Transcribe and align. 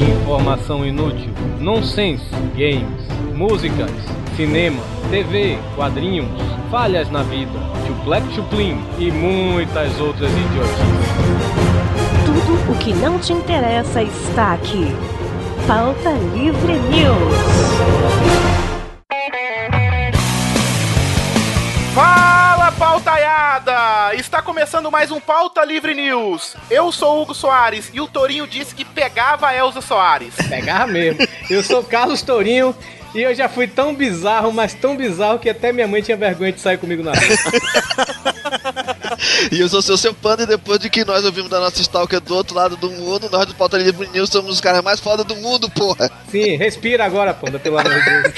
Informação 0.00 0.84
inútil, 0.84 1.32
nonsense, 1.60 2.24
games, 2.56 3.06
músicas, 3.34 3.90
cinema, 4.36 4.82
TV, 5.10 5.58
quadrinhos, 5.74 6.28
falhas 6.70 7.10
na 7.10 7.22
vida, 7.22 7.58
chuplec 7.86 8.24
chuplim 8.34 8.80
e 8.98 9.10
muitas 9.10 9.98
outras 10.00 10.30
idiotices. 10.30 11.08
Tudo 12.24 12.72
o 12.72 12.78
que 12.78 12.92
não 12.94 13.18
te 13.18 13.32
interessa 13.32 14.02
está 14.02 14.52
aqui. 14.54 14.86
Pauta 15.66 16.10
Livre 16.34 16.74
News. 16.74 18.18
Fala, 21.94 22.70
Está 24.14 24.40
começando 24.40 24.90
mais 24.90 25.10
um 25.10 25.20
Pauta 25.20 25.64
Livre 25.64 25.94
News. 25.94 26.54
Eu 26.70 26.90
sou 26.90 27.18
o 27.18 27.22
Hugo 27.22 27.34
Soares 27.34 27.90
e 27.92 28.00
o 28.00 28.06
Torinho 28.06 28.46
disse 28.46 28.74
que 28.74 28.84
pegava 28.84 29.48
a 29.48 29.54
Elza 29.54 29.80
Soares. 29.80 30.34
Pegava 30.48 30.86
mesmo. 30.86 31.26
Eu 31.50 31.62
sou 31.62 31.82
Carlos 31.84 32.22
Tourinho 32.22 32.74
e 33.14 33.20
eu 33.20 33.34
já 33.34 33.48
fui 33.48 33.66
tão 33.66 33.94
bizarro, 33.94 34.52
mas 34.52 34.72
tão 34.72 34.96
bizarro 34.96 35.38
que 35.38 35.50
até 35.50 35.72
minha 35.72 35.86
mãe 35.86 36.00
tinha 36.00 36.16
vergonha 36.16 36.52
de 36.52 36.60
sair 36.60 36.78
comigo 36.78 37.02
na 37.02 37.12
rua. 37.12 37.20
E 39.50 39.60
eu 39.60 39.68
sou 39.68 39.82
seu 39.82 39.96
seu 39.96 40.14
panda 40.14 40.44
e 40.44 40.46
depois 40.46 40.78
de 40.78 40.88
que 40.88 41.04
nós 41.04 41.24
ouvimos 41.24 41.50
da 41.50 41.58
nossa 41.58 41.80
stalker 41.80 42.20
do 42.20 42.34
outro 42.34 42.54
lado 42.54 42.76
do 42.76 42.90
mundo, 42.90 43.28
nós 43.30 43.46
do 43.46 43.54
Pauta 43.54 43.76
Livre 43.76 44.08
News 44.08 44.30
somos 44.30 44.52
os 44.52 44.60
caras 44.60 44.82
mais 44.82 45.00
foda 45.00 45.24
do 45.24 45.34
mundo, 45.36 45.68
porra. 45.70 46.10
Sim, 46.30 46.56
respira 46.56 47.04
agora, 47.04 47.34
panda, 47.34 47.58
pelo 47.58 47.78
amor 47.78 47.92
de 47.92 48.04
Deus. 48.04 48.34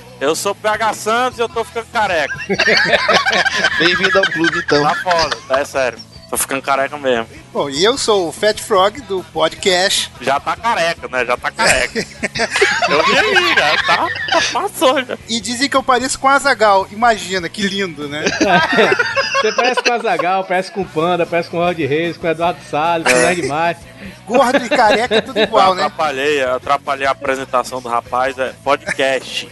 Eu 0.20 0.36
sou 0.36 0.54
PH 0.54 0.92
Santos 0.92 1.38
e 1.38 1.42
eu 1.42 1.48
tô 1.48 1.64
ficando 1.64 1.86
careca. 1.86 2.38
Bem-vindo 3.78 4.18
ao 4.18 4.24
clube, 4.24 4.58
então. 4.58 4.82
Tá 4.82 4.94
foda, 4.96 5.36
tá 5.48 5.60
é 5.60 5.64
sério. 5.64 5.98
Tô 6.28 6.36
ficando 6.36 6.62
careca 6.62 6.96
mesmo. 6.98 7.26
Bom, 7.52 7.70
e 7.70 7.82
eu 7.82 7.96
sou 7.96 8.28
o 8.28 8.32
Fat 8.32 8.60
Frog 8.60 9.00
do 9.00 9.24
podcast. 9.32 10.12
Já 10.20 10.38
tá 10.38 10.54
careca, 10.54 11.08
né? 11.08 11.24
Já 11.24 11.36
tá 11.38 11.50
careca. 11.50 11.98
eu 12.88 13.04
vi 13.06 13.18
aí, 13.18 13.54
já 13.54 13.76
tá, 13.82 14.08
tá 14.30 14.42
passou 14.52 15.04
já. 15.04 15.18
E 15.26 15.40
dizem 15.40 15.68
que 15.70 15.76
eu 15.76 15.82
pareço 15.82 16.20
com 16.20 16.28
o 16.28 16.30
Azagal. 16.30 16.86
Imagina, 16.92 17.48
que 17.48 17.62
lindo, 17.62 18.06
né? 18.06 18.22
Você 19.40 19.52
parece 19.52 19.82
com 19.82 19.88
o 19.88 19.94
Azagal, 19.94 20.44
parece 20.44 20.70
com 20.70 20.82
o 20.82 20.86
Panda, 20.86 21.24
parece 21.24 21.48
com 21.48 21.56
o 21.56 21.64
Rod 21.64 21.78
Reis, 21.78 22.18
com 22.18 22.26
o 22.26 22.30
Eduardo 22.30 22.60
Salles, 22.70 23.10
com 23.10 23.18
o 23.18 23.22
Nerd. 23.22 23.78
Gordo 24.26 24.64
e 24.64 24.68
careca, 24.68 25.22
tudo 25.22 25.40
igual, 25.40 25.74
né? 25.74 25.84
Atrapalhei, 25.84 26.44
atrapalhei 26.44 27.06
a 27.06 27.10
apresentação 27.10 27.80
do 27.80 27.88
rapaz, 27.88 28.38
é 28.38 28.52
podcast. 28.62 29.48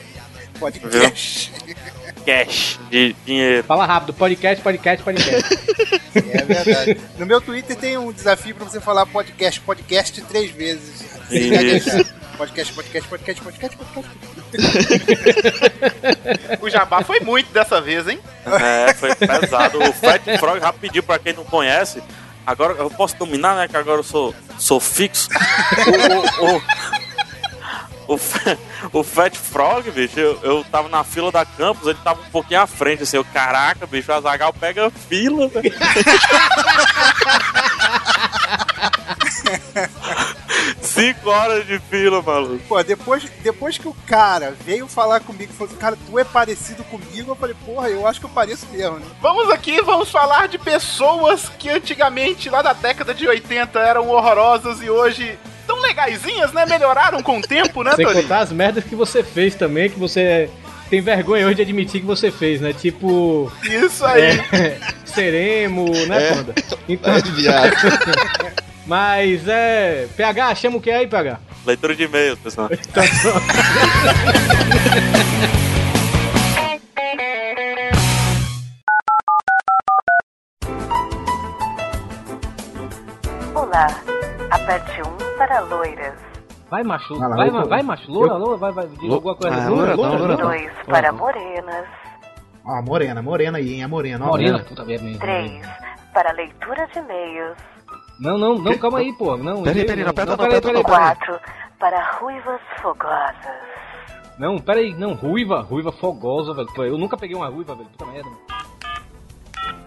Podcast. 0.58 1.52
Cash 2.26 2.78
de 2.90 3.14
dinheiro. 3.24 3.64
Fala 3.64 3.86
rápido, 3.86 4.12
podcast, 4.12 4.62
podcast, 4.62 5.02
podcast. 5.02 5.58
É 6.18 6.42
verdade. 6.42 7.00
No 7.16 7.26
meu 7.26 7.40
Twitter 7.40 7.76
tem 7.76 7.96
um 7.96 8.10
desafio 8.10 8.52
pra 8.54 8.64
você 8.64 8.80
falar 8.80 9.06
podcast, 9.06 9.60
podcast 9.60 10.20
três 10.22 10.50
vezes. 10.50 11.04
Isso. 11.30 12.04
Podcast, 12.36 12.72
podcast, 12.72 13.08
podcast, 13.08 13.42
podcast, 13.42 13.76
podcast. 13.76 14.08
O 16.60 16.68
jabá 16.70 17.02
foi 17.02 17.20
muito 17.20 17.52
dessa 17.52 17.80
vez, 17.80 18.06
hein? 18.08 18.18
É, 18.46 18.92
foi 18.94 19.14
pesado. 19.14 19.78
O 19.78 19.92
Fat 19.92 20.22
Frog, 20.38 20.58
rapidinho, 20.60 21.02
pra 21.02 21.18
quem 21.18 21.32
não 21.34 21.44
conhece, 21.44 22.02
agora 22.46 22.72
eu 22.74 22.90
posso 22.90 23.16
dominar, 23.16 23.56
né? 23.56 23.68
Que 23.68 23.76
agora 23.76 24.00
eu 24.00 24.04
sou, 24.04 24.34
sou 24.58 24.80
fixo. 24.80 25.28
O, 26.40 26.44
o, 26.44 26.56
o, 26.56 26.62
o, 28.08 28.18
o 28.98 29.04
Fat 29.04 29.36
Frog, 29.36 29.90
bicho, 29.90 30.18
eu, 30.18 30.40
eu 30.42 30.64
tava 30.64 30.88
na 30.88 31.04
fila 31.04 31.30
da 31.30 31.44
campus, 31.44 31.86
ele 31.86 31.98
tava 32.02 32.22
um 32.22 32.30
pouquinho 32.30 32.62
à 32.62 32.66
frente, 32.66 33.02
assim, 33.02 33.18
eu, 33.18 33.24
caraca, 33.24 33.86
bicho, 33.86 34.10
o 34.10 34.14
Azagal 34.14 34.52
pega 34.52 34.90
fila, 34.90 35.46
velho. 35.48 35.72
Cinco 40.80 41.30
horas 41.30 41.66
de 41.66 41.78
fila, 41.78 42.22
maluco. 42.22 42.64
Pô, 42.66 42.82
depois, 42.82 43.22
depois 43.42 43.78
que 43.78 43.86
o 43.86 43.94
cara 44.06 44.56
veio 44.64 44.88
falar 44.88 45.20
comigo 45.20 45.52
e 45.52 45.56
falou 45.56 45.70
assim, 45.70 45.78
cara, 45.78 45.96
tu 46.06 46.18
é 46.18 46.24
parecido 46.24 46.82
comigo, 46.84 47.30
eu 47.30 47.36
falei, 47.36 47.54
porra, 47.64 47.88
eu 47.88 48.06
acho 48.06 48.20
que 48.20 48.26
eu 48.26 48.30
pareço 48.30 48.66
mesmo, 48.72 48.98
né? 48.98 49.06
Vamos 49.20 49.50
aqui, 49.50 49.80
vamos 49.82 50.10
falar 50.10 50.48
de 50.48 50.58
pessoas 50.58 51.48
que 51.58 51.68
antigamente, 51.68 52.50
lá 52.50 52.62
da 52.62 52.72
década 52.72 53.14
de 53.14 53.28
80, 53.28 53.78
eram 53.78 54.08
horrorosas 54.08 54.80
e 54.82 54.90
hoje 54.90 55.38
tão 55.78 55.82
legaisinhas, 55.82 56.52
né? 56.52 56.66
Melhoraram 56.66 57.22
com 57.22 57.38
o 57.38 57.42
tempo, 57.42 57.82
né, 57.82 57.92
Sem 57.94 58.04
Torinho? 58.04 58.22
contar 58.22 58.40
as 58.40 58.52
merdas 58.52 58.84
que 58.84 58.94
você 58.94 59.22
fez 59.22 59.54
também, 59.54 59.88
que 59.88 59.98
você 59.98 60.50
tem 60.90 61.00
vergonha 61.00 61.46
hoje 61.46 61.56
de 61.56 61.62
admitir 61.62 62.00
que 62.00 62.06
você 62.06 62.30
fez, 62.30 62.60
né? 62.60 62.72
Tipo. 62.72 63.50
Isso 63.64 64.04
aí. 64.04 64.40
É, 64.52 64.78
seremo, 65.06 65.86
né, 66.06 66.28
É. 66.28 66.34
Panda? 66.34 66.54
Então, 66.88 67.14
É, 67.14 67.20
viado. 67.22 67.76
mas 68.86 69.46
é. 69.46 70.06
PH, 70.16 70.54
chama 70.56 70.76
o 70.76 70.80
que 70.80 70.90
aí, 70.90 71.06
PH? 71.06 71.38
Leitura 71.66 71.94
de 71.94 72.04
e-mail, 72.04 72.36
pessoal. 72.36 72.68
Então, 72.72 73.02
Olá. 83.54 83.86
Aperte 84.50 85.02
1 85.02 85.27
para 85.38 85.60
loiras. 85.60 86.14
vai, 86.70 86.82
macho. 86.82 87.14
Vai 87.18 87.28
lá, 87.28 87.36
Vai, 87.36 87.48
eu- 87.48 87.52
vai, 87.52 87.64
vai, 87.66 87.82
macho. 87.82 88.10
Loura, 88.10 88.34
loura, 88.34 88.56
vai, 88.58 88.72
vai. 88.72 88.86
Diz 88.88 89.12
alguma 89.12 89.34
coisa. 89.36 89.56
Ah, 89.56 89.68
Loura, 89.68 89.94
loura, 89.94 90.10
loura, 90.18 90.26
loura. 90.34 90.36
2 90.36 90.70
para 90.86 91.12
morenas. 91.12 91.86
Ó, 92.64 92.82
morena, 92.82 93.22
morena 93.22 93.58
aí, 93.58 93.74
hein? 93.74 93.84
A 93.84 93.88
morena, 93.88 94.24
ó. 94.24 94.28
Morena, 94.28 94.58
puta 94.58 94.84
merda. 94.84 95.18
3 95.18 95.66
para 96.12 96.32
leitura 96.32 96.86
de 96.88 96.98
e-mails. 96.98 97.56
Não, 98.20 98.36
não, 98.36 98.58
não, 98.58 98.76
calma 98.76 98.98
aí, 98.98 99.12
pô. 99.12 99.36
Não, 99.36 99.62
Peraí, 99.62 99.86
peraí, 99.86 100.02
não 100.02 100.10
aperta 100.10 100.30
não, 100.32 100.36
peraí, 100.36 100.58
aperta 100.58 100.68
peraí. 100.68 100.82
4 100.82 101.40
para 101.78 102.12
ruivas 102.18 102.60
fogosas. 102.82 103.34
Não, 104.38 104.58
peraí, 104.58 104.92
não, 104.94 105.14
ruiva, 105.14 105.60
ruiva 105.62 105.92
fogosa, 105.92 106.52
velho. 106.52 106.68
Pô, 106.74 106.84
Eu 106.84 106.98
nunca 106.98 107.16
peguei 107.16 107.36
uma 107.36 107.48
ruiva, 107.48 107.74
velho. 107.76 107.88
Puta 107.90 108.06
merda. 108.06 108.28
mano. 108.28 108.40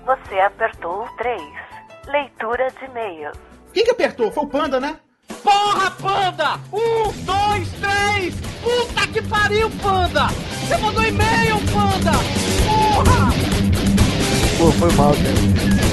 Você 0.05 0.39
apertou 0.39 1.03
o 1.03 1.09
3. 1.17 1.41
Leitura 2.07 2.67
de 2.71 2.85
e-mails. 2.85 3.37
Quem 3.73 3.83
que 3.83 3.91
apertou? 3.91 4.31
Foi 4.31 4.43
o 4.43 4.47
Panda, 4.47 4.79
né? 4.79 4.97
Porra, 5.43 5.91
panda! 5.91 6.59
Um, 6.71 7.11
dois, 7.25 7.67
três! 7.79 8.35
Puta 8.61 9.07
que 9.07 9.21
pariu, 9.23 9.69
panda! 9.81 10.27
Você 10.27 10.77
mandou 10.77 11.03
e-mail, 11.03 11.57
panda! 11.73 12.11
Porra! 12.67 13.31
Pô, 14.57 14.71
foi 14.71 14.91
mal, 14.93 15.13
cara. 15.13 15.90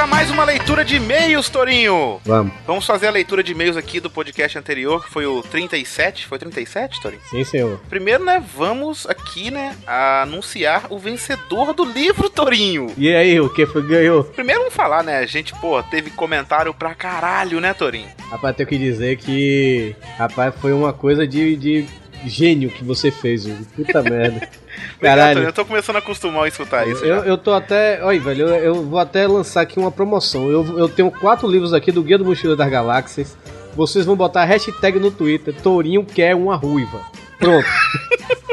Para 0.00 0.06
mais 0.06 0.30
uma 0.30 0.44
leitura 0.44 0.82
de 0.82 0.96
e-mails, 0.96 1.50
Torinho. 1.50 2.22
Vamos. 2.24 2.54
Vamos 2.66 2.86
fazer 2.86 3.08
a 3.08 3.10
leitura 3.10 3.42
de 3.42 3.52
e-mails 3.52 3.76
aqui 3.76 4.00
do 4.00 4.08
podcast 4.08 4.56
anterior, 4.56 5.04
que 5.04 5.10
foi 5.10 5.26
o 5.26 5.42
37. 5.42 6.26
Foi 6.26 6.38
37, 6.38 7.02
Torinho? 7.02 7.20
Sim, 7.28 7.44
senhor. 7.44 7.78
Primeiro, 7.86 8.24
né, 8.24 8.42
vamos 8.56 9.06
aqui, 9.06 9.50
né, 9.50 9.76
anunciar 9.86 10.86
o 10.88 10.98
vencedor 10.98 11.74
do 11.74 11.84
livro, 11.84 12.30
Torinho. 12.30 12.86
E 12.96 13.14
aí, 13.14 13.38
o 13.38 13.50
que 13.50 13.66
foi 13.66 13.82
ganhou? 13.82 14.24
Primeiro 14.24 14.60
vamos 14.60 14.74
falar, 14.74 15.04
né, 15.04 15.18
a 15.18 15.26
gente, 15.26 15.52
pô, 15.60 15.82
teve 15.82 16.10
comentário 16.10 16.72
pra 16.72 16.94
caralho, 16.94 17.60
né, 17.60 17.74
Torinho? 17.74 18.08
Rapaz, 18.30 18.56
tenho 18.56 18.70
que 18.70 18.78
dizer 18.78 19.18
que. 19.18 19.94
Rapaz, 20.16 20.54
foi 20.62 20.72
uma 20.72 20.94
coisa 20.94 21.26
de, 21.26 21.56
de 21.56 21.86
gênio 22.26 22.70
que 22.70 22.84
você 22.84 23.10
fez, 23.10 23.46
Hugo. 23.46 23.64
Puta 23.76 24.02
merda. 24.02 24.48
Caralho. 25.00 25.42
Eu 25.42 25.52
tô 25.52 25.64
começando 25.64 25.96
a 25.96 25.98
acostumar 25.98 26.44
a 26.44 26.48
escutar 26.48 26.86
isso 26.86 27.04
Eu, 27.04 27.20
já. 27.20 27.26
eu 27.26 27.38
tô 27.38 27.52
até. 27.52 28.02
Olha, 28.02 28.20
velho, 28.20 28.48
eu, 28.48 28.56
eu 28.56 28.82
vou 28.84 28.98
até 28.98 29.26
lançar 29.26 29.62
aqui 29.62 29.78
uma 29.78 29.90
promoção. 29.90 30.48
Eu, 30.48 30.78
eu 30.78 30.88
tenho 30.88 31.10
quatro 31.10 31.48
livros 31.48 31.72
aqui 31.72 31.90
do 31.90 32.02
Guia 32.02 32.18
do 32.18 32.24
Mochileiro 32.24 32.56
das 32.56 32.70
Galáxias. 32.70 33.36
Vocês 33.74 34.04
vão 34.04 34.16
botar 34.16 34.42
a 34.42 34.44
hashtag 34.44 34.98
no 34.98 35.10
Twitter: 35.10 35.54
Tourinho 35.62 36.04
quer 36.04 36.34
uma 36.34 36.56
ruiva. 36.56 37.00
Pronto. 37.38 37.66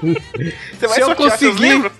Você 0.79 0.87
vai 0.87 0.95
se 0.95 1.01
eu 1.01 1.15
conseguir-? 1.15 1.91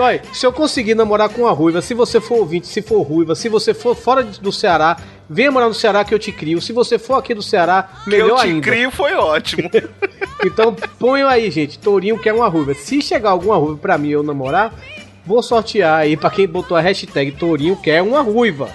Olha, 0.00 0.22
se 0.32 0.46
eu 0.46 0.52
conseguir 0.52 0.94
namorar 0.94 1.28
com 1.28 1.42
uma 1.42 1.52
ruiva, 1.52 1.82
se 1.82 1.94
você 1.94 2.20
for 2.20 2.38
ouvinte, 2.38 2.66
se 2.66 2.80
for 2.82 3.02
ruiva, 3.02 3.34
se 3.34 3.48
você 3.48 3.74
for 3.74 3.96
fora 3.96 4.22
do 4.22 4.52
Ceará, 4.52 4.96
venha 5.28 5.50
morar 5.50 5.66
no 5.68 5.74
Ceará 5.74 6.04
que 6.04 6.14
eu 6.14 6.18
te 6.18 6.30
crio. 6.32 6.60
Se 6.60 6.72
você 6.72 6.98
for 6.98 7.14
aqui 7.14 7.34
do 7.34 7.42
Ceará, 7.42 7.88
Que 8.04 8.14
eu 8.14 8.24
melhor 8.24 8.40
te 8.40 8.46
ainda. 8.46 8.70
crio 8.70 8.90
foi 8.90 9.14
ótimo. 9.14 9.70
Então 10.44 10.72
ponham 11.00 11.28
aí, 11.28 11.50
gente. 11.50 11.80
Tourinho 11.80 12.16
quer 12.16 12.32
uma 12.32 12.46
ruiva. 12.46 12.72
Se 12.72 13.02
chegar 13.02 13.30
alguma 13.30 13.56
ruiva 13.56 13.76
pra 13.76 13.98
mim 13.98 14.10
eu 14.10 14.22
namorar, 14.22 14.72
vou 15.26 15.42
sortear 15.42 15.98
aí 15.98 16.16
pra 16.16 16.30
quem 16.30 16.46
botou 16.46 16.76
a 16.76 16.80
hashtag 16.80 17.32
Tourinho 17.32 17.74
quer 17.74 18.02
uma 18.02 18.20
ruiva. 18.20 18.70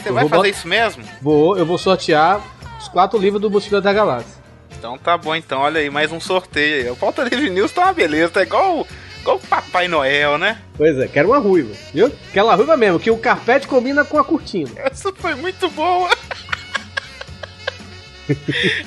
Você 0.00 0.10
Eu 0.10 0.14
vai 0.14 0.28
fazer 0.28 0.50
isso 0.50 0.68
mesmo? 0.68 1.02
Vou, 1.20 1.58
eu 1.58 1.66
vou 1.66 1.76
sortear 1.76 2.40
os 2.80 2.86
quatro 2.86 3.18
livros 3.18 3.42
do 3.42 3.50
Mochila 3.50 3.80
da 3.80 3.92
Galáxia. 3.92 4.38
Então 4.78 4.96
tá 4.96 5.18
bom, 5.18 5.34
então, 5.34 5.60
olha 5.60 5.80
aí, 5.80 5.90
mais 5.90 6.12
um 6.12 6.20
sorteio 6.20 6.84
aí. 6.84 6.90
O 6.90 6.94
Pauta 6.94 7.24
Livre 7.24 7.50
News 7.50 7.72
tá 7.72 7.86
uma 7.86 7.92
beleza, 7.92 8.34
tá 8.34 8.42
igual, 8.44 8.86
igual 9.20 9.36
o 9.36 9.40
Papai 9.40 9.88
Noel, 9.88 10.38
né? 10.38 10.58
Pois 10.76 10.98
é, 10.98 11.08
quero 11.08 11.28
uma 11.28 11.38
ruiva, 11.38 11.74
viu? 11.92 12.12
Aquela 12.30 12.54
ruiva 12.54 12.76
mesmo, 12.76 13.00
que 13.00 13.10
o 13.10 13.18
carpete 13.18 13.66
combina 13.66 14.04
com 14.04 14.18
a 14.18 14.24
cortina. 14.24 14.70
Essa 14.76 15.12
foi 15.12 15.34
muito 15.34 15.68
boa. 15.70 16.10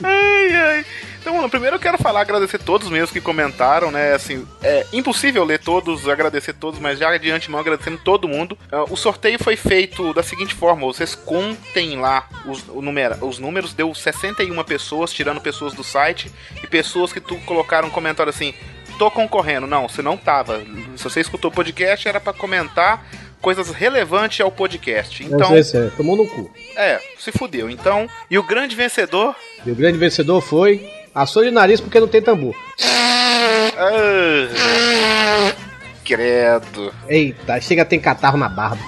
ai, 0.04 0.56
ai. 0.56 0.86
Então, 1.22 1.36
mano, 1.36 1.50
primeiro 1.52 1.76
eu 1.76 1.80
quero 1.80 2.00
falar, 2.00 2.22
agradecer 2.22 2.58
todos 2.58 2.90
mesmo 2.90 3.14
que 3.14 3.22
comentaram, 3.22 3.92
né? 3.92 4.14
Assim, 4.14 4.46
é 4.64 4.88
impossível 4.92 5.44
ler 5.44 5.60
todos, 5.60 6.10
agradecer 6.10 6.54
todos, 6.54 6.80
mas 6.80 6.98
já 6.98 7.16
de 7.16 7.30
antemão 7.30 7.60
agradecendo 7.60 8.00
todo 8.04 8.28
mundo. 8.28 8.58
Ah, 8.72 8.86
o 8.90 8.98
sorteio 8.98 9.38
foi 9.38 9.56
feito 9.56 10.16
da 10.16 10.24
seguinte 10.24 10.56
forma: 10.56 10.82
vocês 10.88 11.14
contem 11.14 12.00
lá 12.00 12.28
os, 12.44 12.68
o 12.70 12.82
número, 12.82 13.24
os 13.24 13.38
números, 13.38 13.72
deu 13.72 13.94
61 13.94 14.64
pessoas, 14.64 15.14
tirando 15.14 15.40
pessoas 15.40 15.76
do 15.76 15.84
site, 15.84 16.32
e 16.64 16.66
pessoas 16.66 17.14
que 17.14 17.20
tu 17.20 17.38
colocaram 17.46 17.88
um 17.88 17.92
comentário 17.92 18.32
assim. 18.32 18.56
Tô 19.02 19.10
concorrendo. 19.10 19.66
Não, 19.66 19.90
você 19.90 20.04
não 20.04 20.16
tava. 20.16 20.62
Se 20.96 21.04
você 21.04 21.22
escutou 21.22 21.50
o 21.50 21.54
podcast, 21.54 22.08
era 22.08 22.20
pra 22.20 22.32
comentar 22.32 23.04
coisas 23.42 23.72
relevantes 23.72 24.40
ao 24.42 24.52
podcast. 24.52 25.24
Então, 25.24 25.40
Então, 25.40 25.64
se 25.64 25.76
é, 25.76 25.90
tomou 25.98 26.16
no 26.16 26.28
cu. 26.28 26.52
é, 26.76 27.02
se 27.18 27.32
fudeu. 27.32 27.68
Então, 27.68 28.08
e 28.30 28.38
o 28.38 28.44
grande 28.44 28.76
vencedor 28.76 29.36
E 29.66 29.72
o 29.72 29.76
grande 29.76 29.98
vencedor 29.98 30.40
foi 30.40 30.88
Assou 31.16 31.44
de 31.44 31.50
nariz 31.50 31.82
porque 31.82 32.00
não 32.00 32.08
tem 32.08 32.22
tambor. 32.22 32.56
Ah, 33.76 35.52
credo. 36.06 36.94
Eita, 37.10 37.60
chega 37.60 37.84
tem 37.84 38.00
catarro 38.00 38.38
na 38.38 38.50
barba. 38.50 38.84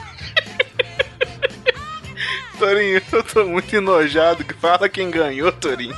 Torinho, 2.58 3.02
eu 3.12 3.22
tô 3.24 3.44
muito 3.44 3.76
enojado. 3.76 4.42
Fala 4.58 4.88
quem 4.88 5.10
ganhou, 5.10 5.52
Torinho. 5.52 5.94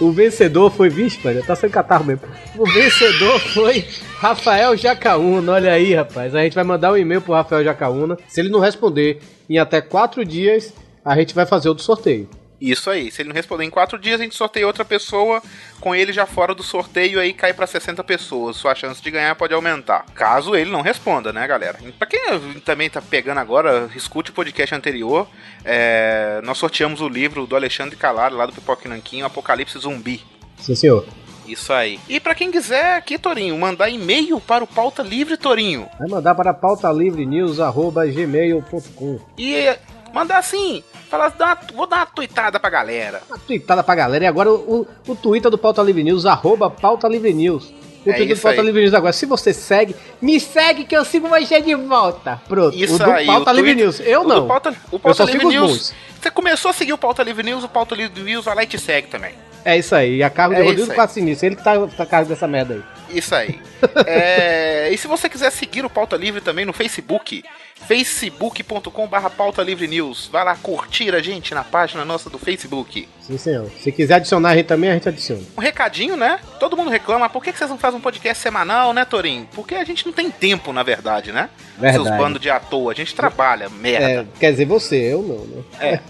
O 0.00 0.10
vencedor 0.10 0.70
foi, 0.70 0.88
vixe, 0.88 1.20
mano, 1.22 1.42
tá 1.42 1.54
sem 1.54 1.68
catarro 1.68 2.04
mesmo. 2.04 2.22
O 2.56 2.64
vencedor 2.64 3.38
foi 3.38 3.84
Rafael 4.18 4.74
Jacaúna. 4.76 5.52
Olha 5.52 5.72
aí, 5.72 5.94
rapaz. 5.94 6.34
A 6.34 6.42
gente 6.42 6.54
vai 6.54 6.64
mandar 6.64 6.92
um 6.92 6.96
e-mail 6.96 7.20
pro 7.20 7.34
Rafael 7.34 7.62
Jacaúna. 7.62 8.16
Se 8.26 8.40
ele 8.40 8.48
não 8.48 8.60
responder 8.60 9.20
em 9.48 9.58
até 9.58 9.80
quatro 9.82 10.24
dias, 10.24 10.72
a 11.04 11.16
gente 11.16 11.34
vai 11.34 11.44
fazer 11.44 11.68
outro 11.68 11.84
sorteio. 11.84 12.28
Isso 12.60 12.90
aí. 12.90 13.10
Se 13.10 13.22
ele 13.22 13.30
não 13.30 13.36
responder 13.36 13.64
em 13.64 13.70
quatro 13.70 13.98
dias, 13.98 14.20
a 14.20 14.22
gente 14.22 14.36
sorteia 14.36 14.66
outra 14.66 14.84
pessoa. 14.84 15.42
Com 15.80 15.94
ele 15.94 16.12
já 16.12 16.26
fora 16.26 16.54
do 16.54 16.62
sorteio, 16.62 17.18
aí 17.18 17.32
cai 17.32 17.54
pra 17.54 17.66
60 17.66 18.04
pessoas. 18.04 18.56
Sua 18.56 18.74
chance 18.74 19.00
de 19.00 19.10
ganhar 19.10 19.34
pode 19.34 19.54
aumentar. 19.54 20.04
Caso 20.14 20.54
ele 20.54 20.70
não 20.70 20.82
responda, 20.82 21.32
né, 21.32 21.46
galera? 21.46 21.78
Pra 21.98 22.06
quem 22.06 22.20
também 22.64 22.90
tá 22.90 23.00
pegando 23.00 23.38
agora, 23.38 23.88
escute 23.96 24.30
o 24.30 24.34
podcast 24.34 24.74
anterior. 24.74 25.26
É, 25.64 26.40
nós 26.44 26.58
sorteamos 26.58 27.00
o 27.00 27.08
livro 27.08 27.46
do 27.46 27.56
Alexandre 27.56 27.96
Calado, 27.96 28.36
lá 28.36 28.44
do 28.44 28.52
Pipoque 28.52 28.88
Nanquinho, 28.88 29.24
Apocalipse 29.24 29.78
Zumbi. 29.78 30.22
Sim, 30.58 30.74
senhor. 30.74 31.06
Isso 31.46 31.72
aí. 31.72 31.98
E 32.08 32.20
pra 32.20 32.34
quem 32.34 32.50
quiser 32.50 32.96
aqui, 32.96 33.18
Torinho, 33.18 33.56
mandar 33.58 33.88
e-mail 33.88 34.40
para 34.40 34.62
o 34.62 34.66
Pauta 34.66 35.02
Livre, 35.02 35.36
Torinho. 35.36 35.88
Vai 35.98 36.08
mandar 36.08 36.34
para 36.34 36.54
pautalivrenews.gmail.com 36.54 39.20
E 39.36 39.76
mandar 40.12 40.38
assim, 40.38 40.82
falar, 41.08 41.28
dá 41.30 41.46
uma- 41.46 41.58
vou 41.74 41.86
dar 41.86 41.96
uma 41.98 42.06
tuitada 42.06 42.58
pra 42.60 42.70
galera. 42.70 43.22
Uma 43.28 43.38
tweetada 43.38 43.82
pra 43.82 43.94
galera. 43.94 44.24
E 44.24 44.26
agora 44.26 44.50
o, 44.50 44.86
o, 45.06 45.12
o 45.12 45.16
Twitter 45.16 45.50
do 45.50 45.58
Pauta 45.58 45.82
Livre 45.82 46.02
News, 46.04 46.26
arroba 46.26 46.68
Pauta 46.70 47.08
Livre 47.08 47.32
News. 47.32 47.72
O 48.04 48.10
É 48.10 48.14
Twitter 48.14 48.36
do 48.36 48.40
Pauta 48.40 48.60
aí. 48.60 48.66
Livre 48.66 48.80
News 48.82 48.94
agora. 48.94 49.12
Se 49.12 49.26
você 49.26 49.52
segue, 49.52 49.94
me 50.22 50.40
segue 50.40 50.84
que 50.84 50.96
eu 50.96 51.04
sigo 51.04 51.28
você 51.28 51.60
de 51.60 51.74
volta. 51.74 52.40
Pronto. 52.48 52.74
Isso 52.76 52.94
o 52.94 52.98
do 52.98 53.10
aí, 53.10 53.26
Pauta 53.26 53.52
Livre 53.52 53.72
Twitter- 53.74 53.84
News. 53.84 54.00
Eu 54.00 54.24
não. 54.24 54.46
Pauta, 54.46 54.70
o 54.90 54.96
Eu 54.96 54.98
Pauta 54.98 55.16
só 55.18 55.24
Livre 55.24 55.40
sigo 55.40 55.50
News. 55.50 55.92
Você 56.20 56.30
começou 56.30 56.70
a 56.70 56.74
seguir 56.74 56.92
o 56.92 56.98
Pauta 56.98 57.22
Livre 57.22 57.42
News, 57.42 57.62
o 57.64 57.68
Pauta 57.68 57.94
Livre 57.94 58.22
News 58.22 58.44
vai 58.44 58.54
lá 58.54 58.62
e 58.62 58.66
te 58.66 58.78
segue 58.78 59.08
também. 59.08 59.32
É 59.64 59.78
isso 59.78 59.94
aí. 59.94 60.16
E 60.16 60.22
a 60.22 60.30
cargo 60.30 60.54
de 60.54 60.60
É 60.60 60.64
Rodrigo. 60.64 60.94
Quassinis. 60.94 61.42
Ele 61.42 61.56
que 61.56 61.64
tá, 61.64 61.74
tá 61.86 62.02
a 62.02 62.06
cargo 62.06 62.28
dessa 62.28 62.46
merda 62.46 62.74
aí. 62.74 62.82
Isso 63.16 63.34
aí. 63.34 63.60
É, 64.06 64.90
e 64.92 64.98
se 64.98 65.06
você 65.06 65.26
quiser 65.26 65.50
seguir 65.50 65.86
o 65.86 65.90
Pauta 65.90 66.14
Livre 66.14 66.42
também 66.42 66.66
no 66.66 66.72
Facebook, 66.72 67.42
facebook.com.br 67.86 69.28
Pauta 69.36 69.62
Livre 69.62 69.88
News. 69.88 70.28
Vai 70.30 70.44
lá 70.44 70.54
curtir 70.54 71.14
a 71.14 71.20
gente 71.20 71.54
na 71.54 71.64
página 71.64 72.04
nossa 72.04 72.28
do 72.28 72.38
Facebook. 72.38 73.08
Sim, 73.22 73.38
senhor. 73.38 73.70
Se 73.80 73.90
quiser 73.90 74.14
adicionar 74.16 74.50
a 74.50 74.56
gente 74.56 74.66
também, 74.66 74.90
a 74.90 74.94
gente 74.94 75.08
adiciona. 75.08 75.42
Um 75.56 75.60
recadinho, 75.60 76.14
né? 76.14 76.40
Todo 76.58 76.76
mundo 76.76 76.90
reclama, 76.90 77.28
por 77.30 77.42
que 77.42 77.52
que 77.52 77.58
vocês 77.58 77.70
não 77.70 77.78
fazem 77.78 77.98
um 77.98 78.02
podcast 78.02 78.42
semanal, 78.42 78.92
né, 78.92 79.04
Torinho? 79.06 79.48
Porque 79.54 79.74
a 79.74 79.84
gente 79.84 80.04
não 80.04 80.12
tem 80.12 80.30
tempo, 80.30 80.72
na 80.72 80.82
verdade, 80.82 81.32
né? 81.32 81.48
Verdade. 81.78 82.04
Seus 82.04 82.18
bandos 82.18 82.40
de 82.40 82.50
à 82.50 82.60
toa, 82.60 82.92
a 82.92 82.94
gente 82.94 83.14
trabalha, 83.14 83.70
merda. 83.70 84.06
É, 84.06 84.26
quer 84.38 84.50
dizer, 84.50 84.66
você, 84.66 84.96
eu 84.96 85.22
não, 85.22 85.46
né? 85.46 86.00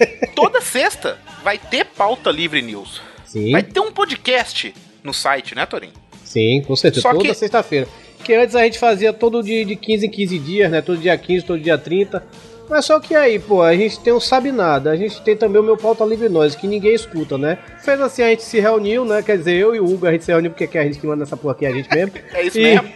Toda 0.34 0.60
sexta 0.60 1.18
vai 1.42 1.58
ter 1.58 1.84
Pauta 1.86 2.30
Livre 2.30 2.60
News. 2.62 3.00
Sim, 3.24 3.52
Vai 3.52 3.62
ter 3.62 3.80
um 3.80 3.92
podcast 3.92 4.74
no 5.04 5.12
site, 5.12 5.54
né, 5.54 5.66
Torinho? 5.66 5.92
sim, 6.24 6.62
com 6.66 6.74
certeza. 6.76 7.02
Só 7.02 7.12
Toda 7.12 7.24
que- 7.28 7.34
sexta-feira. 7.34 7.86
Porque 8.16 8.34
antes 8.34 8.54
a 8.54 8.62
gente 8.64 8.78
fazia 8.78 9.12
todo 9.12 9.42
dia 9.42 9.64
de 9.64 9.76
15 9.76 10.06
em 10.06 10.10
15 10.10 10.38
dias, 10.38 10.70
né? 10.70 10.82
Todo 10.82 10.98
dia 11.00 11.16
15, 11.16 11.44
todo 11.44 11.58
dia 11.60 11.78
30. 11.78 12.22
Mas 12.68 12.84
só 12.84 13.00
que 13.00 13.14
aí, 13.14 13.38
pô, 13.38 13.62
a 13.62 13.74
gente 13.74 13.98
tem 14.00 14.12
o 14.12 14.20
Sabe 14.20 14.52
Nada, 14.52 14.90
a 14.90 14.96
gente 14.96 15.22
tem 15.22 15.34
também 15.36 15.60
o 15.60 15.64
meu 15.64 15.76
Pauta 15.76 16.04
Livre 16.04 16.28
Nós, 16.28 16.54
que 16.54 16.66
ninguém 16.66 16.92
escuta, 16.94 17.38
né? 17.38 17.56
Fez 17.82 17.98
assim, 18.00 18.22
a 18.22 18.28
gente 18.28 18.42
se 18.42 18.60
reuniu, 18.60 19.04
né? 19.06 19.22
Quer 19.22 19.38
dizer, 19.38 19.54
eu 19.54 19.74
e 19.74 19.80
o 19.80 19.84
Hugo, 19.86 20.06
a 20.06 20.12
gente 20.12 20.24
se 20.24 20.30
reuniu 20.32 20.50
porque 20.50 20.76
é 20.76 20.80
a 20.82 20.84
gente 20.84 20.98
que 20.98 21.06
manda 21.06 21.22
essa 21.22 21.36
porra 21.36 21.54
aqui, 21.54 21.64
a 21.64 21.70
gente 21.72 21.88
mesmo. 21.94 22.12
É 22.34 22.42
isso 22.42 22.58
E- 22.58 22.62
mesmo. 22.62 22.92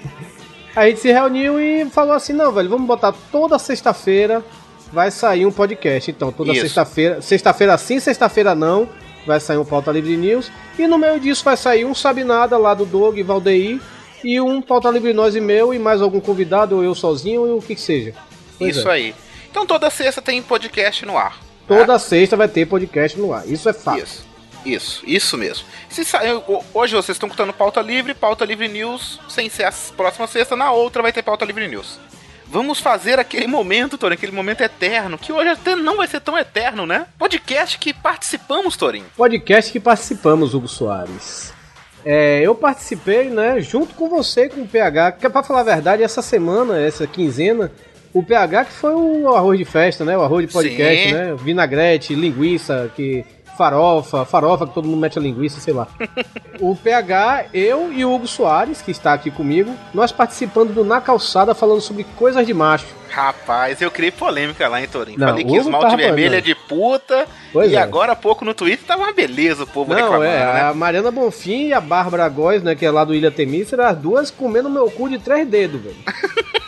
A 0.77 0.87
gente 0.89 1.00
se 1.00 1.11
reuniu 1.12 1.59
e 1.61 1.85
falou 1.87 2.12
assim: 2.15 2.33
não, 2.33 2.50
velho, 2.53 2.69
vamos 2.69 2.87
botar 2.87 3.12
toda 3.31 3.59
sexta-feira 3.59 4.43
vai 4.93 5.11
sair 5.11 5.47
um 5.47 5.53
podcast. 5.53 6.11
Então, 6.11 6.31
toda 6.31 6.55
sexta-feira, 6.55 7.21
sexta-feira 7.23 7.79
sim, 7.79 7.99
sexta-feira 7.99 8.55
não, 8.55 8.89
vai 9.27 9.41
sair 9.41 9.56
um 9.56 9.65
Pauta 9.65 9.91
Livre 9.91 10.17
News. 10.17 10.50
E 10.79 10.87
no 10.87 10.99
meio 10.99 11.19
disso 11.19 11.43
vai 11.44 11.56
sair 11.56 11.85
um 11.85 11.94
Sabe 11.94 12.23
Nada 12.25 12.59
lá 12.59 12.75
do 12.75 12.85
Doug 12.85 13.17
e 13.17 13.23
Valdeir. 13.23 13.81
E 14.23 14.41
um 14.41 14.62
Pauta 14.62 14.89
Livre 14.91 15.12
Nós 15.12 15.35
e 15.35 15.41
meu, 15.41 15.75
e 15.75 15.79
mais 15.79 16.00
algum 16.00 16.21
convidado, 16.21 16.77
ou 16.77 16.85
eu 16.85 16.94
sozinho, 16.94 17.47
e 17.47 17.50
o 17.50 17.61
que 17.61 17.75
que 17.75 17.81
seja. 17.81 18.15
Pois 18.59 18.77
Isso 18.77 18.89
é. 18.89 18.93
aí. 18.93 19.15
Então 19.50 19.67
toda 19.67 19.91
sexta 19.91 20.23
tem 20.23 20.41
podcast 20.41 21.05
no 21.05 21.19
ar. 21.19 21.39
Toda 21.67 21.99
sexta 21.99 22.37
vai 22.37 22.49
ter 22.49 22.67
podcast 22.67 23.19
no 23.19 23.33
ar. 23.33 23.47
Isso 23.49 23.69
é 23.69 23.73
fato. 23.73 23.99
Isso. 23.99 24.33
Isso, 24.65 25.03
isso 25.05 25.37
mesmo. 25.37 25.67
Se 25.89 26.03
Hoje 26.73 26.94
vocês 26.94 27.17
estão 27.17 27.27
escutando 27.27 27.53
pauta 27.53 27.81
livre, 27.81 28.15
pauta 28.15 28.44
livre 28.44 28.69
news, 28.69 29.19
sem 29.29 29.49
ser 29.49 29.65
a 29.65 29.73
próxima 29.97 30.27
sexta, 30.29 30.55
na 30.55 30.71
outra 30.71 31.03
vai 31.03 31.12
ter 31.12 31.23
pauta 31.23 31.44
livre 31.44 31.67
news. 31.67 31.99
Vamos 32.53 32.81
fazer 32.81 33.19
aquele 33.19 33.47
momento, 33.47 33.97
Torinho, 33.97 34.19
aquele 34.19 34.31
momento 34.31 34.61
eterno, 34.61 35.17
que 35.17 35.33
hoje 35.33 35.49
até 35.49 35.75
não 35.75 35.97
vai 35.97 36.07
ser 36.07 36.21
tão 36.21 36.37
eterno, 36.37 36.85
né? 36.85 37.07
Podcast 37.19 37.79
que 37.79 37.95
participamos, 37.95 38.77
Torinho. 38.77 39.07
podcast 39.17 39.73
que 39.73 39.81
participamos, 39.81 40.53
Hugo 40.53 40.69
Soares. 40.69 41.51
É, 42.05 42.43
eu 42.43 42.55
participei, 42.55 43.31
né, 43.31 43.59
junto 43.63 43.95
com 43.95 44.07
você, 44.07 44.51
com 44.51 44.61
o 44.61 44.69
PH, 44.69 45.13
que 45.13 45.31
pra 45.31 45.43
falar 45.43 45.61
a 45.61 45.65
verdade, 45.65 46.03
essa 46.03 46.21
semana, 46.21 46.79
essa 46.79 47.07
quinzena, 47.07 47.73
o 48.13 48.23
PH 48.23 48.67
que 48.67 48.73
foi 48.73 48.95
o 48.95 49.35
arroz 49.35 49.59
de 49.59 49.65
festa, 49.65 50.05
né, 50.05 50.19
o 50.19 50.21
arroz 50.21 50.47
de 50.47 50.53
podcast, 50.53 51.09
Sim. 51.09 51.15
né, 51.15 51.35
vinagrete, 51.43 52.15
linguiça, 52.15 52.93
que 52.95 53.25
farofa, 53.57 54.25
farofa 54.25 54.67
que 54.67 54.75
todo 54.75 54.89
mundo 54.89 55.01
mete 55.01 55.19
a 55.19 55.23
linguiça, 55.23 55.61
sei 55.61 55.75
lá. 55.75 55.87
o 56.61 56.75
PH, 56.75 57.47
eu 57.53 57.93
e 57.93 58.05
o 58.05 58.13
Hugo 58.13 58.27
Soares, 58.27 58.83
que 58.83 58.91
está 58.91 59.13
aqui 59.13 59.31
comigo, 59.31 59.75
nós 59.93 60.13
participando 60.13 60.73
do 60.73 60.85
Na 60.85 61.01
Calçada 61.01 61.55
falando 61.55 61.81
sobre 61.81 62.05
coisas 62.17 62.47
de 62.47 62.55
macho. 62.55 62.87
Rapaz, 63.11 63.82
eu 63.82 63.91
criei 63.91 64.11
polêmica 64.11 64.67
lá, 64.69 64.81
hein, 64.81 64.89
Torinho? 64.91 65.19
Não, 65.19 65.29
Falei 65.29 65.44
que 65.44 65.55
esmalte 65.55 65.97
vermelho 65.97 66.35
é 66.35 66.41
de 66.41 66.55
puta, 66.55 67.27
Pois 67.53 67.71
e 67.71 67.77
é. 67.77 67.79
agora 67.79 68.13
há 68.13 68.17
pouco 68.17 68.43
no 68.43 68.55
Twitter 68.55 68.87
tava 68.87 69.03
uma 69.03 69.13
beleza 69.13 69.65
o 69.65 69.67
povo 69.67 69.91
Não, 69.91 70.01
reclamando, 70.01 70.25
é, 70.25 70.55
né? 70.55 70.63
a 70.63 70.73
Mariana 70.73 71.11
Bonfim 71.11 71.67
e 71.67 71.73
a 71.75 71.81
Bárbara 71.81 72.27
Góes, 72.31 72.63
né, 72.63 72.75
que 72.75 72.87
é 72.87 72.91
lá 72.91 73.05
do 73.05 73.15
Ilha 73.15 73.31
Temícera, 73.31 73.89
as 73.89 73.99
duas 73.99 74.31
comendo 74.31 74.71
meu 74.71 74.91
cu 74.91 75.11
de 75.11 75.19
três 75.19 75.47
dedos, 75.47 75.82
velho. 75.82 75.97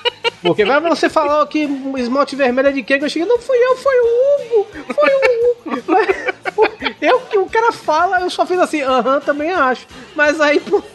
Porque 0.44 0.64
vai 0.66 0.78
você 0.78 1.08
falar 1.08 1.46
que 1.46 1.66
esmalte 1.96 2.36
vermelho 2.36 2.68
é 2.68 2.72
de 2.72 2.82
quem? 2.82 3.00
Eu 3.00 3.08
cheguei, 3.08 3.26
não 3.26 3.38
fui 3.38 3.56
eu, 3.56 3.76
foi 3.78 3.94
o 3.98 4.60
Hugo, 4.60 4.94
foi 4.94 5.10
o 5.10 5.72
Hugo. 5.72 5.82
Mas, 5.88 6.08
eu 7.04 7.20
que 7.20 7.38
o 7.38 7.46
cara 7.46 7.72
fala, 7.72 8.20
eu 8.20 8.30
só 8.30 8.46
fiz 8.46 8.58
assim, 8.58 8.82
aham, 8.82 9.20
também 9.20 9.52
acho. 9.52 9.86
Mas 10.14 10.40
aí, 10.40 10.58
pronto, 10.60 10.86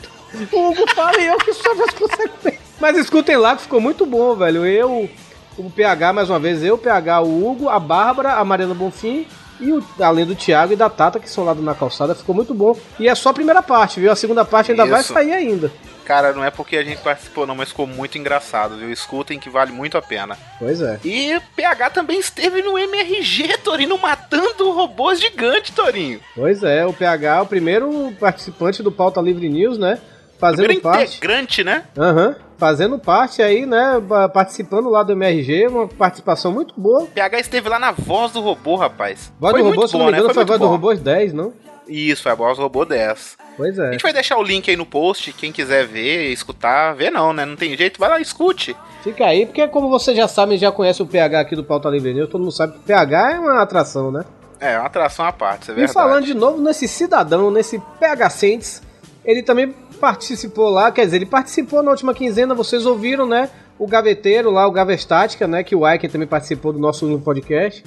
o 0.52 0.70
Hugo 0.70 0.90
fala 0.94 1.20
e 1.20 1.26
eu 1.26 1.38
que 1.38 1.54
só 1.54 1.72
as 1.72 1.94
consequências. 1.94 2.70
Mas 2.80 2.98
escutem 2.98 3.38
lá 3.38 3.56
que 3.56 3.64
ficou 3.64 3.82
muito 3.82 4.06
bom, 4.06 4.36
velho. 4.36 4.66
Eu, 4.66 5.10
o 5.58 5.70
PH, 5.70 6.14
mais 6.14 6.30
uma 6.30 6.40
vez, 6.40 6.64
eu, 6.64 6.76
o 6.76 6.78
PH, 6.78 7.22
o 7.22 7.48
Hugo, 7.48 7.70
a 7.70 7.80
Bárbara, 7.80 8.34
a 8.34 8.46
Mariana 8.46 8.74
Bonfim 8.74 9.28
e 9.60 9.72
o, 9.72 9.84
além 10.00 10.26
do 10.26 10.36
Thiago 10.36 10.74
e 10.74 10.76
da 10.76 10.90
Tata, 10.90 11.20
que 11.20 11.30
são 11.30 11.44
lá 11.44 11.54
Na 11.54 11.76
Calçada, 11.76 12.16
ficou 12.16 12.34
muito 12.34 12.54
bom. 12.54 12.76
E 13.00 13.08
é 13.08 13.16
só 13.16 13.30
a 13.30 13.34
primeira 13.34 13.62
parte, 13.62 14.00
viu? 14.00 14.12
A 14.12 14.16
segunda 14.16 14.46
parte 14.46 14.72
ainda 14.72 14.86
vai 14.86 15.02
Isso. 15.02 15.14
sair 15.14 15.34
ainda. 15.34 15.72
Cara, 16.10 16.34
não 16.34 16.44
é 16.44 16.50
porque 16.50 16.76
a 16.76 16.84
gente 16.84 17.04
participou, 17.04 17.46
não, 17.46 17.54
mas 17.54 17.70
ficou 17.70 17.86
muito 17.86 18.18
engraçado, 18.18 18.76
viu? 18.78 18.92
Escutem 18.92 19.38
que 19.38 19.48
vale 19.48 19.72
muito 19.72 19.96
a 19.96 20.02
pena. 20.02 20.36
Pois 20.58 20.82
é. 20.82 21.00
E 21.06 21.40
PH 21.56 21.92
também 21.92 22.20
esteve 22.20 22.64
no 22.64 22.80
MRG, 22.80 23.60
Torino, 23.60 23.96
matando 23.96 24.72
robôs 24.72 25.22
gigantes, 25.22 25.70
Torinho. 25.70 26.20
Pois 26.34 26.64
é, 26.64 26.84
o 26.84 26.92
PH 26.92 27.38
é 27.38 27.42
o 27.42 27.46
primeiro 27.46 28.12
participante 28.20 28.82
do 28.82 28.92
Pauta 28.92 29.22
Livre 29.22 29.48
News, 29.48 29.78
né? 29.78 30.00
Fazendo 30.40 30.66
Primeiro 30.66 30.82
parte. 30.82 31.18
integrante, 31.18 31.64
né? 31.64 31.84
Aham. 31.96 32.36
Fazendo 32.58 32.98
parte 32.98 33.44
aí, 33.44 33.68
né? 33.68 34.02
Participando 34.34 34.90
lá 34.90 35.04
do 35.04 35.12
MRG, 35.12 35.68
uma 35.68 35.88
participação 35.88 36.52
muito 36.52 36.74
boa. 36.76 37.06
PH 37.06 37.40
esteve 37.40 37.70
lá 37.70 37.78
na 37.78 37.92
voz 37.92 38.32
do 38.32 38.42
robô, 38.42 38.76
rapaz. 38.78 39.32
Voz 39.40 39.52
foi 39.52 39.62
do 39.62 39.66
robô, 39.68 39.76
muito 39.82 39.92
se 39.92 39.94
não 39.94 40.00
bom, 40.00 40.06
me 40.08 40.12
engano, 40.14 40.28
né? 40.30 40.34
foi 40.34 40.42
a 40.42 40.46
muito 40.46 40.48
voz 40.48 40.60
do 40.60 40.66
bom. 40.66 40.72
robôs 40.72 41.00
10, 41.00 41.34
não? 41.34 41.54
Isso, 41.90 42.30
a 42.30 42.36
do 42.36 42.44
robô 42.44 42.86
10. 42.86 43.38
Pois 43.58 43.80
A 43.80 43.88
é. 43.88 43.92
gente 43.94 44.04
vai 44.04 44.14
deixar 44.14 44.38
o 44.38 44.44
link 44.44 44.70
aí 44.70 44.78
no 44.78 44.86
post, 44.86 45.34
quem 45.34 45.52
quiser 45.52 45.86
ver, 45.86 46.32
escutar, 46.32 46.94
ver 46.94 47.12
não, 47.12 47.34
né? 47.34 47.46
Não 47.46 47.56
tem 47.56 47.76
jeito, 47.76 48.00
vai 48.00 48.10
lá, 48.10 48.22
escute. 48.22 48.76
Fica 49.04 49.26
aí, 49.26 49.46
porque 49.46 49.68
como 49.68 49.90
você 49.90 50.14
já 50.14 50.28
sabe, 50.28 50.58
já 50.58 50.72
conhece 50.72 51.02
o 51.02 51.06
PH 51.08 51.40
aqui 51.40 51.56
do 51.56 51.64
Pauta 51.64 51.90
Livre 51.90 52.14
News, 52.14 52.30
todo 52.30 52.42
mundo 52.42 52.52
sabe 52.52 52.74
que 52.74 52.80
o 52.80 52.84
PH 52.84 53.32
é 53.32 53.40
uma 53.40 53.62
atração, 53.62 54.12
né? 54.12 54.24
É, 54.60 54.78
uma 54.78 54.86
atração 54.86 55.26
à 55.26 55.32
parte, 55.32 55.64
isso 55.64 55.72
é 55.72 55.74
E 55.74 55.78
verdade. 55.78 55.94
falando 55.94 56.26
de 56.26 56.34
novo 56.34 56.62
nesse 56.62 56.88
cidadão, 56.88 57.50
nesse 57.50 57.80
PH 58.00 58.30
Saints, 58.30 58.82
ele 59.26 59.42
também 59.42 59.74
participou 60.00 60.70
lá, 60.70 60.92
quer 60.92 61.06
dizer, 61.06 61.18
ele 61.18 61.26
participou 61.26 61.82
na 61.82 61.92
última 61.92 62.14
quinzena, 62.14 62.54
vocês 62.54 62.86
ouviram, 62.86 63.26
né? 63.26 63.50
O 63.78 63.88
gaveteiro 63.88 64.52
lá, 64.52 64.68
o 64.68 64.72
Gavestática, 64.72 65.48
né? 65.48 65.64
Que 65.64 65.76
o 65.76 65.86
Aiken 65.86 66.10
também 66.10 66.28
participou 66.28 66.74
do 66.74 66.80
nosso 66.80 67.18
podcast. 67.20 67.84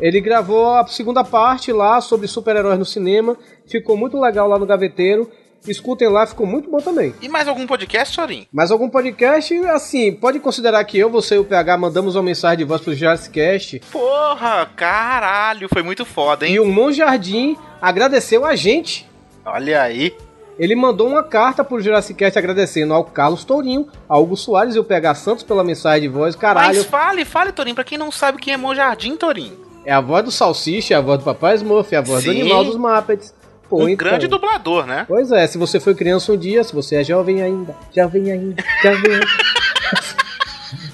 Ele 0.00 0.20
gravou 0.20 0.74
a 0.74 0.86
segunda 0.86 1.22
parte 1.22 1.72
lá 1.72 2.00
sobre 2.00 2.26
super-heróis 2.26 2.78
no 2.78 2.84
cinema. 2.84 3.36
Ficou 3.66 3.96
muito 3.96 4.18
legal 4.18 4.48
lá 4.48 4.58
no 4.58 4.66
gaveteiro. 4.66 5.30
Escutem 5.66 6.08
lá, 6.08 6.26
ficou 6.26 6.44
muito 6.44 6.68
bom 6.68 6.78
também. 6.78 7.14
E 7.22 7.28
mais 7.28 7.46
algum 7.46 7.66
podcast, 7.68 8.14
Sorin? 8.14 8.48
Mas 8.52 8.72
algum 8.72 8.88
podcast, 8.88 9.54
assim, 9.66 10.12
pode 10.12 10.40
considerar 10.40 10.82
que 10.84 10.98
eu, 10.98 11.08
você 11.08 11.36
e 11.36 11.38
o 11.38 11.44
PH 11.44 11.78
mandamos 11.78 12.16
uma 12.16 12.22
mensagem 12.22 12.58
de 12.58 12.64
voz 12.64 12.80
pro 12.80 12.96
Jazzcast 12.96 13.80
Porra, 13.92 14.68
caralho, 14.74 15.68
foi 15.72 15.84
muito 15.84 16.04
foda, 16.04 16.46
hein? 16.46 16.54
e 16.54 16.60
o 16.60 16.66
Monjardim 16.66 17.56
agradeceu 17.80 18.44
a 18.44 18.56
gente 18.56 19.08
Olha 19.44 19.82
aí. 19.82 20.16
Ele 20.58 20.76
mandou 20.76 21.08
uma 21.08 21.22
carta 21.22 21.64
pro 21.64 21.80
Jurassic 21.80 22.16
Cast 22.18 22.38
agradecendo 22.38 22.92
ao 22.94 23.04
Carlos 23.04 23.44
Tourinho, 23.44 23.88
ao 24.08 24.22
Hugo 24.22 24.36
Soares 24.36 24.74
e 24.74 24.78
ao 24.78 24.84
PH 24.84 25.14
Santos 25.14 25.42
pela 25.42 25.64
mensagem 25.64 26.02
de 26.02 26.08
voz. 26.08 26.36
Caralho, 26.36 26.76
Mas 26.76 26.84
fale, 26.84 27.24
fale, 27.24 27.52
Torinho, 27.52 27.74
pra 27.74 27.84
quem 27.84 27.98
não 27.98 28.12
sabe 28.12 28.38
quem 28.38 28.54
é 28.54 28.56
Monjardim, 28.56 29.16
Torinho. 29.16 29.58
É 29.84 29.92
a 29.92 30.00
voz 30.00 30.24
do 30.24 30.30
Salsicha, 30.30 30.94
é 30.94 30.96
a 30.96 31.00
voz 31.00 31.18
do 31.18 31.24
Papai 31.24 31.54
Smurf, 31.56 31.94
é 31.94 31.98
a 31.98 32.02
voz 32.02 32.24
do 32.24 32.32
Sim. 32.32 32.40
animal 32.40 32.64
dos 32.64 32.76
Muppets. 32.76 33.34
Pô, 33.68 33.84
um 33.84 33.88
então. 33.88 34.06
grande 34.06 34.26
dublador, 34.26 34.86
né? 34.86 35.04
Pois 35.08 35.32
é, 35.32 35.46
se 35.46 35.56
você 35.56 35.80
foi 35.80 35.94
criança 35.94 36.30
um 36.32 36.36
dia, 36.36 36.62
se 36.62 36.74
você 36.74 36.96
é 36.96 37.04
jovem 37.04 37.42
ainda, 37.42 37.74
jovem 37.94 38.30
ainda, 38.30 38.62
jovem 38.82 39.14
ainda. 39.14 39.26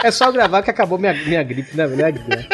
É 0.02 0.11
só 0.11 0.30
gravar 0.30 0.62
que 0.62 0.71
acabou 0.71 0.99
minha, 0.99 1.12
minha 1.12 1.42
gripe, 1.42 1.76
né? 1.76 1.87
Minha 1.87 2.11
gripe. 2.11 2.49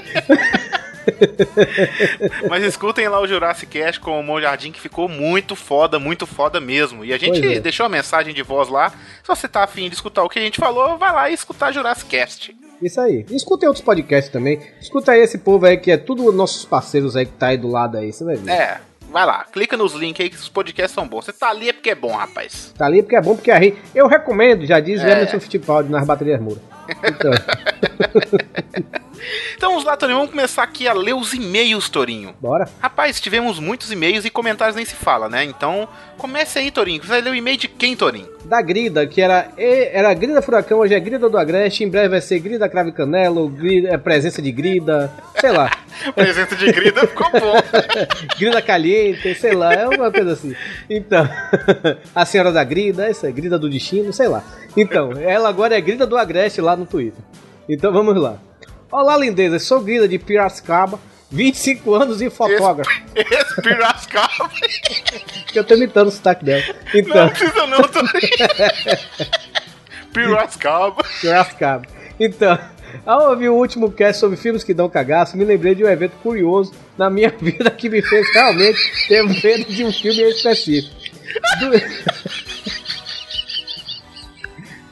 Mas 2.49 2.65
escutem 2.65 3.09
lá 3.09 3.21
o 3.21 3.27
Jurassic 3.27 3.79
Cast 3.79 4.01
com 4.01 4.19
o 4.19 4.23
Monjardim, 4.23 4.73
que 4.73 4.81
ficou 4.81 5.09
muito 5.09 5.55
foda, 5.55 5.99
muito 5.99 6.27
foda 6.27 6.61
mesmo. 6.61 7.05
E 7.05 7.13
a 7.13 7.19
gente 7.19 7.45
é. 7.45 7.61
deixou 7.61 7.85
a 7.85 7.89
mensagem 7.89 8.33
de 8.33 8.43
voz 8.43 8.69
lá. 8.69 8.91
Se 8.91 9.29
você 9.29 9.47
tá 9.47 9.65
afim 9.65 9.89
de 9.89 9.95
escutar 9.95 10.23
o 10.23 10.29
que 10.29 10.39
a 10.39 10.43
gente 10.43 10.59
falou, 10.59 10.97
vai 10.97 11.13
lá 11.13 11.31
e 11.31 11.35
escutar 11.35 11.73
Jurassic 11.73 12.09
Cast. 12.11 12.57
Isso 12.83 13.01
aí. 13.01 13.25
E 13.31 13.37
escutem 13.37 13.69
outros 13.69 13.85
podcasts 13.85 14.33
também. 14.33 14.61
Escuta 14.81 15.13
aí 15.13 15.21
esse 15.21 15.39
povo 15.39 15.67
aí 15.67 15.77
que 15.77 15.91
é 15.91 15.97
tudo 15.97 16.31
nossos 16.33 16.65
parceiros 16.65 17.17
aí 17.17 17.27
que 17.27 17.33
tá 17.33 17.49
aí 17.49 17.57
do 17.59 17.69
lado 17.69 17.97
aí, 17.97 18.13
você 18.13 18.25
vai 18.25 18.37
ver. 18.37 18.51
É, 18.51 18.81
vai 19.11 19.25
lá, 19.25 19.45
clica 19.45 19.77
nos 19.77 19.95
links 19.95 20.21
aí 20.23 20.31
que 20.31 20.37
os 20.37 20.49
podcasts 20.49 20.95
são 20.95 21.07
bons. 21.07 21.25
Você 21.25 21.33
tá 21.33 21.51
ali 21.51 21.69
é 21.69 21.73
porque 21.73 21.91
é 21.91 21.95
bom, 21.95 22.13
rapaz. 22.13 22.73
Tá 22.77 22.87
ali 22.87 23.03
porque 23.03 23.17
é 23.17 23.23
bom, 23.23 23.35
porque 23.35 23.51
a 23.51 23.61
gente... 23.61 23.79
Eu 23.95 24.07
recomendo, 24.07 24.67
já 24.67 24.81
diz 24.81 25.03
É. 25.03 25.13
Emerson 25.13 25.41
Fittipaldi 25.41 25.91
nas 25.91 26.07
baterias 26.07 26.41
Moura. 26.41 26.61
Então, 27.03 27.33
Então 29.57 29.71
vamos 29.71 29.85
lá, 29.85 29.97
Torinho, 29.97 30.19
vamos 30.19 30.33
começar 30.33 30.63
aqui 30.63 30.87
a 30.87 30.93
ler 30.93 31.15
os 31.15 31.33
e-mails, 31.33 31.89
Torinho. 31.89 32.35
bora. 32.41 32.69
Rapaz, 32.81 33.21
tivemos 33.21 33.59
muitos 33.59 33.91
e-mails 33.91 34.25
e 34.25 34.31
comentários 34.31 34.77
nem 34.77 34.85
se 34.85 34.95
fala, 34.95 35.29
né? 35.29 35.45
Então, 35.45 35.89
comece 36.19 36.59
aí, 36.59 36.71
Torinho. 36.71 37.03
Você 37.03 37.09
vai 37.09 37.21
ler 37.21 37.31
o 37.31 37.35
e-mail 37.35 37.57
de 37.57 37.69
quem, 37.69 37.97
Torinho? 37.97 38.29
Da 38.45 38.61
Grida, 38.61 39.07
que 39.07 39.21
era 39.23 39.49
era 39.57 40.13
Grida 40.13 40.43
Furacão, 40.43 40.81
hoje 40.81 40.95
é 40.95 41.01
Grida 41.01 41.29
do 41.29 41.39
Agreste, 41.39 41.83
em 41.83 41.89
breve 41.89 42.09
vai 42.09 42.21
ser 42.21 42.39
Grida 42.41 42.69
Crave 42.69 42.93
Canelo, 42.93 43.49
Grida, 43.49 43.89
é, 43.89 43.97
Presença 43.97 44.43
de 44.43 44.53
Grida, 44.53 45.11
sei 45.41 45.51
lá, 45.51 45.71
Presente 46.15 46.57
de 46.57 46.73
grida 46.73 47.07
ficou 47.07 47.31
bom. 47.31 47.55
Grida 48.39 48.61
Caliente, 48.61 49.35
sei 49.35 49.53
lá, 49.53 49.73
é 49.73 49.87
uma 49.89 50.11
coisa 50.11 50.33
assim. 50.33 50.55
Então, 50.89 51.29
a 52.15 52.27
Senhora 52.27 52.53
da 52.53 52.65
Grida, 52.65 53.07
essa 53.07 53.29
é 53.29 53.33
Grida 53.33 53.59
do 53.59 53.69
Destino, 53.69 54.13
sei 54.13 54.29
lá. 54.29 54.43
Então, 54.77 55.13
ela 55.13 55.49
agora 55.49 55.77
é 55.77 55.81
Grida 55.81 56.07
do 56.07 56.17
Agreste 56.17 56.61
lá 56.61 56.77
no 56.77 56.87
Twitter. 56.87 57.23
Então 57.69 57.93
vamos 57.93 58.17
lá. 58.17 58.39
Olá, 58.91 59.17
lindezas, 59.17 59.63
sou 59.65 59.81
Grida 59.81 60.07
de 60.07 60.19
Piracicaba, 60.19 61.01
25 61.31 61.95
anos 61.95 62.23
e 62.23 62.31
fotógrafo. 62.31 62.91
Esse 63.15 63.63
Piracicaba. 63.63 64.51
Eu 65.55 65.65
tô 65.65 65.75
imitando 65.75 66.09
o 66.09 66.11
sotaque 66.13 66.45
dela. 66.45 66.63
Então. 66.95 67.25
Não 67.27 67.29
precisa 67.31 67.67
não, 67.67 67.83
Torinho. 67.83 68.11
Piracicaba. 70.13 71.03
Piracicaba. 71.21 71.87
Então, 72.21 72.57
ao 73.05 73.31
ouvir 73.31 73.49
o 73.49 73.55
último 73.57 73.91
cast 73.91 74.21
sobre 74.21 74.37
filmes 74.37 74.63
que 74.63 74.73
dão 74.73 74.89
cagaço, 74.89 75.37
me 75.37 75.45
lembrei 75.45 75.75
de 75.75 75.83
um 75.85 75.89
evento 75.89 76.13
curioso 76.23 76.73
na 76.97 77.11
minha 77.11 77.31
vida 77.41 77.69
que 77.71 77.89
me 77.89 78.01
fez 78.01 78.33
realmente 78.33 78.79
ter 79.09 79.25
medo 79.25 79.65
de 79.73 79.85
um 79.85 79.93
filme 79.93 80.23
específico. 80.31 80.95
Do, 81.59 81.71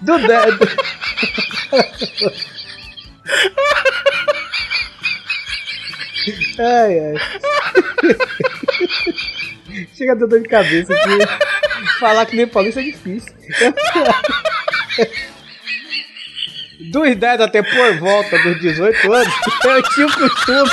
do, 0.01 0.19
do- 0.19 0.73
Ai, 6.59 6.99
ai. 6.99 7.15
Chega 9.97 10.15
dar 10.15 10.27
dor 10.27 10.41
de 10.41 10.49
cabeça 10.49 10.93
aqui. 10.93 11.19
Falar 11.99 12.27
que 12.27 12.37
nem 12.37 12.47
paulista 12.47 12.81
é 12.81 12.85
difícil. 12.85 13.33
Dos 16.91 17.17
10 17.17 17.41
até 17.41 17.63
por 17.63 17.99
volta 17.99 18.39
dos 18.43 18.61
18 18.61 19.13
anos, 19.13 19.33
eu 19.65 19.83
tinha 19.95 20.07
o 20.07 20.13
costume. 20.13 20.71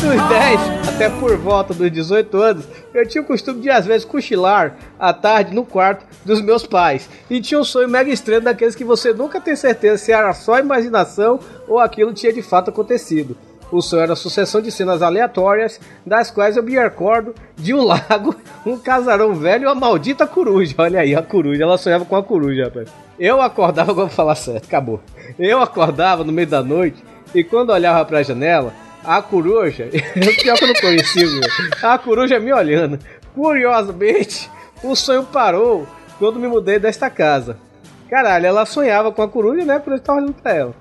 Dos 0.00 0.28
10 0.28 0.77
até 0.98 1.08
por 1.08 1.36
volta 1.36 1.72
dos 1.72 1.92
18 1.92 2.36
anos, 2.38 2.64
eu 2.92 3.06
tinha 3.06 3.22
o 3.22 3.24
costume 3.24 3.60
de 3.60 3.70
às 3.70 3.86
vezes 3.86 4.04
cochilar 4.04 4.74
à 4.98 5.12
tarde 5.12 5.54
no 5.54 5.64
quarto 5.64 6.04
dos 6.24 6.42
meus 6.42 6.66
pais. 6.66 7.08
E 7.30 7.40
tinha 7.40 7.60
um 7.60 7.62
sonho 7.62 7.88
mega 7.88 8.10
estranho 8.10 8.40
daqueles 8.40 8.74
que 8.74 8.82
você 8.82 9.12
nunca 9.12 9.40
tem 9.40 9.54
certeza 9.54 9.96
se 9.96 10.10
era 10.10 10.34
só 10.34 10.58
imaginação 10.58 11.38
ou 11.68 11.78
aquilo 11.78 12.12
tinha 12.12 12.32
de 12.32 12.42
fato 12.42 12.70
acontecido. 12.70 13.36
O 13.70 13.80
sonho 13.80 14.02
era 14.02 14.14
a 14.14 14.16
sucessão 14.16 14.60
de 14.60 14.72
cenas 14.72 15.00
aleatórias, 15.00 15.80
das 16.04 16.32
quais 16.32 16.56
eu 16.56 16.64
me 16.64 16.72
recordo 16.72 17.32
de 17.56 17.72
um 17.72 17.84
lago, 17.86 18.34
um 18.66 18.76
casarão 18.76 19.32
velho 19.34 19.62
e 19.62 19.66
uma 19.66 19.76
maldita 19.76 20.26
coruja. 20.26 20.74
Olha 20.78 20.98
aí, 20.98 21.14
a 21.14 21.22
coruja. 21.22 21.62
Ela 21.62 21.78
sonhava 21.78 22.04
com 22.04 22.16
a 22.16 22.24
coruja, 22.24 22.64
rapaz. 22.64 22.88
Eu 23.20 23.40
acordava, 23.40 23.92
agora 23.92 24.06
vou 24.08 24.16
falar 24.16 24.34
certo, 24.34 24.64
acabou. 24.64 25.00
Eu 25.38 25.62
acordava 25.62 26.24
no 26.24 26.32
meio 26.32 26.48
da 26.48 26.60
noite 26.60 27.00
e 27.32 27.44
quando 27.44 27.70
olhava 27.70 28.04
pra 28.04 28.24
janela, 28.24 28.72
a 29.04 29.22
coruja, 29.22 29.88
pior 30.42 30.56
que 30.56 30.64
eu 30.64 30.68
não 30.68 30.74
conhecia, 30.74 31.26
meu, 31.26 31.40
a 31.82 31.98
coruja 31.98 32.38
me 32.38 32.52
olhando. 32.52 32.98
Curiosamente, 33.34 34.50
o 34.82 34.94
sonho 34.94 35.24
parou 35.24 35.86
quando 36.18 36.38
me 36.40 36.48
mudei 36.48 36.78
desta 36.78 37.08
casa. 37.08 37.56
Caralho, 38.08 38.46
ela 38.46 38.66
sonhava 38.66 39.12
com 39.12 39.22
a 39.22 39.28
coruja, 39.28 39.64
né? 39.64 39.78
Por 39.78 39.92
isso 39.92 40.02
tava 40.02 40.18
olhando 40.18 40.34
pra 40.34 40.54
ela. 40.54 40.74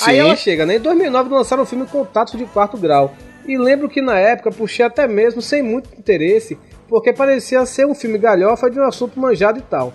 Aí 0.00 0.16
Sim. 0.16 0.20
ela 0.20 0.36
chega, 0.36 0.66
né? 0.66 0.76
Em 0.76 0.80
2009 0.80 1.30
lançaram 1.30 1.62
o 1.62 1.66
filme 1.66 1.86
Contatos 1.86 2.36
de 2.36 2.44
Quarto 2.46 2.76
Grau. 2.76 3.14
E 3.46 3.58
lembro 3.58 3.88
que 3.88 4.00
na 4.00 4.18
época 4.18 4.50
puxei 4.50 4.84
até 4.84 5.06
mesmo 5.06 5.42
sem 5.42 5.62
muito 5.62 5.88
interesse, 5.98 6.58
porque 6.88 7.12
parecia 7.12 7.64
ser 7.66 7.86
um 7.86 7.94
filme 7.94 8.18
galhofa 8.18 8.70
de 8.70 8.78
um 8.78 8.84
assunto 8.84 9.18
manjado 9.18 9.58
e 9.58 9.62
tal. 9.62 9.92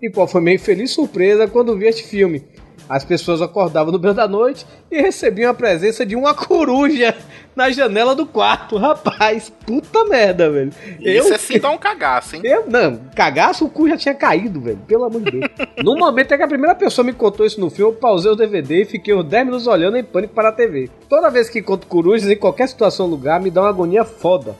E 0.00 0.10
qual 0.10 0.26
foi 0.26 0.40
minha 0.40 0.54
infeliz 0.54 0.92
surpresa 0.92 1.46
quando 1.46 1.76
vi 1.76 1.86
este 1.86 2.04
filme. 2.04 2.46
As 2.88 3.04
pessoas 3.04 3.42
acordavam 3.42 3.92
no 3.92 3.98
meio 3.98 4.14
da 4.14 4.26
noite 4.26 4.66
e 4.90 5.00
recebiam 5.00 5.50
a 5.50 5.54
presença 5.54 6.06
de 6.06 6.16
uma 6.16 6.32
coruja 6.34 7.14
na 7.54 7.70
janela 7.70 8.14
do 8.14 8.24
quarto. 8.24 8.76
Rapaz, 8.76 9.52
puta 9.66 10.04
merda, 10.04 10.50
velho. 10.50 10.72
Isso 11.00 11.34
é 11.34 11.38
sim 11.38 11.58
dá 11.58 11.70
um 11.70 11.76
cagaço, 11.76 12.36
hein? 12.36 12.42
Eu, 12.44 12.64
não, 12.66 13.00
cagaço, 13.14 13.64
o 13.64 13.68
cu 13.68 13.88
já 13.88 13.96
tinha 13.96 14.14
caído, 14.14 14.60
velho. 14.60 14.78
Pelo 14.86 15.04
amor 15.04 15.20
de 15.20 15.32
Deus. 15.32 15.50
no 15.84 15.96
momento 15.96 16.32
é 16.32 16.36
que 16.36 16.42
a 16.42 16.48
primeira 16.48 16.74
pessoa 16.74 17.04
me 17.04 17.12
contou 17.12 17.44
isso 17.44 17.60
no 17.60 17.68
filme, 17.68 17.92
eu 17.92 17.96
pausei 17.96 18.30
o 18.30 18.36
DVD 18.36 18.82
e 18.82 18.86
fiquei 18.86 19.14
uns 19.14 19.24
10 19.24 19.44
minutos 19.44 19.66
olhando 19.66 19.96
em 19.96 20.04
pânico 20.04 20.34
para 20.34 20.48
a 20.48 20.52
TV. 20.52 20.88
Toda 21.08 21.30
vez 21.30 21.50
que 21.50 21.58
encontro 21.58 21.88
corujas, 21.88 22.30
em 22.30 22.36
qualquer 22.36 22.68
situação 22.68 23.06
ou 23.06 23.12
lugar, 23.12 23.40
me 23.40 23.50
dá 23.50 23.62
uma 23.62 23.68
agonia 23.68 24.04
foda. 24.04 24.56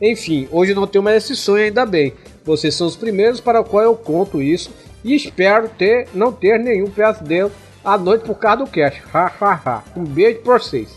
Enfim, 0.00 0.48
hoje 0.50 0.74
não 0.74 0.86
tenho 0.86 1.04
mais 1.04 1.24
esse 1.24 1.36
sonho, 1.36 1.64
ainda 1.64 1.86
bem. 1.86 2.12
Vocês 2.44 2.74
são 2.74 2.88
os 2.88 2.96
primeiros 2.96 3.40
para 3.40 3.60
o 3.60 3.64
qual 3.64 3.84
eu 3.84 3.94
conto 3.94 4.42
isso 4.42 4.70
e 5.04 5.14
espero 5.14 5.68
ter, 5.68 6.08
não 6.14 6.32
ter 6.32 6.58
nenhum 6.58 6.90
pesadelo 6.90 7.50
à 7.84 7.98
noite 7.98 8.24
por 8.24 8.36
causa 8.36 8.64
do 8.64 8.66
cash. 8.70 9.02
Ha, 9.12 9.32
ha, 9.40 9.60
ha. 9.64 9.82
Um 9.96 10.04
beijo 10.04 10.40
pra 10.40 10.58
vocês. 10.58 10.88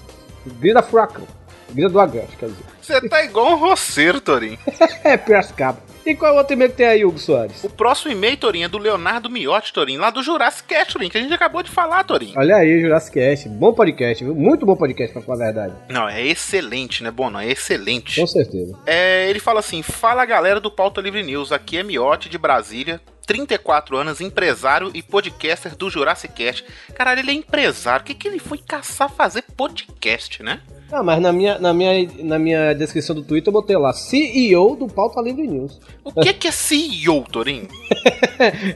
Grida 0.60 0.82
furacão. 0.82 1.26
Grida 1.72 1.90
do 1.90 2.00
agreste, 2.00 2.38
quer 2.38 2.50
dizer. 2.50 2.64
Você 2.82 3.10
tá 3.10 3.24
igual 3.24 3.54
um 3.54 3.56
roceiro, 3.56 4.22
Torinho. 4.22 4.60
É, 5.04 5.18
Piracicaba. 5.18 5.80
E 6.06 6.14
qual 6.14 6.32
é 6.32 6.36
o 6.36 6.38
outro 6.38 6.54
e-mail 6.54 6.70
que 6.70 6.78
tem 6.78 6.86
aí, 6.86 7.04
Hugo 7.04 7.18
Soares? 7.18 7.64
O 7.64 7.70
próximo 7.70 8.12
e-mail, 8.12 8.38
Torinho, 8.38 8.66
é 8.66 8.70
do 8.70 8.78
Leonardo 8.78 9.28
Miotti, 9.28 9.74
Torinho, 9.74 10.00
lá 10.00 10.12
do 10.12 10.22
Jurassic 10.22 10.68
Cast, 10.68 10.94
Torinho, 10.94 11.10
que 11.10 11.18
a 11.18 11.22
gente 11.22 11.34
acabou 11.34 11.64
de 11.64 11.72
falar, 11.72 12.04
Torinho. 12.04 12.34
Olha 12.38 12.58
aí, 12.58 12.80
Jurassic 12.80 13.16
Cast. 13.16 13.50
Bom 13.50 13.74
podcast, 13.74 14.24
viu? 14.24 14.36
Muito 14.36 14.68
bom 14.68 14.76
podcast, 14.76 15.12
pra 15.12 15.24
falar 15.24 15.36
a 15.36 15.46
verdade. 15.46 15.74
Não, 15.90 16.08
é 16.08 16.24
excelente, 16.24 17.02
né? 17.02 17.10
Bom, 17.10 17.32
não, 17.32 17.40
é 17.40 17.50
excelente. 17.50 18.20
Com 18.20 18.28
certeza. 18.28 18.78
É, 18.86 19.28
ele 19.28 19.40
fala 19.40 19.62
assim: 19.62 19.82
Fala 19.82 20.24
galera 20.26 20.60
do 20.60 20.70
Pauta 20.70 21.02
Livre 21.02 21.24
News, 21.24 21.52
aqui 21.52 21.78
é 21.78 21.84
Miotti 21.84 22.30
de 22.30 22.38
Brasília, 22.38 23.02
34 23.26 23.98
anos, 23.98 24.22
empresário 24.22 24.92
e 24.94 25.02
podcaster 25.02 25.76
do 25.76 25.90
Jurassic 25.90 26.36
Cast. 26.36 26.64
Caralho, 26.94 27.22
ele 27.22 27.32
é 27.32 27.34
empresário. 27.34 28.04
O 28.04 28.06
que, 28.06 28.14
que 28.14 28.28
ele 28.28 28.38
foi 28.38 28.60
caçar 28.60 29.10
fazer 29.10 29.44
podcast, 29.58 30.44
né? 30.44 30.62
Ah, 30.92 31.02
mas 31.04 31.20
na 31.20 31.34
minha, 31.34 31.58
na, 31.60 31.74
minha, 31.74 32.08
na 32.20 32.40
minha 32.40 32.74
descrição 32.74 33.16
do 33.16 33.24
Twitter 33.24 33.50
eu 33.50 33.54
botei 33.54 33.76
lá 33.76 33.92
CEO 33.92 34.76
do 34.76 34.88
Pauta 34.88 35.20
Livre 35.20 35.48
News. 35.48 35.80
O 36.04 36.14
que, 36.14 36.34
que 36.34 36.48
é 36.48 36.52
CEO, 36.52 37.24
Torinho? 37.24 37.68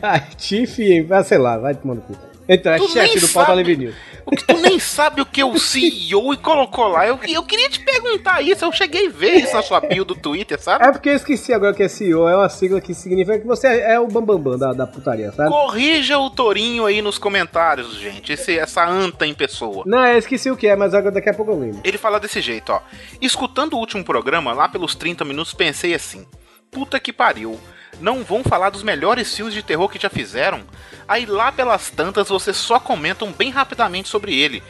ah, 0.01 0.20
Chief, 0.38 0.78
ah, 1.12 1.24
sei 1.24 1.38
lá, 1.38 1.58
vai 1.58 1.75
tomando 1.75 2.01
cu. 2.01 2.29
Então, 2.50 2.74
é 2.74 2.77
Tu 2.77 2.89
chefe 2.89 3.20
do 3.20 3.29
Pauta. 3.29 3.53
Livre 3.53 3.77
News. 3.77 3.96
O 4.25 4.32
que 4.32 4.44
tu 4.44 4.58
nem 4.58 4.79
sabe 4.79 5.22
o 5.22 5.25
que 5.25 5.39
é 5.39 5.46
o 5.46 5.58
CEO 5.58 6.34
e 6.34 6.38
colocou 6.38 6.88
lá. 6.88 7.06
Eu, 7.08 7.20
eu 7.27 7.44
queria 7.44 7.70
te 7.70 7.79
perguntar 7.79 8.41
isso, 8.41 8.65
eu 8.65 8.72
cheguei 8.72 9.08
a 9.08 9.10
ver 9.10 9.36
isso 9.36 9.53
na 9.53 9.62
sua 9.62 9.79
bio 9.79 10.03
do 10.03 10.15
Twitter, 10.15 10.60
sabe? 10.60 10.86
É 10.86 10.91
porque 10.91 11.10
eu 11.10 11.13
esqueci 11.13 11.53
agora 11.53 11.74
que 11.74 11.84
é 11.84 11.88
CEO, 11.88 12.27
é 12.27 12.36
uma 12.36 12.50
sigla 12.50 12.82
que 12.82 12.94
significa 12.94 13.39
que 13.39 13.46
você 13.48 13.68
é 13.68 14.00
o 14.00 14.08
bambambam 14.08 14.58
da, 14.58 14.74
da 14.74 14.88
putaria, 14.88 15.32
sabe? 15.32 15.50
Corrija 15.50 16.18
o 16.18 16.29
Torinho 16.29 16.86
aí 16.86 17.01
nos 17.01 17.18
comentários, 17.18 17.96
gente. 17.96 18.34
Esse, 18.34 18.58
essa 18.58 18.88
anta 18.88 19.25
em 19.25 19.34
pessoa. 19.34 19.84
Não, 19.86 20.06
eu 20.06 20.18
esqueci 20.18 20.50
o 20.50 20.58
que 20.58 20.68
é, 20.68 20.75
mas 20.75 20.94
agora 20.94 21.13
daqui 21.13 21.29
a 21.29 21.34
pouco 21.34 21.51
eu 21.51 21.60
lembro. 21.60 21.82
Ele 21.84 21.98
fala 21.98 22.20
desse 22.20 22.41
jeito, 22.41 22.72
ó. 22.72 22.82
Escutando 23.22 23.74
o 23.74 23.77
último 23.77 24.03
programa, 24.03 24.53
lá 24.53 24.68
pelos 24.68 24.96
30 24.96 25.24
minutos, 25.25 25.53
pensei 25.53 25.94
assim: 25.94 26.25
puta 26.72 27.00
que 27.00 27.13
pariu. 27.13 27.60
Não 28.00 28.24
vão 28.24 28.44
falar 28.44 28.70
dos 28.70 28.84
melhores 28.84 29.36
filmes 29.36 29.53
de 29.53 29.62
terror 29.63 29.89
que 29.89 30.00
já 30.01 30.10
fizeram? 30.10 30.62
Aí 31.08 31.25
lá 31.25 31.51
pelas 31.51 31.89
tantas 31.89 32.29
vocês 32.29 32.56
só 32.58 32.79
comentam 32.79 33.32
bem 33.32 33.50
rapidamente 33.50 34.10
sobre 34.10 34.38
ele. 34.39 34.63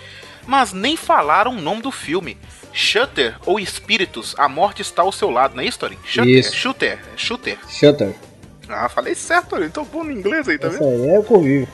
Mas 0.48 0.74
nem 0.74 0.98
falaram 0.98 1.52
o 1.52 1.62
nome 1.62 1.82
do 1.82 1.92
filme. 1.92 2.38
Shutter 2.74 3.36
ou 3.46 3.60
Espíritos, 3.60 4.36
a 4.38 4.48
morte 4.48 4.82
está 4.82 5.02
ao 5.02 5.12
seu 5.12 5.30
lado, 5.30 5.56
não 5.56 5.64
é 5.64 5.66
isso, 5.66 5.80
Torin? 5.80 5.98
Shutter, 6.06 6.30
Isso. 6.30 6.56
Shooter, 6.56 7.00
Shooter. 7.16 7.58
Shutter. 7.68 8.16
Ah, 8.68 8.88
falei 8.88 9.16
certo, 9.16 9.50
Torin. 9.50 9.70
Tô 9.70 9.84
bom 9.84 10.04
no 10.04 10.12
inglês 10.12 10.48
aí, 10.48 10.58
tá 10.58 10.68
Isso 10.68 10.78
vendo? 10.80 11.04
aí, 11.04 11.10
é 11.10 11.20
o 11.20 11.24
convívio. 11.24 11.68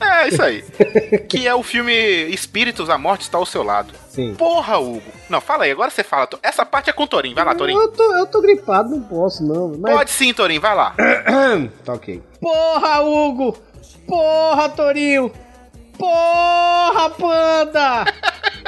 É, 0.00 0.28
isso 0.28 0.42
aí. 0.42 0.62
que 1.28 1.46
é 1.46 1.54
o 1.54 1.62
filme 1.62 1.92
Espíritos, 2.30 2.88
a 2.88 2.96
morte 2.96 3.22
está 3.22 3.38
ao 3.38 3.46
seu 3.46 3.62
lado. 3.62 3.92
Sim. 4.08 4.34
Porra, 4.34 4.78
Hugo. 4.78 5.02
Não, 5.28 5.40
fala 5.40 5.64
aí, 5.64 5.70
agora 5.70 5.90
você 5.90 6.02
fala. 6.02 6.28
Essa 6.42 6.64
parte 6.64 6.90
é 6.90 6.92
com 6.92 7.04
o 7.04 7.06
Torin, 7.06 7.34
vai 7.34 7.44
lá, 7.44 7.54
Torin. 7.54 7.74
Eu 7.74 7.88
tô, 7.92 8.12
eu 8.14 8.26
tô 8.26 8.40
gripado, 8.40 8.90
não 8.90 9.02
posso 9.02 9.44
não. 9.44 9.76
Mas... 9.78 9.94
Pode 9.94 10.10
sim, 10.10 10.32
Torin, 10.32 10.58
vai 10.58 10.74
lá. 10.74 10.94
tá 11.84 11.92
ok. 11.92 12.22
Porra, 12.40 13.00
Hugo! 13.02 13.56
Porra, 14.06 14.68
Torinho! 14.70 15.30
Porra, 15.96 17.10
Panda! 17.10 18.04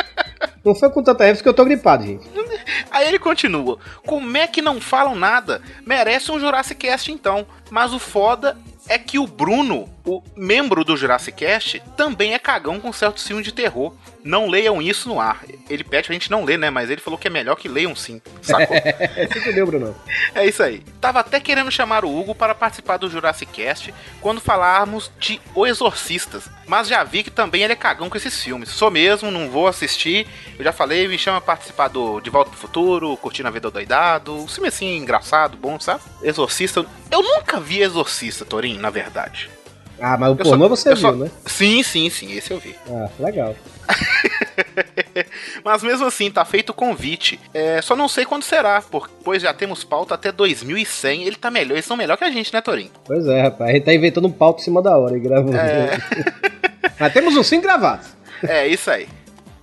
não 0.62 0.74
foi 0.74 0.90
com 0.90 1.02
tanta 1.02 1.24
ênfase 1.24 1.42
que 1.42 1.48
eu 1.48 1.54
tô 1.54 1.64
gripado, 1.64 2.04
gente. 2.04 2.28
Aí 2.90 3.08
ele 3.08 3.18
continua: 3.18 3.78
Como 4.06 4.36
é 4.36 4.46
que 4.46 4.60
não 4.60 4.80
falam 4.80 5.14
nada? 5.14 5.62
Merece 5.86 6.30
um 6.30 6.38
Jurassic 6.38 6.78
Cast 6.86 7.10
então. 7.10 7.46
Mas 7.70 7.92
o 7.94 7.98
foda 7.98 8.56
é 8.88 8.98
que 8.98 9.18
o 9.18 9.26
Bruno, 9.26 9.88
o 10.04 10.22
membro 10.36 10.84
do 10.84 10.96
Jurassic 10.96 11.36
Cast, 11.36 11.82
também 11.96 12.34
é 12.34 12.38
cagão 12.38 12.80
com 12.80 12.92
certos 12.92 13.26
filmes 13.26 13.44
de 13.44 13.52
terror. 13.52 13.94
Não 14.24 14.48
leiam 14.48 14.80
isso 14.80 15.08
no 15.08 15.20
ar. 15.20 15.42
Ele 15.68 15.82
pede 15.82 16.06
pra 16.06 16.12
gente 16.12 16.30
não 16.30 16.44
ler, 16.44 16.56
né? 16.56 16.70
Mas 16.70 16.90
ele 16.90 17.00
falou 17.00 17.18
que 17.18 17.26
é 17.26 17.30
melhor 17.30 17.56
que 17.56 17.68
leiam 17.68 17.94
sim. 17.94 18.20
Sacou? 18.40 18.76
Você 18.76 19.38
entendeu, 19.38 19.66
Bruno? 19.66 19.96
É 20.34 20.46
isso 20.46 20.62
aí. 20.62 20.82
Tava 21.00 21.20
até 21.20 21.40
querendo 21.40 21.70
chamar 21.72 22.04
o 22.04 22.20
Hugo 22.20 22.34
para 22.34 22.54
participar 22.54 22.98
do 22.98 23.10
Jurassic 23.10 23.52
Cast 23.52 23.92
quando 24.20 24.40
falarmos 24.40 25.10
de 25.18 25.40
O 25.54 25.66
Exorcistas. 25.66 26.48
Mas 26.66 26.86
já 26.86 27.02
vi 27.02 27.22
que 27.24 27.30
também 27.30 27.62
ele 27.62 27.72
é 27.72 27.76
cagão 27.76 28.08
com 28.08 28.16
esses 28.16 28.40
filmes. 28.40 28.68
Sou 28.68 28.90
mesmo, 28.90 29.30
não 29.30 29.50
vou 29.50 29.66
assistir. 29.66 30.26
Eu 30.56 30.64
já 30.64 30.72
falei, 30.72 31.08
me 31.08 31.18
chama 31.18 31.40
pra 31.40 31.54
participar 31.54 31.88
do 31.88 32.20
De 32.20 32.30
Volta 32.30 32.50
pro 32.50 32.58
Futuro, 32.58 33.16
Curtindo 33.16 33.48
a 33.48 33.52
Vida 33.52 33.70
Doidado. 33.70 34.34
Um 34.34 34.46
filme 34.46 34.68
assim, 34.68 34.96
engraçado, 34.96 35.56
bom, 35.56 35.80
sabe? 35.80 36.02
Exorcista. 36.22 36.86
Eu 37.10 37.22
nunca 37.22 37.58
vi 37.58 37.82
Exorcista, 37.82 38.44
Torinho, 38.44 38.80
na 38.80 38.90
verdade. 38.90 39.50
Ah, 40.02 40.16
mas 40.18 40.30
o 40.30 40.32
Eu 40.32 40.36
pornô 40.44 40.64
só- 40.64 40.76
você 40.76 40.88
viu, 40.90 40.96
só- 41.00 41.12
né? 41.12 41.30
Sim, 41.46 41.82
sim, 41.82 42.10
sim, 42.10 42.32
esse 42.32 42.50
eu 42.50 42.58
vi. 42.58 42.74
Ah, 42.90 43.08
legal. 43.20 43.54
Mas 45.64 45.82
mesmo 45.82 46.06
assim, 46.06 46.30
tá 46.30 46.44
feito 46.44 46.70
o 46.70 46.74
convite. 46.74 47.38
É, 47.54 47.80
só 47.82 47.94
não 47.94 48.08
sei 48.08 48.24
quando 48.24 48.42
será, 48.42 48.82
pois 49.24 49.42
já 49.42 49.52
temos 49.54 49.84
pauta 49.84 50.14
até 50.14 50.32
2100. 50.32 51.24
Ele 51.24 51.36
tá 51.36 51.50
melhor, 51.50 51.74
eles 51.74 51.84
são 51.84 51.96
melhor 51.96 52.16
que 52.16 52.24
a 52.24 52.30
gente, 52.30 52.52
né, 52.52 52.60
Torinho? 52.60 52.90
Pois 53.04 53.26
é, 53.26 53.42
rapaz. 53.42 53.70
A 53.70 53.72
gente 53.74 53.84
tá 53.84 53.94
inventando 53.94 54.26
um 54.28 54.32
pauta 54.32 54.60
em 54.60 54.64
cima 54.64 54.82
da 54.82 54.96
hora 54.96 55.16
e 55.16 55.20
gravando. 55.20 55.56
É. 55.56 55.98
mas 56.98 57.12
temos 57.12 57.36
uns 57.36 57.46
5 57.46 57.62
gravados. 57.62 58.08
É, 58.42 58.66
isso 58.66 58.90
aí. 58.90 59.08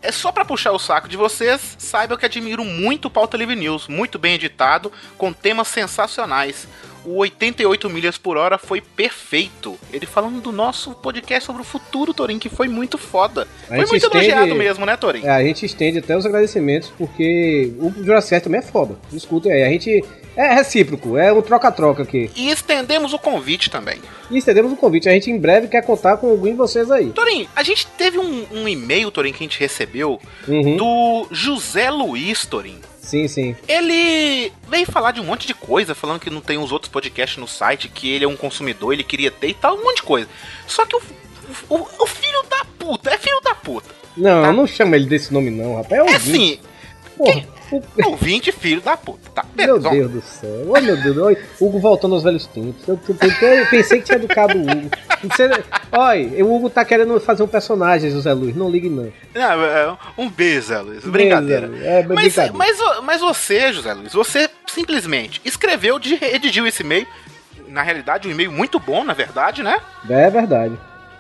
É 0.02 0.12
só 0.14 0.32
pra 0.32 0.46
puxar 0.46 0.72
o 0.72 0.80
saco 0.80 1.10
de 1.10 1.18
vocês, 1.18 1.76
saibam 1.78 2.18
que 2.18 2.26
admiro 2.26 2.64
muito 2.64 3.06
o 3.10 3.12
Pauta 3.12 3.36
Livre 3.36 3.56
News, 3.58 3.90
muito 3.90 4.18
bem 4.18 4.36
editado, 4.36 4.90
com 5.18 5.34
temas 5.34 5.68
sensacionais. 5.68 6.66
O 7.06 7.18
88 7.18 7.90
milhas 7.90 8.18
por 8.18 8.38
hora 8.38 8.58
foi 8.58 8.82
perfeito. 8.82 9.78
Ele 9.92 10.06
falando 10.06 10.42
do 10.42 10.52
nosso 10.52 10.92
podcast 10.92 11.46
sobre 11.46 11.62
o 11.62 11.66
futuro, 11.66 12.14
Torin, 12.14 12.38
que 12.40 12.50
foi 12.50 12.68
muito 12.68 12.98
foda. 12.98 13.48
A 13.64 13.68
Foi 13.68 13.78
muito 13.78 13.96
estende- 13.96 14.18
elogiado 14.30 14.56
mesmo, 14.56 14.86
né, 14.86 14.96
Torin? 14.98 15.24
É, 15.24 15.30
a 15.30 15.44
gente 15.44 15.66
estende 15.66 16.00
até 16.00 16.16
os 16.18 16.26
agradecimentos, 16.26 16.92
porque 16.98 17.74
o 17.80 17.92
Jurassic 18.04 18.42
também 18.42 18.60
é 18.60 18.64
foda. 18.64 18.96
Escutem 19.14 19.52
aí. 19.52 19.64
A 19.64 19.70
gente. 19.70 20.04
É 20.36 20.54
recíproco, 20.54 21.18
é 21.18 21.34
um 21.34 21.42
troca-troca 21.42 22.04
aqui. 22.04 22.30
E 22.34 22.50
estendemos 22.50 23.12
o 23.12 23.20
convite 23.20 23.70
também. 23.70 23.98
E 24.32 24.38
estendemos 24.38 24.72
o 24.72 24.76
convite. 24.78 25.10
A 25.10 25.12
gente 25.12 25.30
em 25.30 25.38
breve 25.38 25.68
quer 25.68 25.82
contar 25.84 26.16
com 26.16 26.30
algum 26.30 26.46
de 26.46 26.54
vocês 26.54 26.90
aí. 26.90 27.10
Torin, 27.10 27.46
a 27.54 27.62
gente 27.62 27.86
teve 27.98 28.18
um, 28.20 28.46
um 28.52 28.68
e-mail, 28.68 29.12
Torin, 29.12 29.34
que 29.34 29.44
a 29.44 29.48
gente 29.48 29.60
recebeu 29.60 30.18
Uhum. 30.48 30.78
do 30.78 31.28
José 31.32 31.90
Luiz, 31.90 32.46
Torin. 32.46 32.80
Sim, 33.10 33.28
sim. 33.28 33.56
Ele 33.68 34.52
veio 34.68 34.86
falar 34.86 35.12
de 35.12 35.20
um 35.20 35.24
monte 35.24 35.48
de 35.48 35.54
coisa, 35.54 35.96
falando 35.96 36.20
que 36.20 36.30
não 36.30 36.42
tem 36.42 36.58
os 36.60 36.72
outros 36.72 36.92
podcasts 36.92 37.38
no 37.38 37.48
site, 37.48 37.88
que 37.90 38.10
ele 38.12 38.24
é 38.24 38.28
um 38.28 38.36
consumidor, 38.38 38.94
ele 38.94 39.04
queria 39.04 39.32
ter 39.32 39.48
e 39.50 39.54
tal, 39.54 39.76
um 39.78 39.84
monte 39.84 39.98
de 39.98 40.04
coisa. 40.04 40.28
Só 40.68 40.86
que 40.86 40.96
o, 40.96 41.02
o, 41.70 41.88
o 42.04 42.06
filho 42.06 42.44
da 42.50 42.64
puta, 42.78 43.10
é 43.10 43.18
filho 43.18 43.42
da 43.42 43.56
puta. 43.56 43.90
Não, 44.16 44.44
Tá. 44.44 44.52
não 44.54 44.68
chamo 44.68 44.94
ele 44.96 45.06
desse 45.06 45.34
nome, 45.34 45.50
não, 45.50 45.78
rapaz. 45.78 46.02
É 46.02 46.12
É 46.12 46.16
assim, 46.16 46.60
Porra, 47.18 47.44
o- 47.72 47.84
ouvinte 48.10 48.52
filho 48.52 48.82
da 48.82 48.96
puta. 48.98 49.30
Tá, 49.32 49.44
Meu 49.56 49.80
beleza. 49.80 49.80
vamos- 49.90 49.98
Deus 50.00 50.12
do 50.12 50.22
céu. 50.22 50.66
Oh, 50.70 50.82
meu 50.82 50.98
Deus. 50.98 51.18
Oi, 51.18 51.38
Hugo 51.60 51.80
voltando 51.80 52.16
aos 52.16 52.24
velhos 52.24 52.46
tempos. 52.48 52.88
Eu, 52.88 53.00
eu- 53.10 53.66
pensei 53.68 54.00
que 54.00 54.06
tinha 54.06 54.18
educado 54.18 54.58
o 54.58 54.62
Hugo. 54.62 54.90
Você, 55.24 55.50
olha, 55.92 56.46
o 56.46 56.56
Hugo 56.56 56.70
tá 56.70 56.84
querendo 56.86 57.20
fazer 57.20 57.44
um 57.44 57.48
personagem, 57.48 58.10
José 58.12 58.32
Luiz. 58.34 58.56
Não 58.56 58.70
ligue, 58.70 58.90
não. 58.90 59.12
Não, 59.34 59.64
é, 59.64 59.98
um 60.18 60.30
beijo, 60.30 60.68
Zé 60.68 60.80
Luiz. 60.80 61.04
Brincadeira. 61.06 61.68
Beleza, 61.68 61.86
É, 61.86 62.04
Mas, 62.04 62.18
brincadeira. 62.34 62.54
mas, 62.58 62.78
mas 63.04 63.22
você, 63.22 63.72
José 63.74 63.94
Luiz, 63.94 64.14
você 64.14 64.50
simplesmente 64.68 65.42
escreveu, 65.44 65.98
redigiu 66.20 66.66
esse 66.68 66.84
e-mail. 66.84 67.06
Na 67.68 67.84
realidade, 67.84 68.28
um 68.28 68.32
e-mail 68.32 68.52
muito 68.52 68.80
bom, 68.80 69.04
na 69.04 69.14
verdade, 69.14 69.62
né? 69.62 69.80
É 70.10 70.30
verdade. 70.30 70.74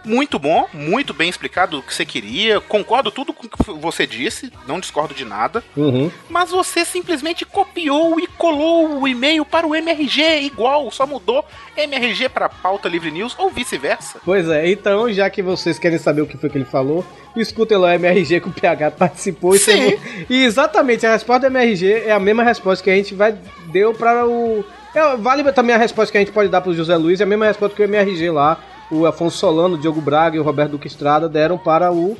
Muito 0.09 0.39
bom, 0.39 0.67
muito 0.73 1.13
bem 1.13 1.29
explicado 1.29 1.77
o 1.77 1.83
que 1.83 1.93
você 1.93 2.03
queria. 2.03 2.59
Concordo 2.59 3.11
tudo 3.11 3.31
com 3.31 3.45
o 3.45 3.49
que 3.49 3.71
você 3.79 4.07
disse, 4.07 4.51
não 4.67 4.79
discordo 4.79 5.13
de 5.13 5.23
nada. 5.23 5.63
Uhum. 5.77 6.09
Mas 6.27 6.49
você 6.49 6.83
simplesmente 6.83 7.45
copiou 7.45 8.19
e 8.19 8.25
colou 8.25 9.01
o 9.01 9.07
e-mail 9.07 9.45
para 9.45 9.67
o 9.67 9.75
MRG 9.75 10.41
igual, 10.41 10.89
só 10.89 11.05
mudou 11.05 11.45
MRG 11.77 12.27
para 12.29 12.49
pauta 12.49 12.89
livre 12.89 13.11
news 13.11 13.35
ou 13.37 13.51
vice-versa. 13.51 14.19
Pois 14.25 14.49
é, 14.49 14.69
então, 14.71 15.11
já 15.13 15.29
que 15.29 15.43
vocês 15.43 15.77
querem 15.77 15.99
saber 15.99 16.21
o 16.21 16.27
que 16.27 16.37
foi 16.37 16.49
que 16.49 16.57
ele 16.57 16.65
falou, 16.65 17.05
escutem 17.35 17.77
lá 17.77 17.89
o 17.89 17.91
MRG 17.91 18.41
que 18.41 18.49
o 18.49 18.51
PH 18.51 18.91
participou. 18.91 19.53
E, 19.55 19.59
Sim. 19.59 19.71
teve- 19.91 20.25
e 20.27 20.43
exatamente, 20.43 21.05
a 21.05 21.13
resposta 21.13 21.41
do 21.47 21.55
MRG 21.55 21.93
é 22.07 22.11
a 22.11 22.19
mesma 22.19 22.43
resposta 22.43 22.83
que 22.83 22.89
a 22.89 22.95
gente 22.95 23.13
vai 23.13 23.37
deu 23.67 23.93
para 23.93 24.25
o. 24.25 24.65
é, 24.95 25.15
vale 25.17 25.43
também 25.51 25.75
a 25.75 25.77
resposta 25.77 26.11
que 26.11 26.17
a 26.17 26.21
gente 26.21 26.31
pode 26.31 26.49
dar 26.49 26.61
pro 26.61 26.73
José 26.73 26.95
Luiz, 26.97 27.19
é 27.21 27.23
a 27.23 27.27
mesma 27.27 27.45
resposta 27.45 27.75
que 27.75 27.81
o 27.83 27.85
MRG 27.85 28.31
lá, 28.31 28.57
o 28.91 29.05
Afonso 29.05 29.37
Solano, 29.37 29.75
o 29.75 29.77
Diogo 29.77 30.01
Braga 30.01 30.37
e 30.37 30.39
o 30.39 30.43
Roberto 30.43 30.71
Duque 30.71 30.87
Estrada 30.87 31.29
deram 31.29 31.57
para 31.57 31.91
o 31.91 32.17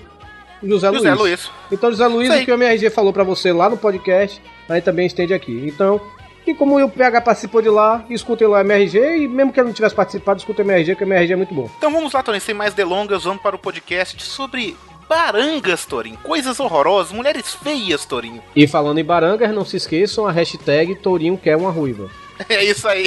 José, 0.61 0.91
José 0.91 1.13
Luiz. 1.13 1.19
Luiz. 1.19 1.51
Então, 1.71 1.89
José 1.89 2.07
Luiz, 2.07 2.29
aí. 2.29 2.43
o 2.43 2.45
que 2.45 2.51
o 2.51 2.55
MRG 2.55 2.89
falou 2.89 3.13
pra 3.13 3.23
você 3.23 3.51
lá 3.51 3.69
no 3.69 3.77
podcast, 3.77 4.41
a 4.67 4.75
gente 4.75 4.83
também 4.83 5.07
estende 5.07 5.33
aqui. 5.33 5.63
Então, 5.65 6.01
e 6.45 6.53
como 6.53 6.83
o 6.83 6.89
PH 6.89 7.21
participou 7.21 7.61
de 7.61 7.69
lá, 7.69 8.03
escutem 8.09 8.47
lá 8.47 8.57
o 8.57 8.61
MRG 8.61 9.23
e 9.23 9.27
mesmo 9.27 9.53
que 9.53 9.59
ele 9.59 9.67
não 9.67 9.73
tivesse 9.73 9.95
participado, 9.95 10.39
escutem 10.39 10.65
o 10.65 10.67
MRG, 10.67 10.95
que 10.95 11.03
o 11.03 11.07
MRG 11.07 11.33
é 11.33 11.35
muito 11.35 11.53
bom. 11.53 11.69
Então 11.77 11.91
vamos 11.91 12.13
lá, 12.13 12.23
Torin, 12.23 12.39
sem 12.39 12.55
mais 12.55 12.73
delongas, 12.73 13.23
vamos 13.23 13.41
para 13.41 13.55
o 13.55 13.59
podcast 13.59 14.21
sobre 14.23 14.75
barangas, 15.07 15.85
Torin. 15.85 16.15
Coisas 16.23 16.59
horrorosas, 16.59 17.11
mulheres 17.11 17.53
feias, 17.53 18.05
Torinho. 18.05 18.41
E 18.55 18.67
falando 18.67 18.99
em 18.99 19.05
barangas, 19.05 19.53
não 19.53 19.65
se 19.65 19.77
esqueçam 19.77 20.27
a 20.27 20.31
hashtag 20.31 20.95
Tourinho 20.95 21.37
quer 21.37 21.55
uma 21.55 21.71
ruiva. 21.71 22.09
É 22.49 22.63
isso 22.63 22.87
aí. 22.87 23.05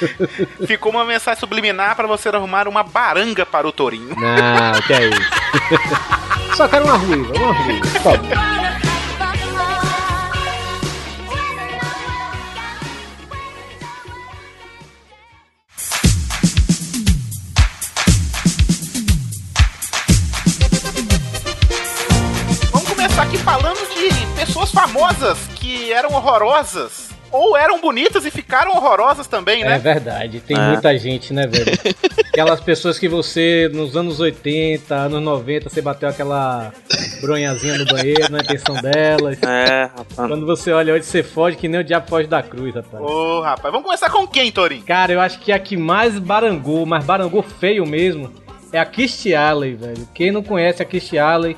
Ficou 0.66 0.92
uma 0.92 1.04
mensagem 1.04 1.40
subliminar 1.40 1.96
para 1.96 2.06
você 2.06 2.28
arrumar 2.28 2.68
uma 2.68 2.82
baranga 2.82 3.46
para 3.46 3.66
o 3.66 3.72
Torinho. 3.72 4.14
Não, 4.16 4.82
que 4.82 4.92
é 4.92 5.08
isso. 5.08 6.54
Só 6.56 6.68
quero 6.68 6.84
uma 6.84 6.96
ruiva, 6.96 7.32
uma 7.34 7.52
ruiva. 7.52 7.88
Vamos 22.72 22.88
começar 22.88 23.22
aqui 23.22 23.38
falando 23.38 23.78
de 23.94 24.26
pessoas 24.36 24.70
famosas 24.70 25.38
que 25.56 25.92
eram 25.92 26.12
horrorosas. 26.12 27.17
Ou 27.30 27.56
eram 27.56 27.80
bonitas 27.80 28.24
e 28.24 28.30
ficaram 28.30 28.72
horrorosas 28.72 29.26
também, 29.26 29.62
É 29.62 29.66
né? 29.68 29.78
verdade, 29.78 30.40
tem 30.40 30.56
É. 30.56 30.68
muita 30.68 30.96
gente, 30.96 31.32
né, 31.32 31.46
velho? 31.46 31.66
Aquelas 32.32 32.60
pessoas 32.60 32.98
que 32.98 33.08
você, 33.08 33.68
nos 33.72 33.96
anos 33.96 34.20
80, 34.20 34.94
anos 34.94 35.20
90, 35.22 35.68
você 35.68 35.82
bateu 35.82 36.08
aquela. 36.08 36.72
bronhazinha 37.20 37.76
no 37.78 37.84
banheiro, 37.84 38.30
na 38.30 38.38
intenção 38.38 38.74
delas. 38.76 39.38
É, 39.48 39.84
rapaz. 39.84 40.06
Quando 40.28 40.46
você 40.46 40.70
olha 40.72 40.94
hoje, 40.94 41.04
você 41.04 41.22
foge 41.22 41.56
que 41.56 41.66
nem 41.68 41.80
o 41.80 41.84
diabo 41.84 42.08
foge 42.08 42.28
da 42.28 42.42
cruz, 42.42 42.74
rapaz. 42.74 43.02
Ô, 43.02 43.40
rapaz, 43.40 43.72
vamos 43.72 43.84
começar 43.84 44.08
com 44.10 44.26
quem, 44.26 44.52
Torinho? 44.52 44.82
Cara, 44.84 45.12
eu 45.12 45.20
acho 45.20 45.38
que 45.40 45.50
a 45.52 45.58
que 45.58 45.76
mais 45.76 46.18
barangou, 46.18 46.86
mas 46.86 47.04
barangou 47.04 47.42
feio 47.42 47.84
mesmo, 47.86 48.30
é 48.72 48.78
a 48.78 48.84
Kirstie 48.86 49.34
Alley, 49.34 49.74
velho. 49.74 50.08
Quem 50.14 50.30
não 50.30 50.42
conhece 50.42 50.80
a 50.82 50.84
Kirstie 50.84 51.18
Alley, 51.18 51.56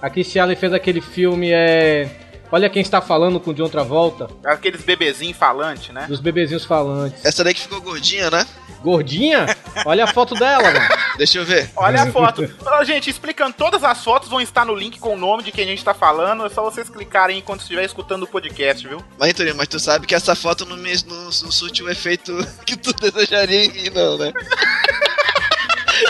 a 0.00 0.08
Kirstie 0.08 0.38
Alley 0.40 0.56
fez 0.56 0.72
aquele 0.72 1.00
filme, 1.00 1.50
é... 1.52 2.08
Olha 2.52 2.68
quem 2.68 2.82
está 2.82 3.00
falando 3.00 3.40
com 3.40 3.50
o 3.50 3.54
John 3.54 3.68
Travolta, 3.70 4.28
Aqueles 4.44 4.82
bebezinhos 4.82 5.38
falantes, 5.38 5.88
né? 5.88 6.04
dos 6.06 6.20
bebezinhos 6.20 6.66
falantes. 6.66 7.24
Essa 7.24 7.42
daí 7.42 7.54
que 7.54 7.62
ficou 7.62 7.80
gordinha, 7.80 8.30
né? 8.30 8.46
Gordinha? 8.82 9.46
Olha 9.86 10.04
a 10.04 10.06
foto 10.06 10.34
dela, 10.34 10.70
mano. 10.70 10.88
Deixa 11.16 11.38
eu 11.38 11.46
ver. 11.46 11.70
Olha 11.74 12.02
a 12.02 12.10
foto. 12.12 12.46
Ó, 12.66 12.84
gente, 12.84 13.08
explicando, 13.08 13.54
todas 13.54 13.82
as 13.82 14.04
fotos 14.04 14.28
vão 14.28 14.40
estar 14.40 14.66
no 14.66 14.74
link 14.74 14.98
com 14.98 15.14
o 15.14 15.18
nome 15.18 15.42
de 15.42 15.50
quem 15.50 15.64
a 15.64 15.68
gente 15.68 15.82
tá 15.82 15.94
falando. 15.94 16.44
É 16.44 16.50
só 16.50 16.62
vocês 16.62 16.90
clicarem 16.90 17.38
enquanto 17.38 17.60
estiver 17.60 17.84
escutando 17.84 18.24
o 18.24 18.26
podcast, 18.26 18.86
viu? 18.86 19.02
Mas, 19.18 19.32
Torinho, 19.32 19.56
mas 19.56 19.68
tu 19.68 19.80
sabe 19.80 20.06
que 20.06 20.14
essa 20.14 20.34
foto 20.34 20.66
não, 20.66 20.76
me, 20.76 20.92
não, 21.06 21.24
não 21.24 21.30
surte 21.30 21.82
o 21.82 21.88
efeito 21.88 22.36
que 22.66 22.76
tu 22.76 22.92
desejaria 22.92 23.64
em 23.64 23.72
mim, 23.72 23.90
não, 23.94 24.18
né? 24.18 24.30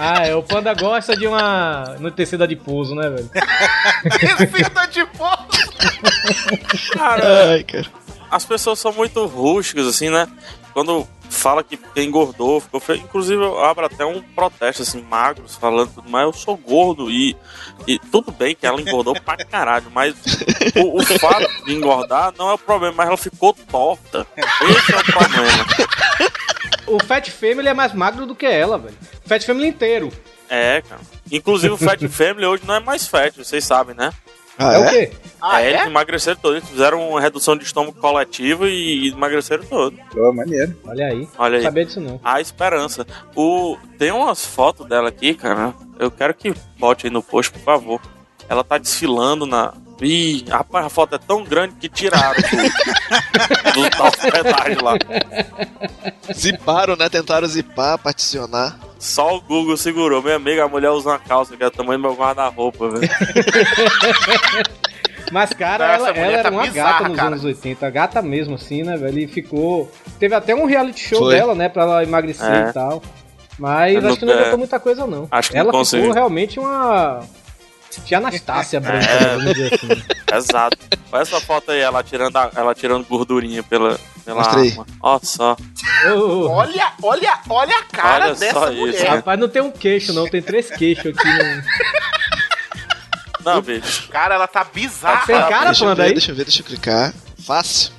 Ah, 0.00 0.26
é, 0.26 0.34
o 0.34 0.42
Panda 0.42 0.72
gosta 0.74 1.14
de 1.16 1.26
uma 1.26 1.96
no 2.00 2.10
tecida 2.10 2.48
de 2.48 2.56
pouso, 2.56 2.94
né, 2.94 3.10
velho? 3.10 3.30
Tecida 4.18 4.86
de 4.86 5.04
foto. 6.92 7.26
Ai, 7.26 7.64
cara. 7.64 7.86
As 8.30 8.44
pessoas 8.44 8.78
são 8.78 8.92
muito 8.92 9.24
rústicas, 9.26 9.86
assim, 9.86 10.08
né? 10.08 10.26
Quando 10.72 11.06
fala 11.28 11.62
que 11.62 11.78
engordou, 11.96 12.60
ficou 12.60 12.80
feio. 12.80 13.00
Inclusive, 13.00 13.42
eu 13.42 13.62
abro 13.64 13.86
até 13.86 14.04
um 14.04 14.22
protesto, 14.22 14.82
assim, 14.82 15.02
magros, 15.02 15.56
falando 15.56 15.90
tudo, 15.94 16.08
mas 16.08 16.22
eu 16.22 16.32
sou 16.32 16.56
gordo 16.56 17.10
e, 17.10 17.36
e 17.86 17.98
tudo 17.98 18.30
bem 18.30 18.54
que 18.54 18.66
ela 18.66 18.80
engordou 18.80 19.14
pra 19.20 19.36
caralho, 19.44 19.90
mas 19.92 20.14
o, 20.76 20.98
o 20.98 21.18
fato 21.18 21.64
de 21.64 21.74
engordar 21.74 22.32
não 22.38 22.50
é 22.50 22.54
o 22.54 22.58
problema, 22.58 22.94
mas 22.96 23.08
ela 23.08 23.16
ficou 23.16 23.54
torta. 23.70 24.26
Esse 24.36 24.92
é 24.92 24.98
o 24.98 25.04
problema. 25.04 25.66
O 26.86 27.02
Fat 27.02 27.30
Family 27.30 27.68
é 27.68 27.74
mais 27.74 27.92
magro 27.94 28.26
do 28.26 28.34
que 28.34 28.46
ela, 28.46 28.78
velho. 28.78 28.96
O 29.24 29.28
Fat 29.28 29.44
Family 29.44 29.68
inteiro. 29.68 30.12
É, 30.48 30.82
cara. 30.82 31.00
Inclusive, 31.30 31.72
o 31.72 31.78
Fat 31.78 32.00
Family 32.08 32.46
hoje 32.46 32.62
não 32.66 32.74
é 32.74 32.80
mais 32.80 33.06
fat, 33.06 33.34
vocês 33.36 33.64
sabem, 33.64 33.94
né? 33.94 34.12
Ah, 34.58 34.74
é, 34.74 34.78
o 34.78 34.90
quê? 34.90 35.10
Ah, 35.40 35.62
é, 35.62 35.66
é? 35.66 35.70
eles 35.70 35.86
emagreceram 35.86 36.38
todos. 36.40 36.58
Eles 36.58 36.68
fizeram 36.68 37.08
uma 37.08 37.20
redução 37.20 37.56
de 37.56 37.64
estômago 37.64 37.98
coletiva 37.98 38.68
e 38.68 39.08
emagreceram 39.08 39.64
todo. 39.64 39.96
Pô, 40.10 40.32
maneiro. 40.32 40.76
Olha 40.84 41.06
aí. 41.06 41.28
Olha 41.38 41.56
aí. 41.56 41.62
Não 41.62 41.70
sabia 41.70 41.84
disso 41.84 42.00
não. 42.00 42.20
A 42.22 42.40
esperança. 42.40 43.06
O... 43.34 43.76
Tem 43.98 44.10
umas 44.12 44.44
fotos 44.44 44.86
dela 44.86 45.08
aqui, 45.08 45.34
cara. 45.34 45.74
Eu 45.98 46.10
quero 46.10 46.34
que 46.34 46.54
bote 46.78 47.06
aí 47.06 47.12
no 47.12 47.22
post, 47.22 47.52
por 47.52 47.60
favor. 47.60 48.00
Ela 48.48 48.62
tá 48.62 48.78
desfilando 48.78 49.46
na. 49.46 49.72
Ih, 50.02 50.44
rapaz, 50.50 50.86
a 50.86 50.88
foto 50.88 51.14
é 51.14 51.18
tão 51.18 51.44
grande 51.44 51.74
que 51.76 51.88
tiraram 51.88 52.34
do, 52.42 53.72
do 53.82 53.90
da 53.90 54.04
hospedagem 54.04 54.76
lá. 54.82 54.94
Ziparam, 56.34 56.96
né? 56.96 57.08
Tentaram 57.08 57.46
zipar, 57.46 57.98
particionar. 57.98 58.78
Só 58.98 59.36
o 59.36 59.40
Google 59.40 59.76
segurou. 59.76 60.22
Minha 60.22 60.36
amiga, 60.36 60.64
a 60.64 60.68
mulher 60.68 60.90
usa 60.90 61.10
uma 61.10 61.18
calça 61.18 61.56
que 61.56 61.62
é 61.62 61.66
o 61.66 61.70
tamanho 61.70 61.98
do 62.00 62.02
meu 62.08 62.14
guarda-roupa, 62.16 62.88
velho. 62.88 63.08
Mas, 65.30 65.50
cara, 65.54 65.98
Nossa, 65.98 66.10
ela, 66.10 66.18
ela 66.18 66.32
era 66.32 66.42
tá 66.42 66.50
uma 66.50 66.62
bizarra, 66.64 66.92
gata 66.92 67.08
nos 67.08 67.16
cara. 67.16 67.28
anos 67.28 67.44
80. 67.44 67.90
Gata 67.90 68.22
mesmo, 68.22 68.54
assim, 68.56 68.82
né, 68.82 68.96
velho? 68.96 69.18
E 69.18 69.26
ficou. 69.26 69.90
Teve 70.18 70.34
até 70.34 70.54
um 70.54 70.66
reality 70.66 71.08
show 71.08 71.20
Foi. 71.20 71.34
dela, 71.34 71.54
né, 71.54 71.68
pra 71.68 71.82
ela 71.84 72.02
emagrecer 72.02 72.44
É. 72.50 72.68
e 72.68 72.72
tal. 72.72 73.02
Mas 73.58 73.94
Eu 74.02 74.08
acho 74.08 74.18
que 74.18 74.24
não 74.24 74.32
adiantou 74.32 74.54
é. 74.54 74.56
muita 74.58 74.80
coisa, 74.80 75.06
não. 75.06 75.28
Acho 75.30 75.50
que 75.50 75.56
ela 75.56 75.64
não 75.66 75.70
ficou 75.72 75.80
conseguiu. 75.80 76.12
realmente 76.12 76.58
uma. 76.58 77.20
Tia 78.00 78.18
Anastácia 78.18 78.80
branca, 78.80 79.04
É. 79.04 79.20
né, 79.20 79.26
vamos 79.36 79.54
dizer 79.54 79.74
assim. 79.74 79.88
Exato. 80.34 80.78
Olha 81.12 81.22
essa 81.22 81.40
foto 81.40 81.70
aí, 81.70 81.80
ela 81.80 82.02
tirando, 82.02 82.36
a- 82.36 82.50
ela 82.56 82.74
tirando 82.74 83.06
gordurinha 83.06 83.62
pela, 83.62 83.98
pela 84.24 84.42
arma. 84.48 84.86
Olha 85.02 85.20
só. 85.22 85.56
Olha, 86.48 86.92
olha, 87.02 87.38
olha 87.50 87.76
a 87.78 87.82
cara 87.84 88.24
Olha 88.26 88.34
dessa 88.34 88.52
só 88.58 88.72
mulher. 88.72 88.94
isso. 88.94 89.06
Rapaz, 89.06 89.38
não 89.38 89.48
tem 89.48 89.60
um 89.62 89.70
queixo, 89.70 90.12
não. 90.12 90.26
Tem 90.28 90.40
três 90.40 90.70
queixos 90.70 91.06
aqui. 91.06 91.28
No... 91.28 91.62
Não, 93.44 93.60
bicho. 93.60 94.08
Cara, 94.08 94.36
ela 94.36 94.46
tá 94.46 94.64
bizarra. 94.64 95.26
Tem 95.26 95.36
cara, 95.36 95.66
deixa 95.66 95.84
eu 95.84 95.94
ver, 95.96 96.02
aí? 96.02 96.12
deixa 96.12 96.30
eu 96.30 96.34
ver, 96.36 96.44
deixa 96.44 96.60
eu 96.60 96.64
clicar. 96.64 97.12
Fácil. 97.44 97.92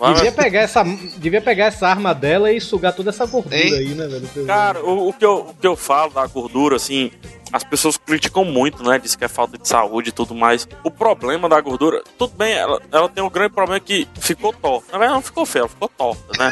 Vamos- 0.00 0.16
Devia 0.22 0.32
pegar, 0.32 0.60
essa, 0.60 0.82
devia 1.18 1.40
pegar 1.42 1.66
essa 1.66 1.86
arma 1.86 2.14
dela 2.14 2.50
e 2.50 2.58
sugar 2.60 2.92
toda 2.94 3.10
essa 3.10 3.26
gordura 3.26 3.54
Hein? 3.56 3.74
aí, 3.74 3.88
né, 3.94 4.06
velho? 4.08 4.46
Cara, 4.46 4.82
o, 4.82 5.10
o 5.10 5.12
que 5.12 5.24
eu, 5.24 5.48
o 5.50 5.54
que 5.54 5.66
eu 5.66 5.76
falo 5.76 6.10
da 6.10 6.26
gordura, 6.26 6.76
assim, 6.76 7.10
as 7.52 7.62
pessoas 7.62 7.98
criticam 7.98 8.42
muito, 8.44 8.82
né? 8.82 8.98
Diz 8.98 9.14
que 9.14 9.24
é 9.26 9.28
falta 9.28 9.58
de 9.58 9.68
saúde 9.68 10.08
e 10.08 10.12
tudo 10.12 10.34
mais. 10.34 10.66
O 10.82 10.90
problema 10.90 11.50
da 11.50 11.60
gordura, 11.60 12.02
tudo 12.16 12.34
bem, 12.34 12.54
ela, 12.54 12.80
ela 12.90 13.08
tem 13.10 13.22
um 13.22 13.28
grande 13.28 13.52
problema 13.52 13.78
que 13.78 14.08
ficou 14.18 14.54
torta. 14.54 14.86
Na 14.90 14.98
verdade, 14.98 15.14
não 15.16 15.22
ficou 15.22 15.44
feia, 15.44 15.60
ela 15.62 15.68
ficou 15.68 15.88
torta, 15.88 16.38
né? 16.38 16.50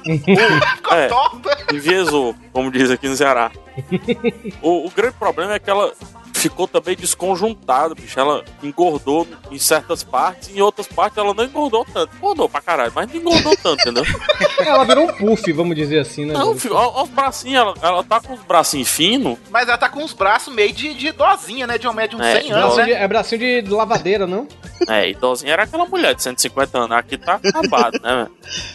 Ficou 0.02 0.96
é. 0.96 1.08
torta. 1.08 1.58
Enviesou, 1.74 2.34
como 2.52 2.70
diz 2.70 2.90
aqui 2.90 3.06
no 3.08 3.16
Ceará. 3.16 3.50
O, 4.62 4.86
o 4.86 4.90
grande 4.90 5.14
problema 5.18 5.54
é 5.54 5.58
que 5.58 5.68
ela 5.70 5.92
ficou 6.40 6.66
também 6.66 6.96
desconjuntada, 6.96 7.94
bicho. 7.94 8.18
Ela 8.18 8.44
engordou 8.62 9.26
em 9.50 9.58
certas 9.58 10.02
partes, 10.02 10.48
em 10.54 10.60
outras 10.60 10.86
partes 10.86 11.18
ela 11.18 11.32
não 11.34 11.44
engordou 11.44 11.84
tanto. 11.84 12.16
Engordou 12.16 12.48
pra 12.48 12.60
caralho, 12.60 12.92
mas 12.94 13.08
não 13.08 13.16
engordou 13.20 13.56
tanto, 13.56 13.80
entendeu? 13.80 14.04
Ela 14.60 14.84
virou 14.84 15.04
um 15.04 15.12
puff, 15.12 15.52
vamos 15.52 15.74
dizer 15.74 15.98
assim, 16.00 16.26
né? 16.26 16.34
Não, 16.34 16.56
filho, 16.58 16.74
olha 16.74 17.02
os 17.02 17.08
bracinhos, 17.08 17.56
ela, 17.60 17.74
ela 17.82 18.04
tá 18.04 18.20
com 18.20 18.34
os 18.34 18.40
bracinhos 18.42 18.88
finos. 18.88 19.38
Mas 19.50 19.68
ela 19.68 19.78
tá 19.78 19.88
com 19.88 20.04
os 20.04 20.12
braços 20.12 20.52
meio 20.54 20.72
de, 20.72 20.92
de 20.94 21.08
idosinha, 21.08 21.66
né? 21.66 21.78
De 21.78 21.88
um 21.88 21.92
médio 21.92 22.18
de 22.18 22.22
uns 22.24 22.28
É, 22.28 22.40
100 22.42 22.52
anos, 22.52 22.64
Bracinho 22.74 22.86
de- 22.86 22.92
né? 22.92 23.02
é 23.04 23.08
bracinho 23.08 23.62
de 23.62 23.70
lavadeira, 23.70 24.26
não? 24.26 24.46
É, 24.88 25.08
idosinha 25.10 25.52
era 25.52 25.62
aquela 25.64 25.86
mulher 25.86 26.14
de 26.14 26.22
150 26.22 26.78
anos. 26.78 26.96
Aqui 26.96 27.16
tá 27.18 27.40
acabado, 27.42 27.98
né, 28.02 28.28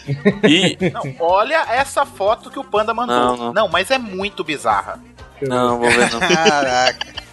velho? 0.08 0.40
E. 0.50 0.78
Não, 0.92 1.16
olha 1.20 1.66
essa 1.70 2.06
foto 2.06 2.50
que 2.50 2.60
o 2.60 2.64
Panda 2.64 2.94
mandou. 2.94 3.16
Não, 3.16 3.38
Não, 3.38 3.54
não. 3.54 3.68
mas 3.68 3.90
é 3.92 3.98
muito 3.98 4.44
bizarra. 4.44 5.00
Não, 5.42 5.80
vou 5.80 5.90
ver 5.90 6.12
não. 6.12 6.20
Caraca. 6.20 7.25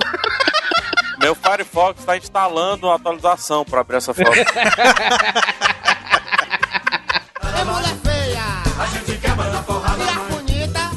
Meu 1.20 1.34
Firefox 1.34 2.04
tá 2.04 2.16
instalando 2.16 2.86
uma 2.86 2.96
atualização 2.96 3.64
pra 3.64 3.80
abrir 3.80 3.96
essa 3.96 4.14
foto. 4.14 4.30
É 7.60 7.64
mulher 7.64 7.94
feia. 8.02 8.42
A 8.78 8.86
gente 8.86 9.18
quer 9.18 9.36
mandar 9.36 9.62
porrada. 9.64 9.96
Mulher 9.98 10.18
bonita. 10.30 10.90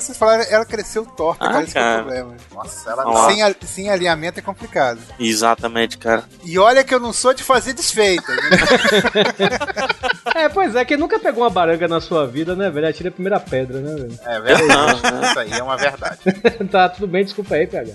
Vocês 0.00 0.16
falaram, 0.18 0.44
ela 0.48 0.64
cresceu 0.64 1.04
torta, 1.04 1.44
Ah, 1.44 1.48
cara. 1.52 1.62
Esse 1.64 1.72
que 1.72 1.78
é 1.78 1.92
o 1.92 1.96
problema. 2.04 2.34
Nossa, 2.54 2.90
ela. 2.90 3.28
Sem, 3.28 3.42
a- 3.42 3.54
sem 3.66 3.90
alinhamento 3.90 4.38
é 4.38 4.42
complicado. 4.42 5.00
Exatamente, 5.18 5.98
cara. 5.98 6.24
E 6.44 6.58
olha 6.58 6.84
que 6.84 6.94
eu 6.94 7.00
não 7.00 7.12
sou 7.12 7.34
de 7.34 7.42
fazer 7.42 7.72
desfeita. 7.72 8.32
né? 8.34 8.40
É, 10.34 10.48
pois 10.48 10.76
é, 10.76 10.84
quem 10.84 10.96
nunca 10.96 11.18
pegou 11.18 11.42
uma 11.42 11.50
baranga 11.50 11.88
na 11.88 12.00
sua 12.00 12.24
vida, 12.24 12.54
né, 12.54 12.70
velho? 12.70 12.86
Atira 12.86 13.08
a 13.08 13.12
primeira 13.12 13.40
pedra, 13.40 13.80
né, 13.80 13.94
velho? 13.96 14.18
É 14.24 14.40
verdade. 14.40 15.00
Isso 15.26 15.38
aí 15.40 15.52
é 15.52 15.62
uma 15.62 15.76
verdade. 15.76 16.18
tá, 16.70 16.88
tudo 16.88 17.08
bem, 17.08 17.24
desculpa 17.24 17.56
aí, 17.56 17.66
PH. 17.66 17.92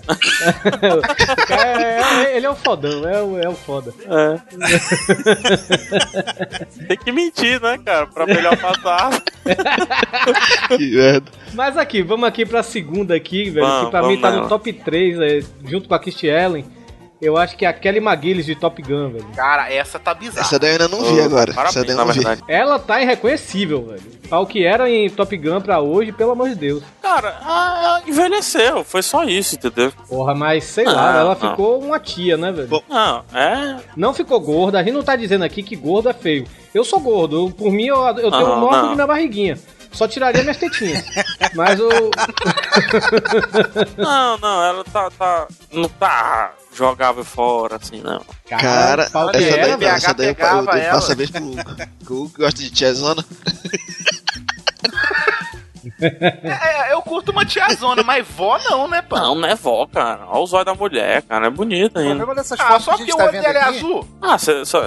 O 1.38 1.48
cara 1.48 1.82
é- 1.82 2.02
é- 2.26 2.36
ele 2.36 2.46
é 2.46 2.50
o 2.50 2.56
fodão, 2.56 3.08
é 3.08 3.22
o, 3.24 3.40
é 3.40 3.48
o 3.48 3.56
foda. 3.56 3.94
É. 4.10 4.40
Tem 6.88 6.98
que 6.98 7.12
mentir, 7.12 7.62
né, 7.62 7.78
cara? 7.84 8.08
Pra 8.08 8.26
melhor 8.26 8.58
passar. 8.58 9.12
Que 10.78 10.92
merda. 10.96 11.32
Mas 11.54 11.78
aqui, 11.78 12.02
vamos 12.02 12.28
aqui 12.28 12.46
pra 12.46 12.64
segunda 12.64 13.16
aqui, 13.16 13.50
velho, 13.50 13.66
Vamos, 13.66 13.86
que 13.86 13.92
pra 13.92 14.08
mim 14.08 14.20
tá 14.20 14.30
nela. 14.32 14.44
no 14.44 14.50
top 14.50 14.72
3, 14.74 15.20
é, 15.20 15.40
junto 15.66 15.88
com 15.88 15.96
a 15.96 16.00
Kirstie 16.00 16.30
Ellen. 16.30 16.66
Eu 17.24 17.38
acho 17.38 17.56
que 17.56 17.66
é 17.66 17.70
a 17.70 17.74
Kelly 17.74 18.00
McGillis 18.00 18.46
de 18.46 18.54
Top 18.54 18.82
Gun, 18.82 19.12
velho. 19.12 19.26
Cara, 19.34 19.72
essa 19.72 19.98
tá 19.98 20.14
bizarra. 20.14 20.46
Essa 20.46 20.60
daí 20.60 20.72
eu 20.72 20.74
ainda 20.74 20.88
não 20.90 21.02
vi 21.06 21.22
Ô, 21.22 21.24
agora. 21.24 21.54
Parabéns, 21.54 21.78
Essa 21.78 21.86
daí 21.86 21.96
eu 21.96 21.98
na 21.98 22.06
não 22.06 22.14
vi. 22.14 22.44
Ela 22.50 22.78
tá 22.78 23.02
irreconhecível, 23.02 23.86
velho. 23.86 24.02
Ao 24.30 24.46
que 24.46 24.66
era 24.66 24.90
em 24.90 25.10
Top 25.10 25.36
Gun 25.38 25.62
pra 25.62 25.80
hoje, 25.80 26.12
pelo 26.12 26.32
amor 26.32 26.50
de 26.50 26.56
Deus. 26.56 26.84
Cara, 27.02 27.38
ah, 27.42 28.02
envelheceu. 28.06 28.84
Foi 28.84 29.02
só 29.02 29.24
isso, 29.24 29.56
entendeu? 29.56 29.94
Porra, 30.10 30.36
mas 30.36 30.66
sei 30.66 30.84
lá, 30.84 31.18
ela 31.18 31.38
não. 31.42 31.50
ficou 31.50 31.80
uma 31.80 31.98
tia, 31.98 32.36
né, 32.36 32.52
velho? 32.52 32.68
Bom. 32.68 32.84
Não, 32.90 33.24
é. 33.34 33.78
Não 33.96 34.14
ficou 34.14 34.42
gorda, 34.42 34.80
a 34.80 34.84
gente 34.84 34.94
não 34.94 35.04
tá 35.04 35.16
dizendo 35.16 35.46
aqui 35.46 35.64
que 35.64 35.78
gordo 35.78 36.10
é 36.10 36.14
feio. 36.14 36.46
Eu 36.74 36.84
sou 36.84 37.00
gordo, 37.00 37.54
por 37.58 37.72
mim 37.72 37.86
eu, 37.86 38.06
eu 38.06 38.32
tenho 38.32 38.48
Não, 38.48 38.68
um 38.68 38.90
de 38.90 38.96
minha 38.96 39.08
barriguinha. 39.08 39.58
Só 39.94 40.08
tiraria 40.08 40.42
minhas 40.42 40.58
tetinhas. 40.58 41.06
Mas 41.56 41.80
o. 41.80 41.88
Não, 43.96 44.38
não, 44.40 44.66
ela 44.66 44.84
tá. 44.84 45.12
tá 45.12 45.48
não 45.72 45.88
tá 45.88 46.52
jogável 46.76 47.24
fora, 47.24 47.78
assim, 47.82 48.02
não. 48.02 48.22
Cara, 48.48 49.10
que 49.10 49.18
essa 49.18 49.58
daí, 49.58 49.78
não, 49.78 49.88
essa 49.88 50.14
daí 50.14 50.28
eu, 50.28 50.36
eu, 50.38 50.58
eu 50.58 50.66
passo 50.66 50.74
a 50.74 50.80
ela. 50.80 51.16
vez 51.16 51.30
pro 51.32 51.44
Hugo. 51.46 51.64
Que 52.06 52.14
O 52.14 52.16
Hugo 52.24 52.34
gosta 52.38 52.60
de 52.62 52.70
tiazona. 52.72 53.24
É, 56.02 56.94
eu 56.94 57.02
curto 57.02 57.32
uma 57.32 57.46
tiazona, 57.46 58.04
mas 58.04 58.26
vó 58.26 58.58
não, 58.60 58.88
né, 58.88 59.02
pô? 59.02 59.18
Não, 59.18 59.36
não 59.36 59.48
é 59.48 59.56
vó, 59.56 59.86
cara. 59.86 60.26
Olha 60.28 60.40
os 60.42 60.54
olhos 60.54 60.66
da 60.66 60.74
mulher, 60.74 61.22
cara. 61.24 61.48
É 61.48 61.50
bonita 61.50 62.00
O 62.00 62.02
ainda. 62.02 62.16
problema 62.16 62.36
dessas 62.36 62.58
Ah, 62.60 62.68
fotos 62.68 62.86
só 62.86 62.92
que 62.94 63.00
gente 63.04 63.14
o 63.14 63.18
tá 63.18 63.24
olho 63.26 63.32
dela 63.42 63.60
é 63.60 63.64
azul. 63.64 64.08
Ah, 64.22 64.38
você 64.38 64.66
só. 64.66 64.82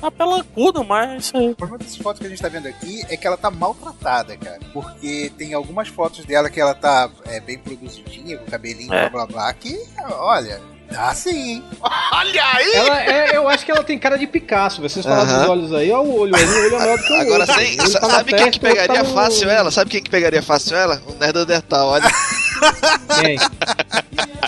Tá 0.00 0.10
pelancudo, 0.10 0.84
mas 0.84 1.10
é 1.10 1.16
isso 1.16 1.36
aí. 1.36 1.50
O 1.50 1.54
problema 1.54 1.78
dessas 1.78 1.96
fotos 1.98 2.20
que 2.20 2.26
a 2.26 2.30
gente 2.30 2.40
tá 2.40 2.48
vendo 2.48 2.66
aqui 2.66 3.02
é 3.10 3.16
que 3.16 3.26
ela 3.26 3.36
tá 3.36 3.50
maltratada, 3.50 4.36
cara. 4.38 4.58
Porque 4.72 5.30
tem 5.36 5.52
algumas 5.54 5.88
fotos 5.88 6.24
dela 6.24 6.48
que 6.48 6.60
ela 6.60 6.74
tá 6.74 7.10
é, 7.26 7.38
bem 7.40 7.58
produzidinha, 7.58 8.38
com 8.38 8.50
cabelinho, 8.50 8.92
É. 8.94 9.10
blá 9.10 9.26
blá 9.26 9.26
blá, 9.26 9.52
que, 9.54 9.78
olha, 10.12 10.60
dá 10.90 11.14
sim? 11.14 11.62
Olha 12.12 12.44
aí! 12.54 12.72
Ela 12.74 13.02
é, 13.02 13.36
eu 13.36 13.48
acho 13.48 13.64
que 13.64 13.70
ela 13.72 13.82
tem 13.84 13.98
cara 13.98 14.16
de 14.18 14.26
Picasso. 14.26 14.80
Vocês 14.82 15.04
falaram 15.04 15.22
Aham. 15.30 15.38
dos 15.40 15.48
olhos 15.48 15.72
aí, 15.74 15.90
olha 15.90 16.00
o 16.08 16.18
olho 16.20 16.36
aí, 16.36 16.44
o 16.44 16.48
olho 16.64 16.74
é 16.74 16.78
maior 16.78 16.98
do 16.98 17.04
que 17.04 17.12
o 17.12 17.20
Agora, 17.20 17.40
outro. 17.42 17.54
sem, 17.56 17.76
tá 17.76 17.86
sabe 18.08 18.32
quem 18.34 18.50
que 18.50 18.60
pegaria 18.60 18.96
tá 18.96 19.02
no- 19.08 19.14
fácil 19.14 19.50
ela? 19.50 19.70
Sabe 19.70 19.90
quem 19.90 20.02
que 20.02 20.10
pegaria 20.10 20.42
fácil 20.42 20.76
ela? 20.76 21.02
O 21.06 21.12
Nerdandertal, 21.14 21.88
olha. 21.88 22.10
Quem? 23.20 23.38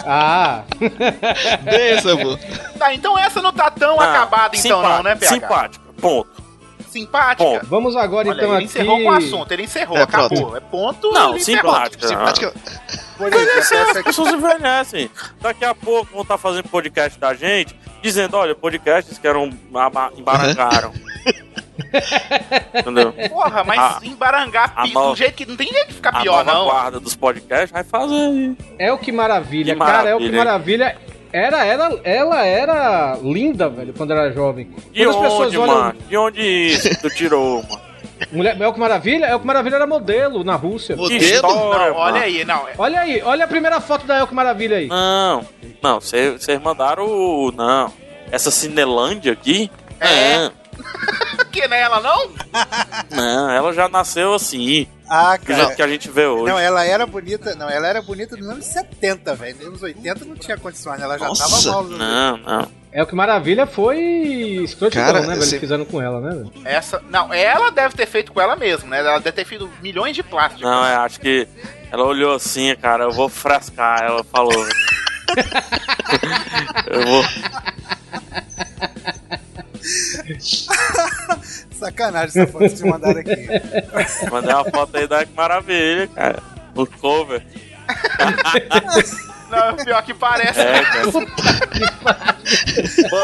Ah, 0.07 0.63
Benção, 1.63 2.17
pô. 2.17 2.39
Tá, 2.79 2.95
então 2.95 3.19
essa 3.19 3.43
não 3.43 3.53
tá 3.53 3.71
tão 3.71 4.01
Ah, 4.01 4.05
acabada 4.11 4.57
então 4.57 4.83
não, 4.83 5.03
né, 5.03 5.15
PH? 5.15 5.35
Simpática. 5.35 5.85
Ponto. 6.01 6.31
Simpática. 6.91 7.45
Bom, 7.45 7.61
vamos 7.65 7.97
agora 7.97 8.29
Olha, 8.29 8.37
então 8.37 8.49
ele 8.49 8.57
aqui. 8.57 8.65
encerrou 8.65 8.99
com 8.99 9.05
o 9.09 9.13
assunto, 9.13 9.53
ele 9.53 9.65
encerrou, 9.65 9.99
É, 9.99 10.03
acabou. 10.03 10.29
pronto. 10.39 10.57
É 10.57 10.61
ponto. 10.61 11.11
Não, 11.13 11.31
ele 11.35 11.45
simpática. 11.45 12.09
Simpática. 12.09 12.55
Envelhecer, 13.21 13.89
as 13.97 14.03
pessoas 14.03 14.33
envelhecem. 14.33 15.11
Daqui 15.41 15.65
a 15.65 15.75
pouco 15.75 16.13
vão 16.13 16.23
estar 16.23 16.39
fazendo 16.39 16.69
podcast 16.69 17.19
da 17.19 17.35
gente, 17.35 17.75
dizendo, 18.03 18.37
olha, 18.37 18.55
podcasts 18.55 19.19
que 19.19 19.27
eram 19.27 19.51
embarangaram. 20.17 20.93
Entendeu? 22.75 23.13
Porra, 23.31 23.65
mas 23.65 23.79
A- 23.79 24.01
embarangar 24.03 24.73
a 24.77 24.87
do 24.87 25.15
jeito 25.17 25.35
que 25.35 25.47
não 25.47 25.57
tem 25.57 25.69
jeito 25.69 25.89
de 25.89 25.95
ficar 25.95 26.11
A 26.11 26.21
pior, 26.21 26.45
nova 26.45 26.59
não. 26.59 26.65
guarda 26.67 27.01
dos 27.01 27.15
podcasts 27.15 27.71
vai 27.71 27.85
fazer. 27.85 28.57
É 28.79 28.93
o 28.93 28.99
que 28.99 29.11
maravilha. 29.13 29.75
Que 29.75 29.81
Cara, 29.81 30.11
é 30.11 30.15
o 30.15 30.19
que 30.19 30.31
maravilha. 30.31 30.97
Era, 31.33 31.65
era, 31.65 32.01
ela 32.05 32.45
era 32.45 33.19
linda, 33.23 33.69
velho, 33.69 33.93
quando 33.95 34.13
era 34.13 34.33
jovem. 34.33 34.71
De 34.93 35.05
Quando 35.05 35.17
as 35.17 35.23
pessoas 35.23 35.47
onde, 35.49 35.59
olham. 35.59 35.75
mano? 35.77 35.99
De 36.09 36.17
onde 36.17 36.41
isso 36.43 36.89
que 36.89 36.97
tu 37.03 37.11
tirou, 37.11 37.63
mano? 37.63 37.88
Mulher, 38.33 38.61
é 38.61 38.67
o 38.67 38.73
que 38.73 38.81
maravilha? 38.81 39.27
É 39.27 39.35
o 39.35 39.41
que 39.41 39.47
maravilha 39.47 39.77
era 39.77 39.87
modelo 39.87 40.43
na 40.45 40.57
Rússia. 40.57 40.95
Que 40.97 41.01
Modelo? 41.01 41.23
história, 41.23 41.91
Não, 41.91 41.97
olha 41.97 42.21
aí, 42.21 42.45
não. 42.45 42.67
Olha 42.77 43.01
aí, 43.01 43.23
olha 43.23 43.45
a 43.45 43.49
primeira 43.49 43.81
foto 43.81 44.07
da 44.07 44.19
Elke 44.19 44.35
Maravilha 44.35 44.77
aí. 44.79 44.87
Não, 44.89 45.47
não, 45.83 46.01
vocês 46.01 46.61
mandaram 46.63 47.07
o. 47.07 47.53
Não. 47.53 47.93
Essa 48.31 48.51
Cinelândia 48.51 49.33
aqui? 49.33 49.71
É. 50.01 50.51
Que 51.51 51.67
não 51.67 51.77
é 51.77 51.81
ela, 51.81 52.01
não? 52.01 52.31
Não, 53.11 53.51
ela 53.51 53.73
já 53.73 53.89
nasceu 53.89 54.35
assim. 54.35 54.87
Ah, 55.09 55.39
Que, 55.39 55.47
cara. 55.47 55.75
que 55.75 55.83
a 55.83 55.89
gente 55.89 56.11
vê 56.11 56.27
hoje. 56.27 56.45
Não, 56.53 56.59
ela 56.59 56.85
era 56.85 57.07
bonita. 57.07 57.55
Não, 57.55 57.69
ela 57.69 57.87
era 57.87 58.03
bonita 58.03 58.37
nos 58.37 58.47
anos 58.49 58.65
70, 58.67 59.35
velho. 59.35 59.57
Nos 59.57 59.67
anos 59.67 59.83
80 59.83 60.25
não 60.25 60.37
tinha 60.37 60.57
condições, 60.59 61.01
ela 61.01 61.19
já 61.19 61.27
Nossa, 61.27 61.45
tava 61.45 61.83
mal. 61.83 61.85
Não, 61.85 62.37
não. 62.37 62.69
É 62.91 63.03
o 63.03 63.07
que 63.07 63.15
maravilha 63.15 63.67
foi 63.67 63.99
escrotidão, 64.65 65.05
Cara, 65.07 65.21
né, 65.21 65.27
velho? 65.29 65.41
esse- 65.43 65.55
Que 65.55 65.61
fizeram 65.61 65.85
com 65.85 66.01
ela, 66.01 66.21
né, 66.21 66.31
velho? 66.31 66.53
Essa. 66.65 67.03
Não, 67.11 67.33
ela 67.33 67.71
deve 67.71 67.95
ter 67.95 68.07
feito 68.07 68.33
com 68.33 68.41
ela 68.41 68.57
mesma, 68.57 68.89
né? 68.89 68.99
Ela 69.01 69.19
deve 69.21 69.33
ter 69.33 69.45
feito 69.45 69.71
milhões 69.83 70.17
de 70.17 70.23
plásticos. 70.23 70.63
Não, 70.63 70.85
é, 70.87 70.95
acho 70.97 71.21
que 71.21 71.47
ela 71.93 72.05
olhou 72.05 72.35
assim, 72.35 72.75
cara, 72.77 73.05
eu 73.05 73.13
vou 73.13 73.29
frascar. 73.29 74.03
Ela 74.03 74.25
falou. 74.25 74.53
eu 76.89 77.07
vou. 77.07 77.25
Sacanagem 81.73 82.43
essa 82.43 82.53
foto 82.53 82.65
que 82.65 82.69
vocês 82.71 82.83
mandaram 82.83 83.21
aqui. 83.21 83.37
Mandei 84.31 84.55
uma 84.55 84.65
foto 84.65 84.97
aí 84.97 85.07
da 85.07 85.25
maravilha, 85.37 86.09
cara. 86.09 86.43
O 86.75 86.87
cover. 86.87 87.43
Não, 89.51 89.77
pior 89.77 90.03
que 90.03 90.13
parece. 90.13 90.61
É, 90.61 90.83
cara. 90.83 92.37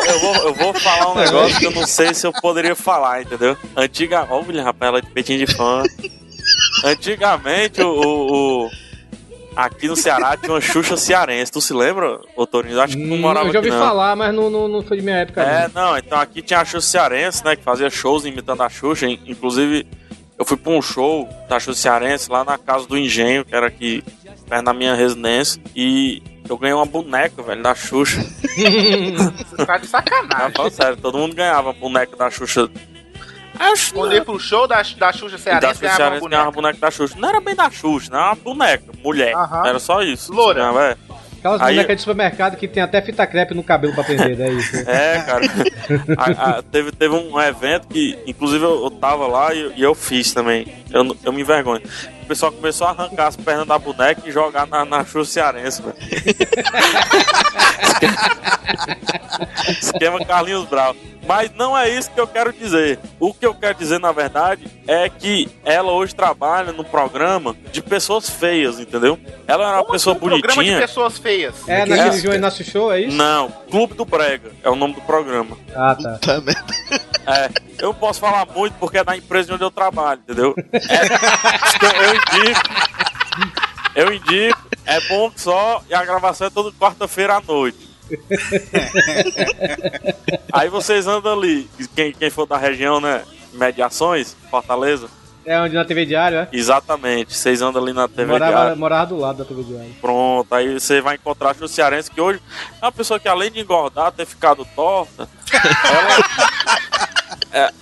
Eu, 0.09 0.21
vou, 0.21 0.35
eu 0.37 0.55
vou 0.55 0.75
falar 0.75 1.13
um 1.13 1.15
negócio 1.17 1.59
que 1.59 1.67
eu 1.67 1.71
não 1.71 1.87
sei 1.87 2.13
se 2.15 2.27
eu 2.27 2.33
poderia 2.33 2.75
falar, 2.75 3.23
entendeu? 3.23 3.57
Antiga. 3.77 4.27
William, 4.31 4.63
rapaz, 4.65 4.89
ela 4.91 5.01
de 5.03 5.11
peitinho 5.11 5.47
de 5.47 5.55
fã. 5.55 5.83
Antigamente, 6.85 7.81
o, 7.83 7.89
o- 7.89 8.65
o- 8.67 8.71
Aqui 9.57 9.87
no 9.87 9.95
Ceará 9.95 10.37
tinha 10.37 10.53
uma 10.53 10.61
Xuxa 10.61 10.97
cearense. 10.97 11.53
Tu 11.53 11.61
se 11.61 11.73
lembra, 11.73 12.19
ô 12.35 12.45
Torinho? 12.45 12.81
Acho 12.81 12.97
que 12.97 13.05
não 13.05 13.17
Hum, 13.17 13.21
morava 13.21 13.47
eu 13.47 13.53
já 13.53 13.59
ouvi 13.61 13.69
aqui, 13.71 13.79
não. 13.79 13.87
falar, 13.87 14.17
mas 14.17 14.35
não, 14.35 14.51
não, 14.51 14.67
não 14.67 14.83
foi 14.83 14.97
de 14.97 15.05
minha 15.05 15.19
época. 15.19 15.43
É, 15.43 15.71
não. 15.73 15.91
não, 15.93 15.97
então 15.99 16.19
aqui 16.19 16.43
tinha 16.43 16.59
a 16.59 16.65
Xuxa 16.65 16.81
Cearense, 16.81 17.45
né, 17.45 17.55
que 17.55 17.63
fazia 17.63 17.89
shows 17.89 18.25
imitando 18.25 18.63
a 18.65 18.69
Xuxa, 18.69 19.07
in- 19.07 19.21
inclusive 19.27 19.87
eu 20.37 20.45
fui 20.45 20.57
pra 20.57 20.73
um 20.73 20.83
show 20.83 21.29
da 21.49 21.61
Xuxa 21.61 21.81
Cearense 21.83 22.29
lá 22.29 22.45
na 22.45 22.59
casa 22.59 22.85
do 22.89 22.99
Engenho, 22.99 23.45
que 23.45 23.55
era 23.55 23.69
aqui 23.69 24.03
perto 24.49 24.65
da 24.65 24.75
minha 24.75 24.93
residência, 24.97 25.63
e 25.75 26.21
eu 26.49 26.59
ganhei 26.59 26.75
uma 26.75 26.87
boneca, 26.87 27.43
velho, 27.43 27.63
da 27.63 27.75
Xuxa. 27.75 28.21
Você 28.23 29.67
tá 29.67 29.79
de 29.79 29.87
sacanagem. 29.87 30.53
fala 30.55 30.71
sério, 30.71 30.97
todo 30.97 31.19
mundo 31.19 31.35
ganhava 31.35 31.73
boneca 31.73 32.17
da 32.17 32.31
Xuxa. 32.31 32.69
Acho 33.59 33.93
que 33.93 33.99
Quando 33.99 34.13
ia 34.15 34.25
pro 34.25 34.39
show 34.39 34.67
da, 34.67 34.83
da 34.99 35.13
Xuxa 35.13 35.37
da 35.37 35.39
Cearense, 35.39 35.75
Xuxa 35.75 35.81
ganhava 35.97 36.17
uma 36.17 36.29
ganhava 36.29 36.51
boneca. 36.51 36.53
boneca 36.53 36.79
da 36.81 36.91
Xuxa. 36.91 37.15
Não 37.19 37.29
era 37.29 37.41
bem 37.41 37.55
da 37.55 37.71
Xuxa, 37.71 38.11
não 38.11 38.19
era 38.19 38.29
uma 38.31 38.35
boneca, 38.37 38.85
mulher. 39.03 39.33
Aham. 39.35 39.67
Era 39.67 39.79
só 39.79 40.03
isso. 40.03 40.33
Loura. 40.33 40.67
Não, 40.73 40.81
é. 40.81 40.97
Aquelas 41.39 41.61
Aí- 41.61 41.75
bonecas 41.75 41.97
de 41.97 42.03
supermercado 42.03 42.57
que 42.57 42.67
tem 42.67 42.83
até 42.83 43.03
fita 43.03 43.27
crepe 43.27 43.53
no 43.55 43.63
cabelo 43.63 43.95
pra 43.95 44.03
prender, 44.03 44.41
é 44.41 44.51
isso. 44.51 44.77
É, 44.89 45.21
cara. 45.23 45.45
A- 46.17 46.59
a- 46.59 46.63
teve, 46.63 46.91
teve 46.91 47.15
um 47.15 47.39
evento 47.41 47.87
que, 47.87 48.19
inclusive, 48.27 48.65
eu, 48.65 48.83
eu 48.85 48.91
tava 48.91 49.27
lá 49.27 49.55
e, 49.55 49.73
e 49.77 49.83
eu 49.83 49.95
fiz 49.95 50.33
também. 50.33 50.67
Eu, 50.95 51.17
eu 51.25 51.33
me 51.33 51.43
envergonho. 51.43 51.83
O 52.23 52.27
pessoal 52.27 52.53
começou 52.53 52.87
a 52.87 52.91
arrancar 52.91 53.27
as 53.27 53.37
pernas 53.37 53.67
da 53.67 53.79
boneca 53.79 54.23
e 54.25 54.31
jogar 54.33 54.67
na, 54.67 54.85
na 54.85 55.05
Xuxa 55.05 55.33
Cearense, 55.33 55.83
velho. 55.83 55.95
Esquema 59.69 60.25
Carlinhos 60.25 60.65
Brau. 60.67 60.95
Mas 61.27 61.51
não 61.55 61.77
é 61.77 61.89
isso 61.89 62.11
que 62.11 62.21
eu 62.21 62.27
quero 62.27 62.53
dizer. 62.53 62.99
O 63.19 63.33
que 63.33 63.47
eu 63.47 63.55
quero 63.55 63.79
dizer, 63.79 63.99
na 63.99 64.13
verdade, 64.13 64.67
é 64.87 65.09
que 65.09 65.49
ela 65.65 65.91
hoje 65.91 66.15
trabalha 66.15 66.71
no 66.71 66.85
programa 66.85 67.57
de 67.73 67.81
pessoas 67.81 68.29
feias, 68.29 68.79
entendeu? 68.79 69.19
Ela 69.47 69.65
era 69.65 69.73
uma 69.77 69.81
Como 69.81 69.93
pessoa 69.93 70.15
assim, 70.15 70.25
um 70.25 70.29
programa 70.29 70.49
de 70.51 70.55
bonitinha. 70.57 70.81
pessoas 70.81 71.17
feias. 71.19 71.55
É, 71.67 71.83
Que 71.85 71.91
naquele 71.91 72.09
isso, 72.11 72.19
João 72.21 72.35
Inácio 72.35 72.65
Show, 72.65 72.93
é 72.93 73.01
isso? 73.01 73.17
Não, 73.17 73.49
Clube 73.71 73.95
do 73.95 74.05
Brega 74.05 74.53
é 74.63 74.69
o 74.69 74.77
nome 74.77 74.95
do 74.95 75.01
programa. 75.01 75.57
Ah, 75.75 75.97
tá. 75.97 76.41
Merda. 76.43 76.65
É, 77.27 77.49
eu 77.79 77.87
não 77.89 77.95
posso 77.95 78.21
falar 78.21 78.47
muito 78.55 78.75
porque 78.75 78.99
é 78.99 79.05
da 79.05 79.17
empresa 79.17 79.55
onde 79.55 79.65
eu 79.65 79.71
trabalho, 79.71 80.21
entendeu? 80.23 80.55
É, 80.89 82.05
eu, 82.05 82.15
indico. 82.15 82.61
Eu 83.95 84.13
indico, 84.13 84.69
é 84.85 85.01
bom 85.09 85.31
que 85.31 85.41
só 85.41 85.83
e 85.89 85.95
a 85.95 86.05
gravação 86.05 86.47
é 86.47 86.51
toda 86.51 86.73
quarta-feira 86.73 87.37
à 87.37 87.41
noite. 87.41 87.95
Aí 90.53 90.69
vocês 90.69 91.07
andam 91.07 91.33
ali, 91.33 91.69
quem, 91.95 92.13
quem 92.13 92.31
for 92.31 92.47
da 92.47 92.57
região, 92.57 93.01
né? 93.01 93.23
Mediações, 93.53 94.37
Fortaleza. 94.51 95.09
É 95.47 95.61
onde 95.61 95.75
na 95.75 95.85
TV 95.85 96.07
Diário, 96.07 96.39
é? 96.39 96.49
Exatamente, 96.53 97.35
vocês 97.35 97.61
andam 97.61 97.83
ali 97.83 97.93
na 97.93 98.09
TV 98.09 98.33
Morava, 98.33 98.53
Diário. 98.53 98.77
morava 98.79 99.07
do 99.07 99.19
lado 99.19 99.39
da 99.39 99.45
TV 99.45 99.63
Diário. 99.63 99.95
Pronto, 100.01 100.53
aí 100.55 100.81
você 100.81 101.03
vai 101.03 101.17
encontrar 101.17 101.51
a 101.51 101.55
Xuxa 101.55 101.69
Cearense, 101.75 102.11
que 102.11 102.21
hoje 102.21 102.41
é 102.81 102.85
uma 102.85 102.93
pessoa 102.93 103.21
que 103.21 103.29
além 103.29 103.51
de 103.51 103.61
engordar, 103.61 104.11
ter 104.11 104.25
ficado 104.25 104.67
torta, 104.75 105.29
ela, 105.85 106.25
é, 107.53 107.73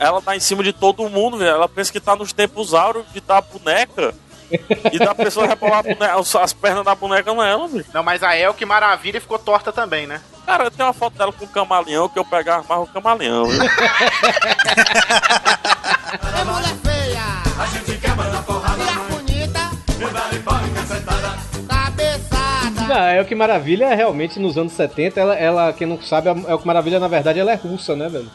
ela 0.00 0.20
tá 0.22 0.34
em 0.34 0.40
cima 0.40 0.62
de 0.64 0.72
todo 0.72 1.08
mundo, 1.08 1.36
velho. 1.38 1.50
Ela 1.50 1.68
pensa 1.68 1.92
que 1.92 2.00
tá 2.00 2.16
nos 2.16 2.32
tempos 2.32 2.72
áureos 2.74 3.04
de 3.12 3.20
dar 3.20 3.42
boneca 3.42 4.14
e 4.92 4.98
da 4.98 5.14
pessoa 5.14 5.46
rebolar 5.46 5.78
a 5.80 5.82
boneca- 5.82 6.14
as- 6.18 6.34
as 6.34 6.52
pernas 6.52 6.84
da 6.84 6.94
boneca 6.94 7.32
nela, 7.34 7.68
velho. 7.68 7.84
Não, 7.94 8.02
mas 8.02 8.22
a 8.22 8.36
El, 8.36 8.54
que 8.54 8.64
maravilha, 8.66 9.20
ficou 9.20 9.38
torta 9.38 9.70
também, 9.72 10.06
né? 10.06 10.20
Cara, 10.46 10.70
tem 10.70 10.84
uma 10.84 10.92
foto 10.94 11.16
dela 11.16 11.32
com 11.32 11.44
o 11.44 11.48
camaleão 11.48 12.08
que 12.08 12.18
eu 12.18 12.24
pegava 12.24 12.64
mais 12.68 12.82
o 12.88 12.92
camaleão, 12.92 13.44
viu? 13.44 13.62
É 13.62 13.68
mulher 16.44 16.74
feia. 16.82 17.22
A 17.62 17.66
gente 17.66 17.98
quer 18.00 18.16
mandar 18.16 18.42
porrada. 18.42 18.82
Mulher 18.82 18.98
bonita. 19.10 19.60
Cabeçada. 21.68 22.80
Não, 22.88 22.96
é 23.06 23.20
o 23.20 23.24
que 23.24 23.34
maravilha 23.34 23.84
é 23.84 23.94
realmente 23.94 24.40
nos 24.40 24.56
anos 24.56 24.72
70, 24.72 25.20
ela, 25.20 25.34
ela 25.36 25.72
quem 25.72 25.86
não 25.86 26.00
sabe, 26.02 26.28
é 26.28 26.54
o 26.54 26.58
que 26.58 26.66
maravilha, 26.66 26.98
na 26.98 27.06
verdade, 27.06 27.38
ela 27.38 27.52
é 27.52 27.54
russa, 27.54 27.94
né, 27.94 28.08
velho? 28.08 28.28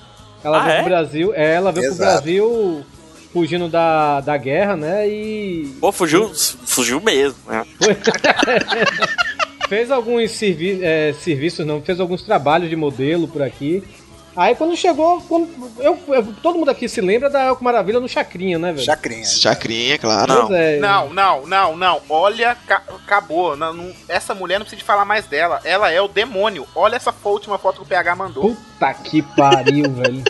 Ela 0.46 0.60
Ah, 0.60 0.64
veio 0.64 0.74
é? 0.76 0.80
pro 0.82 0.90
Brasil, 0.90 1.34
é, 1.34 1.54
ela 1.56 1.72
veio 1.72 1.88
pro 1.88 1.96
Exato. 1.96 2.12
Brasil 2.24 2.86
fugindo 3.34 3.68
da, 3.68 4.22
da 4.22 4.38
guerra, 4.38 4.78
né? 4.78 5.10
E 5.10 5.76
Pô, 5.82 5.92
fugiu, 5.92 6.32
fugiu 6.66 7.02
mesmo, 7.02 7.38
né? 7.48 7.66
fez 9.68 9.90
alguns 9.92 10.32
servi 10.32 10.80
é, 10.84 11.14
serviços, 11.14 11.66
não, 11.66 11.82
fez 11.82 12.00
alguns 12.00 12.22
trabalhos 12.22 12.70
de 12.70 12.76
modelo 12.76 13.28
por 13.28 13.42
aqui. 13.42 13.84
Aí 14.38 14.54
quando 14.56 14.76
chegou, 14.76 15.22
quando, 15.22 15.48
eu, 15.80 15.98
eu- 16.10 16.34
todo 16.44 16.58
mundo 16.60 16.70
aqui 16.70 16.90
se 16.90 17.00
lembra 17.00 17.30
da 17.30 17.42
Elco 17.44 17.64
Maravilha 17.64 18.00
no 18.02 18.10
Chacrinha, 18.10 18.60
né, 18.60 18.74
velho? 18.74 18.86
Chacrinha. 18.86 19.26
Chacrinha, 19.26 19.98
claro. 19.98 20.34
Não. 20.50 20.56
É. 20.56 20.78
Não, 20.78 21.10
não, 21.14 21.48
não, 21.48 21.78
não. 21.78 22.02
Olha, 22.10 22.58
ca- 22.68 22.82
acabou. 23.04 23.56
Não- 23.56 23.74
não- 23.74 23.94
essa 24.10 24.34
mulher 24.36 24.60
não 24.60 24.66
precisa 24.66 24.80
de 24.82 24.86
falar 24.86 25.06
mais 25.06 25.26
dela. 25.26 25.62
Ela 25.64 25.90
é 25.92 26.02
o 26.02 26.08
demônio. 26.10 26.68
Olha 26.76 26.96
essa 26.98 27.14
última 27.24 27.58
foto 27.58 27.78
que 27.78 27.84
o 27.84 27.86
PH 27.86 28.16
mandou. 28.16 28.54
Puta 28.56 28.94
que 28.96 29.22
pariu, 29.22 29.86
velho. 29.96 30.24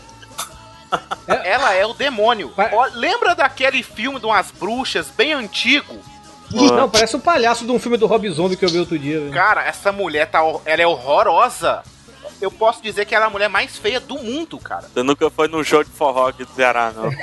Ela 1.26 1.74
é 1.74 1.84
o 1.84 1.92
demônio. 1.92 2.52
Ó, 2.56 2.86
lembra 2.94 3.34
daquele 3.34 3.82
filme 3.82 4.20
de 4.20 4.26
umas 4.26 4.50
bruxas 4.52 5.08
bem 5.16 5.32
antigo? 5.32 5.94
Não, 6.52 6.88
parece 6.88 7.16
o 7.16 7.18
palhaço 7.18 7.64
de 7.64 7.72
um 7.72 7.78
filme 7.80 7.96
do 7.96 8.06
Rob 8.06 8.28
Zombie 8.30 8.56
que 8.56 8.64
eu 8.64 8.68
vi 8.68 8.78
outro 8.78 8.96
dia. 8.96 9.18
velho. 9.18 9.32
Cara, 9.32 9.64
essa 9.64 9.90
mulher 9.90 10.26
tá. 10.30 10.40
Ela 10.64 10.82
é 10.82 10.86
horrorosa. 10.86 11.82
Eu 12.40 12.50
posso 12.50 12.82
dizer 12.82 13.04
que 13.06 13.14
ela 13.14 13.24
é 13.24 13.28
a 13.28 13.30
mulher 13.30 13.48
mais 13.48 13.76
feia 13.78 13.98
do 13.98 14.18
mundo, 14.18 14.58
cara. 14.58 14.88
Você 14.92 15.02
nunca 15.02 15.30
foi 15.30 15.48
num 15.48 15.64
show 15.64 15.82
de 15.82 15.90
forró 15.90 16.28
aqui 16.28 16.44
do 16.44 16.52
Ceará, 16.52 16.92
não. 16.94 17.10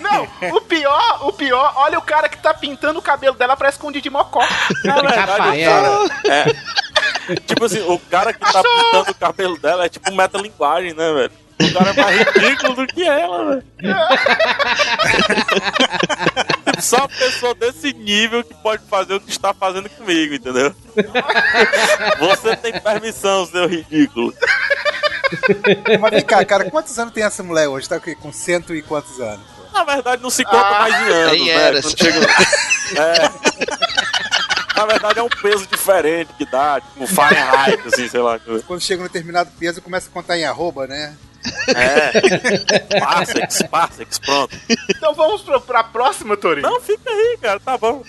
Não, 0.00 0.28
o 0.56 0.60
pior, 0.60 1.28
o 1.28 1.32
pior, 1.32 1.72
olha 1.76 1.98
o 1.98 2.02
cara 2.02 2.28
que 2.28 2.38
tá 2.38 2.52
pintando 2.54 2.98
o 2.98 3.02
cabelo 3.02 3.36
dela, 3.36 3.56
parece 3.56 3.78
com 3.78 3.88
um 3.88 3.92
Didi 3.92 4.10
Mocó. 4.10 4.40
O 4.42 5.14
cara. 5.14 5.56
É. 6.26 6.44
Tipo 7.46 7.64
assim, 7.64 7.80
o 7.80 7.98
cara 7.98 8.32
que 8.32 8.40
tá 8.40 8.62
pintando 8.62 9.10
o 9.10 9.14
cabelo 9.14 9.58
dela 9.58 9.84
é 9.84 9.88
tipo 9.88 10.10
metalinguagem, 10.12 10.94
né, 10.94 11.12
velho? 11.12 11.32
O 11.60 11.72
cara 11.72 11.90
é 11.90 12.02
mais 12.02 12.18
ridículo 12.20 12.74
do 12.74 12.86
que 12.86 13.02
ela, 13.02 13.46
velho. 13.48 13.64
Só 16.80 16.98
uma 16.98 17.08
pessoa 17.08 17.54
desse 17.54 17.92
nível 17.92 18.44
que 18.44 18.54
pode 18.54 18.82
fazer 18.88 19.14
o 19.14 19.20
que 19.20 19.30
está 19.30 19.52
fazendo 19.52 19.88
comigo, 19.90 20.34
entendeu? 20.34 20.72
Você 22.20 22.56
tem 22.56 22.78
permissão, 22.80 23.46
seu 23.46 23.66
ridículo. 23.66 24.32
Mas 26.00 26.10
vem 26.12 26.24
cá, 26.24 26.44
cara, 26.44 26.70
quantos 26.70 26.96
anos 26.98 27.12
tem 27.12 27.24
essa 27.24 27.42
mulher 27.42 27.68
hoje? 27.68 27.88
Tá 27.88 27.96
o 27.96 28.00
quê? 28.00 28.14
com 28.14 28.32
cento 28.32 28.74
e 28.74 28.80
quantos 28.82 29.20
anos? 29.20 29.44
Na 29.72 29.84
verdade, 29.84 30.22
não 30.22 30.30
se 30.30 30.44
conta 30.44 30.66
Ah, 30.66 30.78
mais 30.80 30.94
em 30.94 31.12
anos, 31.12 31.46
né? 31.46 31.52
eras. 31.52 31.84
Quando 31.84 31.98
chega... 31.98 32.26
É. 32.96 33.30
Na 34.76 34.86
verdade, 34.86 35.18
é 35.18 35.22
um 35.22 35.28
peso 35.28 35.66
diferente 35.66 36.30
que 36.38 36.46
dá, 36.46 36.80
tipo 36.80 37.06
Fahrenheit, 37.08 37.82
assim, 37.86 38.08
sei 38.08 38.20
lá. 38.20 38.38
Quando 38.66 38.80
chega 38.80 39.02
no 39.02 39.08
determinado 39.08 39.50
peso, 39.58 39.82
começa 39.82 40.08
a 40.08 40.12
contar 40.12 40.38
em 40.38 40.44
arroba, 40.44 40.86
né? 40.86 41.14
É. 41.68 43.00
Parsecs, 43.00 43.62
parsecs, 43.70 44.18
pronto. 44.18 44.56
Então 44.88 45.14
vamos 45.14 45.42
pra, 45.42 45.60
pra 45.60 45.84
próxima, 45.84 46.36
Torinho. 46.36 46.68
Não, 46.68 46.80
fica 46.80 47.10
aí, 47.10 47.38
cara, 47.40 47.60
tá 47.60 47.78
bom. 47.78 48.02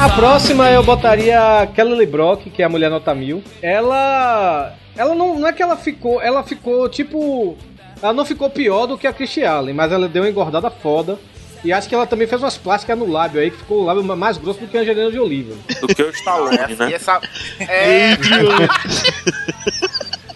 A 0.00 0.08
próxima 0.08 0.70
eu 0.70 0.82
botaria 0.82 1.60
a 1.60 1.66
Kelly 1.66 2.06
Brock, 2.06 2.48
que 2.50 2.62
é 2.62 2.64
a 2.64 2.70
mulher 2.70 2.88
nota 2.88 3.14
mil. 3.14 3.44
Ela. 3.60 4.74
Ela 4.96 5.14
não, 5.14 5.38
não 5.38 5.46
é 5.46 5.52
que 5.52 5.62
ela 5.62 5.76
ficou. 5.76 6.22
Ela 6.22 6.42
ficou 6.42 6.88
tipo. 6.88 7.54
Ela 8.02 8.12
não 8.12 8.24
ficou 8.24 8.48
pior 8.50 8.86
do 8.86 8.96
que 8.98 9.06
a 9.06 9.12
Christy 9.12 9.44
Allen, 9.44 9.74
mas 9.74 9.92
ela 9.92 10.08
deu 10.08 10.22
uma 10.22 10.28
engordada 10.30 10.70
foda. 10.70 11.18
E 11.62 11.72
acho 11.74 11.86
que 11.88 11.94
ela 11.94 12.06
também 12.06 12.26
fez 12.26 12.40
umas 12.42 12.56
plásticas 12.56 12.98
no 12.98 13.06
lábio 13.06 13.38
aí, 13.38 13.50
que 13.50 13.58
ficou 13.58 13.82
o 13.82 13.84
lábio 13.84 14.02
mais 14.02 14.38
grosso 14.38 14.60
do 14.60 14.66
que 14.66 14.78
a 14.78 14.80
Angelina 14.80 15.10
Jolie, 15.10 15.42
velho. 15.42 15.58
Do 15.82 15.88
que 15.94 16.02
o 16.02 16.08
Stallone, 16.10 16.56
E 16.70 16.74
né? 16.74 16.92
essa. 16.94 17.20
É. 17.60 18.16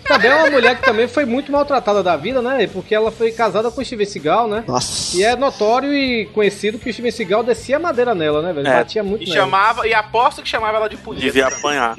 Também 0.06 0.30
é 0.30 0.34
uma 0.34 0.50
mulher 0.50 0.76
que 0.76 0.82
também 0.84 1.08
foi 1.08 1.24
muito 1.24 1.50
maltratada 1.50 2.02
da 2.02 2.14
vida, 2.14 2.42
né? 2.42 2.66
Porque 2.66 2.94
ela 2.94 3.10
foi 3.10 3.32
casada 3.32 3.70
com 3.70 3.80
o 3.80 3.84
Steven 3.84 4.04
Seagal, 4.04 4.46
né? 4.46 4.62
Nossa. 4.66 5.16
E 5.16 5.24
é 5.24 5.34
notório 5.34 5.94
e 5.94 6.26
conhecido 6.26 6.78
que 6.78 6.90
o 6.90 6.92
Steven 6.92 7.10
Seagal 7.10 7.42
descia 7.42 7.78
madeira 7.78 8.14
nela, 8.14 8.42
né, 8.42 8.52
velho? 8.52 8.68
É. 8.68 8.74
Batia 8.76 9.02
muito 9.02 9.24
E 9.24 9.28
nela. 9.30 9.40
chamava, 9.40 9.88
e 9.88 9.94
aposto 9.94 10.42
que 10.42 10.48
chamava 10.48 10.76
ela 10.76 10.88
de 10.90 10.98
polícia. 10.98 11.26
Devia 11.32 11.46
apanhar. 11.46 11.96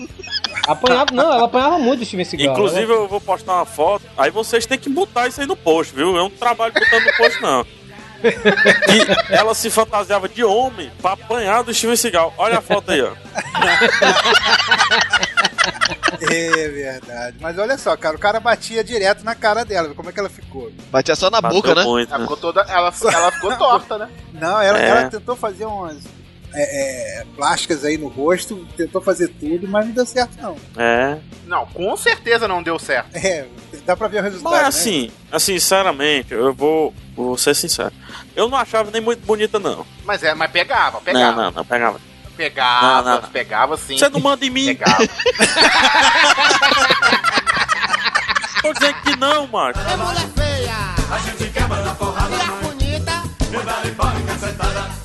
Apanhava, 0.68 1.12
não, 1.14 1.32
ela 1.34 1.46
apanhava 1.46 1.78
muito 1.78 2.02
o 2.02 2.06
Steven 2.06 2.26
Seagal. 2.26 2.54
Inclusive, 2.54 2.92
eu 2.92 3.08
vou 3.08 3.22
postar 3.22 3.54
uma 3.54 3.66
foto. 3.66 4.04
Aí 4.18 4.32
vocês 4.32 4.66
têm 4.66 4.80
que 4.80 4.90
botar 4.90 5.28
isso 5.28 5.40
aí 5.42 5.48
no 5.48 5.56
post, 5.56 5.94
viu? 5.96 6.08
Eu 6.16 6.24
não 6.24 6.30
trabalho 6.30 6.74
botando 6.74 7.04
no 7.06 7.14
post, 7.18 7.42
não. 7.42 7.66
Que 8.22 9.34
ela 9.34 9.54
se 9.54 9.70
fantasiava 9.70 10.28
de 10.28 10.44
homem 10.44 10.92
pra 11.02 11.12
apanhar 11.12 11.64
do 11.64 11.72
Steven 11.74 11.96
Seagal. 11.96 12.34
Olha 12.38 12.58
a 12.58 12.62
foto 12.62 12.92
aí, 12.92 13.02
ó. 13.02 13.12
É 16.22 16.68
verdade. 16.70 17.38
Mas 17.42 17.58
olha 17.58 17.78
só, 17.78 17.96
cara, 17.98 18.16
o 18.16 18.20
cara 18.20 18.40
batia 18.40 18.84
direto 18.84 19.24
na 19.24 19.36
cara 19.36 19.66
dela. 19.66 19.94
Como 19.94 20.10
é 20.10 20.14
que 20.14 20.20
ela 20.20 20.30
ficou? 20.30 20.72
Batia 20.92 21.16
só 21.16 21.30
na 21.30 21.42
Bateu 21.42 21.58
boca, 21.62 21.76
né? 21.76 21.84
muito, 21.84 22.10
Ela 22.10 22.20
né? 22.20 22.24
ficou 22.26 22.38
toda. 22.38 22.62
Ela, 22.62 22.94
ela 23.14 23.32
ficou 23.32 23.56
torta, 23.58 23.98
né? 23.98 24.10
Não, 24.34 24.62
ela, 24.62 24.80
É. 24.80 24.90
ela 24.90 25.10
tentou 25.10 25.36
fazer 25.36 25.66
umas 25.66 25.98
é, 26.56 27.20
é, 27.22 27.26
plásticas 27.36 27.84
aí 27.84 27.98
no 27.98 28.08
rosto, 28.08 28.66
tentou 28.78 29.02
fazer 29.02 29.28
tudo, 29.28 29.68
mas 29.68 29.86
não 29.86 29.94
deu 29.94 30.06
certo, 30.06 30.38
não. 30.42 30.56
É. 30.78 31.18
Não, 31.46 31.66
com 31.68 31.96
certeza 31.98 32.48
não 32.48 32.64
deu 32.64 32.80
certo. 32.80 33.16
É, 33.16 33.46
dá 33.86 33.96
pra 33.96 34.08
ver 34.08 34.20
o 34.20 34.24
resultado. 34.24 34.52
Mas 34.52 34.62
né? 34.62 34.68
assim, 34.68 35.12
assim, 35.32 35.54
sinceramente, 35.60 36.34
eu 36.34 36.54
vou, 36.54 36.94
vou 37.16 37.38
ser 37.38 37.54
sincero. 37.56 37.92
Eu 38.36 38.50
não 38.50 38.58
achava 38.58 38.90
nem 38.92 39.02
muito 39.02 39.26
bonita, 39.26 39.60
não. 39.60 39.86
Mas 40.04 40.24
é, 40.24 40.34
mas 40.34 40.50
pegava, 40.52 40.98
Não, 40.98 41.02
pegava. 41.02 41.42
não, 41.44 41.52
não, 41.52 41.66
pegava. 41.66 42.00
Pegava, 42.36 42.88
Não, 43.02 43.04
não, 43.16 43.22
não. 43.22 43.30
pegava 43.30 43.78
sim. 43.78 43.98
Você 43.98 44.10
não 44.10 44.20
manda 44.20 44.46
em 44.46 44.50
mim. 44.50 44.66
Pegava. 44.76 45.08
Tô 48.62 48.74
dizendo 48.74 48.96
que 49.04 49.16
não, 49.16 49.48
macho. 49.48 49.80
É 49.80 49.96
mulher 49.96 50.28
feia. 50.36 50.76
A 51.10 51.18
gente 51.20 51.50
quebra 51.52 51.82
na 51.82 51.96
porrada. 51.96 52.30
Mulher 52.30 52.50
bonita. 52.62 53.24
Cabeçada. 53.52 54.92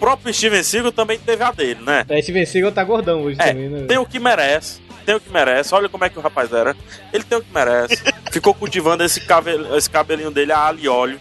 próprio 0.00 0.32
Steven 0.34 0.62
Seagal 0.62 0.90
também 0.92 1.18
teve 1.18 1.44
a 1.44 1.52
dele, 1.52 1.80
né? 1.82 2.04
É, 2.08 2.20
Steven 2.22 2.46
Seagal 2.46 2.72
tá 2.72 2.82
gordão 2.82 3.22
hoje 3.22 3.36
É, 3.38 3.48
também, 3.52 3.68
né? 3.68 3.86
tem 3.86 3.98
o 3.98 4.06
que 4.06 4.18
merece. 4.18 4.80
Tem 5.06 5.14
o 5.14 5.20
que 5.20 5.30
merece. 5.30 5.74
Olha 5.74 5.88
como 5.88 6.04
é 6.04 6.08
que 6.08 6.18
o 6.18 6.22
rapaz 6.22 6.52
era. 6.52 6.74
Ele 7.12 7.22
tem 7.22 7.38
o 7.38 7.42
que 7.42 7.52
merece. 7.52 8.02
Ficou 8.32 8.54
cultivando 8.54 9.04
esse, 9.04 9.20
cabelo, 9.20 9.76
esse 9.76 9.88
cabelinho 9.88 10.30
dele 10.30 10.52
a 10.52 10.58
alho 10.58 10.80
e 10.80 10.88
óleo. 10.88 11.20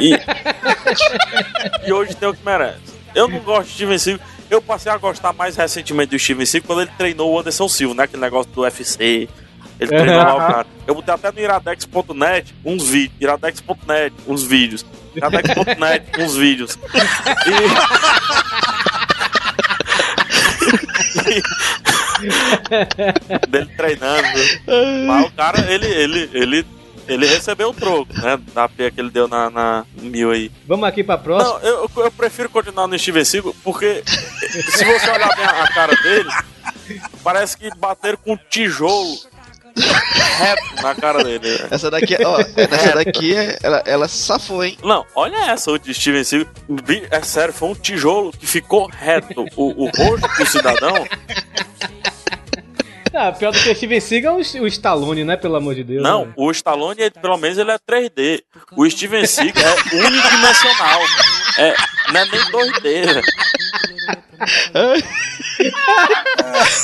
E, 0.00 0.12
e 1.88 1.92
hoje 1.92 2.14
tem 2.14 2.28
o 2.28 2.34
que 2.34 2.44
merece. 2.44 2.80
Eu 3.14 3.28
não 3.28 3.40
gosto 3.40 3.68
de 3.68 3.74
Steven 3.74 3.98
Seagal. 3.98 4.26
Eu 4.50 4.60
passei 4.60 4.90
a 4.90 4.96
gostar 4.96 5.32
mais 5.32 5.56
recentemente 5.56 6.10
do 6.10 6.18
Steven 6.18 6.44
Seagal 6.46 6.66
quando 6.66 6.82
ele 6.82 6.90
treinou 6.98 7.32
o 7.32 7.38
Anderson 7.38 7.68
Silva, 7.68 7.94
né? 7.94 8.02
Aquele 8.04 8.22
negócio 8.22 8.50
do 8.52 8.62
UFC. 8.62 9.28
Ele 9.78 9.88
treinou 9.88 10.16
lá 10.16 10.34
o 10.34 10.38
cara. 10.38 10.66
Eu 10.86 10.94
botei 10.94 11.14
até 11.14 11.30
no 11.32 11.38
iradex.net 11.40 12.54
uns 12.64 12.88
vídeos. 12.88 13.16
Iradex.net 13.20 14.14
uns 14.26 14.42
vídeos. 14.42 14.84
Iradex.net 15.14 16.20
uns 16.20 16.36
vídeos. 16.36 16.78
E... 17.46 18.10
dele 23.48 23.70
treinando. 23.76 24.28
Mas 25.06 25.26
o 25.26 25.32
cara, 25.32 25.72
ele, 25.72 25.86
ele, 25.86 26.30
ele, 26.32 26.66
ele 27.08 27.26
recebeu 27.26 27.70
o 27.70 27.74
troco, 27.74 28.12
né? 28.20 28.38
Da 28.52 28.68
pia 28.68 28.90
que 28.90 29.00
ele 29.00 29.10
deu 29.10 29.26
na, 29.26 29.50
na 29.50 29.86
mil 29.94 30.30
aí. 30.30 30.50
Vamos 30.66 30.88
aqui 30.88 31.02
pra 31.02 31.18
próxima. 31.18 31.58
Não, 31.58 31.66
eu, 31.66 31.90
eu 31.96 32.12
prefiro 32.12 32.48
continuar 32.48 32.86
no 32.86 32.98
Steven 32.98 33.24
Seagal 33.24 33.54
porque 33.64 34.02
se 34.06 34.84
você 34.84 35.10
olhar 35.10 35.34
bem 35.36 35.44
a, 35.44 35.64
a 35.64 35.72
cara 35.72 35.94
dele, 35.96 36.30
parece 37.22 37.56
que 37.56 37.70
bateram 37.76 38.18
com 38.18 38.34
um 38.34 38.38
tijolo 38.48 39.18
reto 39.76 40.82
na 40.82 40.94
cara 40.94 41.22
dele. 41.24 41.48
né? 41.48 41.68
Essa 41.70 41.90
daqui, 41.90 42.16
ó, 42.24 42.38
essa 42.56 42.94
daqui, 42.94 43.34
é- 43.36 43.58
ela, 43.62 43.82
ela 43.86 44.08
safou, 44.08 44.64
hein? 44.64 44.76
Não, 44.82 45.04
olha 45.14 45.36
essa 45.50 45.70
outra 45.70 45.92
de 45.92 45.98
Steven 45.98 46.24
Seagal. 46.24 46.52
É 47.10 47.22
sério, 47.22 47.52
foi 47.54 47.68
um 47.68 47.74
tijolo 47.74 48.32
que 48.32 48.46
ficou 48.46 48.88
reto. 48.88 49.44
O, 49.56 49.84
o 49.84 49.90
rosto 49.90 50.28
do 50.38 50.46
cidadão 50.46 51.06
Ah, 53.12 53.32
pior 53.32 53.52
do 53.52 53.58
que 53.58 53.68
o 53.68 53.74
Steven 53.74 54.00
Seagal 54.00 54.38
é 54.38 54.42
o, 54.60 54.62
o 54.62 54.66
Stallone, 54.68 55.24
né? 55.24 55.36
Pelo 55.36 55.56
amor 55.56 55.74
de 55.74 55.82
Deus. 55.82 56.02
Não, 56.02 56.26
né? 56.26 56.32
o 56.36 56.50
Stallone, 56.52 57.00
ele, 57.00 57.10
pelo 57.10 57.36
menos, 57.36 57.58
ele 57.58 57.72
é 57.72 57.78
3D. 57.78 58.42
O 58.76 58.88
Steven 58.88 59.26
Seagal 59.26 59.76
é 59.92 59.96
unidimensional. 59.96 61.00
É, 61.58 61.74
não 62.12 62.20
é 62.20 62.24
nem 62.26 62.40
2D. 62.40 63.22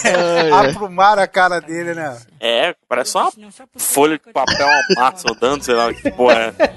Velho. 0.03 0.55
Aprumaram 0.55 1.23
a 1.23 1.27
cara 1.27 1.61
dele, 1.61 1.95
né? 1.95 2.17
É, 2.41 2.75
parece 2.89 3.13
só 3.13 3.31
uma 3.37 3.51
folha 3.77 4.19
de 4.19 4.33
papel, 4.33 4.67
uma 4.67 4.85
massa 5.03 5.31
andando, 5.31 5.63
sei 5.63 5.75
lá 5.75 5.93
que 5.93 6.11
porra 6.11 6.55
é. 6.59 6.75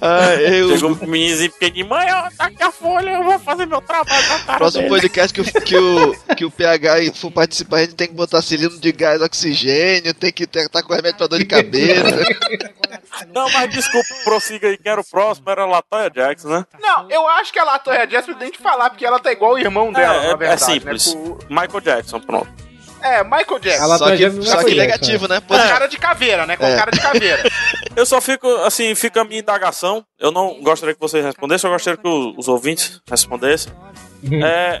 Ah, 0.00 0.34
eu, 0.34 0.70
Chegou 0.70 0.90
um 0.92 1.06
meninozinho 1.06 1.52
pequenininho, 1.52 1.88
mãe, 1.88 2.06
ó, 2.12 2.28
tá 2.36 2.46
aqui 2.46 2.62
a 2.62 2.72
folha, 2.72 3.10
eu 3.10 3.22
vou 3.22 3.38
fazer 3.38 3.66
meu 3.66 3.80
trabalho 3.80 4.26
na 4.28 4.38
cara 4.40 4.58
próximo 4.58 4.82
dele. 4.84 4.94
podcast 4.94 5.32
que, 5.34 5.40
o- 5.42 5.62
que, 5.62 5.76
o, 5.76 6.34
que 6.36 6.44
o 6.46 6.50
PH 6.50 7.12
for 7.14 7.30
participar, 7.30 7.76
a 7.76 7.80
gente 7.82 7.94
tem 7.94 8.08
que 8.08 8.14
botar 8.14 8.40
cilindro 8.42 8.78
de 8.78 8.90
gás, 8.90 9.20
oxigênio, 9.22 10.14
tem 10.14 10.32
que 10.32 10.44
estar 10.44 10.68
tá 10.68 10.82
com 10.82 10.94
remédio 10.94 11.18
pra 11.18 11.26
dor 11.26 11.38
de 11.38 11.44
cabeça. 11.44 12.16
Não, 13.34 13.50
mas 13.50 13.70
desculpa, 13.70 14.08
prossiga 14.24 14.68
aí, 14.68 14.78
que 14.78 14.88
era 14.88 15.00
o 15.00 15.04
próximo, 15.04 15.50
era 15.50 15.62
a 15.62 15.66
Latoya 15.66 16.10
Jackson, 16.10 16.48
né? 16.48 16.66
Não, 16.80 17.10
eu 17.10 17.28
acho 17.28 17.52
que 17.52 17.58
a 17.58 17.64
Latoya 17.64 18.06
Jackson 18.06 18.34
tem 18.34 18.50
que 18.50 18.58
falar, 18.62 18.90
porque 18.90 19.04
ela 19.04 19.18
tá 19.20 19.30
igual 19.32 19.52
o 19.52 19.58
irmão 19.68 19.92
dela, 19.92 20.16
é, 20.16 20.26
na 20.28 20.32
é 20.32 20.36
verdade. 20.36 20.64
simples. 20.64 21.14
Né? 21.14 21.20
Com- 21.22 21.38
Michael 21.48 21.80
Jackson, 21.80 22.20
pronto. 22.20 22.48
É, 23.00 23.22
Michael 23.22 23.58
Jackson. 23.60 23.84
Ela 23.84 23.98
só 23.98 24.16
que, 24.16 24.30
só 24.30 24.56
que 24.64 24.74
Jackson, 24.74 24.74
negativo, 24.74 25.28
né? 25.28 25.40
Com 25.40 25.56
cara 25.56 25.86
de 25.86 25.96
caveira, 25.96 26.46
né? 26.46 26.56
Com 26.56 26.66
É. 26.66 26.76
cara 26.76 26.90
de 26.90 27.00
caveira. 27.00 27.42
Eu 27.94 28.04
só 28.04 28.20
fico, 28.20 28.48
assim, 28.64 28.92
fica 28.96 29.20
a 29.20 29.24
minha 29.24 29.38
indagação. 29.40 30.04
Eu 30.18 30.32
não 30.32 30.60
gostaria 30.62 30.94
que 30.94 31.00
vocês 31.00 31.24
respondessem, 31.24 31.68
eu 31.68 31.74
gostaria 31.74 31.96
que 31.96 32.08
os 32.08 32.48
ouvintes 32.48 33.00
respondessem. 33.08 33.72
É, 34.44 34.80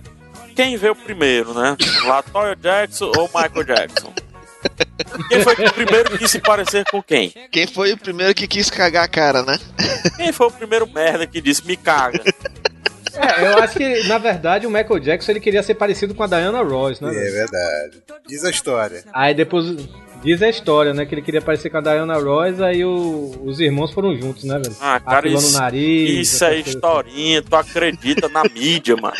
quem 0.56 0.76
veio 0.76 0.94
primeiro, 0.96 1.54
né? 1.54 1.76
Latoya 2.06 2.56
Jackson 2.56 3.12
ou 3.16 3.28
Michael 3.32 3.64
Jackson? 3.64 4.12
Quem 5.28 5.42
foi 5.42 5.54
o 5.54 5.72
primeiro 5.72 6.10
que 6.10 6.18
quis 6.18 6.30
se 6.32 6.40
parecer 6.40 6.84
com 6.90 7.00
quem? 7.00 7.30
Quem 7.52 7.66
foi 7.68 7.92
o 7.92 7.96
primeiro 7.96 8.34
que 8.34 8.48
quis 8.48 8.68
cagar 8.68 9.04
a 9.04 9.08
cara, 9.08 9.42
né? 9.44 9.56
Quem 10.16 10.32
foi 10.32 10.48
o 10.48 10.50
primeiro 10.50 10.86
merda 10.88 11.24
que 11.26 11.40
disse 11.40 11.64
me 11.64 11.76
caga? 11.76 12.20
É, 13.20 13.46
eu 13.52 13.58
acho 13.58 13.76
que, 13.76 14.04
na 14.08 14.18
verdade, 14.18 14.66
o 14.66 14.70
Michael 14.70 14.98
Jackson 15.00 15.32
ele 15.32 15.40
queria 15.40 15.62
ser 15.62 15.74
parecido 15.74 16.14
com 16.14 16.22
a 16.22 16.26
Diana 16.26 16.62
Ross, 16.62 17.00
né? 17.00 17.10
É 17.10 17.30
verdade. 17.30 18.02
Diz 18.26 18.44
a 18.44 18.50
história. 18.50 19.02
Aí 19.12 19.34
depois 19.34 19.76
diz 20.22 20.42
a 20.42 20.48
história, 20.48 20.92
né? 20.92 21.06
Que 21.06 21.14
ele 21.14 21.22
queria 21.22 21.40
parecer 21.40 21.70
com 21.70 21.78
a 21.78 21.80
Diana 21.80 22.18
Ross, 22.18 22.60
aí 22.60 22.84
o- 22.84 23.40
os 23.44 23.60
irmãos 23.60 23.92
foram 23.92 24.16
juntos, 24.16 24.44
né, 24.44 24.58
velho? 24.58 24.74
Ah, 24.80 24.98
cara, 25.00 25.28
isso, 25.28 25.56
o 25.56 25.60
nariz. 25.60 26.28
isso 26.28 26.44
é 26.44 26.58
historinha, 26.58 27.40
tu 27.42 27.54
acredita 27.54 28.28
na 28.28 28.42
mídia, 28.44 28.96
mano. 28.96 29.14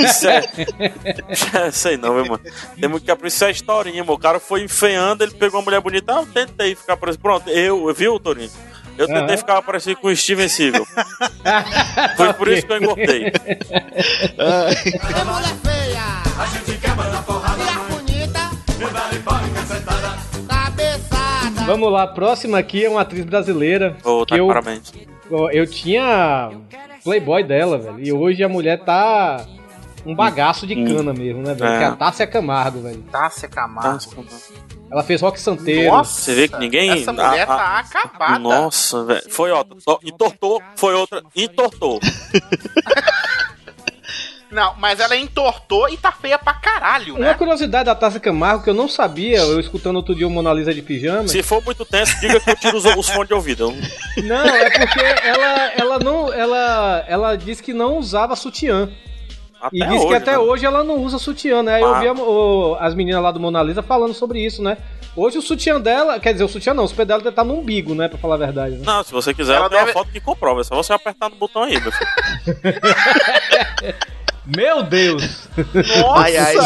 Isso 0.00 0.28
é. 0.28 0.42
sei 1.72 1.96
não, 1.96 2.14
meu 2.14 2.24
mano. 2.26 2.40
Tem 2.80 2.88
muito 2.88 3.04
que 3.04 3.10
aprender. 3.10 3.28
Isso 3.28 3.44
é 3.44 3.50
historinha, 3.50 4.02
mano. 4.02 4.14
O 4.14 4.18
cara 4.18 4.40
foi 4.40 4.62
enfeando, 4.62 5.22
ele 5.24 5.32
pegou 5.32 5.60
uma 5.60 5.64
mulher 5.64 5.80
bonita. 5.80 6.12
Ah, 6.16 6.20
eu 6.22 6.26
tentei 6.26 6.74
ficar 6.74 6.96
parecido. 6.96 7.22
Pronto, 7.22 7.48
eu, 7.50 7.92
viu, 7.94 8.18
Torinho? 8.18 8.50
Eu 8.98 9.06
tentei 9.06 9.22
Aham. 9.22 9.36
ficar 9.36 9.62
parecido 9.62 9.96
com 9.96 10.08
o 10.08 10.16
Steven 10.16 10.48
Seagal. 10.48 10.86
Foi 12.16 12.32
por 12.34 12.48
isso 12.48 12.66
que 12.66 12.72
eu 12.72 12.76
engordei. 12.76 13.32
É 14.38 15.24
mulher 15.24 15.54
feia. 15.62 16.02
A 16.38 16.46
gente 16.46 16.78
quebra 16.78 17.08
na 17.10 17.22
porrada. 17.22 17.56
Mulher 17.56 17.78
bonita. 17.90 18.50
Cabeçada. 20.48 21.64
Vamos 21.66 21.92
lá, 21.92 22.02
a 22.02 22.06
próxima 22.08 22.58
aqui 22.58 22.84
é 22.84 22.88
uma 22.90 23.00
atriz 23.00 23.24
brasileira. 23.24 23.96
Ô, 24.04 24.26
tá 24.26 24.36
eu, 24.36 24.46
parabéns. 24.46 24.92
eu 25.52 25.66
tinha 25.66 26.50
Playboy 27.04 27.42
dela, 27.42 27.78
velho. 27.78 28.00
E 28.00 28.12
hoje 28.12 28.44
a 28.44 28.48
mulher 28.48 28.78
tá 28.84 29.44
um 30.04 30.14
bagaço 30.14 30.66
de 30.66 30.74
cana 30.74 31.12
mesmo, 31.12 31.42
né, 31.42 31.54
velho? 31.54 31.72
É. 31.72 31.78
Que 31.78 31.84
é 31.84 31.86
a 31.86 31.92
Tássia 31.96 32.26
Camargo, 32.26 32.82
velho. 32.82 33.02
Tássia 33.10 33.48
Camargo. 33.48 33.98
Ela 34.90 35.02
fez 35.02 35.20
rock 35.22 35.40
santeiro. 35.40 35.90
Nossa, 35.90 36.20
Você 36.20 36.34
vê 36.34 36.48
que 36.48 36.58
ninguém. 36.58 36.90
Essa 36.90 37.12
mulher 37.12 37.48
a- 37.48 37.54
a- 37.54 37.82
tá 37.84 38.00
acabada. 38.00 38.38
Nossa, 38.38 39.04
velho. 39.04 39.22
Foi 39.30 39.50
outra. 39.50 39.76
Entortou, 40.04 40.62
foi 40.76 40.94
outra. 40.94 41.22
Entortou. 41.34 41.98
Não, 44.50 44.74
mas 44.78 45.00
ela 45.00 45.16
entortou 45.16 45.88
e 45.88 45.96
tá 45.96 46.12
feia 46.12 46.38
pra 46.38 46.52
caralho, 46.52 47.14
Uma 47.14 47.28
né? 47.28 47.32
curiosidade 47.34 47.86
da 47.86 47.94
Tássia 47.94 48.20
Camargo 48.20 48.62
que 48.62 48.68
eu 48.68 48.74
não 48.74 48.86
sabia, 48.86 49.38
eu 49.38 49.58
escutando 49.58 49.96
outro 49.96 50.14
dia 50.14 50.26
o 50.26 50.30
Mona 50.30 50.52
Lisa 50.52 50.74
de 50.74 50.82
pijama. 50.82 51.26
Se 51.26 51.42
for 51.42 51.64
muito 51.64 51.86
tenso, 51.86 52.20
diga 52.20 52.38
que 52.38 52.50
eu 52.50 52.56
tiro 52.56 52.76
os, 52.76 52.84
os 52.84 53.08
fones 53.08 53.28
de 53.28 53.34
ouvido. 53.34 53.72
Não, 54.22 54.44
é 54.46 54.68
porque 54.78 55.00
ela, 55.00 55.72
ela 55.74 55.98
não. 56.00 56.30
Ela, 56.30 57.02
ela 57.08 57.34
disse 57.36 57.62
que 57.62 57.72
não 57.72 57.96
usava 57.96 58.36
sutiã. 58.36 58.90
Até 59.62 59.76
E 59.76 59.86
disse 59.86 60.06
que 60.08 60.14
até 60.14 60.32
né? 60.32 60.38
hoje 60.38 60.66
ela 60.66 60.82
não 60.82 60.96
usa 60.96 61.18
sutiã, 61.18 61.62
né? 61.62 61.74
Aí 61.76 61.82
eu 61.82 61.94
Ah. 61.94 62.00
vi 62.00 62.08
a- 62.08 62.12
o- 62.14 62.76
as 62.80 62.94
meninas 62.94 63.22
lá 63.22 63.30
do 63.30 63.38
Mona 63.38 63.62
Lisa 63.62 63.82
falando 63.82 64.12
sobre 64.12 64.44
isso, 64.44 64.60
né? 64.62 64.76
Hoje 65.14 65.38
o 65.38 65.42
sutiã 65.42 65.80
dela, 65.80 66.18
quer 66.18 66.32
dizer, 66.32 66.42
o 66.44 66.48
sutiã 66.48 66.74
não, 66.74 66.84
o 66.84 66.88
pé 66.94 67.04
dela 67.04 67.20
deve 67.20 67.30
estar 67.30 67.44
no 67.44 67.54
umbigo, 67.58 67.94
né? 67.94 68.08
Pra 68.08 68.18
falar 68.18 68.34
a 68.34 68.38
verdade. 68.38 68.76
Né? 68.76 68.82
Não, 68.84 69.04
se 69.04 69.12
você 69.12 69.32
quiser, 69.32 69.54
Ela 69.56 69.66
eu 69.66 69.70
tenho 69.70 69.80
deve- 69.84 69.92
uma 69.92 70.02
foto 70.04 70.12
que 70.12 70.20
comprova. 70.20 70.62
É 70.62 70.64
só 70.64 70.74
você 70.74 70.92
apertar 70.92 71.28
no 71.28 71.36
botão 71.36 71.62
aí, 71.64 71.78
meu 71.80 71.92
filho. 71.92 72.10
Meu 74.44 74.82
Deus! 74.82 75.48
Nossa! 76.00 76.20
Ai, 76.20 76.36
ai. 76.36 76.56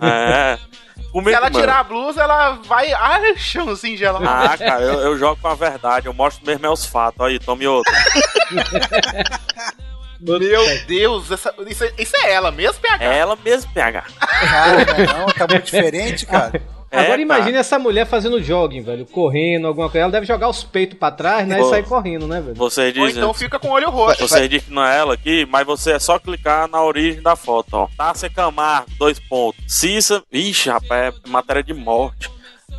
É. 0.00 0.58
Se 1.02 1.08
Comigo, 1.12 1.36
ela 1.36 1.50
mano. 1.50 1.60
tirar 1.60 1.80
a 1.80 1.84
blusa, 1.84 2.22
ela 2.22 2.50
vai. 2.66 2.90
Ai, 2.92 3.36
chãozinho 3.36 3.98
gelado. 3.98 4.24
Ah, 4.26 4.56
cara, 4.56 4.80
eu, 4.82 5.00
eu 5.00 5.18
jogo 5.18 5.38
com 5.42 5.48
a 5.48 5.54
verdade, 5.54 6.06
eu 6.06 6.14
mostro 6.14 6.46
mesmo 6.46 6.64
é 6.64 6.70
os 6.70 6.86
fatos. 6.86 7.20
Aí, 7.26 7.38
tome 7.38 7.66
outro. 7.66 7.92
Meu 10.22 10.38
Deus, 10.86 11.30
essa- 11.30 11.54
isso, 11.68 11.84
é- 11.84 11.92
isso 11.98 12.16
é 12.16 12.32
ela 12.32 12.50
mesmo, 12.50 12.80
PH? 12.80 13.04
É 13.04 13.18
ela 13.18 13.36
mesmo, 13.44 13.70
PH. 13.72 14.04
Cara, 14.20 14.84
não, 15.18 15.26
tá 15.26 15.46
muito 15.48 15.64
diferente, 15.64 16.24
cara. 16.26 16.62
É, 16.94 16.96
Agora 16.98 17.10
cara. 17.12 17.22
imagine 17.22 17.56
essa 17.56 17.78
mulher 17.78 18.04
fazendo 18.06 18.42
jogging, 18.42 18.82
velho, 18.82 19.06
correndo, 19.06 19.66
alguma 19.66 19.88
coisa. 19.88 20.02
Ela 20.04 20.12
deve 20.12 20.26
jogar 20.26 20.50
os 20.50 20.62
peitos 20.62 20.98
pra 20.98 21.10
trás, 21.10 21.48
né? 21.48 21.56
Pô. 21.56 21.66
E 21.66 21.70
sair 21.70 21.84
correndo, 21.84 22.28
né, 22.28 22.38
velho? 22.42 22.54
Vocês 22.54 22.94
Ou 22.98 23.06
dizem. 23.06 23.22
então 23.22 23.32
fica 23.32 23.58
com 23.58 23.68
o 23.68 23.70
olho 23.70 23.88
roxo. 23.88 24.28
Você 24.28 24.46
diz 24.46 24.62
que 24.62 24.70
não 24.70 24.84
é 24.84 24.98
ela 24.98 25.14
aqui, 25.14 25.46
mas 25.50 25.64
você 25.66 25.92
é 25.92 25.98
só 25.98 26.18
clicar 26.18 26.68
na 26.68 26.82
origem 26.84 27.22
da 27.22 27.34
foto, 27.34 27.68
ó. 27.72 27.88
Tássia 27.96 28.28
Camargo, 28.28 28.90
dois 28.98 29.18
pontos. 29.18 29.64
Cissa, 29.66 30.22
ixi, 30.30 30.68
rapaz, 30.68 31.14
é 31.24 31.28
matéria 31.30 31.62
de 31.62 31.72
morte. 31.72 32.30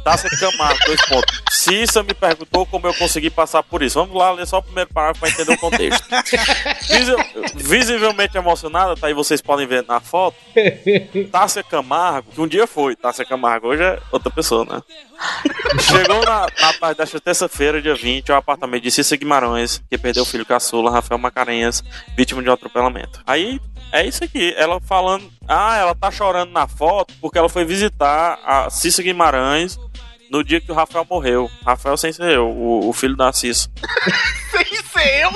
Tássia 0.04 0.30
Camargo, 0.40 0.80
dois 0.86 1.02
pontos. 1.08 1.42
Cissa 1.52 2.04
me 2.04 2.14
perguntou 2.14 2.66
como 2.66 2.88
eu 2.88 2.94
consegui 2.94 3.30
passar 3.30 3.64
por 3.64 3.82
isso. 3.82 4.00
Vamos 4.00 4.16
lá 4.16 4.32
ler 4.32 4.46
só 4.46 4.58
o 4.58 4.64
primeiro 4.64 4.90
parágrafo 4.94 5.22
pra 5.22 5.30
entender 5.30 5.54
o 5.54 5.58
contexto. 5.58 6.06
Visi- 6.90 7.16
visivelmente 7.56 8.38
emocionada, 8.38 8.96
tá 8.96 9.08
aí 9.08 9.14
vocês 9.14 9.42
podem 9.42 9.66
ver 9.66 9.86
na 9.88 10.00
foto. 10.00 10.36
Tássia 11.32 11.64
Camargo, 11.64 12.32
que 12.32 12.42
um 12.42 12.48
dia 12.48 12.68
foi 12.68 12.96
Tássia 12.96 13.26
Camargo, 13.26 13.68
hoje 13.68 13.84
é 13.84 14.00
outra 14.12 14.30
pessoa, 14.30 14.66
né? 14.66 14.82
Chegou 15.80 16.24
na, 16.26 16.48
na 16.60 16.74
tarde 16.74 16.98
desta 16.98 17.20
terça-feira, 17.20 17.82
dia 17.82 17.96
20, 17.96 18.32
ao 18.32 18.38
apartamento 18.40 18.84
de 18.84 18.92
Cissa 18.92 19.16
Guimarães, 19.16 19.82
que 19.90 19.98
perdeu 19.98 20.24
o 20.24 20.26
filho 20.26 20.46
caçula, 20.46 20.92
Rafael 20.92 21.18
Macarenhas, 21.18 21.84
vítima 22.18 22.42
de 22.44 22.50
um 22.50 22.54
atropelamento. 22.54 23.22
Aí, 23.26 23.60
é 23.94 24.08
isso 24.08 24.24
aqui, 24.24 24.56
ela 24.58 24.82
falando, 24.82 25.32
ah, 25.48 25.78
ela 25.78 25.94
tá 25.94 26.10
chorando 26.10 26.52
na 26.52 26.68
foto 26.68 27.14
porque 27.22 27.38
ela 27.38 27.48
foi 27.48 27.64
visitar 27.64 28.40
a 28.44 28.72
Cissa 28.72 29.04
Guimarães 29.04 29.78
no 30.32 30.44
dia 30.44 30.60
que 30.60 30.72
o 30.72 30.76
Rafael 30.76 31.06
morreu. 31.08 31.48
Rafael 31.64 31.96
sem 31.96 32.12
ser 32.12 32.32
eu, 32.32 32.50
o, 32.50 32.90
o 32.90 32.94
filho 32.94 33.16
da 33.16 33.32
Cissa. 33.32 33.70
Sem 34.54 34.84
ser 34.84 35.24
eu. 35.24 35.32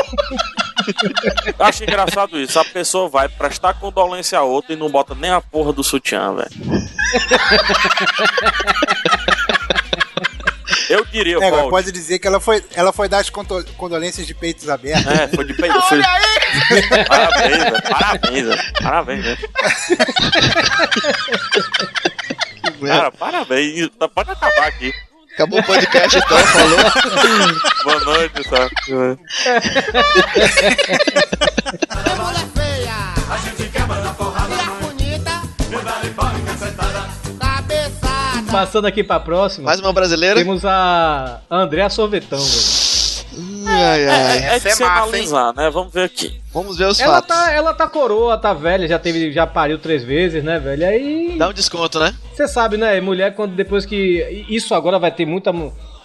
Eu 1.57 1.65
acho 1.65 1.83
engraçado 1.83 2.39
isso, 2.39 2.59
a 2.59 2.65
pessoa 2.65 3.09
vai 3.09 3.27
prestar 3.27 3.73
condolência 3.73 4.37
a 4.37 4.43
outra 4.43 4.73
e 4.73 4.75
não 4.75 4.89
bota 4.89 5.15
nem 5.15 5.31
a 5.31 5.41
porra 5.41 5.73
do 5.73 5.83
sutiã, 5.83 6.35
velho. 6.35 6.51
Eu 10.89 11.03
diria, 11.05 11.37
É, 11.37 11.51
Walt, 11.51 11.69
pode 11.69 11.91
dizer 11.91 12.19
que 12.19 12.27
ela 12.27 12.39
foi, 12.39 12.63
ela 12.73 12.93
foi 12.93 13.09
dar 13.09 13.19
as 13.19 13.29
condo- 13.29 13.63
condolências 13.77 14.25
de 14.25 14.33
peitos 14.33 14.69
abertos. 14.69 15.05
É, 15.11 15.27
foi 15.27 15.43
de 15.45 15.53
peito. 15.53 15.81
Foi... 15.81 15.97
Olha 15.97 16.09
aí! 16.09 17.05
Parabéns, 17.05 17.63
velho. 17.63 17.83
Parabéns, 17.89 18.45
velho. 18.45 18.63
Parabéns, 18.81 19.23
velho. 19.25 19.37
Cara, 22.87 23.11
parabéns. 23.11 23.89
Tá- 23.99 24.07
Pode 24.07 24.31
acabar 24.31 24.67
aqui. 24.67 24.93
Acabou 25.33 25.59
o 25.59 25.63
podcast 25.63 26.17
então, 26.17 26.37
falou. 26.47 26.79
Boa 27.83 27.99
noite, 28.05 28.43
tá? 28.49 28.67
É 32.05 32.15
mulher 32.15 32.47
feia. 32.55 32.97
Passando 38.51 38.85
aqui 38.85 39.03
pra 39.03 39.19
próxima, 39.19 39.65
Mais 39.65 39.79
uma 39.79 39.91
brasileira. 39.93 40.35
temos 40.35 40.63
a 40.65 41.41
Andréa 41.49 41.89
Sorvetão, 41.89 42.39
velho. 42.39 42.87
Ai, 43.67 44.01
É, 44.03 44.09
ai. 44.09 44.37
é 44.37 44.39
de 44.39 44.45
Essa 44.55 44.69
é 44.69 44.75
se 44.75 44.83
massa, 44.83 45.03
analisar, 45.03 45.53
né? 45.53 45.69
Vamos 45.69 45.93
ver 45.93 46.03
aqui. 46.05 46.41
Vamos 46.53 46.77
ver 46.77 46.85
os 46.85 46.99
Ela 46.99 47.15
fatos. 47.21 47.27
tá, 47.35 47.51
ela 47.51 47.73
tá 47.73 47.87
coroa, 47.87 48.37
tá 48.37 48.53
velha, 48.53 48.87
já 48.87 48.97
teve, 48.97 49.31
já 49.31 49.45
pariu 49.45 49.77
três 49.77 50.03
vezes, 50.03 50.43
né, 50.43 50.57
velho? 50.59 50.87
Aí 50.87 51.35
Dá 51.37 51.49
um 51.49 51.53
desconto, 51.53 51.99
né? 51.99 52.15
você 52.33 52.47
sabe, 52.47 52.77
né, 52.77 52.99
mulher 53.01 53.35
quando 53.35 53.55
depois 53.55 53.85
que 53.85 54.45
isso 54.49 54.73
agora 54.73 54.97
vai 54.99 55.11
ter 55.11 55.25
muita 55.25 55.51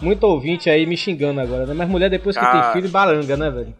muita 0.00 0.26
ouvinte 0.26 0.68
aí 0.68 0.84
me 0.86 0.96
xingando 0.96 1.40
agora, 1.40 1.64
né? 1.66 1.74
Mas 1.74 1.88
mulher 1.88 2.10
depois 2.10 2.36
que 2.36 2.44
tem 2.44 2.72
filho 2.72 2.88
baranga, 2.88 3.36
né, 3.36 3.50
velho? 3.50 3.74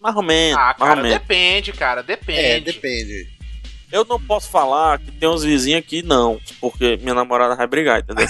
Mais 0.00 0.14
ou 0.14 0.22
menos, 0.22 0.58
Ah, 0.60 0.74
cara, 0.74 1.02
depende, 1.02 1.72
cara, 1.72 2.00
É, 2.28 2.60
depende. 2.60 3.35
Eu 3.96 4.04
não 4.04 4.20
posso 4.20 4.50
falar 4.50 4.98
que 4.98 5.10
tem 5.10 5.28
uns 5.28 5.42
vizinhos 5.42 5.78
aqui, 5.80 6.02
não. 6.02 6.38
Porque 6.60 6.96
minha 6.98 7.14
namorada 7.14 7.54
vai 7.56 7.66
brigar, 7.66 8.00
entendeu? 8.00 8.26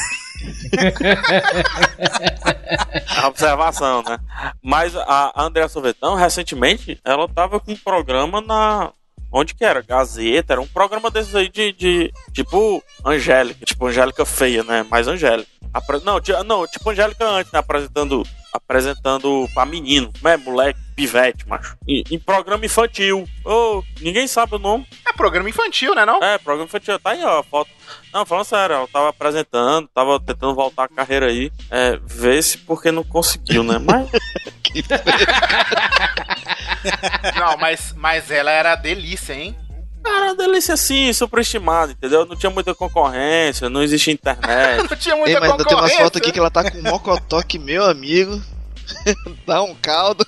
É 3.17 3.19
uma 3.21 3.29
observação, 3.29 4.03
né? 4.03 4.19
Mas 4.63 4.95
a 4.97 5.33
Andréa 5.37 5.69
Sorvetão, 5.69 6.15
recentemente, 6.15 7.01
ela 7.05 7.29
tava 7.29 7.59
com 7.61 7.73
um 7.73 7.77
programa 7.77 8.41
na. 8.41 8.93
Onde 9.33 9.55
que 9.55 9.65
era? 9.65 9.83
Gazeta, 9.83 10.53
era 10.55 10.61
um 10.61 10.67
programa 10.69 11.11
desses 11.11 11.35
aí 11.35 11.49
de, 11.49 11.73
de 11.73 12.13
tipo 12.33 12.83
Angélica, 13.05 13.67
tipo 13.67 13.87
Angélica 13.87 14.25
feia, 14.25 14.63
né? 14.63 14.87
Mais 14.89 15.09
Angélica. 15.09 15.51
Apre- 15.75 16.01
Não, 16.05 16.21
não, 16.45 16.67
tipo 16.67 16.89
Angélica 16.91 17.27
antes, 17.29 17.53
né? 17.53 17.59
Apresentando, 17.59 18.23
apresentando 18.53 19.49
pra 19.53 19.67
menino, 19.67 20.13
né? 20.23 20.37
Moleque, 20.37 20.79
pivete, 20.97 21.47
macho. 21.47 21.77
Em, 21.87 22.03
em 22.11 22.19
programa 22.19 22.65
infantil. 22.65 23.29
Ô, 23.45 23.83
ninguém 24.01 24.27
sabe 24.27 24.57
o 24.57 24.59
nome. 24.59 24.89
É 25.07 25.13
programa 25.13 25.49
infantil, 25.49 25.95
né, 25.95 26.07
não? 26.07 26.19
É, 26.23 26.39
programa 26.39 26.65
infantil. 26.65 26.99
Tá 26.99 27.11
aí, 27.11 27.23
ó, 27.23 27.41
a 27.41 27.45
foto. 27.45 27.71
Não, 28.13 28.25
falando 28.25 28.47
sério, 28.47 28.75
ela 28.75 28.89
tava 28.89 29.11
apresentando, 29.11 29.89
tava 29.95 30.19
tentando 30.19 30.55
voltar 30.55 30.85
a 30.85 30.89
carreira 30.89 31.27
aí. 31.27 31.53
É, 31.71 32.01
ver 32.05 32.43
se 32.43 32.59
porque 32.59 32.91
não 32.91 33.05
conseguiu, 33.05 33.63
né? 33.63 33.79
Mas. 33.79 34.09
Não, 37.37 37.57
mas, 37.57 37.93
mas 37.97 38.31
ela 38.31 38.51
era 38.51 38.77
delícia, 38.77 39.33
hein? 39.33 39.57
Cara, 40.05 40.35
delícia 40.35 40.75
assim, 40.75 41.13
superestimada, 41.13 41.93
entendeu? 41.93 42.25
Não 42.25 42.37
tinha 42.37 42.51
muita 42.51 42.75
concorrência, 42.75 43.69
não 43.69 43.83
existia 43.83 44.13
internet. 44.13 44.87
Não 44.89 44.97
tinha 44.97 45.17
muita 45.17 45.33
Ei, 45.33 45.41
mas 45.41 45.51
ainda 45.51 45.65
tem 45.65 45.75
umas 45.75 45.91
concorrência. 45.91 46.05
fotos 46.05 46.21
aqui 46.21 46.33
que 46.33 46.39
ela 46.39 46.51
tá 46.51 46.71
com 46.71 46.79
um 46.79 46.83
mocotó 46.83 47.43
que, 47.43 47.59
meu 47.59 47.85
amigo, 47.85 48.41
dá 49.45 49.63
um 49.63 49.75
caldo. 49.75 50.25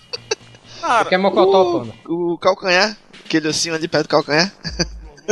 Cara, 0.80 1.04
Que 1.08 1.14
é 1.14 1.18
mocotó, 1.18 1.80
pano. 1.80 1.94
O 2.06 2.38
calcanhar, 2.38 2.96
aquele 3.24 3.48
ossinho 3.48 3.74
ali 3.74 3.88
perto 3.88 4.04
do 4.04 4.08
calcanhar. 4.10 4.52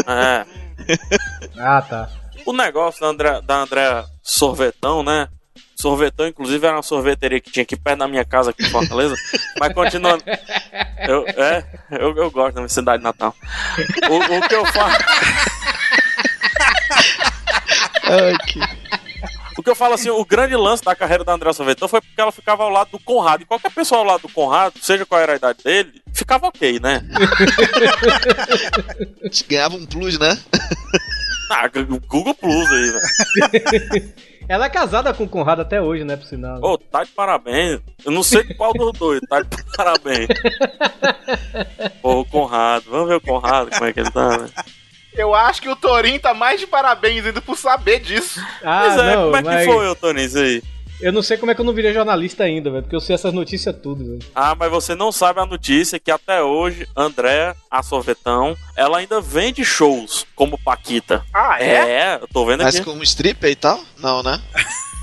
é. 0.07 0.47
Ah, 1.59 1.81
tá. 1.83 2.11
O 2.45 2.53
negócio 2.53 3.01
da 3.01 3.07
André, 3.09 3.41
da 3.41 3.57
André 3.57 4.05
Sorvetão, 4.23 5.03
né? 5.03 5.27
Sorvetão, 5.75 6.27
inclusive, 6.27 6.65
era 6.67 6.77
uma 6.77 6.83
sorveteria 6.83 7.41
que 7.41 7.51
tinha 7.51 7.63
aqui 7.63 7.77
perto 7.77 7.99
da 8.01 8.07
minha 8.09 8.25
casa, 8.25 8.51
aqui 8.51 8.65
em 8.65 8.71
Fortaleza. 8.71 9.15
Mas 9.59 9.73
continuando. 9.73 10.23
Eu, 11.07 11.25
é, 11.29 11.63
eu, 11.91 12.17
eu 12.17 12.31
gosto 12.31 12.55
da 12.55 12.61
minha 12.63 12.69
cidade 12.71 13.03
natal. 13.03 13.35
O, 14.11 14.17
o 14.17 14.49
que 14.49 14.55
eu 14.55 14.65
falo. 14.67 14.95
O 18.07 18.39
que 18.49 18.61
eu 19.71 19.75
falo 19.75 19.95
assim, 19.95 20.11
o 20.11 20.25
grande 20.25 20.55
lance 20.57 20.83
da 20.83 20.95
carreira 20.95 21.25
da 21.25 21.33
André 21.33 21.53
Sorvetão 21.53 21.89
foi 21.89 22.01
porque 22.01 22.21
ela 22.21 22.33
ficava 22.33 22.63
ao 22.65 22.71
lado 22.71 22.91
do 22.91 22.99
Conrado. 22.99 23.43
E 23.43 23.47
qualquer 23.47 23.71
pessoa 23.71 24.01
ao 24.01 24.07
lado 24.07 24.23
do 24.23 24.29
Conrado, 24.29 24.79
seja 24.81 25.07
qual 25.07 25.21
era 25.21 25.33
a 25.33 25.37
idade 25.37 25.63
dele, 25.63 26.03
ficava 26.13 26.47
ok, 26.47 26.79
né? 26.81 27.03
Ganhava 29.49 29.77
um 29.77 29.87
plus, 29.87 30.19
né? 30.19 30.39
Ah, 31.49 31.69
Google 32.09 32.35
Plus 32.35 32.69
aí, 32.73 32.91
velho. 32.91 34.13
Ela 34.49 34.67
é 34.67 34.69
casada 34.69 35.13
com 35.13 35.25
o 35.25 35.29
Conrado 35.29 35.63
até 35.63 35.81
hoje, 35.81 36.05
né, 36.05 36.17
por 36.17 36.27
sinal. 36.27 36.61
Ô, 36.63 36.79
tá 36.79 37.03
de 37.03 37.11
parabéns. 37.11 37.81
Eu 38.05 38.13
não 38.13 38.23
sei 38.23 38.43
qual 38.55 38.73
dos 38.73 38.93
dois, 38.93 39.21
tá 39.29 39.41
de 39.43 39.49
parabéns. 39.77 40.29
Pô, 42.01 42.21
o 42.21 42.25
Conrado. 42.25 42.85
Vamos 42.89 43.09
ver 43.09 43.17
o 43.17 43.21
Conrado, 43.21 43.71
como 43.71 43.85
é 43.85 43.93
que 43.93 44.01
ele 44.01 44.11
tá, 44.11 44.39
né? 44.39 44.49
Eu 45.17 45.35
acho 45.35 45.63
que 45.63 45.69
o 45.69 45.77
Torinho 45.77 46.21
tá 46.21 46.35
mais 46.35 46.61
de 46.61 46.67
parabéns 46.67 47.25
ainda 47.25 47.41
por 47.41 47.57
saber 47.57 48.01
disso. 48.01 48.41
Ah, 48.63 48.83
Pois 48.85 48.99
é, 48.99 49.17
não, 49.17 49.25
como 49.25 49.37
é 49.37 49.43
mas 49.43 49.67
que 49.67 49.73
foi, 49.73 49.89
ô 49.89 49.95
Toninho, 49.95 50.27
isso 50.27 50.39
aí? 50.39 50.63
Eu 51.01 51.13
não 51.13 51.23
sei 51.23 51.37
como 51.37 51.53
é 51.53 51.55
que 51.55 51.61
eu 51.61 51.65
não 51.65 51.75
virei 51.75 51.93
jornalista 51.93 52.45
ainda, 52.45 52.71
velho, 52.71 52.83
porque 52.83 52.97
eu 52.97 53.01
sei 53.01 53.15
essas 53.15 53.33
notícias 53.33 53.75
tudo, 53.83 54.03
velho. 54.05 54.19
Ah, 54.35 54.55
mas 54.55 54.71
você 54.71 54.95
não 54.95 55.13
sabe 55.13 55.41
a 55.41 55.47
notícia 55.47 55.99
que 55.99 56.11
até 56.11 56.43
hoje, 56.43 56.89
André, 56.97 57.55
a 57.71 57.83
sorvetão, 57.83 58.57
ela 58.75 58.99
ainda 58.99 59.21
vende 59.21 59.63
shows 59.65 60.27
como 60.35 60.59
Paquita. 60.59 61.23
Ah, 61.35 61.63
é? 61.63 61.75
É, 61.75 62.19
eu 62.21 62.27
tô 62.29 62.47
vendo 62.47 62.63
Mas 62.63 62.77
aqui. 62.77 62.85
como 62.85 63.03
stripper 63.03 63.51
e 63.51 63.57
tal? 63.57 63.79
Não, 63.99 64.23
né? 64.23 64.41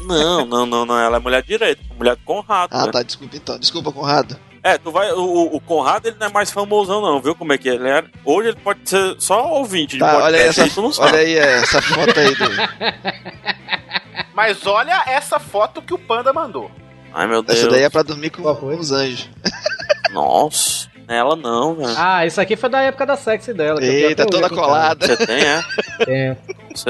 Não, 0.05 0.45
não, 0.45 0.65
não, 0.65 0.85
não. 0.85 0.99
Ela 0.99 1.17
é 1.17 1.19
mulher 1.19 1.43
direita, 1.43 1.81
mulher 1.95 2.15
do 2.15 2.23
Conrado. 2.23 2.69
Ah, 2.73 2.85
né? 2.87 2.91
tá, 2.91 3.03
desculpa 3.03 3.35
então. 3.37 3.59
Desculpa, 3.59 3.91
Conrado. 3.91 4.37
É, 4.63 4.77
tu 4.77 4.91
vai. 4.91 5.11
O, 5.11 5.55
o 5.55 5.59
Conrado 5.59 6.07
ele 6.07 6.15
não 6.17 6.27
é 6.27 6.31
mais 6.31 6.49
famosão, 6.49 7.01
não, 7.01 7.21
viu 7.21 7.35
como 7.35 7.51
é 7.51 7.57
que 7.57 7.67
ele 7.67 7.87
era? 7.87 8.05
Hoje 8.23 8.49
ele 8.49 8.57
pode 8.63 8.79
ser 8.89 9.15
só 9.19 9.45
ouvinte 9.55 9.95
de 9.95 9.99
Tá, 9.99 10.17
olha 10.23 10.37
aí 10.37 10.45
podcast, 10.45 10.61
essa, 10.61 10.73
tu 10.73 10.81
não 10.81 10.91
sabe. 10.93 11.09
olha 11.09 11.19
aí 11.19 11.37
essa 11.37 11.81
foto 11.81 12.19
aí 12.19 12.35
do, 12.35 12.45
Mas 14.33 14.65
olha 14.65 15.03
essa 15.05 15.37
foto 15.37 15.81
que 15.81 15.93
o 15.93 15.99
Panda 15.99 16.31
mandou. 16.31 16.71
Ai, 17.13 17.27
meu 17.27 17.43
Deus. 17.43 17.59
Essa 17.59 17.69
daí 17.69 17.83
é 17.83 17.89
pra 17.89 18.03
dormir 18.03 18.29
com 18.29 18.41
os 18.49 18.91
anjos. 18.91 19.29
Nossa, 20.11 20.89
ela 21.09 21.35
não, 21.35 21.75
velho. 21.75 21.93
Ah, 21.97 22.25
isso 22.25 22.39
aqui 22.39 22.55
foi 22.55 22.69
da 22.69 22.81
época 22.81 23.05
da 23.05 23.17
sexy 23.17 23.53
dela. 23.53 23.83
Eita, 23.83 24.25
toda 24.25 24.49
colada. 24.49 25.05
Você 25.05 25.17
tem, 25.25 25.43
é? 25.43 25.63
Tem. 26.05 26.37
Você, 26.73 26.89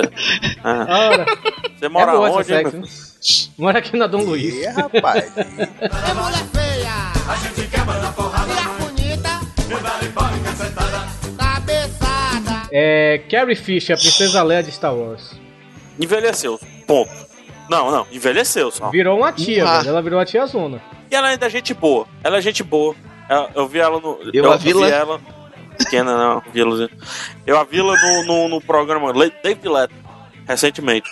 ah, 0.64 1.10
Ora, 1.10 1.26
você 1.76 1.86
é 1.86 1.90
mora 1.90 2.12
essa 2.12 2.20
onde, 2.20 2.46
sexy? 2.46 3.13
Mora 3.58 3.80
aqui 3.80 3.96
na 3.98 4.08
Dom 4.08 4.24
Luiz. 4.24 4.54
E, 4.54 4.66
rapaz. 4.68 5.32
É 5.38 6.14
mulher 6.14 6.46
feia. 6.54 6.92
A 7.28 7.36
gente 7.38 7.68
quebra 7.70 8.00
na 8.00 8.12
porrada. 8.12 8.48
Mulher 8.48 8.68
bonita. 8.80 9.40
Cabeçada. 11.38 12.68
É. 12.72 13.22
Carrie 13.30 13.56
Fisher, 13.56 13.96
a 13.96 14.00
princesa 14.00 14.44
Leia 14.44 14.64
de 14.64 14.72
Star 14.72 14.94
Wars. 14.94 15.32
Envelheceu, 16.00 16.60
ponto. 16.88 17.12
Não, 17.70 17.90
não, 17.92 18.06
envelheceu 18.12 18.70
só. 18.72 18.90
Virou 18.90 19.18
uma 19.20 19.32
tia, 19.32 19.64
Ah. 19.68 19.78
velho. 19.78 19.90
Ela 19.90 20.02
virou 20.02 20.20
uma 20.20 20.26
tia 20.26 20.46
zona. 20.46 20.82
E 21.10 21.16
ela 21.16 21.28
ainda 21.30 21.46
é 21.46 21.50
gente 21.50 21.74
boa. 21.74 22.06
Ela 22.24 22.38
é 22.38 22.42
gente 22.42 22.64
boa. 22.64 22.96
Ela- 23.30 23.50
eu 23.56 23.68
vi 23.68 23.80
ela 23.80 24.00
no. 24.00 24.20
Eu 24.34 24.52
a 24.52 24.58
Vila? 24.58 24.86
vi 24.86 24.92
ela. 24.92 25.22
Pequena, 25.78 26.18
não, 26.18 26.44
Vila. 26.52 26.90
Eu 27.48 27.58
a 27.60 27.64
Vila 27.64 27.96
no, 27.96 28.26
no, 28.26 28.50
no 28.50 28.62
programa 28.62 29.12
Le- 29.12 29.34
David 29.44 29.68
Leto, 29.68 29.94
recentemente. 30.48 31.10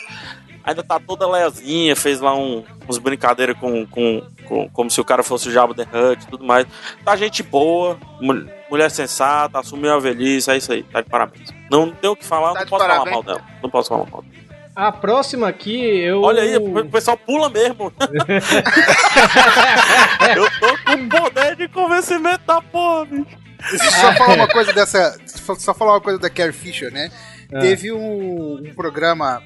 Ainda 0.64 0.84
tá 0.84 1.00
toda 1.00 1.28
leazinha, 1.28 1.96
fez 1.96 2.20
lá 2.22 2.36
um, 2.36 2.64
uns 2.88 2.98
brincadeiras 2.98 3.58
com, 3.58 3.86
com, 3.88 4.22
com. 4.48 4.70
Como 4.70 4.92
se 4.92 5.02
o 5.02 5.06
cara 5.06 5.24
fosse 5.24 5.48
o 5.50 5.52
Jabba 5.52 5.74
the 5.74 5.84
Hutt 5.84 6.24
e 6.24 6.28
tudo 6.28 6.44
mais. 6.46 6.68
Tá 7.04 7.16
gente 7.16 7.42
boa, 7.42 7.98
mul- 8.20 8.48
mulher 8.70 8.92
sensata, 8.92 9.60
assumiu 9.60 9.94
a 9.94 10.00
velhice, 10.00 10.52
é 10.52 10.58
isso 10.58 10.72
aí, 10.72 10.84
tá 10.84 11.02
de 11.02 11.10
parabéns. 11.10 11.50
Não 11.70 11.90
tem 11.92 12.10
o 12.10 12.16
que 12.16 12.26
falar, 12.26 12.54
Tá 12.54 12.60
não 12.62 12.68
posso 12.68 12.84
falar 12.84 12.94
parabéns. 13.00 13.14
mal 13.16 13.24
dela. 13.24 13.42
Não 13.64 13.70
posso 13.70 13.90
falar 13.90 14.06
mal 14.12 14.22
dela. 14.22 14.42
A 14.74 14.90
próxima 14.92 15.50
aqui, 15.50 16.00
eu. 16.00 16.22
Olha 16.22 16.44
aí, 16.44 16.56
o 16.58 16.86
pessoal 16.90 17.18
pula 17.18 17.50
mesmo. 17.50 17.92
eu 20.36 20.50
tô 20.60 20.78
com 20.86 21.10
poder 21.10 21.56
de 21.56 21.68
convencimento 21.68 22.42
da 22.46 22.62
porra, 22.62 23.06
bicho. 23.06 23.42
Só 23.78 24.14
falar 24.14 24.36
uma 24.36 24.48
coisa 24.48 24.74
dessa. 24.74 25.18
Só 25.60 25.74
falar 25.74 25.94
uma 25.94 26.02
coisa 26.02 26.18
da 26.20 26.30
Carrie 26.30 26.52
Fisher, 26.54 26.92
né? 26.92 27.12
Ah. 27.54 27.60
Teve 27.60 27.92
um, 27.92 28.56
um 28.66 28.74
programa 28.74 29.42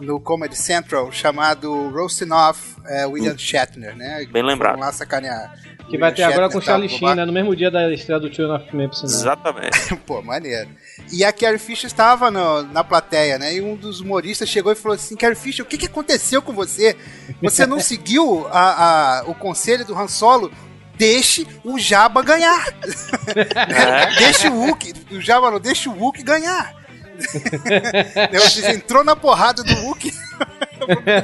no 0.00 0.20
Comedy 0.20 0.56
Central 0.56 1.10
chamado 1.12 1.90
Roasting 1.90 2.30
Off 2.30 2.76
eh, 2.86 3.06
William 3.06 3.36
Shatner, 3.36 3.96
né? 3.96 4.24
Bem 4.30 4.42
lembrado. 4.42 4.72
Vamos 4.74 4.86
lá 4.86 4.92
sacanear. 4.92 5.54
Que 5.88 5.96
vai 5.96 6.12
ter 6.12 6.22
agora 6.22 6.50
com 6.50 6.58
o 6.58 6.60
Shatner, 6.60 6.88
Charlie 6.88 6.88
tá, 6.90 6.96
Sheen, 6.98 7.14
né? 7.16 7.24
No 7.24 7.32
mesmo 7.32 7.56
dia 7.56 7.70
da 7.70 7.90
estreia 7.92 8.20
do 8.20 8.28
Men, 8.76 8.88
por 8.88 8.94
sinal. 8.94 9.10
Exatamente. 9.14 9.96
Pô, 10.06 10.20
maneiro. 10.22 10.68
E 11.10 11.24
a 11.24 11.32
Carrie 11.32 11.58
Fisher 11.58 11.86
estava 11.86 12.30
no- 12.30 12.62
na 12.64 12.84
plateia, 12.84 13.38
né? 13.38 13.54
E 13.54 13.60
um 13.62 13.74
dos 13.74 14.00
humoristas 14.00 14.48
chegou 14.48 14.70
e 14.70 14.74
falou 14.76 14.94
assim: 14.96 15.16
Carrie 15.16 15.34
Fisher, 15.34 15.64
o 15.64 15.68
que, 15.68 15.78
que 15.78 15.86
aconteceu 15.86 16.42
com 16.42 16.52
você? 16.52 16.94
Você 17.42 17.64
não 17.66 17.80
seguiu 17.80 18.46
a- 18.52 19.20
a- 19.20 19.22
o 19.26 19.34
conselho 19.34 19.84
do 19.84 19.96
Han 19.98 20.08
Solo? 20.08 20.52
Deixe 20.96 21.46
o 21.64 21.78
Jabba 21.78 22.22
ganhar. 22.22 22.66
É. 23.28 24.14
Deixe 24.18 24.48
o 24.48 24.54
Wookie. 24.54 24.92
O 25.12 25.20
Jabba 25.20 25.50
não, 25.50 25.60
deixe 25.60 25.88
o 25.88 25.92
Wookie 25.92 26.22
ganhar. 26.22 26.74
Você 28.32 28.70
entrou 28.72 29.04
na 29.04 29.16
porrada 29.16 29.62
do 29.62 29.74
Wookie. 29.86 30.12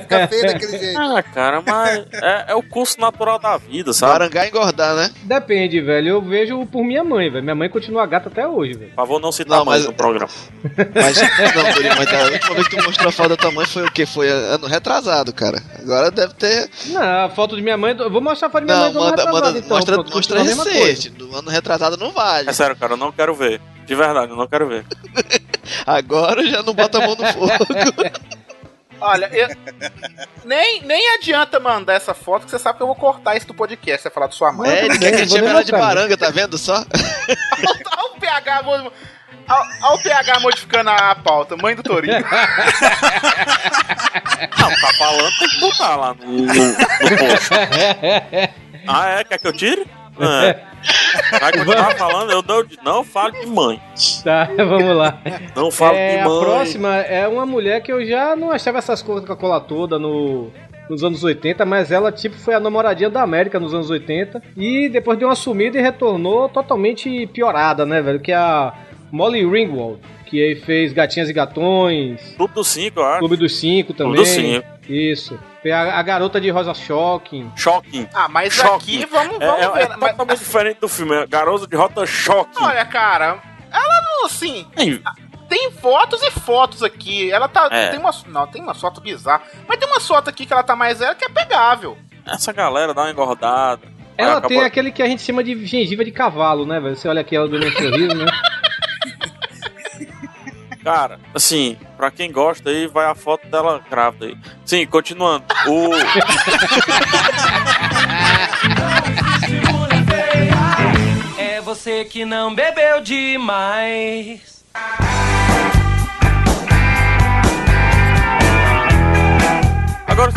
Fica 0.00 0.28
feio 0.28 0.42
daquele 0.46 0.78
jeito. 0.78 0.98
Ah, 1.00 1.22
cara, 1.22 1.62
mas 1.64 2.04
é, 2.12 2.44
é 2.48 2.54
o 2.54 2.62
curso 2.62 3.00
natural 3.00 3.38
da 3.38 3.56
vida, 3.56 3.92
sabe? 3.94 4.12
Barangá 4.12 4.46
engordar, 4.46 4.94
né? 4.94 5.10
Depende, 5.22 5.80
velho. 5.80 6.08
Eu 6.08 6.20
vejo 6.22 6.66
por 6.66 6.84
minha 6.84 7.02
mãe, 7.04 7.30
velho. 7.30 7.42
Minha 7.42 7.54
mãe 7.54 7.70
continua 7.70 8.04
gata 8.04 8.28
até 8.28 8.46
hoje, 8.46 8.74
velho. 8.74 8.90
Por 8.90 8.96
favor, 8.96 9.20
não 9.20 9.30
citar 9.32 9.58
Não, 9.58 9.64
mais 9.64 9.80
mas- 9.82 9.86
no 9.90 9.94
programa. 9.94 10.28
Mas, 10.94 11.20
não, 11.20 11.72
Torinho, 11.72 11.94
mas 11.96 12.12
a 12.12 12.24
última 12.32 12.54
vez 12.56 12.68
que 12.68 12.76
tu 12.76 12.84
mostrou 12.84 13.08
a 13.08 13.12
foto 13.12 13.28
da 13.30 13.36
tua 13.36 13.50
mãe 13.52 13.64
foi 13.66 13.84
o 13.84 13.90
quê? 13.92 14.04
Foi 14.06 14.28
ano 14.28 14.66
retrasado, 14.66 15.32
cara. 15.32 15.62
Agora 15.78 16.10
deve 16.10 16.34
ter. 16.34 16.68
Não, 16.86 17.24
a 17.24 17.28
foto 17.30 17.54
de 17.56 17.62
minha 17.62 17.76
mãe. 17.76 17.94
Eu 17.98 18.10
vou 18.10 18.20
mostrar 18.20 18.48
a 18.48 18.50
foto 18.50 18.62
de 18.62 18.72
minha 18.72 18.76
Não, 18.76 18.84
mãe 18.84 18.92
do 18.92 19.22
ano 19.22 19.32
manda, 19.32 19.58
então. 19.58 19.68
mostra, 19.76 19.94
pronto, 19.94 20.12
mostra 20.14 20.36
continua 20.36 20.40
a 20.40 20.44
mesma 20.44 20.64
recente. 20.64 21.10
Do 21.10 21.36
ano 21.36 21.48
retrasado 21.50 21.96
não 21.96 22.10
vale. 22.10 22.48
É 22.50 22.52
sério, 22.52 22.74
cara, 22.76 22.94
eu 22.94 22.96
não 22.96 23.12
quero 23.12 23.34
ver. 23.34 23.60
De 23.86 23.94
verdade, 23.94 24.32
eu 24.32 24.36
não 24.36 24.46
quero 24.48 24.66
ver. 24.66 24.84
Agora 25.86 26.44
já 26.46 26.62
não 26.62 26.74
bota 26.74 26.98
a 26.98 27.00
mão 27.06 27.16
no 27.16 27.26
fogo. 27.26 27.48
Olha, 29.00 29.28
eu- 29.32 29.48
nem, 30.44 30.80
nem 30.82 31.14
adianta 31.16 31.58
mandar 31.60 31.94
essa 31.94 32.14
foto, 32.14 32.44
que 32.44 32.50
você 32.50 32.58
sabe 32.58 32.76
que 32.78 32.82
eu 32.82 32.86
vou 32.86 32.96
cortar 32.96 33.36
isso 33.36 33.46
do 33.46 33.52
podcast, 33.54 34.02
você 34.02 34.10
falar 34.10 34.28
de 34.28 34.34
sua 34.36 34.52
mãe. 34.52 34.70
É, 34.70 34.84
ele 34.86 34.98
quer 34.98 35.10
que 35.10 35.16
a 35.16 35.18
gente 35.18 35.28
vou 35.40 35.48
chame 35.48 35.64
de 35.64 35.72
baranga, 35.72 36.16
tá 36.16 36.30
vendo 36.30 36.56
só? 36.56 36.74
Olha 37.98 38.04
o 38.14 38.20
PH, 38.20 38.62
mo- 38.62 38.70
olha 38.72 38.92
olha 39.46 39.94
o 39.94 40.02
PH 40.02 40.40
modificando 40.40 40.88
a 40.90 41.14
pauta, 41.16 41.54
mãe 41.56 41.74
do 41.74 41.82
Torinho. 41.82 42.14
Não, 44.58 44.70
tá 44.70 44.92
falando, 44.96 45.38
tem 45.38 45.48
que 45.48 45.60
botar 45.60 45.96
lá 45.96 46.14
no, 46.14 46.26
no, 46.26 46.46
no 46.46 46.46
post. 47.18 47.50
Ah, 48.86 49.08
é? 49.08 49.24
Quer 49.24 49.38
que 49.38 49.46
eu 49.48 49.52
tire? 49.52 49.86
É. 50.20 50.60
Vai 51.40 51.52
continuar 51.52 51.96
falando, 51.96 52.30
eu 52.30 52.42
não, 52.46 52.64
não 52.84 53.04
falo 53.04 53.32
de 53.32 53.46
mãe. 53.46 53.80
Tá, 54.22 54.48
vamos 54.56 54.96
lá. 54.96 55.18
Não 55.56 55.70
falo 55.70 55.96
É, 55.96 56.16
de 56.16 56.20
a 56.22 56.28
mãe. 56.28 56.40
próxima 56.40 56.96
é 56.96 57.26
uma 57.26 57.46
mulher 57.46 57.82
que 57.82 57.90
eu 57.90 58.04
já 58.06 58.36
não 58.36 58.50
achava 58.50 58.78
essas 58.78 59.00
coisas 59.02 59.24
com 59.24 59.32
a 59.32 59.36
cola 59.36 59.60
toda 59.60 59.98
no, 59.98 60.50
nos 60.90 61.02
anos 61.02 61.24
80, 61.24 61.64
mas 61.64 61.90
ela 61.90 62.12
tipo 62.12 62.36
foi 62.36 62.54
a 62.54 62.60
namoradinha 62.60 63.08
da 63.08 63.22
América 63.22 63.58
nos 63.58 63.72
anos 63.72 63.88
80 63.88 64.42
e 64.56 64.88
depois 64.90 65.18
deu 65.18 65.28
uma 65.28 65.34
sumida 65.34 65.78
e 65.78 65.82
retornou 65.82 66.48
totalmente 66.48 67.26
piorada, 67.28 67.86
né, 67.86 68.02
velho? 68.02 68.20
Que 68.20 68.32
é 68.32 68.36
a 68.36 68.74
Molly 69.10 69.44
Ringwald, 69.48 70.00
que 70.26 70.42
aí 70.42 70.54
fez 70.56 70.92
Gatinhas 70.92 71.30
e 71.30 71.32
Gatões, 71.32 72.34
Clube 72.36 72.52
dos 72.54 72.68
cinco, 72.68 73.00
eu 73.00 73.04
acho. 73.06 73.18
Clube 73.20 73.36
dos 73.36 73.56
Cinco 73.56 73.94
também. 73.94 74.14
Clube 74.16 74.28
dos 74.28 74.34
cinco. 74.34 74.66
Isso. 74.88 75.38
Foi 75.64 75.72
a, 75.72 75.98
a 75.98 76.02
garota 76.02 76.38
de 76.38 76.50
Rosa 76.50 76.74
Shocking. 76.74 77.50
Shocking. 77.56 78.06
Ah, 78.12 78.28
mas 78.28 78.52
Shocking. 78.52 79.02
aqui 79.02 79.06
vamos, 79.06 79.40
É, 79.40 79.46
vamos 79.46 79.60
é, 79.78 79.82
é 79.82 79.86
ver. 79.88 79.96
mas- 79.96 80.10
totalmente 80.10 80.38
diferente 80.38 80.80
do 80.80 80.88
filme. 80.88 81.14
É 81.16 81.26
Garota 81.26 81.66
de 81.66 81.74
Rota 81.74 82.04
Shocking. 82.04 82.62
olha, 82.62 82.84
cara, 82.84 83.38
ela 83.72 84.02
não, 84.02 84.26
assim, 84.26 84.66
Ei, 84.76 85.00
tem 85.48 85.70
fotos 85.72 86.22
e 86.22 86.30
fotos 86.30 86.82
aqui. 86.82 87.32
Ela 87.32 87.48
tá. 87.48 87.68
É. 87.70 87.88
Tem 87.88 87.98
uma, 87.98 88.10
não, 88.26 88.46
tem 88.46 88.60
uma 88.60 88.74
foto 88.74 89.00
bizarra. 89.00 89.42
Mas 89.66 89.78
tem 89.78 89.88
uma 89.88 90.00
foto 90.00 90.28
aqui 90.28 90.44
que 90.44 90.52
ela 90.52 90.62
tá 90.62 90.76
mais 90.76 90.98
velha 90.98 91.14
que 91.14 91.24
é 91.24 91.28
pegável. 91.30 91.96
Essa 92.26 92.52
galera 92.52 92.92
dá 92.92 93.00
uma 93.02 93.10
engordada. 93.10 93.82
Ela 94.18 94.32
Acabou- 94.32 94.48
tem 94.50 94.60
aquele 94.62 94.92
que 94.92 95.02
a 95.02 95.06
gente 95.06 95.22
chama 95.22 95.42
de 95.42 95.64
gengiva 95.66 96.04
de 96.04 96.12
cavalo, 96.12 96.64
né, 96.66 96.78
velho? 96.78 96.94
Você 96.94 97.08
olha 97.08 97.22
aqui 97.22 97.34
ela 97.34 97.48
dando 97.48 97.66
um 97.66 97.72
sorriso, 97.72 98.14
né? 98.14 98.26
Cara, 100.84 101.18
assim, 101.34 101.78
pra 101.96 102.10
quem 102.10 102.30
gosta 102.30 102.68
aí, 102.68 102.86
vai 102.86 103.06
a 103.06 103.14
foto 103.14 103.48
dela 103.48 103.82
grávida 103.90 104.26
aí. 104.26 104.36
Sim, 104.66 104.86
continuando. 104.86 105.46
O. 105.66 105.90
É 111.38 111.60
você 111.62 112.04
que 112.04 112.26
não 112.26 112.54
bebeu 112.54 113.00
demais. 113.00 114.54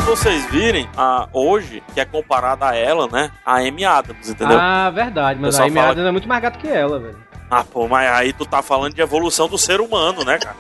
vocês 0.08 0.50
virem, 0.50 0.90
a, 0.96 1.28
hoje, 1.34 1.84
que 1.94 2.00
é 2.00 2.06
comparada 2.06 2.70
a 2.70 2.76
ela, 2.76 3.08
né? 3.08 3.30
A 3.46 3.58
Amy 3.58 3.84
Adams, 3.84 4.30
entendeu? 4.30 4.58
Ah, 4.58 4.90
verdade, 4.90 5.38
mas 5.40 5.60
a 5.60 5.66
Amy 5.66 5.80
Adams 5.80 6.08
é 6.08 6.12
muito 6.12 6.28
mais 6.30 6.42
gato 6.42 6.58
que 6.58 6.68
ela, 6.68 6.98
velho. 6.98 7.18
Ah, 7.50 7.64
pô, 7.64 7.88
mas 7.88 8.10
aí 8.12 8.34
tu 8.34 8.46
tá 8.46 8.62
falando 8.62 8.94
de 8.94 9.02
evolução 9.02 9.48
do 9.48 9.58
ser 9.58 9.80
humano, 9.80 10.24
né, 10.26 10.38
cara? 10.38 10.56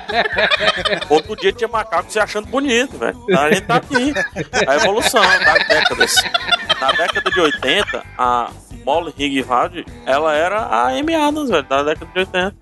Outro 1.10 1.36
dia 1.36 1.52
tinha 1.52 1.68
macaco 1.68 2.10
se 2.10 2.18
achando 2.18 2.46
bonito, 2.48 2.96
velho. 2.96 3.18
A 3.38 3.50
gente 3.52 3.66
tá 3.66 3.76
aqui. 3.76 4.12
A 4.66 4.76
evolução 4.76 5.20
das 5.20 5.68
décadas. 5.68 6.14
Na 6.80 6.92
década 6.92 7.30
de 7.30 7.40
80, 7.40 8.02
a 8.18 8.50
Molly 8.84 9.12
Ringwald, 9.16 9.84
ela 10.06 10.34
era 10.34 10.60
a 10.60 10.88
Amy 10.88 11.14
Adams, 11.14 11.50
velho, 11.50 11.62
da 11.64 11.82
década 11.82 12.10
de 12.12 12.18
80. 12.20 12.54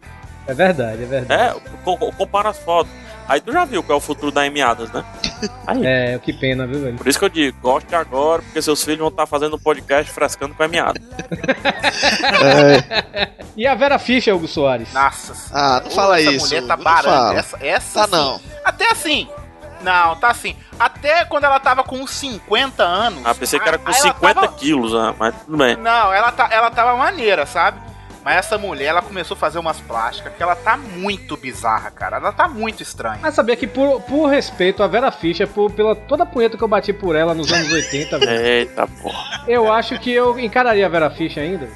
É 0.48 0.54
verdade, 0.54 1.02
é 1.02 1.06
verdade. 1.06 1.42
É, 1.42 1.54
co- 1.84 1.96
co- 1.96 2.12
compara 2.12 2.48
as 2.50 2.58
fotos. 2.58 2.92
Aí 3.28 3.40
tu 3.40 3.52
já 3.52 3.64
viu 3.64 3.82
qual 3.82 3.94
é 3.96 3.98
o 3.98 4.04
futuro 4.04 4.32
da 4.32 4.42
Amy 4.42 4.60
Adams, 4.60 4.90
né? 4.92 5.04
Aí. 5.66 5.84
É, 5.86 6.18
que 6.18 6.32
pena, 6.32 6.66
viu, 6.66 6.80
velho? 6.80 6.96
Por 6.96 7.06
isso 7.08 7.18
que 7.18 7.24
eu 7.24 7.28
digo, 7.28 7.58
goste 7.60 7.94
agora, 7.94 8.42
porque 8.42 8.60
seus 8.62 8.82
filhos 8.84 9.00
vão 9.00 9.08
estar 9.08 9.26
fazendo 9.26 9.56
um 9.56 9.58
podcast 9.58 10.10
frescando 10.12 10.54
com 10.54 10.62
a 10.62 10.66
Amy 10.66 10.78
Adams. 10.78 11.06
E 13.56 13.66
a 13.66 13.74
Vera 13.74 13.98
Fischer, 13.98 14.34
Hugo 14.34 14.48
Soares? 14.48 14.92
Nossa 14.94 15.34
Ah, 15.52 15.80
não 15.84 15.90
fala 15.90 16.18
essa 16.20 16.32
isso. 16.32 16.46
mulher 16.46 16.62
tá 16.66 16.76
fala. 16.78 17.34
Essa, 17.34 17.58
essa 17.60 18.08
Tá 18.08 18.16
não. 18.16 18.40
Até 18.64 18.90
assim. 18.90 19.28
Não, 19.82 20.16
tá 20.16 20.28
assim. 20.30 20.56
Até 20.78 21.24
quando 21.26 21.44
ela 21.44 21.60
tava 21.60 21.82
com 21.84 21.96
uns 21.96 22.12
50 22.12 22.82
anos. 22.82 23.20
Ah, 23.24 23.34
pensei 23.34 23.58
que 23.60 23.68
era 23.68 23.76
com 23.78 23.88
aí 23.88 23.94
ela 23.94 24.02
50 24.14 24.34
tava- 24.40 24.52
quilos, 24.54 24.94
ah, 24.94 25.14
mas 25.18 25.34
tudo 25.44 25.56
bem. 25.58 25.76
Não, 25.76 26.12
ela, 26.12 26.32
tá, 26.32 26.48
ela 26.50 26.70
tava 26.70 26.96
maneira, 26.96 27.44
sabe? 27.44 27.78
Mas 28.24 28.36
essa 28.36 28.56
mulher, 28.56 28.86
ela 28.86 29.02
começou 29.02 29.34
a 29.34 29.38
fazer 29.38 29.58
umas 29.58 29.80
plásticas 29.80 30.32
que 30.36 30.42
ela 30.42 30.54
tá 30.54 30.76
muito 30.76 31.36
bizarra, 31.36 31.90
cara. 31.90 32.18
Ela 32.18 32.30
tá 32.32 32.46
muito 32.48 32.82
estranha. 32.82 33.18
Mas 33.20 33.34
sabia 33.34 33.56
que 33.56 33.66
por, 33.66 34.00
por 34.02 34.26
respeito 34.26 34.82
a 34.82 34.86
Vera 34.86 35.10
Fischer, 35.10 35.48
por, 35.48 35.70
pela 35.72 35.96
toda 35.96 36.22
a 36.22 36.26
punheta 36.26 36.56
que 36.56 36.62
eu 36.62 36.68
bati 36.68 36.92
por 36.92 37.16
ela 37.16 37.34
nos 37.34 37.52
anos 37.52 37.72
80, 37.72 38.18
velho, 38.20 38.46
Eita 38.46 38.86
porra. 38.86 39.44
eu 39.48 39.72
acho 39.72 39.98
que 39.98 40.12
eu 40.12 40.38
encararia 40.38 40.86
a 40.86 40.88
Vera 40.88 41.10
Fischer 41.10 41.42
ainda. 41.42 41.68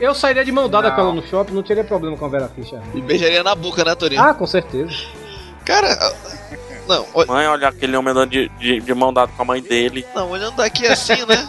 Eu 0.00 0.14
sairia 0.14 0.42
de 0.42 0.50
mão 0.50 0.66
dada 0.70 0.88
Não. 0.88 0.94
com 0.94 1.00
ela 1.02 1.12
no 1.12 1.22
shopping, 1.26 1.52
não 1.52 1.62
teria 1.62 1.84
problema 1.84 2.16
com 2.16 2.24
a 2.24 2.28
Vera 2.30 2.48
Fischer. 2.48 2.80
E 2.94 3.00
beijaria 3.02 3.42
na 3.42 3.54
boca, 3.54 3.84
né, 3.84 3.94
Torinho? 3.94 4.22
Ah, 4.22 4.32
com 4.32 4.46
certeza. 4.46 4.90
Cara, 5.66 5.98
não, 6.90 7.06
ol- 7.14 7.26
Mãe, 7.26 7.46
olha 7.46 7.68
aquele 7.68 7.96
homem 7.96 8.10
andando 8.12 8.30
de, 8.30 8.48
de, 8.58 8.80
de 8.80 8.94
mão 8.94 9.12
dada 9.12 9.32
com 9.34 9.42
a 9.42 9.44
mãe 9.44 9.62
dele. 9.62 10.06
não, 10.14 10.30
olhando 10.30 10.56
daqui 10.56 10.86
assim, 10.86 11.24
né? 11.26 11.46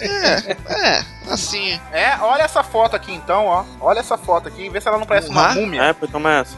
É, 0.00 0.52
é, 0.72 1.02
assim. 1.30 1.80
É, 1.92 2.16
olha 2.20 2.42
essa 2.42 2.62
foto 2.62 2.94
aqui 2.94 3.12
então, 3.12 3.46
ó. 3.46 3.64
Olha 3.80 4.00
essa 4.00 4.16
foto 4.16 4.48
aqui, 4.48 4.68
vê 4.68 4.80
se 4.80 4.88
ela 4.88 4.98
não 4.98 5.06
parece 5.06 5.28
uma 5.28 5.50
Ah? 5.50 5.54
múmia. 5.54 5.82
É, 5.82 5.92
pois 5.92 6.10
começa. 6.10 6.56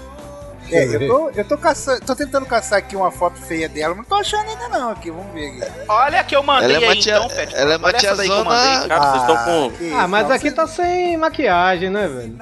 É, 0.70 0.84
eu 0.84 1.06
tô, 1.08 1.30
eu 1.30 1.44
tô 1.48 1.56
caçando, 1.56 2.00
tô 2.04 2.14
tentando 2.14 2.44
caçar 2.44 2.78
aqui 2.78 2.94
uma 2.94 3.10
foto 3.10 3.40
feia 3.40 3.66
dela, 3.70 3.94
mas 3.94 3.98
não 3.98 4.04
tô 4.04 4.16
achando 4.16 4.50
ainda 4.50 4.68
não 4.68 4.90
aqui, 4.90 5.10
vamos 5.10 5.32
ver 5.32 5.62
aqui. 5.62 5.72
Olha 5.88 6.22
que 6.22 6.36
eu 6.36 6.42
mandei 6.42 6.76
Ela 6.76 6.84
é 6.84 6.88
aí 6.90 6.98
tia- 7.00 7.16
então, 7.16 7.28
Pet. 7.28 7.54
ela 7.56 7.72
é 7.72 7.76
uma 7.78 7.86
Olha 7.88 7.96
essa 7.96 8.14
daí 8.16 8.28
que 8.28 8.34
eu 8.34 8.44
tiazona- 8.44 8.72
mandei. 8.74 8.88
Cara, 8.88 9.10
vocês 9.10 9.22
estão 9.22 9.44
com. 9.70 9.96
Ah, 9.98 10.06
mas 10.08 10.30
aqui 10.30 10.50
tá 10.50 10.66
sem 10.66 11.16
maquiagem, 11.16 11.88
né, 11.88 12.06
velho? 12.06 12.38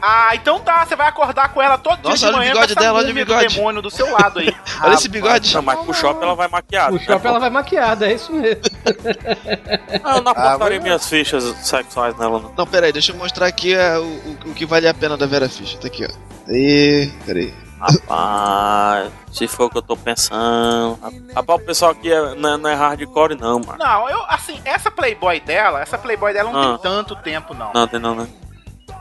Ah, 0.00 0.30
então 0.34 0.60
tá, 0.60 0.84
você 0.86 0.94
vai 0.94 1.08
acordar 1.08 1.52
com 1.52 1.60
ela 1.60 1.76
todo 1.76 1.98
Nossa, 2.02 2.16
dia 2.16 2.18
de 2.18 2.24
olha 2.26 2.34
o 2.34 2.38
manhã 2.38 2.52
bigode 2.52 2.74
dela, 2.76 2.98
olha 2.98 3.04
o 3.06 3.08
do 3.08 3.14
bigode. 3.14 3.54
demônio 3.56 3.82
do 3.82 3.90
seu 3.90 4.10
lado 4.12 4.38
aí. 4.38 4.54
Olha 4.82 4.94
esse 4.94 5.08
bigode. 5.08 5.52
Não, 5.54 5.62
mas 5.62 5.78
pro 5.80 5.92
shopping 5.92 6.22
ela 6.22 6.34
vai 6.36 6.46
maquiada. 6.46 6.94
O 6.94 7.00
shopping 7.00 7.26
ela 7.26 7.40
vai 7.40 7.50
maquiada, 7.50 8.06
é 8.08 8.14
isso 8.14 8.32
mesmo. 8.32 8.62
Ah, 10.04 10.16
eu 10.16 10.22
não 10.22 10.32
apostaria 10.32 10.78
Ah, 10.78 10.82
minhas 10.82 11.08
fichas 11.08 11.44
sexuais 11.62 12.16
nela, 12.16 12.38
não. 12.40 12.52
Não, 12.56 12.66
peraí, 12.66 12.92
deixa 12.92 13.12
eu 13.12 13.16
mostrar 13.16 13.46
aqui 13.46 13.74
é, 13.74 13.98
o, 13.98 14.02
o, 14.02 14.38
o 14.50 14.54
que 14.54 14.64
vale 14.64 14.86
a 14.86 14.94
pena 14.94 15.16
da 15.16 15.26
Vera 15.26 15.48
Fischer. 15.48 15.78
Tá 15.80 15.88
aqui, 15.88 16.04
ó. 16.06 16.50
Aí, 16.50 17.12
peraí. 17.26 17.52
Rapaz, 17.80 19.10
se 19.32 19.46
for 19.46 19.64
o 19.66 19.70
que 19.70 19.78
eu 19.78 19.82
tô 19.82 19.96
pensando. 19.96 20.98
Rapaz, 21.34 21.60
o 21.60 21.64
pessoal 21.64 21.90
aqui 21.92 22.12
é, 22.12 22.34
não, 22.34 22.54
é, 22.54 22.56
não 22.56 22.70
é 22.70 22.74
hardcore, 22.74 23.34
não, 23.36 23.60
mano. 23.60 23.78
Não, 23.78 24.08
eu, 24.08 24.24
assim, 24.28 24.60
essa 24.64 24.90
Playboy 24.90 25.40
dela, 25.40 25.80
essa 25.80 25.96
Playboy 25.98 26.32
dela 26.32 26.50
não 26.50 26.60
Ah. 26.60 26.78
tem 26.78 26.90
tanto 26.90 27.16
tempo, 27.16 27.54
não. 27.54 27.72
Não, 27.72 27.86
tem 27.86 28.00
não, 28.00 28.14
né? 28.14 28.26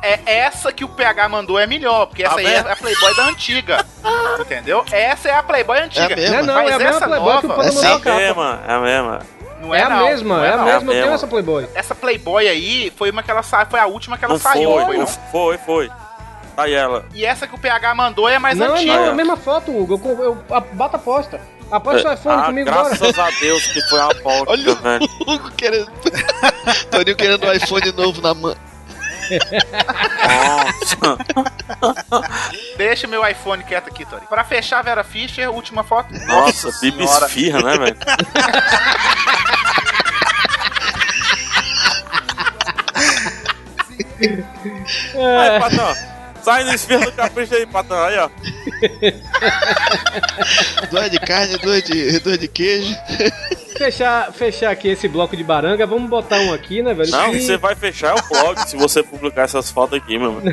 É 0.01 0.19
essa 0.39 0.71
que 0.71 0.85
o 0.85 0.89
PH 0.89 1.27
mandou 1.27 1.57
é 1.59 1.65
melhor, 1.65 2.05
porque 2.05 2.23
essa 2.23 2.35
Ah, 2.35 2.39
aí 2.39 2.45
mesmo? 2.45 2.67
é 2.69 2.71
a 2.71 2.75
Playboy 2.75 3.15
da 3.15 3.23
antiga. 3.25 3.85
Entendeu? 4.39 4.85
Essa 4.91 5.29
é 5.29 5.33
a 5.35 5.43
Playboy 5.43 5.79
antiga. 5.79 6.13
É 6.13 6.15
mesmo? 6.15 6.31
Não 6.33 6.39
é 6.39 6.43
não, 6.43 6.53
Mas 6.55 6.69
é 6.69 6.73
a 6.73 6.77
mesma 6.77 6.95
essa 6.97 7.07
Playboy 7.07 7.39
que 7.39 7.45
o 7.45 7.49
nova- 7.49 7.63
Pano 7.63 7.69
É 7.69 7.73
mandou 7.73 7.83
É 7.83 8.11
a 8.11 8.13
a 8.13 8.17
mesma, 8.19 8.59
é 8.67 8.73
a 8.73 8.79
mesma. 8.79 9.19
Não 9.59 9.73
É 9.75 9.79
é, 9.79 9.83
a 9.83 9.89
não, 9.89 10.05
mesma, 10.05 10.37
não 10.37 10.45
é 10.45 10.49
a 10.53 10.57
não. 10.57 10.63
mesma, 10.65 10.73
eu 10.73 10.75
É 10.75 10.77
a 10.77 10.79
tenho 10.79 10.95
mesma. 11.01 11.15
essa 11.15 11.27
Playboy. 11.27 11.67
Essa 11.73 11.95
Playboy 11.95 12.47
aí 12.47 12.93
foi 12.95 13.09
uma 13.09 13.23
que 13.23 13.31
ela 13.31 13.41
sa- 13.41 13.65
foi 13.65 13.79
a 13.79 13.87
última 13.87 14.17
que 14.17 14.23
ela 14.23 14.35
Não 14.35 14.39
saiu, 14.39 14.69
foi, 14.71 14.85
foi, 14.85 14.97
não 14.97 15.05
não? 15.05 15.07
foi, 15.31 15.57
foi. 15.57 15.89
Tá 16.55 16.63
aí 16.63 16.73
ela. 16.73 17.05
E 17.13 17.25
essa 17.25 17.47
que 17.47 17.55
o 17.55 17.57
PH 17.57 17.95
mandou 17.95 18.29
é 18.29 18.37
mais 18.37 18.55
não, 18.57 18.75
antiga. 18.75 18.95
não, 18.95 19.05
é 19.05 19.09
a 19.09 19.13
mesma 19.15 19.35
foto, 19.35 19.71
Hugo. 19.75 19.99
Eu, 20.05 20.23
eu, 20.23 20.55
a, 20.55 20.59
bata 20.59 20.97
a 20.97 20.99
aposta. 20.99 21.41
Aposta 21.71 22.09
o 22.09 22.13
iPhone 22.13 22.41
ah, 22.41 22.45
comigo 22.45 22.69
agora. 22.69 22.89
graças 22.95 23.19
a 23.19 23.29
Deus 23.41 23.65
que 23.67 23.81
foi 23.89 23.99
a 23.99 24.05
aposta, 24.05 24.45
Olha 24.51 24.71
o- 24.71 24.75
velho. 24.75 25.09
Hugo 25.27 25.51
querendo. 25.57 25.91
Torinho 26.89 27.15
querendo 27.17 27.45
um 27.45 27.51
iPhone 27.51 27.91
novo 27.91 28.21
na 28.21 28.33
mão. 28.33 28.55
Deixa 32.77 33.07
meu 33.07 33.27
iPhone 33.27 33.63
quieto 33.63 33.89
aqui, 33.89 34.05
Tori. 34.05 34.25
Pra 34.27 34.43
fechar 34.43 34.79
a 34.79 34.81
Vera 34.81 35.03
Fischer, 35.03 35.49
última 35.49 35.83
foto. 35.83 36.13
nossa, 36.25 36.71
Bibi 36.79 37.03
esfirra, 37.03 37.61
né, 37.61 37.77
velho? 37.77 37.97
Aí, 45.15 45.59
patrão. 45.59 45.95
Sai 46.41 46.63
no 46.63 46.73
esfirra 46.73 47.05
do 47.05 47.11
capricho 47.11 47.53
aí, 47.55 47.65
patrão. 47.65 48.03
Aí, 48.03 48.17
ó. 48.17 48.29
Duas 50.89 51.11
de 51.11 51.19
carne, 51.19 51.57
duas 51.57 51.83
de, 51.83 52.19
duas 52.19 52.39
de 52.39 52.47
queijo. 52.47 52.95
Fechar, 53.77 54.31
fechar 54.33 54.71
aqui 54.71 54.87
esse 54.89 55.07
bloco 55.07 55.35
de 55.37 55.43
baranga, 55.43 55.85
vamos 55.85 56.09
botar 56.09 56.39
um 56.39 56.53
aqui, 56.53 56.81
né, 56.81 56.93
velho? 56.93 57.11
Não, 57.11 57.31
Que- 57.31 57.41
você 57.41 57.57
vai 57.57 57.75
fechar 57.75 58.15
o 58.15 58.27
blog 58.29 58.57
se 58.67 58.75
você 58.75 59.03
publicar 59.03 59.43
essas 59.43 59.69
fotos 59.71 59.97
aqui, 59.97 60.17
meu 60.17 60.33
mano. 60.41 60.51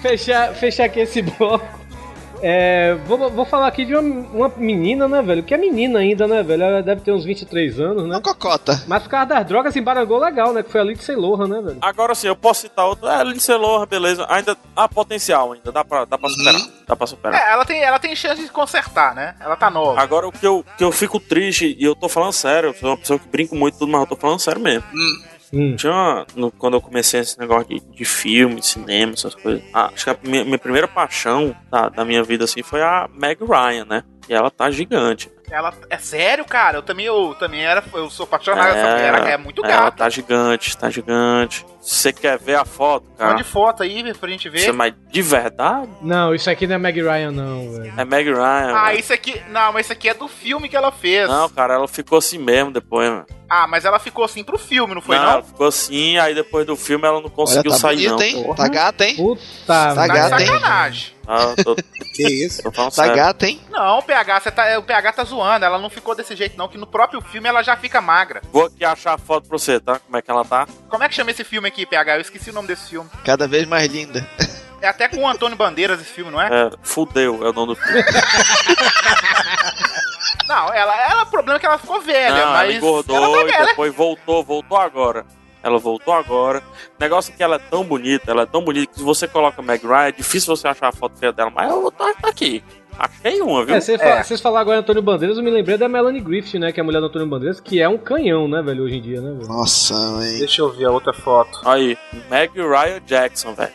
fechar, 0.00 0.54
fechar 0.54 0.84
aqui 0.84 1.00
esse 1.00 1.22
bloco. 1.22 1.81
É, 2.42 2.94
vou, 3.06 3.30
vou 3.30 3.44
falar 3.44 3.68
aqui 3.68 3.84
de 3.84 3.94
uma, 3.94 4.00
uma 4.00 4.52
menina, 4.56 5.06
né, 5.06 5.22
velho? 5.22 5.42
Que 5.42 5.54
é 5.54 5.56
menina 5.56 6.00
ainda, 6.00 6.26
né, 6.26 6.42
velho? 6.42 6.62
Ela 6.62 6.82
deve 6.82 7.00
ter 7.00 7.12
uns 7.12 7.24
23 7.24 7.78
anos, 7.78 8.02
né? 8.02 8.16
Uma 8.16 8.20
cocota. 8.20 8.82
Mas 8.88 9.04
por 9.04 9.10
causa 9.10 9.26
das 9.26 9.46
drogas 9.46 9.76
embarangou 9.76 10.18
legal, 10.18 10.52
né? 10.52 10.62
Que 10.62 10.70
foi 10.70 10.80
a 10.80 10.84
Lindsay 10.84 11.14
Lohan, 11.14 11.46
né, 11.46 11.60
velho? 11.62 11.78
Agora 11.80 12.14
sim, 12.14 12.26
eu 12.26 12.34
posso 12.34 12.62
citar 12.62 12.86
outro. 12.86 13.06
É, 13.06 13.22
Lindsay 13.22 13.56
Lohan, 13.56 13.86
beleza. 13.86 14.26
Ainda 14.28 14.56
há 14.74 14.88
potencial 14.88 15.52
ainda, 15.52 15.70
dá 15.70 15.84
pra, 15.84 16.04
dá 16.04 16.18
pra 16.18 16.28
superar. 16.28 16.60
Dá 16.88 16.96
pra 16.96 17.06
superar. 17.06 17.40
É, 17.40 17.52
ela 17.52 17.64
tem, 17.64 17.82
ela 17.82 17.98
tem 18.00 18.16
chance 18.16 18.42
de 18.42 18.48
consertar, 18.50 19.14
né? 19.14 19.36
Ela 19.40 19.54
tá 19.54 19.70
nova. 19.70 20.00
Agora 20.00 20.26
o 20.26 20.32
que 20.32 20.46
eu, 20.46 20.64
que 20.76 20.82
eu 20.82 20.90
fico 20.90 21.20
triste, 21.20 21.76
e 21.78 21.84
eu 21.84 21.94
tô 21.94 22.08
falando 22.08 22.32
sério, 22.32 22.70
eu 22.70 22.74
sou 22.74 22.90
uma 22.90 22.96
pessoa 22.96 23.18
que 23.18 23.28
brinco 23.28 23.54
muito 23.54 23.76
e 23.76 23.78
tudo, 23.78 23.92
mas 23.92 24.00
eu 24.00 24.06
tô 24.06 24.16
falando 24.16 24.40
sério 24.40 24.60
mesmo. 24.60 24.84
Hum. 24.92 25.31
Tinha 25.76 25.92
uma- 25.92 26.26
no- 26.34 26.50
quando 26.50 26.74
eu 26.74 26.80
comecei 26.80 27.20
esse 27.20 27.38
negócio 27.38 27.68
de, 27.68 27.80
de 27.80 28.04
filme, 28.04 28.62
cinema, 28.62 29.12
essas 29.12 29.34
coisas. 29.34 29.62
ah, 29.74 29.90
acho 29.92 30.04
que 30.04 30.10
a 30.10 30.16
minha, 30.22 30.44
minha 30.44 30.58
primeira 30.58 30.88
paixão 30.88 31.54
da, 31.70 31.88
da 31.90 32.04
minha 32.04 32.22
vida 32.22 32.44
assim 32.44 32.62
foi 32.62 32.80
a 32.82 33.08
Meg 33.12 33.38
Ryan, 33.44 33.84
né? 33.84 34.04
E 34.28 34.32
ela 34.32 34.50
tá 34.50 34.70
gigante. 34.70 35.30
Ela 35.52 35.72
é 35.90 35.98
sério, 35.98 36.44
cara. 36.46 36.78
Eu 36.78 36.82
também, 36.82 37.04
eu 37.06 37.36
também 37.38 37.62
era, 37.64 37.84
eu 37.92 38.08
sou 38.08 38.24
apaixonado 38.24 38.72
nessa 38.74 38.90
mulher. 38.90 39.14
Ela 39.14 39.30
é 39.30 39.36
muito 39.36 39.64
Ela 39.64 39.84
gata. 39.84 39.96
tá 39.98 40.08
gigante, 40.08 40.76
tá 40.76 40.88
gigante. 40.88 41.66
Você 41.80 42.12
quer 42.12 42.38
ver 42.38 42.54
a 42.54 42.64
foto, 42.64 43.06
cara? 43.18 43.32
Mande 43.32 43.44
foto 43.44 43.82
aí 43.82 44.14
pra 44.14 44.28
gente 44.30 44.48
ver. 44.48 44.60
Você, 44.60 44.72
mas 44.72 44.94
de 45.10 45.20
verdade? 45.20 45.88
Não, 46.00 46.34
isso 46.34 46.48
aqui 46.48 46.66
não 46.66 46.76
é 46.76 46.78
Meg 46.78 47.00
Ryan, 47.02 47.32
não, 47.32 47.72
velho. 47.72 47.92
É 47.96 48.04
Meg 48.04 48.30
Ryan. 48.32 48.72
Ah, 48.74 48.84
velho. 48.86 49.00
isso 49.00 49.12
aqui. 49.12 49.42
Não, 49.50 49.72
mas 49.72 49.86
isso 49.86 49.92
aqui 49.92 50.08
é 50.08 50.14
do 50.14 50.28
filme 50.28 50.68
que 50.68 50.76
ela 50.76 50.90
fez. 50.92 51.28
Não, 51.28 51.48
cara, 51.50 51.74
ela 51.74 51.88
ficou 51.88 52.18
assim 52.18 52.38
mesmo 52.38 52.70
depois, 52.72 53.10
mano. 53.10 53.26
Ah, 53.50 53.66
mas 53.66 53.84
ela 53.84 53.98
ficou 53.98 54.24
assim 54.24 54.42
pro 54.42 54.56
filme, 54.56 54.94
não 54.94 55.02
foi 55.02 55.16
não, 55.16 55.24
não? 55.24 55.30
ela 55.32 55.42
ficou 55.42 55.66
assim, 55.66 56.16
aí 56.16 56.34
depois 56.34 56.64
do 56.64 56.74
filme 56.74 57.04
ela 57.06 57.18
não 57.18 57.24
Olha, 57.26 57.30
conseguiu 57.34 57.70
tá 57.72 57.76
sair, 57.78 58.08
bonita, 58.08 58.14
não. 58.14 58.22
hein? 58.22 58.42
Porra. 58.44 58.56
Tá 58.56 58.68
gata, 58.68 59.04
hein? 59.06 59.16
Puta, 59.16 59.42
Tá 59.66 59.94
Tá 59.94 60.06
gata, 60.06 60.40
hein? 60.40 60.46
sacanagem. 60.46 61.12
Ah, 61.26 61.54
tô, 61.62 61.74
Que 62.14 62.26
isso? 62.44 62.62
tô 62.62 62.70
Tá 62.72 62.90
sério. 62.90 63.14
gata, 63.16 63.46
hein? 63.46 63.60
Não, 63.70 63.98
o 63.98 64.02
PH, 64.02 64.40
você 64.40 64.50
tá, 64.50 64.78
o 64.78 64.82
PH 64.82 65.12
tá 65.12 65.24
zoando. 65.24 65.64
Ela 65.64 65.78
não 65.78 65.88
ficou 65.88 66.14
desse 66.14 66.34
jeito, 66.36 66.56
não. 66.58 66.68
Que 66.68 66.76
no 66.78 66.86
próprio 66.86 67.20
filme 67.20 67.48
ela 67.48 67.62
já 67.62 67.76
fica 67.76 68.00
magra. 68.00 68.42
Vou 68.52 68.66
aqui 68.66 68.84
achar 68.84 69.14
a 69.14 69.18
foto 69.18 69.48
pra 69.48 69.58
você, 69.58 69.78
tá? 69.80 69.98
Como 69.98 70.16
é 70.16 70.22
que 70.22 70.30
ela 70.30 70.44
tá? 70.44 70.66
Como 70.88 71.02
é 71.02 71.08
que 71.08 71.14
chama 71.14 71.30
esse 71.30 71.44
filme 71.44 71.68
aqui, 71.68 71.86
PH? 71.86 72.16
Eu 72.16 72.20
esqueci 72.20 72.50
o 72.50 72.52
nome 72.52 72.68
desse 72.68 72.90
filme. 72.90 73.08
Cada 73.24 73.46
vez 73.48 73.66
mais 73.66 73.90
linda. 73.90 74.26
É 74.80 74.88
até 74.88 75.06
com 75.08 75.18
o 75.22 75.28
Antônio 75.28 75.56
Bandeiras 75.56 76.00
esse 76.00 76.10
filme, 76.12 76.30
não 76.32 76.40
é? 76.42 76.48
É, 76.48 76.70
fudeu, 76.82 77.46
é 77.46 77.50
o 77.50 77.52
nome 77.52 77.74
do 77.74 77.80
filme. 77.80 78.02
Não, 80.48 80.72
ela, 80.74 80.94
ela, 81.10 81.22
o 81.22 81.26
problema 81.26 81.56
é 81.56 81.60
que 81.60 81.66
ela 81.66 81.78
ficou 81.78 82.00
velha, 82.00 82.44
Não, 82.44 82.52
mas. 82.52 82.62
ela 82.68 82.72
engordou 82.72 83.16
ela 83.16 83.28
tá 83.36 83.42
e 83.42 83.44
velha. 83.52 83.66
depois 83.66 83.94
voltou, 83.94 84.42
voltou 84.44 84.76
agora. 84.76 85.24
Ela 85.62 85.78
voltou 85.78 86.12
agora. 86.12 86.62
Negócio 86.98 87.34
que 87.34 87.42
ela 87.42 87.56
é 87.56 87.58
tão 87.58 87.84
bonita, 87.84 88.30
ela 88.30 88.42
é 88.42 88.46
tão 88.46 88.64
bonita 88.64 88.92
que 88.92 88.98
se 88.98 89.04
você 89.04 89.28
coloca 89.28 89.62
Meg 89.62 89.86
Ryan, 89.86 90.08
é 90.08 90.12
difícil 90.12 90.56
você 90.56 90.68
achar 90.68 90.88
a 90.88 90.92
foto 90.92 91.18
feia 91.18 91.32
dela, 91.32 91.50
mas 91.50 91.70
eu 91.70 91.90
tô 91.90 92.12
tá 92.14 92.28
aqui. 92.28 92.62
Achei 92.98 93.40
uma, 93.40 93.64
viu? 93.64 93.74
É, 93.74 93.80
vocês 93.80 94.00
fal- 94.00 94.22
vocês 94.24 94.40
falaram 94.40 94.62
agora 94.62 94.78
Antônio 94.80 95.02
Bandeiras, 95.02 95.36
eu 95.38 95.42
me 95.42 95.50
lembrei 95.50 95.76
da 95.78 95.88
Melanie 95.88 96.20
Griffith, 96.20 96.58
né? 96.58 96.70
Que 96.72 96.80
é 96.80 96.82
a 96.82 96.84
mulher 96.84 97.00
do 97.00 97.06
Antônio 97.06 97.26
Bandeiras, 97.26 97.58
que 97.60 97.80
é 97.80 97.88
um 97.88 97.96
canhão, 97.98 98.46
né, 98.46 98.60
velho, 98.62 98.84
hoje 98.84 98.96
em 98.96 99.00
dia, 99.00 99.20
né, 99.20 99.32
velho? 99.38 99.48
Nossa, 99.48 99.94
hein? 99.94 100.38
Deixa 100.38 100.60
eu 100.62 100.70
ver 100.70 100.84
a 100.86 100.90
outra 100.90 101.12
foto. 101.12 101.60
Aí, 101.64 101.96
Meg 102.30 102.52
Ryan 102.54 103.00
Jackson, 103.06 103.54
velho. 103.54 103.72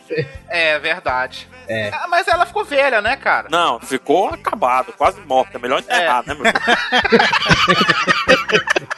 É 0.48 0.78
verdade. 0.80 1.48
É. 1.68 1.90
Ah, 1.94 2.08
mas 2.10 2.28
ela 2.28 2.46
ficou 2.46 2.64
velha, 2.64 3.02
né, 3.02 3.18
cara? 3.18 3.48
Não, 3.52 3.80
ficou 3.80 4.30
acabado, 4.30 4.94
quase 4.98 5.20
morta. 5.22 5.58
É 5.58 5.60
melhor 5.60 5.80
enterrar, 5.80 6.24
né, 6.26 6.34
meu? 6.34 6.46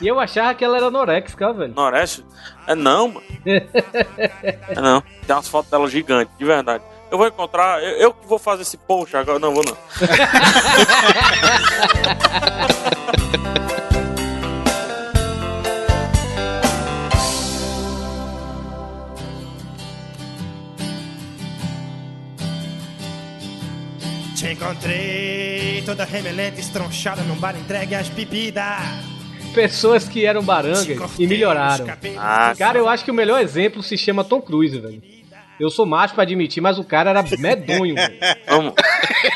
E 0.02 0.08
eu 0.08 0.18
achava 0.20 0.54
que 0.54 0.64
ela 0.64 0.78
era 0.78 0.86
anorexica, 0.88 1.52
velho. 1.52 1.74
Noreste? 1.76 2.24
É 2.68 2.74
não, 2.76 3.08
mano. 3.10 3.26
É 4.70 4.76
não. 4.80 5.02
Tem 5.26 5.36
umas 5.36 5.48
fotos 5.50 5.70
dela 5.70 5.88
gigantes, 5.90 6.34
de 6.38 6.46
verdade. 6.46 6.84
Eu 7.12 7.18
vou 7.18 7.28
encontrar, 7.28 7.82
eu, 7.84 7.98
eu 7.98 8.14
que 8.14 8.28
vou 8.28 8.38
fazer 8.38 8.62
esse 8.62 8.78
post 8.78 9.18
agora. 9.18 9.40
Não, 9.40 9.54
vou 9.54 9.64
não. 9.64 9.76
Te 24.36 24.54
encontrei 24.54 25.84
toda 25.86 26.06
remelente, 26.06 26.62
estronchada 26.62 27.22
num 27.24 27.36
bar 27.36 27.58
entregue 27.58 27.96
às 27.96 28.08
bebidas. 28.08 28.64
Pessoas 29.54 30.08
que 30.08 30.26
eram 30.26 30.44
barangas 30.44 31.12
e 31.18 31.28
melhoraram. 31.28 31.88
Ah, 32.18 32.54
Cara, 32.58 32.78
eu 32.78 32.88
acho 32.88 33.04
que 33.04 33.12
o 33.12 33.14
melhor 33.14 33.42
exemplo 33.42 33.84
se 33.84 33.98
chama 33.98 34.24
Tom 34.24 34.42
Cruise, 34.42 34.80
velho. 34.80 35.02
Eu 35.60 35.70
sou 35.70 35.86
macho 35.86 36.14
pra 36.14 36.24
admitir, 36.24 36.62
mas 36.64 36.80
o 36.80 36.84
cara 36.84 37.10
era 37.10 37.24
medonho. 37.38 37.96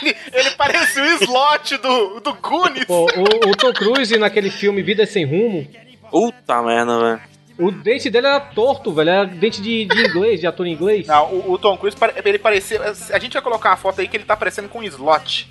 Ele, 0.01 0.15
ele 0.31 0.49
parecia 0.51 1.03
o 1.03 1.07
slot 1.23 1.77
do, 1.77 2.19
do 2.21 2.33
Goonies. 2.35 2.85
Pô, 2.85 3.05
o, 3.05 3.49
o 3.49 3.55
Tom 3.55 3.73
Cruise 3.73 4.17
naquele 4.17 4.49
filme 4.49 4.81
Vida 4.81 5.05
Sem 5.05 5.25
Rumo, 5.25 5.67
Puta 6.09 6.61
merda, 6.61 6.99
velho. 6.99 7.21
o 7.59 7.69
dente 7.71 8.09
dele 8.09 8.27
era 8.27 8.39
torto, 8.39 8.93
velho. 8.93 9.09
Era 9.09 9.25
dente 9.25 9.61
de, 9.61 9.83
de 9.85 10.07
inglês, 10.07 10.39
de 10.39 10.47
ator 10.47 10.65
inglês. 10.65 11.05
Não, 11.07 11.25
o, 11.33 11.51
o 11.51 11.57
Tom 11.57 11.75
Cruise, 11.77 11.97
ele 12.23 12.39
parecia. 12.39 12.79
A 13.11 13.19
gente 13.19 13.33
vai 13.33 13.41
colocar 13.41 13.71
uma 13.71 13.77
foto 13.77 13.99
aí 13.99 14.07
que 14.07 14.15
ele 14.15 14.23
tá 14.23 14.37
parecendo 14.37 14.69
com 14.69 14.79
um 14.79 14.83
slot. 14.83 15.49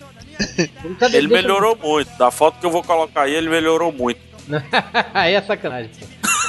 Ele 0.58 0.70
deixa- 0.98 1.28
melhorou 1.28 1.76
muito. 1.76 2.10
Da 2.16 2.30
foto 2.30 2.58
que 2.58 2.64
eu 2.64 2.70
vou 2.70 2.82
colocar 2.82 3.22
aí, 3.24 3.34
ele 3.34 3.50
melhorou 3.50 3.92
muito. 3.92 4.20
Aí 5.14 5.34
é 5.34 5.42
sacanagem, 5.42 5.90
pô. 5.90 6.06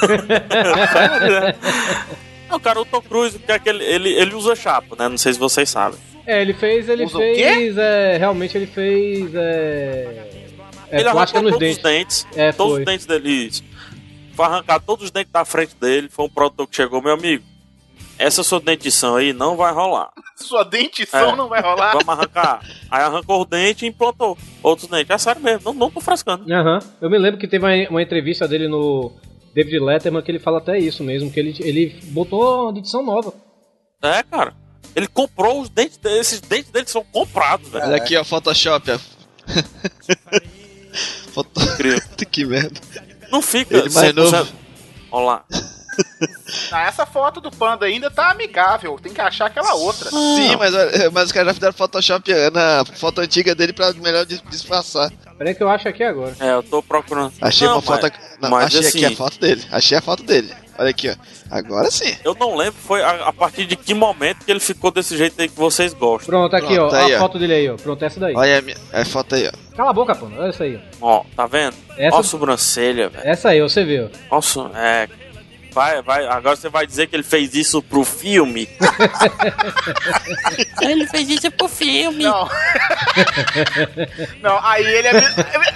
Não, 2.54 2.60
cara, 2.60 2.80
o 2.80 2.86
Tom 2.86 3.02
Cruise, 3.02 3.40
que 3.40 3.52
é 3.52 3.56
aquele, 3.56 3.84
ele, 3.84 4.10
ele 4.10 4.36
usa 4.36 4.56
chapa, 4.56 4.96
né? 4.96 5.10
Não 5.10 5.18
sei 5.18 5.34
se 5.34 5.40
vocês 5.40 5.68
sabem. 5.68 6.00
É, 6.24 6.40
ele 6.40 6.54
fez, 6.54 6.88
ele 6.88 7.04
Usa 7.06 7.18
fez, 7.18 7.76
é, 7.78 8.16
realmente 8.18 8.56
ele 8.56 8.68
fez, 8.68 9.34
é... 9.34 10.30
É, 10.92 11.00
ele 11.02 11.10
plástica 11.10 11.40
arrancou 11.40 11.42
nos 11.42 11.52
todos 11.52 11.60
dentes. 11.60 11.78
os 11.78 11.84
dentes. 11.84 12.28
É, 12.38 12.52
todos 12.52 12.74
foi. 12.74 12.80
os 12.82 12.86
dentes 12.86 13.06
dele. 13.08 13.30
Isso. 13.30 13.64
Foi 14.36 14.46
arrancar 14.46 14.80
todos 14.80 15.06
os 15.06 15.12
dentes 15.12 15.32
da 15.34 15.44
frente 15.44 15.76
dele. 15.76 16.08
Foi 16.12 16.26
um 16.26 16.30
produtor 16.30 16.68
que 16.68 16.76
chegou, 16.76 17.02
meu 17.02 17.14
amigo. 17.14 17.44
Essa 18.20 18.44
sua 18.44 18.60
dentição 18.60 19.16
aí 19.16 19.34
não 19.34 19.58
vai 19.58 19.74
rolar. 19.74 20.12
Sua 20.36 20.64
dentição 20.64 21.32
É. 21.32 21.36
não 21.36 21.50
vai 21.50 21.60
rolar. 21.62 21.94
Vamos 21.94 22.08
arrancar. 22.10 22.62
Aí 22.92 23.02
arrancou 23.02 23.42
o 23.42 23.46
dente 23.46 23.86
e 23.86 23.90
implantou 23.90 24.38
outros 24.62 24.88
dentes. 24.88 25.10
É 25.10 25.18
sério 25.18 25.42
mesmo, 25.42 25.62
não, 25.66 25.74
não 25.74 25.90
tô 25.92 26.00
frescando. 26.00 26.46
Aham. 26.54 26.78
Eu 27.02 27.10
me 27.10 27.18
lembro 27.18 27.40
que 27.40 27.48
teve 27.48 27.66
uma, 27.66 27.90
uma 27.90 28.02
entrevista 28.04 28.48
dele 28.48 28.68
no 28.68 29.12
David 29.54 29.80
Letterman 29.80 30.22
que 30.22 30.32
ele 30.32 30.40
fala 30.40 30.58
até 30.58 30.78
isso 30.80 31.04
mesmo, 31.04 31.32
que 31.32 31.40
ele, 31.40 31.56
ele 31.60 32.00
botou 32.06 32.70
uma 32.70 32.78
edição 32.80 33.04
nova. 33.04 33.34
É, 34.02 34.24
cara. 34.24 34.54
Ele 34.96 35.08
comprou 35.08 35.62
os 35.62 35.70
dentes 35.70 35.98
dele. 35.98 36.20
Esses 36.20 36.42
dentes 36.42 36.72
dele 36.72 36.88
são 36.88 37.04
comprados, 37.04 37.70
velho. 37.70 37.86
Olha 37.86 37.96
aqui, 37.96 38.16
ó, 38.16 38.24
Photoshop, 38.24 38.92
ó. 38.92 39.00
Foto... 41.34 41.50
Que 42.30 42.46
merda. 42.46 42.80
Não 43.32 43.42
fica 43.42 43.78
Ele 43.78 43.90
mais 43.90 44.12
100%. 44.12 44.14
novo. 44.14 44.54
Olha 45.12 45.26
lá. 45.26 45.46
Ah, 46.72 46.88
essa 46.88 47.06
foto 47.06 47.42
do 47.42 47.52
panda 47.52 47.86
ainda 47.86 48.10
tá 48.10 48.30
amigável. 48.32 48.98
Tem 49.02 49.12
que 49.14 49.20
achar 49.22 49.46
aquela 49.48 49.74
outra. 49.76 50.10
Sim, 50.10 50.56
mas, 50.58 50.74
mas 51.12 51.26
os 51.26 51.32
caras 51.32 51.48
já 51.50 51.54
fizeram 51.56 51.74
Photoshop 51.74 52.32
na 52.52 52.84
foto 52.96 53.22
antiga 53.22 53.54
dele 53.56 53.74
pra 53.74 53.92
melhor 53.94 54.26
dis- 54.26 54.42
disfarçar. 54.50 55.12
Peraí 55.38 55.54
que 55.56 55.62
eu 55.64 55.70
acho 55.70 55.88
aqui 55.88 56.04
agora. 56.04 56.36
É, 56.40 56.52
eu 56.54 56.64
tô 56.64 56.82
procurando. 56.82 57.34
Achei 57.42 57.68
Não, 57.68 57.76
uma 57.76 57.82
foto. 57.82 58.04
mas- 58.04 58.14
não, 58.42 58.50
mas 58.50 58.66
achei 58.66 58.80
assim- 58.80 59.04
aqui 59.06 59.14
a 59.14 59.18
foto 59.18 59.40
dele. 59.40 59.64
Achei 59.72 59.98
a 59.98 60.02
foto 60.02 60.24
dele. 60.24 60.54
Olha 60.78 60.90
aqui, 60.90 61.10
ó. 61.10 61.16
Agora 61.52 61.90
sim. 61.92 62.16
Eu 62.24 62.36
não 62.40 62.56
lembro 62.56 62.80
foi 62.80 63.04
a, 63.04 63.28
a 63.28 63.34
partir 63.34 63.66
de 63.66 63.76
que 63.76 63.94
momento 63.94 64.44
que 64.46 64.52
ele 64.52 64.60
ficou 64.60 64.90
desse 64.92 65.16
jeito 65.18 65.40
aí 65.40 65.48
que 65.50 65.56
vocês 65.58 65.94
gostam. 65.94 66.28
Pronto, 66.28 66.56
aqui, 66.56 66.74
Pronto, 66.76 66.96
ó. 66.96 66.98
aí, 66.98 67.14
a 67.14 67.18
ó. 67.18 67.20
foto 67.20 67.38
dele 67.40 67.54
aí, 67.54 67.70
ó. 67.70 67.76
Pronto, 67.76 68.04
essa 68.04 68.20
daí. 68.20 68.36
Olha 68.36 68.58
a, 68.60 68.62
minha, 68.62 68.78
a 68.92 69.06
foto 69.06 69.36
aí, 69.36 69.48
ó. 69.48 69.76
Cala 69.76 69.90
a 69.90 69.94
boca, 69.94 70.16
pô. 70.16 70.26
Olha 70.28 70.50
essa 70.50 70.64
aí, 70.64 70.80
ó. 71.02 71.20
Ó, 71.20 71.26
tá 71.36 71.46
vendo? 71.46 71.76
Essa- 71.98 72.16
Ó 72.16 72.20
a 72.20 72.24
sobrancelha, 72.24 73.10
velho. 73.10 73.28
Essa 73.28 73.50
aí, 73.50 73.62
ó, 73.62 73.68
você 73.68 73.84
vê, 73.84 74.02
ó. 74.32 74.36
Nossa, 74.36 74.72
é. 74.76 75.08
Vai, 75.74 76.02
vai. 76.04 76.28
Agora 76.28 76.56
você 76.56 76.70
vai 76.70 76.86
dizer 76.86 77.08
que 77.08 77.16
ele 77.16 77.24
fez 77.24 77.56
isso 77.56 77.82
pro 77.82 78.06
filme. 78.06 78.70
ele 80.82 81.08
fez 81.08 81.28
isso 81.30 81.50
pro 81.52 81.68
filme. 81.68 82.24
Não. 82.26 82.48
não, 84.42 84.60
aí 84.64 84.86
ele 84.86 85.08
é. 85.08 85.16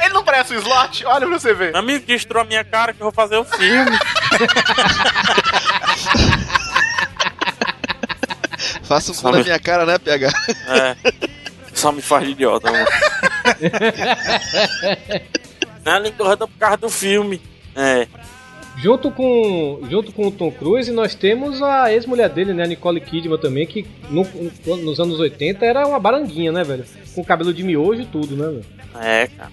Ele 0.06 0.14
não 0.14 0.24
parece 0.24 0.54
um 0.56 0.60
slot? 0.60 1.04
Olha 1.06 1.26
pra 1.28 1.39
você 1.39 1.52
ver. 1.54 1.72
Meu 1.72 1.80
amigo 1.80 2.06
destruiu 2.06 2.43
a 2.43 2.45
minha 2.45 2.64
cara 2.64 2.93
que 2.93 3.02
eu 3.02 3.06
vou 3.06 3.14
fazer 3.14 3.38
o 3.38 3.43
filme. 3.45 3.98
Faça 8.84 9.12
um 9.12 9.14
fundo 9.14 9.32
na 9.34 9.38
me- 9.39 9.43
minha 9.43 9.60
cara, 9.60 9.86
né, 9.86 9.98
PH? 9.98 10.30
É. 10.68 10.95
Só 11.74 11.91
me 11.91 12.02
faz 12.02 12.26
de 12.26 12.32
idiota, 12.32 12.72
mano. 12.72 12.86
Não, 15.86 15.98
ele 15.98 16.10
engorda 16.10 16.48
por 16.48 16.58
causa 16.58 16.78
do 16.78 16.89
filme. 16.89 17.41
É. 17.76 18.08
Junto 18.80 19.09
com, 19.11 19.80
junto 19.89 20.11
com 20.11 20.28
o 20.28 20.32
Tom 20.32 20.51
Cruise, 20.51 20.91
nós 20.91 21.15
temos 21.15 21.61
a 21.63 21.91
ex-mulher 21.91 22.30
dele, 22.30 22.53
né, 22.53 22.63
a 22.63 22.67
Nicole 22.67 23.01
Kidman 23.01 23.39
também, 23.39 23.65
que 23.65 23.88
no- 24.09 24.28
nos 24.84 24.99
anos 24.99 25.19
80 25.19 25.65
era 25.65 25.88
uma 25.88 25.99
baranguinha, 25.99 26.51
né, 26.51 26.63
velho? 26.63 26.86
Com 27.15 27.23
cabelo 27.25 27.51
de 27.53 27.63
miojo 27.63 28.01
e 28.01 28.05
tudo, 28.05 28.36
né, 28.36 28.47
velho? 28.47 28.65
É, 29.03 29.28
cara. 29.28 29.51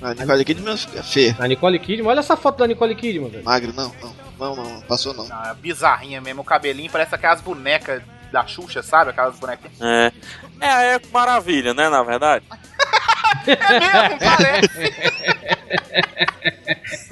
A 0.00 0.14
Nicole 0.14 0.44
Kidman 0.44 0.74
é 0.74 1.02
feia. 1.02 1.36
A 1.38 1.46
Nicole 1.46 1.78
Kidman, 1.78 2.08
olha 2.08 2.20
essa 2.20 2.36
foto 2.36 2.58
da 2.58 2.66
Nicole 2.66 2.94
Kidman, 2.94 3.28
velho. 3.30 3.44
Magro, 3.44 3.72
não, 3.74 3.92
não. 4.02 4.12
Não, 4.40 4.56
não, 4.56 4.64
não. 4.74 4.80
Passou 4.82 5.12
não. 5.14 5.26
É 5.26 5.54
bizarrinha 5.54 6.20
mesmo. 6.20 6.40
O 6.40 6.44
cabelinho 6.44 6.90
parece 6.90 7.14
aquelas 7.14 7.40
bonecas 7.42 8.02
da 8.32 8.44
Xuxa, 8.46 8.82
sabe? 8.82 9.10
Aquelas 9.10 9.38
bonecas. 9.38 9.70
É. 9.80 10.10
É 10.60 10.66
a 10.66 10.82
Eco 10.94 11.06
Maravilha, 11.12 11.74
né, 11.74 11.88
na 11.90 12.02
verdade? 12.02 12.44
É 13.46 13.56
mesmo, 13.80 14.18
parece. 14.18 14.92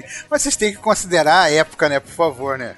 Mas 0.29 0.41
vocês 0.41 0.55
têm 0.55 0.71
que 0.71 0.79
considerar 0.79 1.43
a 1.43 1.51
época, 1.51 1.89
né? 1.89 1.99
Por 1.99 2.11
favor, 2.11 2.57
né? 2.57 2.75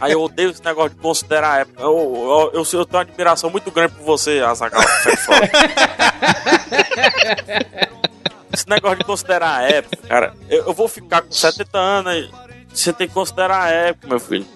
Aí 0.00 0.12
eu 0.12 0.20
odeio 0.20 0.50
esse 0.50 0.64
negócio 0.64 0.90
de 0.90 0.96
considerar 0.96 1.52
a 1.52 1.58
época. 1.60 1.82
Eu, 1.82 2.50
eu, 2.52 2.54
eu, 2.54 2.60
eu 2.60 2.64
tenho 2.64 2.86
uma 2.90 3.00
admiração 3.00 3.50
muito 3.50 3.70
grande 3.70 3.94
por 3.94 4.04
você. 4.04 4.40
Sai 4.54 4.70
fora. 5.16 5.50
Esse 8.52 8.68
negócio 8.68 8.98
de 8.98 9.04
considerar 9.04 9.56
a 9.56 9.62
época, 9.62 9.96
cara. 10.06 10.34
Eu, 10.48 10.66
eu 10.66 10.74
vou 10.74 10.86
ficar 10.86 11.22
com 11.22 11.32
70 11.32 11.78
anos 11.78 12.12
aí. 12.12 12.30
Você 12.72 12.92
tem 12.92 13.08
que 13.08 13.14
considerar 13.14 13.62
a 13.62 13.70
época, 13.70 14.08
meu 14.08 14.20
filho. 14.20 14.46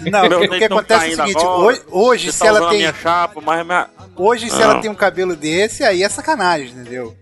Não, 0.00 0.28
Meu 0.28 0.42
o 0.42 0.48
que, 0.48 0.68
tão 0.68 0.78
acontece 0.78 1.06
é 1.06 1.08
o 1.08 1.16
seguinte: 1.16 1.38
agora, 1.38 1.62
hoje, 1.62 1.82
hoje 1.90 2.26
Você 2.26 2.32
se 2.32 2.38
tá 2.40 2.46
ela 2.46 2.68
tem. 2.68 2.78
minha 2.78 2.94
chapa, 2.94 3.40
mas 3.40 3.64
minha... 3.64 3.88
Hoje, 4.16 4.50
se 4.50 4.56
Não. 4.56 4.62
ela 4.62 4.80
tem 4.80 4.90
um 4.90 4.94
cabelo 4.94 5.34
desse, 5.34 5.84
aí 5.84 6.02
é 6.02 6.08
sacanagem, 6.08 6.68
entendeu? 6.68 7.16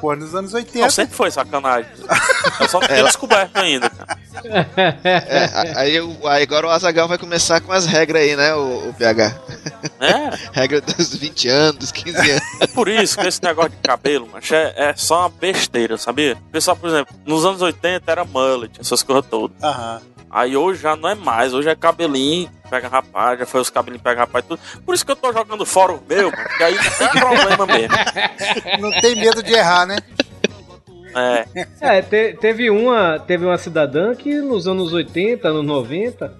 Pô, 0.00 0.14
nos 0.14 0.34
anos 0.34 0.54
80. 0.54 0.78
Não, 0.78 0.90
sempre 0.90 1.14
foi 1.14 1.30
sacanagem. 1.30 1.90
Eu 2.60 2.68
só 2.68 2.80
não 2.80 2.88
tinha 2.88 3.04
descoberto 3.04 3.56
ainda, 3.56 3.90
cara. 3.90 4.18
É, 5.04 5.72
aí, 5.76 5.98
agora 6.42 6.66
o 6.66 6.70
Azagal 6.70 7.06
vai 7.06 7.18
começar 7.18 7.60
com 7.60 7.72
as 7.72 7.86
regras 7.86 8.22
aí, 8.22 8.34
né, 8.34 8.54
o, 8.54 8.88
o 8.88 8.94
PH? 8.94 9.34
É, 10.00 10.30
Regra 10.52 10.80
dos 10.80 11.14
20 11.14 11.48
anos, 11.48 11.76
dos 11.76 11.92
15 11.92 12.30
anos. 12.30 12.42
é 12.60 12.66
por 12.66 12.88
isso 12.88 13.18
que 13.18 13.26
esse 13.26 13.42
negócio 13.42 13.70
de 13.70 13.76
cabelo, 13.76 14.28
mas 14.32 14.50
é, 14.50 14.72
é 14.76 14.94
só 14.94 15.20
uma 15.20 15.28
besteira, 15.28 15.96
sabia? 15.98 16.36
Pessoal, 16.50 16.76
por 16.76 16.88
exemplo, 16.88 17.14
nos 17.26 17.44
anos 17.44 17.60
80 17.60 18.10
era 18.10 18.24
mullet, 18.24 18.80
essas 18.80 19.02
coisas 19.02 19.24
todas. 19.30 19.56
Aham. 19.62 20.00
Aí 20.32 20.56
hoje 20.56 20.80
já 20.80 20.96
não 20.96 21.10
é 21.10 21.14
mais, 21.14 21.52
hoje 21.52 21.68
é 21.68 21.74
cabelinho, 21.76 22.48
pega 22.70 22.88
rapaz, 22.88 23.38
já 23.38 23.44
foi 23.44 23.60
os 23.60 23.68
cabelinhos 23.68 24.02
pega 24.02 24.20
rapaz, 24.20 24.42
tudo. 24.48 24.58
Por 24.84 24.94
isso 24.94 25.04
que 25.04 25.12
eu 25.12 25.16
tô 25.16 25.30
jogando 25.30 25.66
fora 25.66 25.92
o 25.92 26.00
meu, 26.08 26.32
porque 26.32 26.64
aí 26.64 26.74
não 26.74 26.90
tem 26.98 27.08
problema 27.20 27.66
mesmo. 27.66 27.94
Não 28.80 28.90
tem 29.02 29.14
medo 29.14 29.42
de 29.42 29.52
errar, 29.52 29.84
né? 29.86 29.98
É, 31.14 31.44
É, 31.98 32.00
te- 32.02 32.32
teve 32.40 32.70
uma, 32.70 33.18
teve 33.18 33.44
uma 33.44 33.58
cidadã 33.58 34.14
que 34.14 34.40
nos 34.40 34.66
anos 34.66 34.94
80, 34.94 35.46
anos 35.48 35.66
90, 35.66 36.32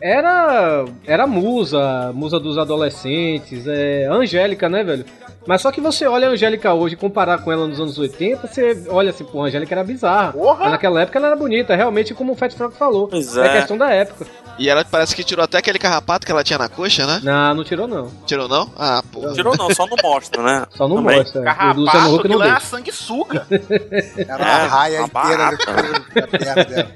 era 0.00 0.84
era 1.06 1.26
musa, 1.26 2.10
musa 2.14 2.40
dos 2.40 2.56
adolescentes, 2.56 3.66
é 3.66 4.06
Angélica, 4.10 4.68
né, 4.70 4.82
velho? 4.82 5.04
Mas 5.46 5.60
só 5.60 5.70
que 5.70 5.80
você 5.80 6.06
olha 6.06 6.28
a 6.28 6.30
Angélica 6.30 6.72
hoje 6.72 6.94
e 6.94 6.96
comparar 6.96 7.38
com 7.38 7.52
ela 7.52 7.66
nos 7.66 7.78
anos 7.78 7.98
80, 7.98 8.46
você 8.46 8.84
olha 8.88 9.10
assim, 9.10 9.24
pô, 9.24 9.42
a 9.42 9.46
Angélica 9.46 9.74
era 9.74 9.84
bizarra. 9.84 10.32
Porra! 10.32 10.60
Mas 10.60 10.70
naquela 10.72 11.02
época 11.02 11.18
ela 11.18 11.26
era 11.28 11.36
bonita, 11.36 11.74
realmente 11.76 12.14
como 12.14 12.32
o 12.32 12.36
Fat 12.36 12.52
Frog 12.54 12.74
falou. 12.74 13.08
Pois 13.08 13.36
É 13.36 13.46
é. 13.46 13.52
questão 13.58 13.76
da 13.76 13.90
época. 13.90 14.26
E 14.58 14.68
ela 14.70 14.84
parece 14.84 15.14
que 15.16 15.22
tirou 15.24 15.44
até 15.44 15.58
aquele 15.58 15.78
carrapato 15.78 16.24
que 16.24 16.30
ela 16.32 16.44
tinha 16.44 16.58
na 16.58 16.68
coxa, 16.68 17.06
né? 17.06 17.20
Não, 17.22 17.54
não 17.56 17.64
tirou 17.64 17.86
não. 17.88 18.08
Tirou 18.24 18.48
não? 18.48 18.70
Ah, 18.78 19.02
pô. 19.12 19.32
Tirou 19.32 19.56
não, 19.56 19.68
só 19.74 19.86
não 19.86 19.96
mostra, 20.02 20.42
né? 20.42 20.64
Só 20.74 20.86
não 20.88 20.96
Também. 20.96 21.18
mostra. 21.18 21.40
O 21.40 21.44
Luciano 21.44 21.84
Carrapato, 21.86 22.14
Huck 22.14 22.28
não 22.28 22.36
aquilo 22.40 22.42
é 22.56 22.60
sanguessuga. 22.60 23.46
Era 24.16 24.36
uma 24.42 24.48
É, 24.48 24.66
raia 24.66 24.98
uma 25.00 25.06
inteira 25.06 25.50
na 25.50 26.26
perna 26.28 26.64
dela. 26.64 26.90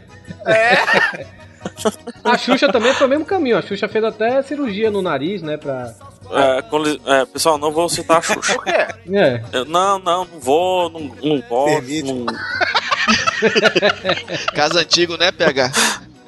A 2.25 2.37
Xuxa 2.39 2.71
também 2.71 2.93
foi 2.95 3.07
o 3.07 3.11
mesmo 3.11 3.25
caminho. 3.25 3.59
A 3.59 3.63
Xuxa 3.63 3.89
fez 3.89 4.05
até 4.05 4.41
cirurgia 4.43 4.91
no 4.91 5.03
nariz, 5.03 5.43
né? 5.43 5.57
Pra. 5.57 5.93
É, 6.31 6.77
li- 6.79 7.01
é, 7.07 7.25
pessoal, 7.25 7.59
não 7.59 7.73
vou 7.73 7.89
citar 7.89 8.19
a 8.19 8.23
Xuxa. 8.23 8.55
Por 8.55 8.65
quê? 8.65 8.87
É. 9.15 9.43
Eu- 9.53 9.65
não, 9.65 9.99
não, 9.99 10.25
não 10.25 10.41
vou, 10.41 10.91
não, 10.91 11.01
não 11.23 11.41
gosto. 11.49 11.75
Permite. 11.75 12.13
Não... 12.13 12.27
Caso 14.55 14.79
antigo, 14.79 15.17
né, 15.17 15.33
PH? 15.33 15.71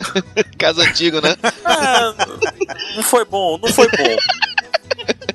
Caso 0.59 0.81
antigo, 0.81 1.21
né? 1.21 1.37
É, 1.43 2.97
não 2.97 3.03
foi 3.03 3.25
bom, 3.25 3.59
não 3.59 3.69
foi 3.73 3.89
bom. 3.89 4.17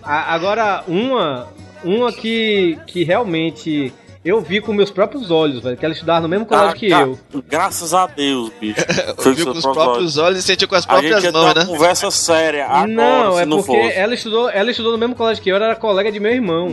A- 0.03 0.33
agora, 0.33 0.83
uma. 0.87 1.47
Uma 1.83 2.11
que, 2.11 2.79
que 2.87 3.03
realmente 3.03 3.93
eu 4.25 4.41
vi 4.41 4.59
com 4.59 4.73
meus 4.73 4.89
próprios 4.91 5.29
olhos, 5.29 5.61
velho. 5.61 5.77
Que 5.77 5.85
ela 5.85 5.93
estudava 5.93 6.21
no 6.21 6.27
mesmo 6.27 6.45
colégio 6.45 6.71
Ah, 6.71 6.73
que 6.73 6.89
eu. 6.89 7.19
Graças 7.47 7.93
a 7.93 8.07
Deus, 8.07 8.51
bicho. 8.59 8.75
Viu 9.35 9.45
com 9.53 9.57
os 9.59 9.65
próprios 9.65 10.17
olhos 10.17 10.39
e 10.39 10.41
sentiu 10.41 10.67
com 10.67 10.75
as 10.75 10.83
A 10.83 10.87
próprias 10.87 11.15
gente 11.21 11.25
ia 11.25 11.31
ter 11.31 11.37
mãos, 11.37 11.45
uma 11.45 11.53
né? 11.53 11.65
conversa 11.65 12.09
séria 12.11 12.65
agora, 12.65 12.87
não, 12.87 13.35
se 13.35 13.41
é 13.41 13.45
não 13.45 13.57
porque 13.63 13.81
fosse. 13.83 13.93
ela 13.97 14.13
estudou, 14.13 14.49
ela 14.49 14.71
estudou 14.71 14.91
no 14.93 14.97
mesmo 14.97 15.15
colégio 15.15 15.43
que 15.43 15.49
eu, 15.49 15.55
ela 15.55 15.65
era 15.67 15.75
colega 15.75 16.11
de 16.11 16.19
meu 16.19 16.31
irmão. 16.31 16.69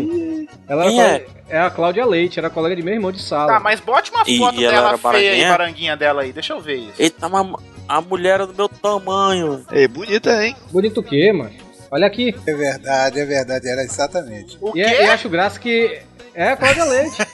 Ela 0.69 0.87
era 0.87 1.03
é? 1.17 1.27
é 1.51 1.59
a 1.61 1.71
Cláudia 1.71 2.07
Leite, 2.07 2.39
era 2.39 2.49
colega 2.49 2.75
de 2.75 2.83
meu 2.83 2.95
irmão 2.95 3.13
de 3.13 3.21
sala. 3.21 3.53
Tá, 3.55 3.61
mas 3.61 3.81
bote 3.81 4.11
uma 4.11 4.25
foto 4.25 4.61
e 4.61 4.65
ela 4.65 4.97
dela 4.97 4.99
feia 4.99 5.19
e 5.19 5.23
baranguinha? 5.43 5.49
baranguinha 5.51 5.97
dela 5.97 6.23
aí. 6.23 6.33
Deixa 6.33 6.55
eu 6.55 6.61
ver 6.61 6.77
isso. 6.77 6.95
Eita, 6.99 7.29
mas 7.29 7.47
a 7.89 8.01
mulher 8.01 8.35
era 8.35 8.47
do 8.47 8.55
meu 8.55 8.69
tamanho. 8.69 9.65
Ei, 9.71 9.87
bonita, 9.87 10.45
hein? 10.45 10.57
Bonito 10.71 11.01
o 11.01 11.03
quê, 11.03 11.33
mano? 11.33 11.51
Olha 11.91 12.07
aqui. 12.07 12.35
É 12.47 12.55
verdade, 12.55 13.21
é 13.21 13.25
verdade, 13.27 13.69
era 13.69 13.83
exatamente. 13.83 14.57
O 14.63 14.73
E, 14.75 14.81
é- 14.81 14.89
quê? 14.97 15.03
e 15.03 15.07
acho 15.09 15.29
graça 15.29 15.61
que 15.61 16.01
é 16.35 16.49
a 16.51 16.57
Cláudia 16.57 16.85
Leite. 16.85 17.17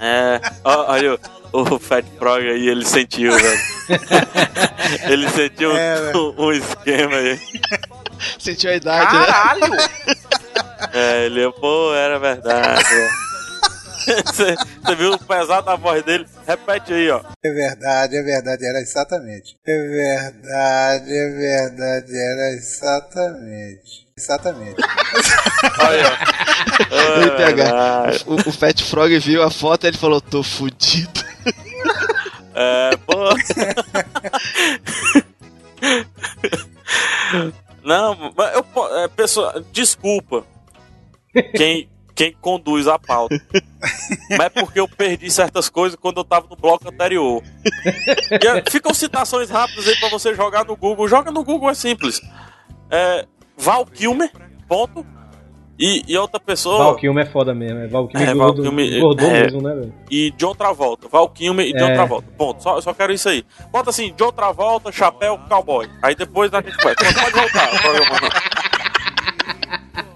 É, 0.00 0.40
ó, 0.64 0.92
olha 0.92 1.14
o, 1.52 1.74
o 1.74 1.78
Fat 1.78 2.04
Frog 2.18 2.42
aí, 2.42 2.66
ele 2.68 2.84
sentiu, 2.84 3.32
velho. 3.32 3.60
ele 5.08 5.28
sentiu 5.30 5.76
É, 5.76 6.12
um, 6.16 6.46
um 6.46 6.52
esquema 6.52 7.16
aí. 7.16 7.40
Sentiu 8.40 8.70
a 8.70 8.74
idade, 8.74 9.16
né? 9.16 9.26
Caralho! 9.26 9.72
É, 10.92 11.26
ele, 11.26 11.50
pô, 11.52 11.94
era 11.94 12.18
verdade. 12.18 12.84
Você 14.24 14.56
você 14.56 14.94
viu 14.96 15.12
o 15.12 15.18
pesado 15.18 15.64
da 15.64 15.76
voz 15.76 16.02
dele? 16.02 16.26
Repete 16.44 16.92
aí, 16.92 17.08
ó. 17.08 17.20
É 17.42 17.50
verdade, 17.52 18.16
é 18.16 18.22
verdade, 18.22 18.66
era 18.66 18.80
exatamente. 18.80 19.56
É 19.64 19.78
verdade, 19.78 21.16
é 21.16 21.28
verdade, 21.30 22.12
era 22.12 22.50
exatamente. 22.56 24.08
Exatamente. 24.18 24.76
Olha, 25.78 26.18
O, 28.26 28.48
o 28.48 28.52
Fat 28.52 28.82
Frog 28.82 29.18
viu 29.18 29.42
a 29.42 29.50
foto 29.50 29.84
e 29.84 29.88
ele 29.88 29.98
falou: 29.98 30.20
tô 30.20 30.42
fudido. 30.42 31.22
É, 32.54 32.90
pô. 33.06 33.14
Não, 37.82 38.32
mas 38.36 38.54
eu, 38.54 38.64
é, 38.98 39.08
pessoa, 39.08 39.64
desculpa 39.72 40.44
quem, 41.56 41.88
quem 42.14 42.32
conduz 42.40 42.86
a 42.86 42.98
pauta. 42.98 43.34
Mas 44.30 44.40
é 44.40 44.48
porque 44.50 44.78
eu 44.78 44.86
perdi 44.86 45.30
certas 45.30 45.68
coisas 45.68 45.98
quando 45.98 46.18
eu 46.18 46.24
tava 46.24 46.46
no 46.48 46.56
bloco 46.56 46.88
anterior. 46.88 47.42
E, 48.30 48.46
é, 48.46 48.70
ficam 48.70 48.94
citações 48.94 49.50
rápidas 49.50 49.88
aí 49.88 49.98
pra 49.98 50.10
você 50.10 50.34
jogar 50.34 50.64
no 50.64 50.76
Google. 50.76 51.08
Joga 51.08 51.30
no 51.30 51.42
Google, 51.42 51.70
é 51.70 51.74
simples. 51.74 52.20
É, 52.90 53.26
Val 53.56 53.86
Kilmer, 53.86 54.30
ponto. 54.68 55.04
E, 55.78 56.04
e 56.06 56.16
outra 56.16 56.38
pessoa. 56.38 56.78
Val 56.78 56.96
Kilmer 56.96 57.26
é 57.26 57.30
foda 57.30 57.54
mesmo. 57.54 57.78
É 57.80 57.86
Val 57.88 58.06
Kilmer 58.06 58.28
É, 58.28 58.34
Val 58.34 58.54
Kilmer, 58.54 59.00
gordou 59.00 59.28
é. 59.28 59.42
mesmo, 59.42 59.62
né, 59.62 59.74
velho? 59.74 59.94
e 60.10 60.30
John 60.32 60.54
Travolta. 60.54 61.08
Val 61.08 61.28
Kilmer 61.30 61.66
e 61.66 61.72
John 61.72 61.88
É. 61.88 61.94
Travolta. 61.94 62.28
Ponto. 62.36 62.62
Só, 62.62 62.80
só 62.80 62.92
quero 62.94 63.12
isso 63.12 63.28
aí. 63.28 63.44
Bota 63.72 63.90
assim, 63.90 64.12
John 64.16 64.30
Travolta, 64.32 64.92
chapéu, 64.92 65.38
cowboy. 65.48 65.88
Aí 66.02 66.14
depois 66.14 66.52
a 66.54 66.60
gente 66.60 66.76
vai. 66.82 66.94
Pode 66.94 67.14
pode 67.14 67.32
voltar. 67.32 67.68
programa 67.80 68.06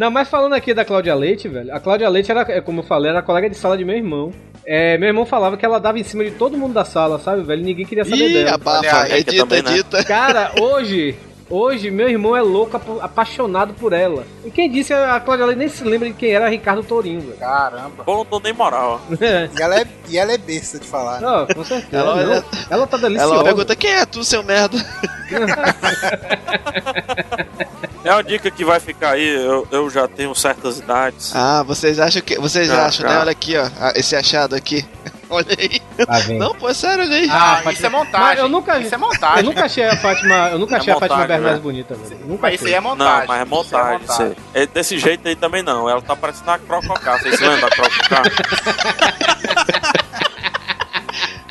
Não, 0.00 0.10
mas 0.10 0.30
falando 0.30 0.54
aqui 0.54 0.72
da 0.72 0.82
Cláudia 0.82 1.14
Leite, 1.14 1.46
velho. 1.46 1.74
A 1.74 1.78
Cláudia 1.78 2.08
Leite 2.08 2.30
era, 2.30 2.40
é, 2.48 2.58
como 2.62 2.80
eu 2.80 2.84
falei, 2.84 3.10
era 3.10 3.20
colega 3.20 3.50
de 3.50 3.54
sala 3.54 3.76
de 3.76 3.84
meu 3.84 3.94
irmão. 3.94 4.32
É, 4.64 4.96
meu 4.96 5.08
irmão 5.08 5.26
falava 5.26 5.58
que 5.58 5.66
ela 5.66 5.78
dava 5.78 5.98
em 5.98 6.02
cima 6.04 6.24
de 6.24 6.30
todo 6.30 6.56
mundo 6.56 6.72
da 6.72 6.86
sala, 6.86 7.18
sabe, 7.18 7.42
velho? 7.42 7.62
Ninguém 7.62 7.84
queria 7.84 8.02
saber 8.06 8.30
Ih, 8.30 8.32
dela. 8.32 8.54
abafa. 8.54 9.04
Que 9.04 9.12
Edita, 9.16 9.36
também, 9.36 9.62
né? 9.62 9.70
edita. 9.72 10.02
Cara, 10.04 10.52
hoje, 10.58 11.14
hoje, 11.50 11.90
meu 11.90 12.08
irmão 12.08 12.34
é 12.34 12.40
louco, 12.40 12.78
apa- 12.78 13.04
apaixonado 13.04 13.74
por 13.74 13.92
ela. 13.92 14.24
E 14.42 14.50
quem 14.50 14.70
disse 14.70 14.94
a 14.94 15.20
Cláudia 15.20 15.44
Leite 15.44 15.58
nem 15.58 15.68
se 15.68 15.84
lembra 15.84 16.08
de 16.08 16.14
quem 16.14 16.30
era 16.30 16.48
Ricardo 16.48 16.82
Tourinho, 16.82 17.20
velho. 17.20 17.36
Caramba. 17.36 18.02
Pô, 18.02 18.26
não 18.30 18.40
nem 18.40 18.54
moral. 18.54 19.02
ó. 19.04 19.12
E 19.20 19.60
ela 19.62 19.80
é, 19.80 19.86
e 20.08 20.16
ela 20.16 20.32
é 20.32 20.38
besta 20.38 20.78
de 20.78 20.86
falar. 20.86 21.20
né? 21.20 21.28
Não, 21.28 21.46
com 21.46 21.62
certeza. 21.62 21.98
Ela 22.02 22.22
Ela, 22.22 22.44
ela 22.70 22.86
tá 22.86 22.96
deliciosa. 22.96 23.34
Ela 23.34 23.44
pergunta: 23.44 23.76
quem 23.76 23.90
é 23.92 24.06
tu, 24.06 24.24
seu 24.24 24.42
merda? 24.42 24.78
É 28.02 28.12
uma 28.12 28.22
dica 28.24 28.50
que 28.50 28.64
vai 28.64 28.80
ficar 28.80 29.10
aí. 29.10 29.28
Eu, 29.28 29.68
eu 29.70 29.90
já 29.90 30.08
tenho 30.08 30.34
certas 30.34 30.78
idades. 30.78 31.32
Ah, 31.36 31.62
vocês 31.62 32.00
acham 32.00 32.22
que. 32.22 32.38
Vocês 32.38 32.66
Já, 32.68 32.86
acham, 32.86 33.06
já. 33.06 33.14
né? 33.14 33.20
Olha 33.20 33.30
aqui, 33.32 33.56
ó. 33.58 33.68
ah, 33.78 33.92
Esse 33.94 34.16
achado 34.16 34.54
aqui. 34.54 34.84
Olha 35.32 35.46
aí. 35.56 35.80
Ah. 36.08 36.18
Não, 36.38 36.52
pô, 36.56 36.68
é 36.68 36.74
sério, 36.74 37.04
olha 37.04 37.14
aí. 37.14 37.28
Ah, 37.30 37.38
Fátima- 37.62 37.72
isso 37.72 37.86
é 37.86 37.88
montagem. 37.88 38.18
Mas 38.26 38.38
eu 38.40 38.48
nunca- 38.48 38.78
Isso 38.80 38.94
é 38.94 38.98
montagem. 38.98 39.36
Eu 39.38 39.44
nunca 39.44 39.64
achei 39.64 39.84
a 39.86 39.96
Fátima, 39.96 40.34
eu 40.50 40.58
nunca 40.58 40.74
É 40.74 40.78
achei 40.80 40.92
a 40.92 40.96
Fátima 40.98 41.18
montagem, 41.18 41.28
Bernardes 41.28 41.58
né? 41.58 41.62
bonita, 41.62 41.94
velho. 41.94 42.20
Nunca 42.26 42.42
Mas 42.42 42.54
isso 42.54 42.64
aí 42.64 42.70
achei. 42.74 42.78
é 42.78 42.80
montagem. 42.80 43.20
Não, 43.20 43.26
mas 43.28 43.38
é 43.38 43.42
Isso 43.44 43.50
montagem. 43.54 44.00
Isso 44.08 44.22
aí. 44.22 44.36
É 44.54 44.66
desse 44.66 44.98
jeito 44.98 45.28
aí 45.28 45.36
também 45.36 45.62
não. 45.62 45.88
Ela 45.88 46.02
tá 46.02 46.16
parecendo 46.16 46.50
a 46.50 46.58
Crococá. 46.58 47.16
Vocês 47.18 47.36
se 47.38 47.44
lembram 47.46 47.60
da 47.60 47.76
Crococá? 47.76 48.22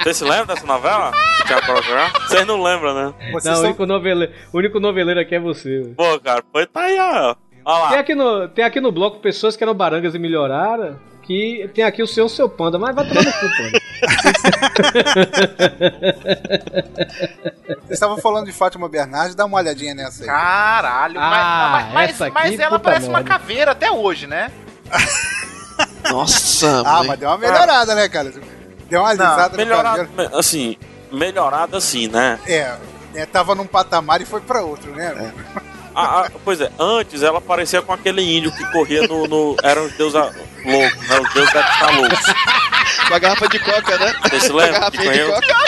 Vocês 0.03 0.17
se 0.17 0.23
lembram 0.25 0.45
dessa 0.47 0.65
novela? 0.67 1.11
Que 1.49 1.53
a 1.53 1.61
Crococá? 1.61 2.11
Vocês 2.27 2.45
não 2.45 2.61
lembram, 2.61 2.93
né? 2.93 3.13
Vocês 3.31 3.45
Não, 3.45 3.53
o 3.53 3.55
são- 3.55 3.65
único, 3.65 3.85
noveleiro, 3.85 4.31
o 4.53 4.57
único 4.59 4.79
noveleiro 4.79 5.19
aqui 5.19 5.33
é 5.35 5.39
você. 5.39 5.91
Pô, 5.97 6.19
cara, 6.19 6.43
foi 6.51 6.65
tá 6.67 6.81
aí, 6.81 6.97
ó. 6.99 7.35
Olha 7.65 7.87
Tem 7.87 7.95
lá. 7.95 7.99
aqui, 8.01 8.15
no, 8.15 8.47
tem 8.49 8.63
aqui 8.65 8.79
no 8.79 8.91
bloco 8.91 9.19
pessoas 9.19 9.55
que 9.57 9.63
eram 9.63 9.73
barangas 9.73 10.13
e 10.15 10.19
melhoraram. 10.19 10.99
Que 11.23 11.69
tem 11.75 11.83
aqui 11.83 12.01
o 12.01 12.07
seu 12.07 12.27
seu 12.27 12.49
panda, 12.49 12.79
mas 12.79 12.95
vai 12.95 13.07
tomar 13.07 13.23
no 13.23 13.31
cu, 13.31 13.39
panda. 13.57 13.79
Vocês 17.67 17.91
estavam 17.91 18.17
falando 18.17 18.45
de 18.45 18.51
Fátima 18.51 18.87
Bernardes, 18.89 19.35
dá 19.35 19.45
uma 19.45 19.57
olhadinha 19.57 19.93
nessa 19.93 20.23
aí. 20.23 20.27
Caralho. 20.27 21.19
Ah, 21.19 21.89
mas 21.93 22.17
mas, 22.19 22.31
mas 22.33 22.59
ela 22.59 22.79
parece 22.79 23.07
uma 23.07 23.19
merda. 23.19 23.29
caveira 23.29 23.71
até 23.71 23.91
hoje, 23.91 24.25
né? 24.27 24.51
Nossa, 26.09 26.81
Ah, 26.85 26.97
mãe. 26.99 27.07
mas 27.09 27.19
deu 27.19 27.29
uma 27.29 27.37
melhorada, 27.37 27.93
né, 27.95 28.09
cara? 28.09 28.31
Deu 28.89 29.01
uma 29.01 29.09
alisada 29.09 29.49
no 29.49 29.57
Melhorado, 29.57 29.97
cabelo. 30.07 30.29
me- 30.31 30.39
assim, 30.39 30.77
melhorado 31.12 31.78
assim, 31.78 32.07
né? 32.07 32.39
É, 32.47 32.76
é, 33.14 33.26
tava 33.26 33.55
num 33.55 33.68
patamar 33.68 34.22
e 34.22 34.26
foi 34.26 34.41
pra 34.41 34.62
outro, 34.62 34.91
né? 34.91 35.34
Ah, 35.95 36.22
ah, 36.22 36.32
pois 36.45 36.62
é, 36.62 36.72
antes 36.80 37.24
ela 37.24 37.41
parecia 37.41 37.82
com 37.82 37.91
aquele 37.91 38.22
índio 38.22 38.51
que 38.51 38.64
corria 38.72 39.07
no. 39.07 39.28
no 39.28 39.55
eram 39.64 39.86
os 39.86 39.93
deuses 39.93 40.14
loucos, 40.14 41.07
né? 41.07 41.20
Os 41.20 41.34
deuses 41.34 41.53
loucos. 41.97 42.20
Com 43.10 43.16
a 43.16 43.20
garrafa 43.20 43.49
de 43.49 43.60
coca, 43.60 43.97
né? 43.97 44.14
Você 44.24 44.39
se 44.39 44.49
Com 44.51 44.60
a 44.60 44.64
lembra? 44.64 44.91
Que 44.91 44.97
garrafinha 45.01 45.12
de 45.12 45.20
correu? 45.20 45.41
coca. 45.41 45.60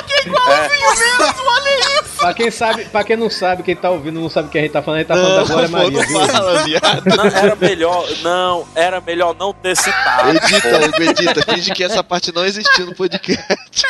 pra, 2.20 2.34
quem 2.36 2.52
sabe, 2.52 2.86
pra 2.86 3.04
quem 3.04 3.18
não 3.18 3.30
sabe, 3.32 3.64
quem 3.64 3.76
tá 3.76 3.89
ouvindo 3.89 4.22
não 4.22 4.30
sabe 4.30 4.48
o 4.48 4.52
que 4.52 4.60
a 4.60 4.62
gente 4.62 4.72
tá 4.72 4.82
falando, 4.84 4.98
a 4.98 5.00
gente 5.02 5.08
tá 5.08 5.16
falando 5.16 5.36
da 5.36 5.44
Glória 5.54 5.70
Maria, 5.70 5.92
não 5.92 6.08
viu? 6.08 6.28
fala, 6.28 6.64
viado. 6.64 7.04
Não, 7.18 7.26
era 7.26 7.56
melhor. 7.56 8.08
Não, 8.22 8.68
era 8.76 9.02
melhor 9.02 9.36
não 9.36 9.52
ter 9.54 9.76
citado. 9.76 10.30
Edita, 10.30 10.78
Hugo, 10.86 11.04
edita. 11.04 11.42
Finge 11.54 11.74
que 11.74 11.84
essa 11.84 12.04
parte 12.04 12.32
não 12.32 12.46
existiu 12.46 12.86
no 12.86 12.96
podcast. 12.96 13.84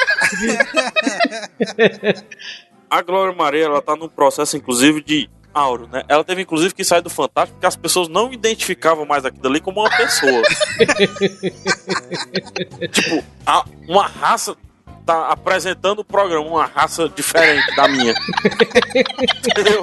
A 2.89 3.01
Glória 3.01 3.35
Maria, 3.35 3.65
ela 3.65 3.81
tá 3.81 3.95
num 3.95 4.07
processo, 4.09 4.55
inclusive, 4.57 5.01
de 5.03 5.29
auro, 5.53 5.87
né? 5.91 6.03
Ela 6.07 6.23
teve, 6.23 6.41
inclusive, 6.41 6.73
que 6.73 6.83
sair 6.83 7.01
do 7.01 7.09
Fantástico 7.09 7.55
porque 7.55 7.65
as 7.67 7.75
pessoas 7.75 8.07
não 8.07 8.31
identificavam 8.31 9.05
mais 9.05 9.25
aquilo 9.25 9.47
ali 9.47 9.59
como 9.59 9.81
uma 9.81 9.89
pessoa. 9.89 10.41
tipo, 12.91 13.23
a- 13.45 13.65
uma 13.87 14.07
raça 14.07 14.55
tá 15.05 15.27
apresentando 15.29 15.99
o 15.99 16.05
programa, 16.05 16.45
uma 16.45 16.65
raça 16.65 17.09
diferente 17.09 17.75
da 17.75 17.87
minha. 17.87 18.13
Entendeu? 19.47 19.81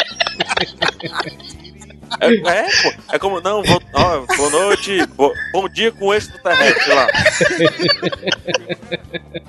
É, 2.21 2.35
é, 2.51 2.63
pô. 2.83 2.93
É 3.13 3.19
como, 3.19 3.41
não, 3.41 3.63
vou, 3.63 3.83
ó, 3.93 4.19
boa 4.37 4.51
noite, 4.51 5.07
bo- 5.09 5.33
bom 5.53 5.69
dia 5.69 5.93
com 5.93 6.13
extraterrestre 6.15 6.93
lá. 6.95 7.07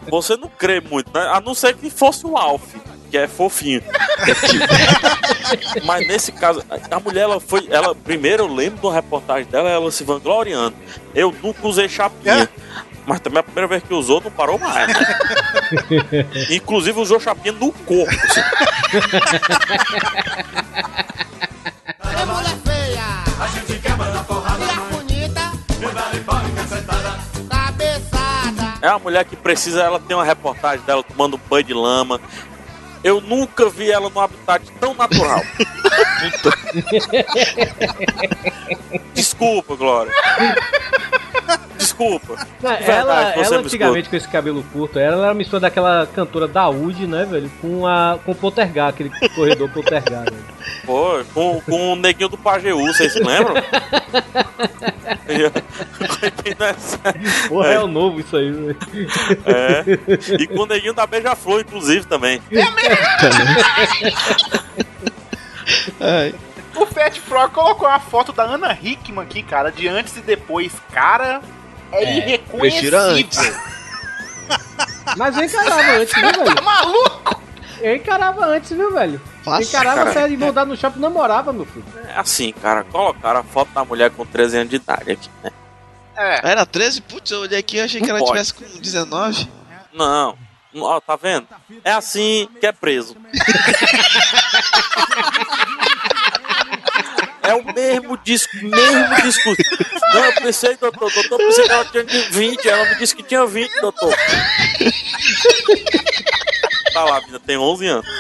Você 0.10 0.36
não 0.38 0.50
crê 0.50 0.82
muito, 0.82 1.12
né? 1.14 1.22
A 1.34 1.40
não 1.42 1.54
ser 1.54 1.76
que 1.76 1.90
fosse 1.90 2.26
o 2.26 2.38
Alf. 2.38 2.64
que 3.10 3.18
é 3.18 3.28
fofinho. 3.28 3.82
Mas 5.84 6.08
nesse 6.08 6.32
caso, 6.32 6.64
a- 6.70 6.96
a 6.96 7.00
mulher, 7.00 7.22
ela 7.22 7.40
foi. 7.40 7.68
Ela, 7.72 7.96
primeiro, 7.96 8.44
eu 8.44 8.54
lembro 8.54 8.80
de 8.80 8.86
uma 8.86 8.94
reportagem 8.94 9.46
dela, 9.50 9.70
ela 9.70 9.92
se 9.92 10.04
vangloriando. 10.04 10.76
Eu 11.16 11.34
nunca 11.42 11.68
usei 11.68 11.90
chapinha. 11.90 12.48
Mas 13.06 13.20
também 13.22 13.40
a 13.40 13.44
primeira 13.44 13.68
vez 13.68 13.82
que 13.82 13.92
usou, 13.92 14.22
não 14.22 14.30
parou 14.30 14.60
mais. 14.60 14.88
né? 14.88 15.20
Inclusive 16.52 17.00
usou 17.00 17.20
chapinha 17.20 17.52
no 17.54 17.72
corpo. 17.72 18.12
assim. 18.12 18.42
É 28.82 28.90
uma 28.90 29.00
mulher 29.00 29.26
que 29.26 29.36
precisa, 29.36 29.84
ela 29.84 30.00
tem 30.00 30.16
uma 30.16 30.24
reportagem 30.24 30.86
dela 30.86 31.04
tomando 31.04 31.38
banho 31.38 31.64
de 31.64 31.74
lama. 31.74 32.22
Eu 33.04 33.22
nunca 33.22 33.70
vi 33.70 33.92
ela 33.92 34.10
num 34.10 34.20
habitat 34.20 34.66
tão 34.80 34.94
natural. 34.94 35.42
Desculpa, 39.14 39.76
Glória. 39.76 40.12
Desculpa. 42.00 42.48
Não, 42.62 42.70
Verdade, 42.70 42.92
ela, 42.92 43.34
ela 43.34 43.58
me 43.58 43.66
antigamente 43.66 44.08
com 44.10 44.16
esse 44.16 44.28
cabelo 44.30 44.64
curto, 44.72 44.98
ela 44.98 45.24
era 45.24 45.32
a 45.32 45.34
mistura 45.34 45.60
daquela 45.60 46.08
cantora 46.08 46.48
Daúde, 46.48 47.06
né, 47.06 47.26
velho? 47.26 47.52
Com, 47.60 47.86
a, 47.86 48.18
com 48.24 48.32
o 48.32 48.36
Poltergar, 48.36 48.88
aquele 48.88 49.12
corredor 49.36 49.70
Poltergar, 49.70 50.24
velho. 50.24 50.46
Pô, 50.86 51.20
com, 51.34 51.60
com 51.62 51.94
o 51.94 51.96
neguinho 51.98 52.30
do 52.30 52.38
Pajeú, 52.38 52.86
vocês 52.88 53.12
se 53.12 53.20
lembram? 53.20 53.56
Porra, 57.50 57.68
é 57.68 57.80
o 57.80 57.88
novo 57.88 58.22
isso 58.22 58.38
aí, 58.38 58.50
velho. 58.50 58.78
É. 59.46 59.84
E 60.42 60.48
com 60.48 60.62
o 60.62 60.66
neguinho 60.66 60.94
da 60.94 61.06
Beija-Flor, 61.06 61.60
inclusive, 61.62 62.06
também. 62.06 62.42
O 66.76 66.86
Fat 66.86 67.20
Frog 67.20 67.52
colocou 67.52 67.88
uma 67.90 68.00
foto 68.00 68.32
da 68.32 68.44
Ana 68.44 68.78
Hickman 68.82 69.24
aqui, 69.24 69.44
cara, 69.44 69.70
de 69.70 69.88
antes 69.88 70.16
e 70.16 70.22
depois. 70.22 70.72
Cara, 70.92 71.42
é, 71.92 72.04
É, 72.04 72.18
irreconhecível. 72.18 73.00
antes. 73.00 73.40
Mas 75.18 75.38
eu 75.38 75.44
encarava 75.44 75.92
antes, 75.94 76.14
viu, 76.14 76.32
velho? 76.32 76.56
Tá 76.56 76.62
maluco? 76.62 77.42
Eu 77.82 77.96
encarava 77.96 78.46
antes, 78.46 78.72
viu, 78.72 78.94
velho? 78.94 79.22
Fácil, 79.44 79.68
encarava 79.70 79.98
cara. 80.02 80.14
sério 80.14 80.38
de 80.38 80.44
mandar 80.46 80.66
no 80.66 80.76
shopping 80.78 81.00
namorava, 81.00 81.54
meu 81.54 81.66
filho. 81.66 81.86
É 82.08 82.20
assim, 82.20 82.52
cara, 82.54 82.84
colocaram 82.84 83.40
a 83.40 83.44
foto 83.44 83.72
da 83.72 83.86
mulher 83.86 84.12
com 84.12 84.26
13 84.26 84.58
anos 84.58 84.70
de 84.70 84.76
idade 84.76 85.12
aqui, 85.12 85.30
né? 85.44 85.52
É. 86.16 86.52
Era 86.52 86.66
13? 86.66 87.02
Putz, 87.02 87.32
eu 87.32 87.40
olhei 87.42 87.58
aqui 87.60 87.78
e 87.78 87.82
achei 87.82 88.02
que 88.02 88.08
Não 88.08 88.18
ela 88.18 88.26
pode. 88.26 88.32
tivesse 88.32 88.54
com 88.54 88.80
19. 88.82 89.48
Não. 89.94 90.38
Ó, 90.76 91.00
tá 91.00 91.16
vendo? 91.16 91.48
É 91.84 91.92
assim 91.94 92.48
que 92.60 92.68
é 92.68 92.72
preso. 92.72 93.16
É 97.50 97.54
o 97.56 97.74
mesmo 97.74 98.18
disco, 98.18 98.56
mesmo 98.58 99.16
discurso. 99.24 99.62
Não, 100.14 100.26
eu 100.26 100.34
pensei, 100.36 100.78
doutor, 100.78 101.12
doutor, 101.12 101.38
pensei 101.38 101.66
que 101.66 101.72
ela 101.72 101.86
tinha 101.86 102.04
de 102.04 102.20
20, 102.30 102.70
ela 102.70 102.86
me 102.86 102.96
disse 102.96 103.16
que 103.16 103.24
tinha 103.24 103.46
20, 103.46 103.82
doutor. 103.82 104.16
Tá 106.94 107.04
lá, 107.06 107.20
menina 107.22 107.40
tem 107.40 107.58
11 107.58 107.88
anos. 107.88 108.06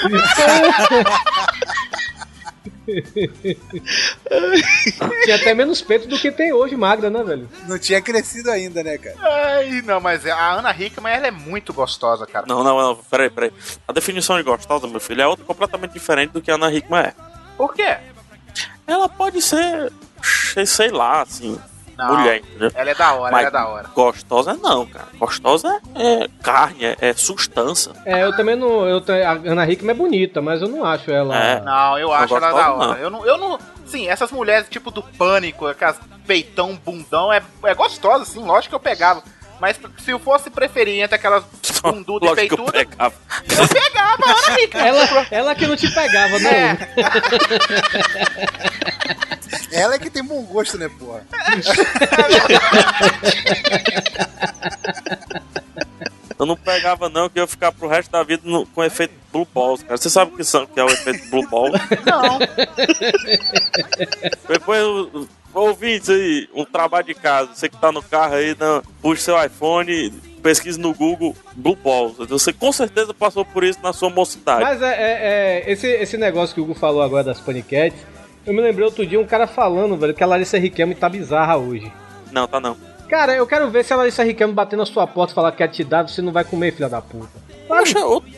Tinha 5.23 5.35
até 5.35 5.53
menos 5.53 5.81
peito 5.81 6.07
do 6.07 6.17
que 6.17 6.31
tem 6.31 6.51
hoje, 6.51 6.75
magra, 6.75 7.09
né, 7.09 7.23
velho? 7.23 7.47
Não 7.67 7.77
tinha 7.77 8.01
crescido 8.01 8.49
ainda, 8.49 8.83
né, 8.83 8.97
cara? 8.97 9.15
Ai, 9.19 9.81
não, 9.83 9.99
mas 9.99 10.25
a 10.25 10.53
Ana 10.53 10.71
Hickman, 10.71 11.13
ela 11.13 11.27
é 11.27 11.31
muito 11.31 11.71
gostosa, 11.71 12.25
cara. 12.25 12.45
Não, 12.47 12.63
não, 12.63 12.81
não, 12.81 12.95
peraí, 12.95 13.29
peraí. 13.29 13.51
A 13.87 13.93
definição 13.93 14.37
de 14.37 14.43
gostosa, 14.43 14.87
meu 14.87 14.99
filho, 14.99 15.21
é 15.21 15.27
outra 15.27 15.45
completamente 15.45 15.93
diferente 15.93 16.31
do 16.31 16.41
que 16.41 16.49
a 16.49 16.55
Ana 16.55 16.73
Hickman 16.73 17.01
é. 17.01 17.13
Por 17.57 17.73
quê? 17.73 17.97
Ela 18.89 19.07
pode 19.09 19.41
ser, 19.41 19.91
sei- 20.21 20.65
sei 20.65 20.89
lá, 20.89 21.21
assim, 21.21 21.57
Não. 21.97 22.15
mulher, 22.17 22.37
entendeu? 22.37 22.71
Ela 22.73 22.89
é 22.89 22.95
da 22.95 23.13
hora, 23.13 23.31
Mas 23.31 23.39
ela 23.41 23.47
é 23.47 23.51
da 23.51 23.67
hora. 23.67 23.87
Gostosa 23.93 24.53
não, 24.61 24.85
cara. 24.85 25.07
Gostosa 25.17 25.79
é, 25.95 26.23
é 26.23 26.27
carne, 26.41 26.85
é, 26.85 26.97
é 26.99 27.13
substância. 27.13 27.91
É, 28.05 28.23
eu 28.23 28.35
também 28.35 28.55
não. 28.55 28.85
Eu, 28.87 28.97
a 29.25 29.31
Ana 29.51 29.69
Hickman 29.69 29.91
é 29.91 29.97
bonita, 29.97 30.41
mas 30.41 30.61
eu 30.61 30.67
não 30.67 30.83
acho 30.85 31.11
ela. 31.11 31.35
É. 31.37 31.61
Não, 31.61 31.97
eu 31.97 32.11
acho 32.13 32.35
ela 32.35 32.51
da 32.51 32.73
hora. 32.73 32.87
não. 32.87 32.93
Eu 32.97 33.09
não, 33.09 33.25
eu 33.25 33.37
não. 33.37 33.59
Sim, 33.85 34.07
essas 34.07 34.31
mulheres 34.31 34.67
tipo 34.69 34.91
do 34.91 35.01
pânico, 35.01 35.65
aquelas 35.67 35.97
peitão, 36.27 36.75
bundão, 36.75 37.33
é, 37.33 37.41
é 37.63 37.73
gostosa, 37.73 38.23
sim, 38.23 38.43
lógico 38.43 38.69
que 38.69 38.75
eu 38.75 38.79
pegava. 38.79 39.23
Mas 39.59 39.77
se 40.03 40.11
eu 40.11 40.19
fosse 40.19 40.49
preferir 40.49 41.01
entre 41.03 41.15
aquelas 41.15 41.43
bundudas 41.83 42.37
e 42.37 42.47
que 42.47 42.53
eu 42.59 42.65
pegava. 42.65 43.13
eu 43.57 43.67
pegava. 43.67 44.23
Ela, 44.73 45.27
ela 45.31 45.55
que 45.55 45.67
não 45.67 45.75
te 45.75 45.89
pegava, 45.93 46.39
né? 46.39 46.77
Ela 49.71 49.95
é 49.95 49.99
que 49.99 50.09
tem 50.09 50.23
bom 50.23 50.41
gosto, 50.43 50.77
né, 50.79 50.89
porra? 50.99 51.23
Eu 56.37 56.45
não 56.45 56.55
pegava 56.55 57.09
não, 57.09 57.29
que 57.29 57.37
eu 57.37 57.43
ia 57.43 57.47
ficar 57.47 57.71
pro 57.71 57.87
resto 57.87 58.09
da 58.11 58.23
vida 58.23 58.41
no- 58.45 58.65
com 58.65 58.83
efeito 58.83 59.13
Blue 59.31 59.45
Balls, 59.53 59.83
cara. 59.83 59.97
Você 59.97 60.09
sabe 60.09 60.33
o 60.33 60.37
que, 60.37 60.43
são, 60.43 60.65
que 60.65 60.79
é 60.79 60.83
o 60.83 60.89
efeito 60.89 61.29
Blue 61.29 61.47
Balls? 61.49 61.73
Não. 62.05 62.39
Depois, 64.47 65.27
ouvintes 65.53 66.09
aí, 66.09 66.49
um 66.53 66.65
trabalho 66.65 67.05
de 67.05 67.13
casa. 67.13 67.51
Você 67.53 67.69
que 67.69 67.77
tá 67.77 67.91
no 67.91 68.01
carro 68.01 68.35
aí, 68.35 68.55
não, 68.59 68.81
puxa 69.01 69.21
seu 69.21 69.43
iPhone, 69.45 70.11
pesquise 70.41 70.79
no 70.79 70.93
Google 70.93 71.35
Blue 71.53 71.75
Balls. 71.75 72.17
Você 72.27 72.53
com 72.53 72.71
certeza 72.71 73.13
passou 73.13 73.43
por 73.45 73.63
isso 73.63 73.79
na 73.81 73.93
sua 73.93 74.09
mocidade. 74.09 74.61
Mas 74.61 74.81
é, 74.81 74.87
é- 74.87 75.63
é- 75.67 75.71
esse, 75.71 75.87
esse 75.87 76.17
negócio 76.17 76.53
que 76.55 76.61
o 76.61 76.63
Hugo 76.63 76.73
falou 76.75 77.01
agora 77.01 77.23
das 77.23 77.39
paniquetes, 77.39 77.99
eu 78.45 78.53
me 78.53 78.61
lembrei 78.61 78.85
outro 78.85 79.05
dia 79.05 79.19
um 79.19 79.25
cara 79.25 79.47
falando, 79.47 79.97
velho, 79.97 80.13
que 80.13 80.23
a 80.23 80.27
Larissa 80.27 80.57
Riquelme 80.57 80.95
tá 80.95 81.09
bizarra 81.09 81.57
hoje. 81.57 81.91
Não, 82.31 82.47
tá 82.47 82.59
não. 82.59 82.75
Cara, 83.09 83.33
eu 83.35 83.45
quero 83.47 83.69
ver 83.71 83.83
se 83.83 83.91
a 83.91 83.95
Larissa 83.95 84.23
Riquelme 84.23 84.53
bater 84.53 84.75
na 84.77 84.85
sua 84.85 85.07
porta 85.07 85.33
e 85.33 85.35
falar 85.35 85.51
que 85.51 85.57
quer 85.57 85.67
te 85.67 85.83
dar, 85.83 86.07
você 86.07 86.21
não 86.21 86.31
vai 86.31 86.43
comer, 86.43 86.73
filha 86.73 86.87
da 86.89 87.01
puta. 87.01 87.29
Poxa, 87.67 87.99
outro, 88.05 88.31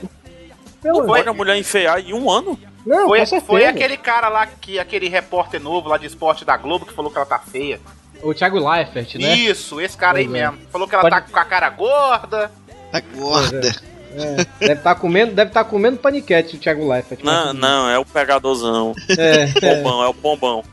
Pelo 0.82 1.00
não 1.00 1.06
pode 1.08 1.28
a 1.28 1.34
mulher 1.34 1.58
enfeiar 1.58 2.00
em 2.00 2.14
um 2.14 2.30
ano? 2.32 2.58
Não, 2.86 3.08
Foi, 3.08 3.26
foi 3.42 3.66
aquele 3.66 3.96
cara 3.98 4.28
lá, 4.30 4.46
que, 4.48 4.80
aquele 4.80 5.08
repórter 5.08 5.62
novo 5.62 5.88
lá 5.90 5.98
de 5.98 6.08
esporte 6.08 6.44
da 6.44 6.58
Globo 6.58 6.86
que 6.86 6.94
falou 6.94 7.12
que 7.12 7.18
ela 7.18 7.26
tá 7.26 7.40
feia. 7.40 7.80
O 8.24 8.34
Thiago 8.34 8.58
Leifert, 8.70 9.16
né? 9.16 9.36
Isso, 9.36 9.80
esse 9.82 9.98
cara 9.98 10.18
aí 10.20 10.26
Pois 10.26 10.36
é. 10.36 10.42
mesmo. 10.50 10.58
Falou 10.72 10.88
que 10.88 10.94
ela 10.96 11.02
Pode- 11.04 11.16
tá 11.16 11.22
com 11.22 11.40
a 11.40 11.46
cara 11.46 11.70
gorda. 11.70 12.52
Tá 12.92 13.02
gorda. 13.16 13.92
É, 14.14 14.46
deve 14.60 14.74
estar 14.74 14.96
comendo, 14.96 15.32
deve 15.34 15.52
tá 15.52 15.64
comendo 15.64 15.96
paniquete 15.98 16.58
o 16.58 16.60
Thiago 16.60 16.86
Leifert. 16.92 17.24
Não, 17.24 17.54
não, 17.54 17.90
é 17.90 17.98
o 17.98 18.04
pegadorzão. 18.06 18.94
É, 19.18 19.48
Pombão, 19.48 20.04
é 20.04 20.08
o 20.10 20.14
pombão. 20.14 20.64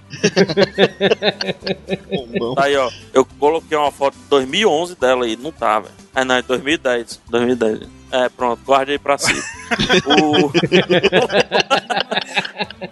Bombão. 2.10 2.54
Tá 2.54 2.64
aí, 2.64 2.76
ó. 2.76 2.90
Eu 3.12 3.24
coloquei 3.38 3.76
uma 3.78 3.92
foto 3.92 4.14
de 4.16 4.24
2011 4.28 4.96
dela 4.96 5.24
aí, 5.24 5.36
não 5.36 5.52
tá, 5.52 5.80
velho. 5.80 5.94
Ah, 6.18 6.24
não, 6.24 6.34
é 6.34 6.42
2010. 6.42 7.20
2010. 7.30 7.88
É, 8.10 8.28
pronto, 8.28 8.60
guarde 8.64 8.90
aí 8.90 8.98
pra 8.98 9.16
si. 9.16 9.32
o... 10.04 10.50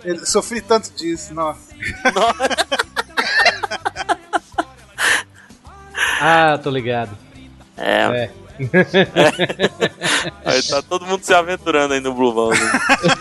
Eu 0.05 0.24
sofri 0.24 0.61
tanto 0.61 0.93
disso, 0.95 1.35
nossa. 1.35 1.74
Ah, 6.20 6.57
tô 6.62 6.70
ligado. 6.70 7.18
É, 7.77 8.03
É. 8.05 8.46
aí 10.45 10.63
tá 10.63 10.83
todo 10.83 11.07
mundo 11.07 11.23
se 11.23 11.35
aventurando 11.35 11.95
aí 11.95 12.01
no 12.01 12.13
Blue 12.15 12.33
Balls. 12.33 12.59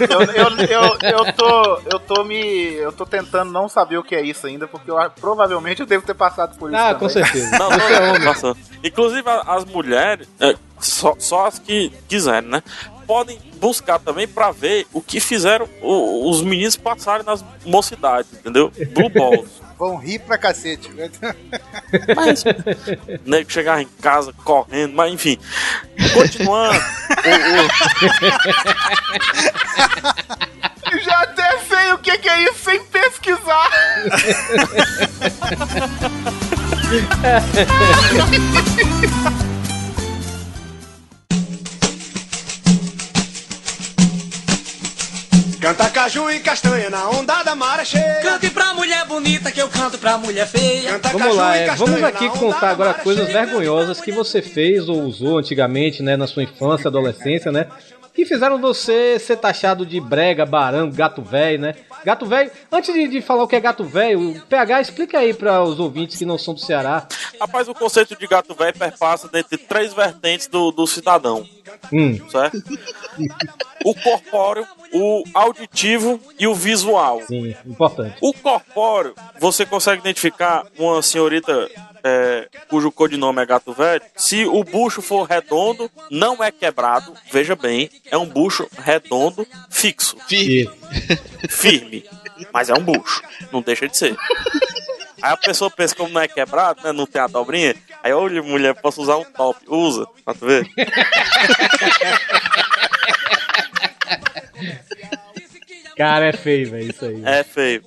Eu, 0.10 0.22
eu, 0.22 0.50
eu, 0.68 0.98
eu, 1.26 1.34
tô, 1.34 1.80
eu 1.92 2.00
tô 2.00 2.24
me. 2.24 2.74
Eu 2.76 2.92
tô 2.92 3.06
tentando 3.06 3.52
não 3.52 3.68
saber 3.70 3.98
o 3.98 4.04
que 4.04 4.16
é 4.16 4.22
isso 4.22 4.48
ainda, 4.48 4.68
porque 4.68 4.90
eu, 4.90 4.98
provavelmente 5.20 5.82
eu 5.82 5.86
devo 5.86 6.06
ter 6.06 6.14
passado 6.14 6.58
por 6.58 6.70
isso. 6.72 6.80
Ah, 6.80 6.94
também. 6.94 7.00
com 7.00 7.10
certeza. 7.10 7.58
Não, 7.58 7.72
é 7.72 8.00
não, 8.00 8.10
homem. 8.12 8.24
nossa. 8.26 8.56
Inclusive, 8.84 9.24
as 9.46 9.66
mulheres, 9.66 10.28
é, 10.40 10.56
só, 10.80 11.16
só 11.18 11.48
as 11.48 11.60
que 11.60 11.92
quiserem, 12.08 12.50
né? 12.50 12.62
Podem 13.08 13.38
buscar 13.60 14.00
também 14.00 14.28
pra 14.28 14.52
ver 14.52 14.88
o 14.92 15.02
que 15.02 15.20
fizeram 15.20 15.68
o- 15.82 16.30
os 16.30 16.42
meninos 16.42 16.76
passarem 16.76 17.26
nas 17.26 17.44
mocidades, 17.66 18.32
entendeu? 18.34 18.72
Blue 18.94 19.10
Balls. 19.10 19.65
Vão 19.78 19.98
rir 19.98 20.20
pra 20.20 20.38
cacete. 20.38 20.90
Mas, 22.16 22.44
nego 23.26 23.52
chegar 23.52 23.82
em 23.82 23.88
casa 24.02 24.32
correndo, 24.44 24.94
mas 24.94 25.12
enfim. 25.14 25.38
Continuando. 26.14 26.80
o- 27.26 27.66
o- 30.96 31.00
já 31.04 31.20
até 31.22 31.60
sei 31.68 31.92
o 31.94 31.98
que, 31.98 32.18
que 32.18 32.30
é 32.30 32.44
isso 32.44 32.60
sem 32.64 32.82
pesquisar. 32.86 33.70
Canta 45.66 45.90
caju 45.90 46.30
e 46.30 46.40
castanha 46.42 46.92
na 46.92 47.10
onda 47.10 47.42
da 47.42 47.56
maré 47.56 47.84
cheia. 47.84 48.20
Cante 48.22 48.52
pra 48.52 48.76
mulher 48.76 49.04
bonita 49.08 49.52
que 49.52 49.60
eu 49.60 49.68
canto 49.68 49.98
pra 49.98 50.16
mulher 50.16 50.46
feia. 50.46 50.92
Canta 50.92 51.10
Vamos 51.10 51.24
caju 51.24 51.38
lá, 51.38 51.58
e 51.58 51.62
é, 51.62 51.66
castanha 51.66 51.92
vamos 51.92 52.04
aqui 52.04 52.30
contar 52.38 52.70
agora 52.70 52.94
coisas 52.94 53.28
vergonhosas 53.30 54.00
que 54.00 54.12
você 54.12 54.44
fez 54.44 54.88
ou 54.88 55.02
usou 55.02 55.40
antigamente, 55.40 56.04
né, 56.04 56.16
na 56.16 56.28
sua 56.28 56.44
infância, 56.44 56.88
adolescência, 56.88 57.52
né? 57.52 57.66
Que 58.16 58.26
fizeram 58.26 58.60
você 58.60 59.20
ser 59.20 59.36
taxado 59.38 59.86
de 59.86 60.00
brega, 60.00 60.46
barango, 60.46 60.96
gato 60.96 61.22
velho, 61.22 61.60
né? 61.60 61.76
Gato 62.06 62.26
velho, 62.26 62.50
antes 62.72 62.94
de, 62.94 63.08
de 63.10 63.22
falar 63.22 63.44
o 63.44 63.48
que 63.48 63.56
é 63.56 63.60
gato 63.60 63.84
velho, 63.84 64.32
o 64.38 64.42
PH 64.42 64.82
explica 64.82 65.20
aí 65.20 65.34
para 65.34 65.62
os 65.62 65.80
ouvintes 65.80 66.18
que 66.18 66.26
não 66.26 66.38
são 66.38 66.54
do 66.54 66.60
Ceará. 66.62 67.08
Rapaz, 67.40 67.68
o 67.68 67.74
conceito 67.74 68.16
de 68.18 68.26
gato 68.26 68.54
velho 68.56 68.78
perpassa 68.78 69.28
dentre 69.28 69.58
três 69.58 69.94
vertentes 69.94 70.48
do, 70.48 70.72
do 70.72 70.88
cidadão, 70.88 71.46
Hum, 71.92 72.18
certo? 72.30 72.58
o 73.84 73.94
corpóreo, 73.94 74.66
o 74.94 75.24
auditivo 75.34 76.20
e 76.40 76.48
o 76.48 76.56
visual. 76.56 77.22
sim, 77.28 77.54
importante. 77.66 78.16
O 78.22 78.34
corpóreo, 78.34 79.14
você 79.40 79.66
consegue 79.66 80.00
identificar 80.00 80.66
uma 80.78 81.02
senhorita 81.02 81.70
é, 82.08 82.48
cujo 82.70 82.92
codinome 82.92 83.42
é 83.42 83.46
gato 83.48 83.74
velho. 83.74 84.04
Se 84.16 84.46
o 84.46 84.64
bucho 84.64 85.02
for 85.02 85.24
redondo, 85.28 85.90
não 86.12 86.44
é 86.44 86.52
quebrado, 86.52 87.12
veja 87.32 87.56
bem, 87.56 87.90
é 88.12 88.18
um 88.18 88.28
bucho 88.28 88.70
redondo, 88.78 89.48
fixo, 89.72 90.16
Firme. 90.28 90.70
firme. 91.50 92.06
Mas 92.54 92.70
é 92.70 92.76
um 92.76 92.84
bucho, 92.84 93.24
não 93.52 93.62
deixa 93.62 93.88
de 93.88 93.98
ser. 93.98 94.16
Aí 95.20 95.32
a 95.32 95.38
pessoa 95.38 95.72
pensa 95.72 95.96
como 95.96 96.10
não 96.14 96.22
é 96.22 96.28
quebrado, 96.28 96.84
né? 96.84 96.92
Não 96.92 97.08
tem 97.08 97.20
a 97.20 97.26
dobrinha. 97.26 97.76
Aí, 98.04 98.14
olha, 98.14 98.44
mulher, 98.44 98.76
posso 98.76 99.02
usar 99.02 99.18
um 99.18 99.24
top. 99.24 99.60
Usa, 99.68 100.06
pra 100.24 100.36
tu 100.36 100.46
ver. 100.46 100.70
Cara, 105.98 106.26
é 106.26 106.34
feio, 106.34 106.70
velho, 106.70 106.90
isso 106.92 107.06
aí. 107.06 107.22
É 107.26 107.44
feio. 107.44 107.84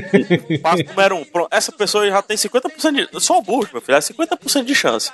Passo 0.62 0.84
número 0.84 1.16
um. 1.16 1.24
Pronto, 1.24 1.48
essa 1.50 1.72
pessoa 1.72 2.08
já 2.08 2.22
tem 2.22 2.36
50% 2.36 3.10
de. 3.10 3.20
Só 3.20 3.38
o 3.38 3.42
bucho, 3.42 3.70
meu 3.72 3.80
filho, 3.80 3.96
é 3.96 4.00
50% 4.00 4.64
de 4.64 4.74
chance. 4.74 5.10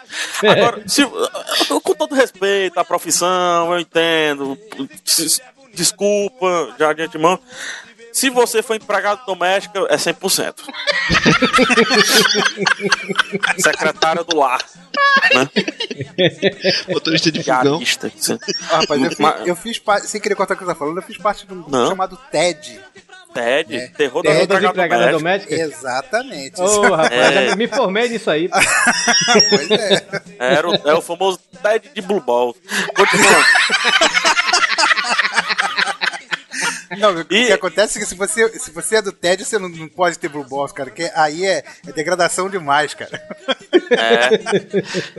Agora, 0.47 0.83
se, 0.87 1.03
com 1.05 1.95
todo 1.95 2.15
respeito 2.15 2.79
à 2.79 2.85
profissão, 2.85 3.73
eu 3.73 3.81
entendo. 3.81 4.59
Desculpa, 5.75 6.75
já 6.79 6.93
de 6.93 7.03
antemão. 7.03 7.39
Se 8.13 8.29
você 8.29 8.63
for 8.63 8.77
empregado 8.77 9.25
doméstico, 9.25 9.87
é 9.89 9.97
100%. 9.97 10.55
Secretária 13.59 14.23
do 14.23 14.37
lar. 14.37 14.61
Né? 15.35 15.49
Motorista 16.89 17.33
de 17.33 17.43
fogão. 17.43 17.81
Ah, 18.71 18.81
rapaz, 18.81 19.03
eu 19.03 19.11
fiz, 19.11 19.47
eu 19.47 19.57
fiz 19.57 19.79
parte, 19.79 20.07
sem 20.09 20.21
querer 20.21 20.35
contar 20.35 20.53
o 20.55 20.57
que 20.59 20.65
você 20.65 20.73
tá 20.73 20.79
falando, 20.79 20.99
eu 20.99 21.03
fiz 21.03 21.17
parte 21.17 21.47
de 21.47 21.53
um 21.55 21.57
grupo 21.57 21.71
Não. 21.71 21.89
chamado 21.89 22.19
TED. 22.31 22.79
TED, 23.33 23.77
É. 23.77 23.87
terror 23.89 24.23
Terror 24.23 24.47
das 24.47 24.61
das 24.61 24.71
empregadas 24.71 25.11
domésticas. 25.13 25.59
Exatamente. 25.59 26.61
Ô, 26.61 26.83
rapaz, 26.95 27.13
É. 27.13 27.49
já 27.51 27.57
me 27.57 27.67
formei 27.69 28.09
nisso 28.09 28.31
aí. 28.31 28.49
Pois 28.49 29.71
é. 29.71 30.07
Era 30.39 30.69
o, 30.69 30.75
é 30.75 30.95
o 30.95 31.01
famoso 31.03 31.39
TED 31.63 31.91
de 31.95 32.03
Blue 32.03 32.21
Ball. 32.21 32.55
Continuando. 32.95 33.45
Não, 37.03 37.21
o 37.21 37.25
que 37.25 37.53
acontece 37.53 37.99
é 37.99 38.01
que 38.01 38.07
se 38.07 38.15
você, 38.15 38.49
se 38.61 38.71
você 38.71 38.97
é 38.97 39.03
do 39.03 39.11
TED, 39.11 39.45
você 39.45 39.59
não, 39.59 39.69
não 39.69 39.89
pode 39.89 40.17
ter 40.21 40.29
Blue 40.29 40.45
Balls, 40.45 40.71
cara, 40.71 40.89
que 40.89 41.11
aí 41.17 41.45
é, 41.45 41.65
é 41.85 41.93
degradação 41.93 42.49
demais, 42.49 42.95
cara. 42.95 43.21
É. 43.91 44.31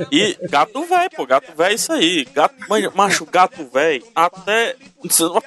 E 0.10 0.38
gato 0.50 0.86
velho, 0.86 1.10
pô, 1.14 1.26
gato 1.26 1.54
velho 1.54 1.72
é 1.72 1.76
isso 1.76 1.92
aí. 1.92 2.26
Gato, 2.34 2.56
macho, 2.96 3.26
gato 3.26 3.68
velho, 3.68 4.02
até. 4.16 4.78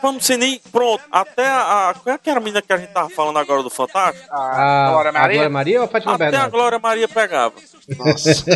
Não 0.02 0.20
sei 0.20 0.36
nem. 0.36 0.60
Pronto, 0.70 1.02
até 1.10 1.46
a. 1.46 1.94
Qual 2.02 2.12
é 2.12 2.16
aquela 2.16 2.38
menina 2.38 2.60
que 2.60 2.70
a 2.70 2.76
gente 2.76 2.92
tava 2.92 3.08
falando 3.08 3.38
agora 3.38 3.62
do 3.62 3.70
Fantástico? 3.70 4.26
A, 4.30 4.90
Glória 4.90 5.08
a 5.08 5.12
Maria? 5.12 5.36
Glória 5.36 5.50
Maria 5.50 5.78
ou 5.80 5.84
a 5.86 5.88
Fátima 5.88 6.14
Até 6.14 6.24
a 6.24 6.30
Bernardes? 6.30 6.52
Glória 6.52 6.78
Maria 6.78 7.08
pegava. 7.08 7.54
Nossa. 7.96 8.30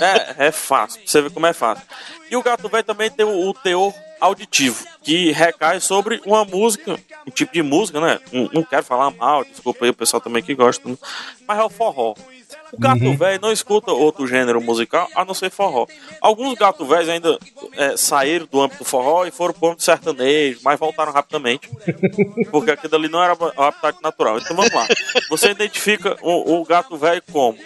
É, 0.00 0.48
é 0.48 0.52
fácil, 0.52 1.00
pra 1.00 1.10
você 1.10 1.22
ver 1.22 1.30
como 1.30 1.46
é 1.46 1.52
fácil. 1.52 1.84
E 2.30 2.36
o 2.36 2.42
gato 2.42 2.68
velho 2.68 2.84
também 2.84 3.10
tem 3.10 3.24
o, 3.24 3.48
o 3.48 3.54
teor 3.54 3.94
auditivo, 4.24 4.84
que 5.02 5.32
recai 5.32 5.80
sobre 5.80 6.20
uma 6.24 6.44
música, 6.44 6.98
um 7.26 7.30
tipo 7.30 7.52
de 7.52 7.62
música, 7.62 8.00
né? 8.00 8.18
Não, 8.32 8.48
não 8.52 8.62
quero 8.62 8.82
falar 8.82 9.10
mal, 9.10 9.44
desculpa 9.44 9.84
aí 9.84 9.90
o 9.90 9.94
pessoal 9.94 10.20
também 10.20 10.42
que 10.42 10.54
gosta, 10.54 10.88
né? 10.88 10.96
mas 11.46 11.58
é 11.58 11.62
o 11.62 11.68
forró. 11.68 12.14
O 12.76 12.80
gato 12.80 13.16
velho 13.16 13.40
não 13.40 13.52
escuta 13.52 13.92
outro 13.92 14.26
gênero 14.26 14.60
musical 14.60 15.08
a 15.14 15.24
não 15.24 15.34
ser 15.34 15.50
forró. 15.50 15.86
Alguns 16.20 16.54
gato 16.58 16.84
velhos 16.84 17.08
ainda 17.08 17.38
é, 17.76 17.96
saíram 17.96 18.46
do 18.50 18.60
âmbito 18.60 18.84
do 18.84 18.84
forró 18.84 19.24
e 19.26 19.30
foram 19.30 19.54
pro 19.54 19.68
âmbito 19.68 19.82
sertanejo, 19.84 20.60
mas 20.62 20.78
voltaram 20.78 21.12
rapidamente. 21.12 21.68
Porque 22.50 22.70
aquilo 22.70 22.96
ali 22.96 23.08
não 23.08 23.22
era 23.22 23.34
o 23.34 23.62
habitat 23.62 23.98
natural. 24.02 24.38
Então 24.38 24.56
vamos 24.56 24.72
lá. 24.72 24.86
Você 25.30 25.50
identifica 25.50 26.16
o, 26.22 26.60
o 26.60 26.64
gato 26.64 26.96
velho 26.96 27.22
como? 27.32 27.56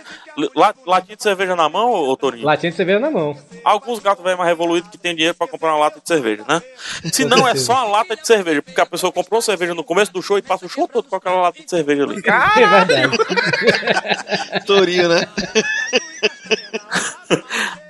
La- 0.54 0.72
Latinha 0.86 1.16
de 1.16 1.22
cerveja 1.24 1.56
na 1.56 1.68
mão, 1.68 1.90
ô 1.92 2.16
Torinho? 2.16 2.44
Latinha 2.46 2.70
de 2.70 2.76
cerveja 2.76 3.00
na 3.00 3.11
mão. 3.11 3.36
Alguns 3.64 3.98
gatos 3.98 4.22
velhos 4.22 4.38
mais 4.38 4.50
evoluídos 4.52 4.88
que 4.88 4.96
tem 4.96 5.12
dinheiro 5.12 5.34
pra 5.36 5.48
comprar 5.48 5.70
uma 5.74 5.80
lata 5.80 5.98
de 6.00 6.06
cerveja, 6.06 6.44
né? 6.48 6.62
Se 7.12 7.24
não 7.24 7.46
é 7.48 7.56
só 7.56 7.72
a 7.72 7.82
lata 7.84 8.14
de 8.14 8.24
cerveja, 8.24 8.62
porque 8.62 8.80
a 8.80 8.86
pessoa 8.86 9.11
comprou 9.11 9.42
cerveja 9.42 9.74
no 9.74 9.82
começo 9.82 10.12
do 10.12 10.22
show 10.22 10.38
e 10.38 10.42
passa 10.42 10.64
o 10.64 10.68
show 10.68 10.86
todo 10.86 11.09
com 11.09 11.16
aquela 11.16 11.40
lata 11.40 11.61
de 11.61 11.68
cerveja 11.68 12.04
ali. 12.04 12.22
É 12.59 12.66
verdade. 12.66 13.18
Né? 15.07 15.28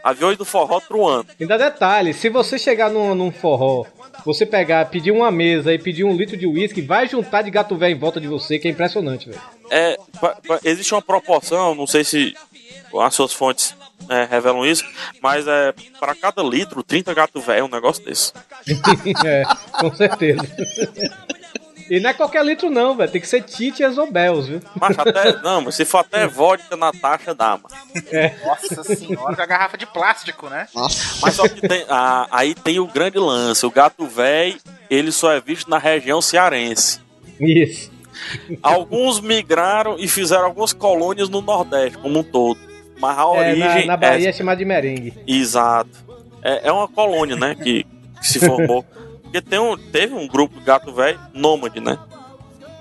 Aviões 0.03 0.39
do 0.39 0.45
forró 0.45 0.81
truando. 0.81 1.27
Ainda 1.41 1.59
detalhe, 1.59 2.15
se 2.15 2.29
você 2.29 2.59
chegar 2.59 2.91
num, 2.91 3.15
num 3.15 3.31
forró, 3.31 3.85
você 4.25 4.47
pegar, 4.47 4.87
pedir 4.87 5.11
uma 5.11 5.31
mesa 5.31 5.73
e 5.73 5.79
pedir 5.79 6.05
um 6.05 6.17
litro 6.17 6.37
de 6.37 6.47
uísque, 6.47 6.81
vai 6.81 7.07
juntar 7.09 7.43
de 7.43 7.51
gato 7.51 7.77
velho 7.77 7.95
em 7.95 7.99
volta 7.99 8.21
de 8.21 8.27
você, 8.27 8.59
que 8.59 8.69
é 8.69 8.71
impressionante, 8.71 9.29
velho. 9.29 9.41
É, 9.71 9.99
pa- 10.21 10.37
pa- 10.47 10.61
existe 10.65 10.95
uma 10.95 11.03
proporção, 11.03 11.75
não 11.75 11.87
sei 11.87 12.05
se 12.05 12.35
as 13.01 13.15
suas 13.15 13.33
fontes 13.33 13.75
é, 14.09 14.25
revelam 14.25 14.65
isso, 14.65 14.85
mas 15.21 15.47
é 15.47 15.75
para 16.01 16.15
cada 16.15 16.43
litro, 16.43 16.83
30 16.83 17.13
gato 17.13 17.41
velho, 17.41 17.67
um 17.67 17.69
negócio 17.69 18.03
desse. 18.05 18.33
é, 19.25 19.43
com 19.79 19.95
certeza. 19.95 20.41
E 21.91 22.01
não 22.01 22.11
é 22.11 22.15
qualquer 22.15 22.45
litro 22.45 22.69
não, 22.71 22.97
velho. 22.97 23.11
Tem 23.11 23.21
que 23.21 23.27
ser 23.27 23.43
Tite 23.43 23.83
e 23.83 23.85
Exobels, 23.87 24.47
viu? 24.47 24.61
Mas 24.81 24.99
até, 24.99 25.33
não, 25.43 25.63
mas 25.63 25.75
se 25.75 25.85
for 25.85 25.99
até 25.99 26.27
vodka 26.27 26.77
na 26.77 26.93
taxa, 26.93 27.35
dá, 27.35 27.59
mano. 27.59 27.69
Nossa 28.45 28.85
senhora, 28.85 29.35
com 29.35 29.43
a 29.43 29.47
garrafa 29.47 29.77
de 29.79 29.87
plástico, 29.87 30.49
né? 30.49 30.69
Nossa. 30.75 31.17
Mas 31.23 31.35
só 31.35 31.49
que 31.49 31.61
tem, 31.67 31.85
ah, 31.89 32.27
aí 32.31 32.55
tem 32.55 32.79
o 32.79 32.87
grande 32.87 33.19
lance, 33.19 33.65
o 33.65 33.71
gato 33.71 34.07
velho, 34.07 34.57
ele 34.91 35.11
só 35.13 35.33
é 35.33 35.41
visto 35.41 35.71
na 35.71 35.79
região 35.79 36.21
cearense. 36.21 37.01
Isso. 37.41 37.91
Alguns 38.63 39.21
migraram 39.21 39.97
e 39.99 40.09
fizeram 40.09 40.47
algumas 40.47 40.73
colônias 40.73 41.29
no 41.29 41.41
Nordeste 41.41 41.99
como 41.99 42.19
um 42.19 42.23
todo. 42.23 42.59
Mas 43.01 43.17
a 43.17 43.23
É, 43.23 43.25
origem 43.25 43.87
na, 43.87 43.93
na 43.93 43.97
Bahia 43.97 44.27
é 44.27 44.31
é 44.31 44.33
chamado 44.33 44.59
de 44.59 44.65
merengue. 44.65 45.15
exato. 45.27 45.91
É, 46.43 46.69
é 46.69 46.73
uma 46.73 46.89
colônia, 46.89 47.37
né, 47.37 47.55
que, 47.55 47.85
que 48.21 48.27
se 48.29 48.39
formou. 48.41 48.85
Porque 49.31 49.41
tem 49.43 49.59
um, 49.59 49.77
teve 49.77 50.15
um 50.15 50.27
grupo 50.27 50.59
de 50.59 50.65
gato 50.65 50.93
velho 50.93 51.19
nômade, 51.35 51.81
né? 51.81 51.99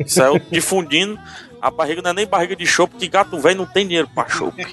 Saiu 0.05 0.39
difundindo. 0.51 1.19
A 1.61 1.71
barriga 1.71 2.01
não 2.03 2.11
é 2.11 2.13
nem 2.13 2.27
barriga 2.27 2.55
de 2.55 2.65
chope, 2.67 2.93
porque 2.93 3.07
gato 3.07 3.39
velho 3.39 3.57
não 3.57 3.65
tem 3.65 3.85
dinheiro 3.85 4.07
pra 4.13 4.29
chope. 4.29 4.63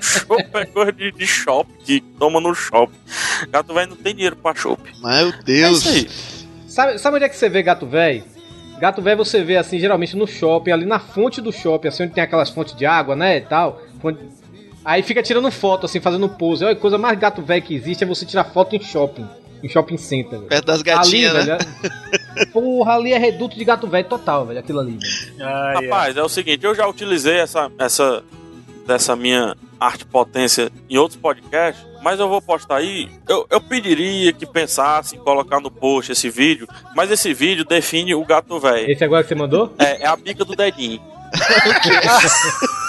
chope 0.00 0.44
é 0.54 0.64
coisa 0.66 0.92
de, 0.92 1.12
de 1.12 1.26
shopping, 1.26 1.72
que 1.84 2.00
toma 2.18 2.40
no 2.40 2.54
shopping. 2.54 2.96
Gato 3.50 3.72
velho 3.74 3.90
não 3.90 3.96
tem 3.96 4.14
dinheiro 4.14 4.36
pra 4.36 4.54
chope. 4.54 4.90
Meu 5.02 5.28
É 5.28 5.42
Deus. 5.44 5.86
aí. 5.86 6.08
Sabe, 6.66 6.98
sabe 6.98 7.16
onde 7.16 7.26
é 7.26 7.28
que 7.28 7.36
você 7.36 7.48
vê 7.48 7.62
gato 7.62 7.86
velho? 7.86 8.24
Gato 8.80 9.00
velho 9.00 9.18
você 9.18 9.44
vê 9.44 9.56
assim, 9.56 9.78
geralmente 9.78 10.16
no 10.16 10.26
shopping, 10.26 10.72
ali 10.72 10.84
na 10.86 10.98
fonte 10.98 11.40
do 11.40 11.52
shopping, 11.52 11.88
assim, 11.88 12.04
onde 12.04 12.14
tem 12.14 12.24
aquelas 12.24 12.50
fontes 12.50 12.74
de 12.74 12.84
água, 12.84 13.14
né, 13.14 13.36
e 13.36 13.40
tal. 13.42 13.80
Fonte- 14.00 14.24
Aí 14.84 15.02
fica 15.02 15.22
tirando 15.22 15.50
foto, 15.50 15.86
assim, 15.86 16.00
fazendo 16.00 16.28
pose. 16.28 16.64
Olha, 16.64 16.74
a 16.74 16.76
coisa 16.76 16.98
mais 16.98 17.18
gato 17.18 17.40
velho 17.40 17.62
que 17.62 17.74
existe 17.74 18.04
é 18.04 18.06
você 18.06 18.26
tirar 18.26 18.44
foto 18.44 18.76
em 18.76 18.80
shopping. 18.80 19.26
Em 19.62 19.68
shopping 19.68 19.96
center, 19.96 20.38
velho. 20.38 20.48
Perto 20.48 20.66
das 20.66 20.82
gatinhas, 20.82 21.34
ali, 21.34 21.46
né? 21.46 21.58
velho, 21.58 22.52
Porra, 22.52 22.96
ali 22.96 23.12
é 23.12 23.18
reduto 23.18 23.56
de 23.56 23.64
gato 23.64 23.86
velho 23.86 24.06
total, 24.06 24.44
velho, 24.44 24.58
aquilo 24.60 24.80
ali, 24.80 24.98
velho. 24.98 25.50
Rapaz, 25.74 26.16
é 26.16 26.22
o 26.22 26.28
seguinte, 26.28 26.64
eu 26.64 26.74
já 26.74 26.86
utilizei 26.86 27.38
essa, 27.38 27.72
essa 27.78 28.22
dessa 28.86 29.16
minha 29.16 29.56
arte 29.80 30.04
potência 30.04 30.70
em 30.88 30.98
outros 30.98 31.18
podcasts, 31.18 31.82
mas 32.02 32.20
eu 32.20 32.28
vou 32.28 32.42
postar 32.42 32.76
aí. 32.76 33.08
Eu, 33.26 33.46
eu 33.50 33.60
pediria 33.62 34.34
que 34.34 34.44
pensasse 34.44 35.16
em 35.16 35.18
colocar 35.18 35.60
no 35.60 35.70
post 35.70 36.12
esse 36.12 36.28
vídeo, 36.28 36.68
mas 36.94 37.10
esse 37.10 37.32
vídeo 37.32 37.64
define 37.64 38.14
o 38.14 38.24
gato 38.24 38.60
velho. 38.60 38.90
Esse 38.90 39.02
agora 39.02 39.22
que 39.22 39.30
você 39.30 39.34
mandou? 39.34 39.74
É, 39.78 40.02
é 40.02 40.06
a 40.06 40.14
bica 40.14 40.44
do 40.44 40.54
dedinho. 40.54 41.00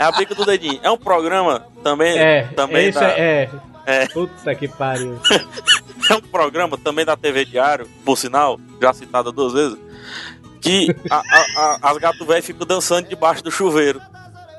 é 0.00 0.04
a 0.04 0.10
bica 0.12 0.34
do 0.34 0.44
dedinho. 0.44 0.80
É 0.82 0.90
um 0.90 0.96
programa 0.96 1.64
também, 1.84 2.18
É, 2.18 2.42
também 2.56 2.88
esse 2.88 2.98
da, 2.98 3.10
é, 3.12 3.50
é. 3.86 4.02
É. 4.02 4.06
Puta 4.08 4.54
que 4.54 4.66
pariu. 4.68 5.18
é 6.10 6.14
um 6.14 6.20
programa 6.20 6.76
também 6.78 7.04
da 7.04 7.16
TV 7.16 7.44
Diário, 7.44 7.86
por 8.04 8.16
sinal, 8.18 8.58
já 8.80 8.92
citada 8.92 9.30
duas 9.32 9.52
vezes, 9.52 9.78
que 10.60 10.94
a- 11.10 11.16
a- 11.16 11.60
a- 11.84 11.90
as 11.90 11.98
gato 11.98 12.24
velho 12.24 12.42
ficam 12.42 12.66
dançando 12.66 13.08
debaixo 13.08 13.42
do 13.42 13.50
chuveiro 13.50 14.00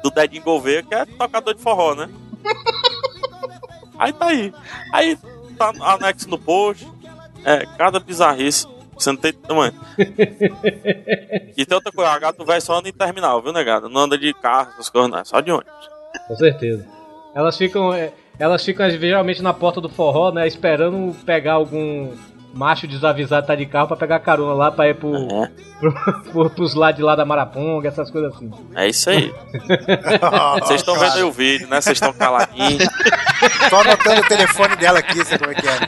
do 0.03 0.09
Dedinho 0.09 0.43
Gouveia, 0.43 0.81
que 0.83 0.93
é 0.95 1.05
tocador 1.05 1.53
de 1.53 1.61
forró, 1.61 1.93
né? 1.95 2.09
Aí 3.99 4.11
tá 4.13 4.25
aí. 4.27 4.53
Aí 4.91 5.17
tá 5.57 5.71
anexo 5.81 6.27
no 6.29 6.37
post. 6.39 6.87
É, 7.45 7.65
cada 7.77 7.99
bizarrice. 7.99 8.67
Você 8.97 9.11
não 9.11 9.17
tem 9.17 9.33
tamanho. 9.33 9.73
E 11.57 11.65
tem 11.65 11.75
outra 11.75 11.91
coisa, 11.91 12.11
a 12.11 12.19
gato 12.19 12.45
velho 12.45 12.61
só 12.61 12.77
anda 12.79 12.89
em 12.89 12.93
terminal, 12.93 13.41
viu, 13.41 13.51
negado? 13.53 13.89
Não 13.89 14.01
anda 14.01 14.17
de 14.17 14.33
carro, 14.33 14.69
essas 14.73 14.89
coisas, 14.89 15.09
não. 15.11 15.19
É 15.19 15.23
só 15.25 15.39
de 15.41 15.51
ônibus. 15.51 15.89
Com 16.27 16.35
certeza. 16.35 16.87
Elas 17.35 17.57
ficam. 17.57 17.93
é, 17.93 18.11
Elas 18.39 18.63
ficam 18.63 18.89
geralmente 18.89 19.41
na 19.41 19.53
porta 19.53 19.79
do 19.81 19.89
forró, 19.89 20.31
né? 20.31 20.47
Esperando 20.47 21.13
pegar 21.25 21.53
algum 21.53 22.13
macho 22.53 22.85
desavisado 22.87 23.47
tá 23.47 23.55
de 23.55 23.65
carro 23.65 23.87
pra 23.87 23.95
pegar 23.97 24.19
carona 24.19 24.53
lá 24.53 24.71
pra 24.71 24.89
ir 24.89 24.95
pro, 24.95 25.15
É. 25.15 25.51
pro, 25.79 25.93
pro- 26.31 26.49
pros 26.49 26.73
lados 26.73 26.97
de 26.97 27.03
lá 27.03 27.15
da 27.15 27.23
Maraponga, 27.25 27.87
essas 27.89 28.09
coisas 28.11 28.33
assim. 28.35 28.51
É 28.75 28.87
isso 28.87 29.09
aí. 29.09 29.33
Vocês 30.61 30.81
estão 30.81 30.95
vendo 30.97 31.13
aí 31.15 31.23
o 31.23 31.31
vídeo, 31.31 31.67
né? 31.67 31.79
Vocês 31.79 31.95
estão 31.97 32.11
caladinhos. 32.13 32.83
Tô 33.69 33.75
anotando 33.77 34.21
o 34.21 34.27
telefone 34.27 34.75
dela 34.77 34.99
aqui, 34.99 35.23
sabe 35.25 35.39
como 35.39 35.51
é 35.51 35.55
que 35.55 35.67
é. 35.67 35.79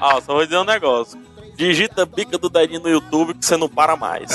Ó, 0.00 0.20
só 0.20 0.34
vou 0.34 0.44
dizer 0.44 0.58
um 0.58 0.64
negócio. 0.64 1.18
Digita 1.56 2.04
bica 2.04 2.36
do 2.36 2.48
dedinho 2.48 2.80
no 2.80 2.88
YouTube 2.88 3.34
que 3.34 3.44
você 3.44 3.56
não 3.56 3.68
para 3.68 3.94
mais. 3.96 4.30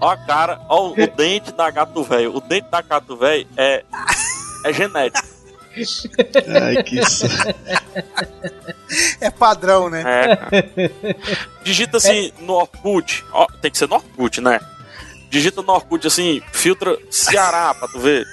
ó 0.00 0.10
a 0.10 0.16
cara, 0.16 0.60
ó 0.68 0.88
o 0.90 0.94
dente 0.94 1.52
da 1.52 1.70
gato 1.70 2.02
velho. 2.02 2.36
O 2.36 2.40
dente 2.40 2.68
da 2.70 2.82
gato 2.82 3.16
velho 3.16 3.46
é, 3.56 3.84
é 4.64 4.72
genético. 4.72 5.26
Ai, 6.60 6.82
que 6.82 6.98
É 9.20 9.30
padrão, 9.30 9.88
né? 9.90 10.00
É, 10.00 10.36
cara. 10.36 10.50
Digita 11.62 11.98
assim 11.98 12.32
no 12.40 12.54
Orkut. 12.54 13.24
Ó, 13.32 13.46
tem 13.60 13.70
que 13.70 13.78
ser 13.78 13.88
no 13.88 13.96
Orkut, 13.96 14.40
né? 14.40 14.60
Digita 15.30 15.62
no 15.62 15.72
Orkut 15.72 16.06
assim, 16.06 16.42
filtra 16.52 16.96
Ceará 17.10 17.74
pra 17.74 17.86
tu 17.88 18.00
ver. 18.00 18.24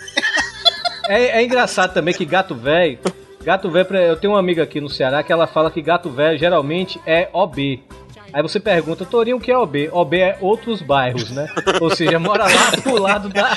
É, 1.07 1.40
é 1.40 1.44
engraçado 1.44 1.94
também 1.94 2.14
que 2.14 2.26
gato 2.26 2.56
velho. 2.56 2.99
Gato 3.46 3.70
velho, 3.70 3.96
eu 3.96 4.18
tenho 4.18 4.34
uma 4.34 4.40
amiga 4.40 4.64
aqui 4.64 4.82
no 4.82 4.90
Ceará 4.90 5.22
que 5.22 5.32
ela 5.32 5.46
fala 5.46 5.70
que 5.70 5.80
gato 5.82 6.10
velho 6.10 6.38
geralmente 6.38 7.00
é 7.06 7.30
OB. 7.32 7.84
Aí 8.34 8.42
você 8.42 8.60
pergunta, 8.60 9.06
Torinho, 9.06 9.38
o 9.38 9.40
que 9.40 9.52
é 9.52 9.58
OB? 9.58 9.90
OB 9.94 10.18
é 10.20 10.38
outros 10.42 10.82
bairros, 10.82 11.30
né? 11.30 11.48
Ou 11.80 11.90
seja, 11.96 12.18
mora 12.20 12.44
lá 12.46 12.72
pro 12.82 13.00
lado 13.00 13.30
da. 13.30 13.56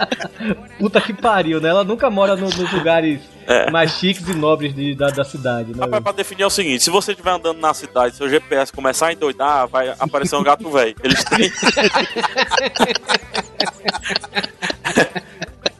Puta 0.80 1.00
que 1.00 1.12
pariu, 1.12 1.60
né? 1.60 1.68
Ela 1.68 1.84
nunca 1.84 2.10
mora 2.10 2.34
no- 2.34 2.46
nos 2.48 2.72
lugares 2.72 3.20
É. 3.46 3.70
mais 3.70 3.92
chiques 3.92 4.26
e 4.26 4.34
nobres 4.34 4.74
de- 4.74 4.94
da, 4.96 5.10
da 5.10 5.22
cidade, 5.24 5.72
né? 5.72 5.84
Rapaz, 5.84 6.02
pra 6.02 6.12
definir 6.12 6.42
é 6.42 6.46
o 6.46 6.50
seguinte: 6.50 6.82
se 6.82 6.90
você 6.90 7.12
estiver 7.12 7.30
andando 7.30 7.60
na 7.60 7.72
cidade, 7.74 8.16
seu 8.16 8.28
GPS 8.28 8.72
começar 8.72 9.08
a 9.08 9.12
endoidar, 9.12 9.68
vai 9.68 9.94
aparecer 10.00 10.34
um 10.36 10.42
gato 10.42 10.68
velho. 10.70 10.96
Eles 11.04 11.22
têm. 11.24 11.52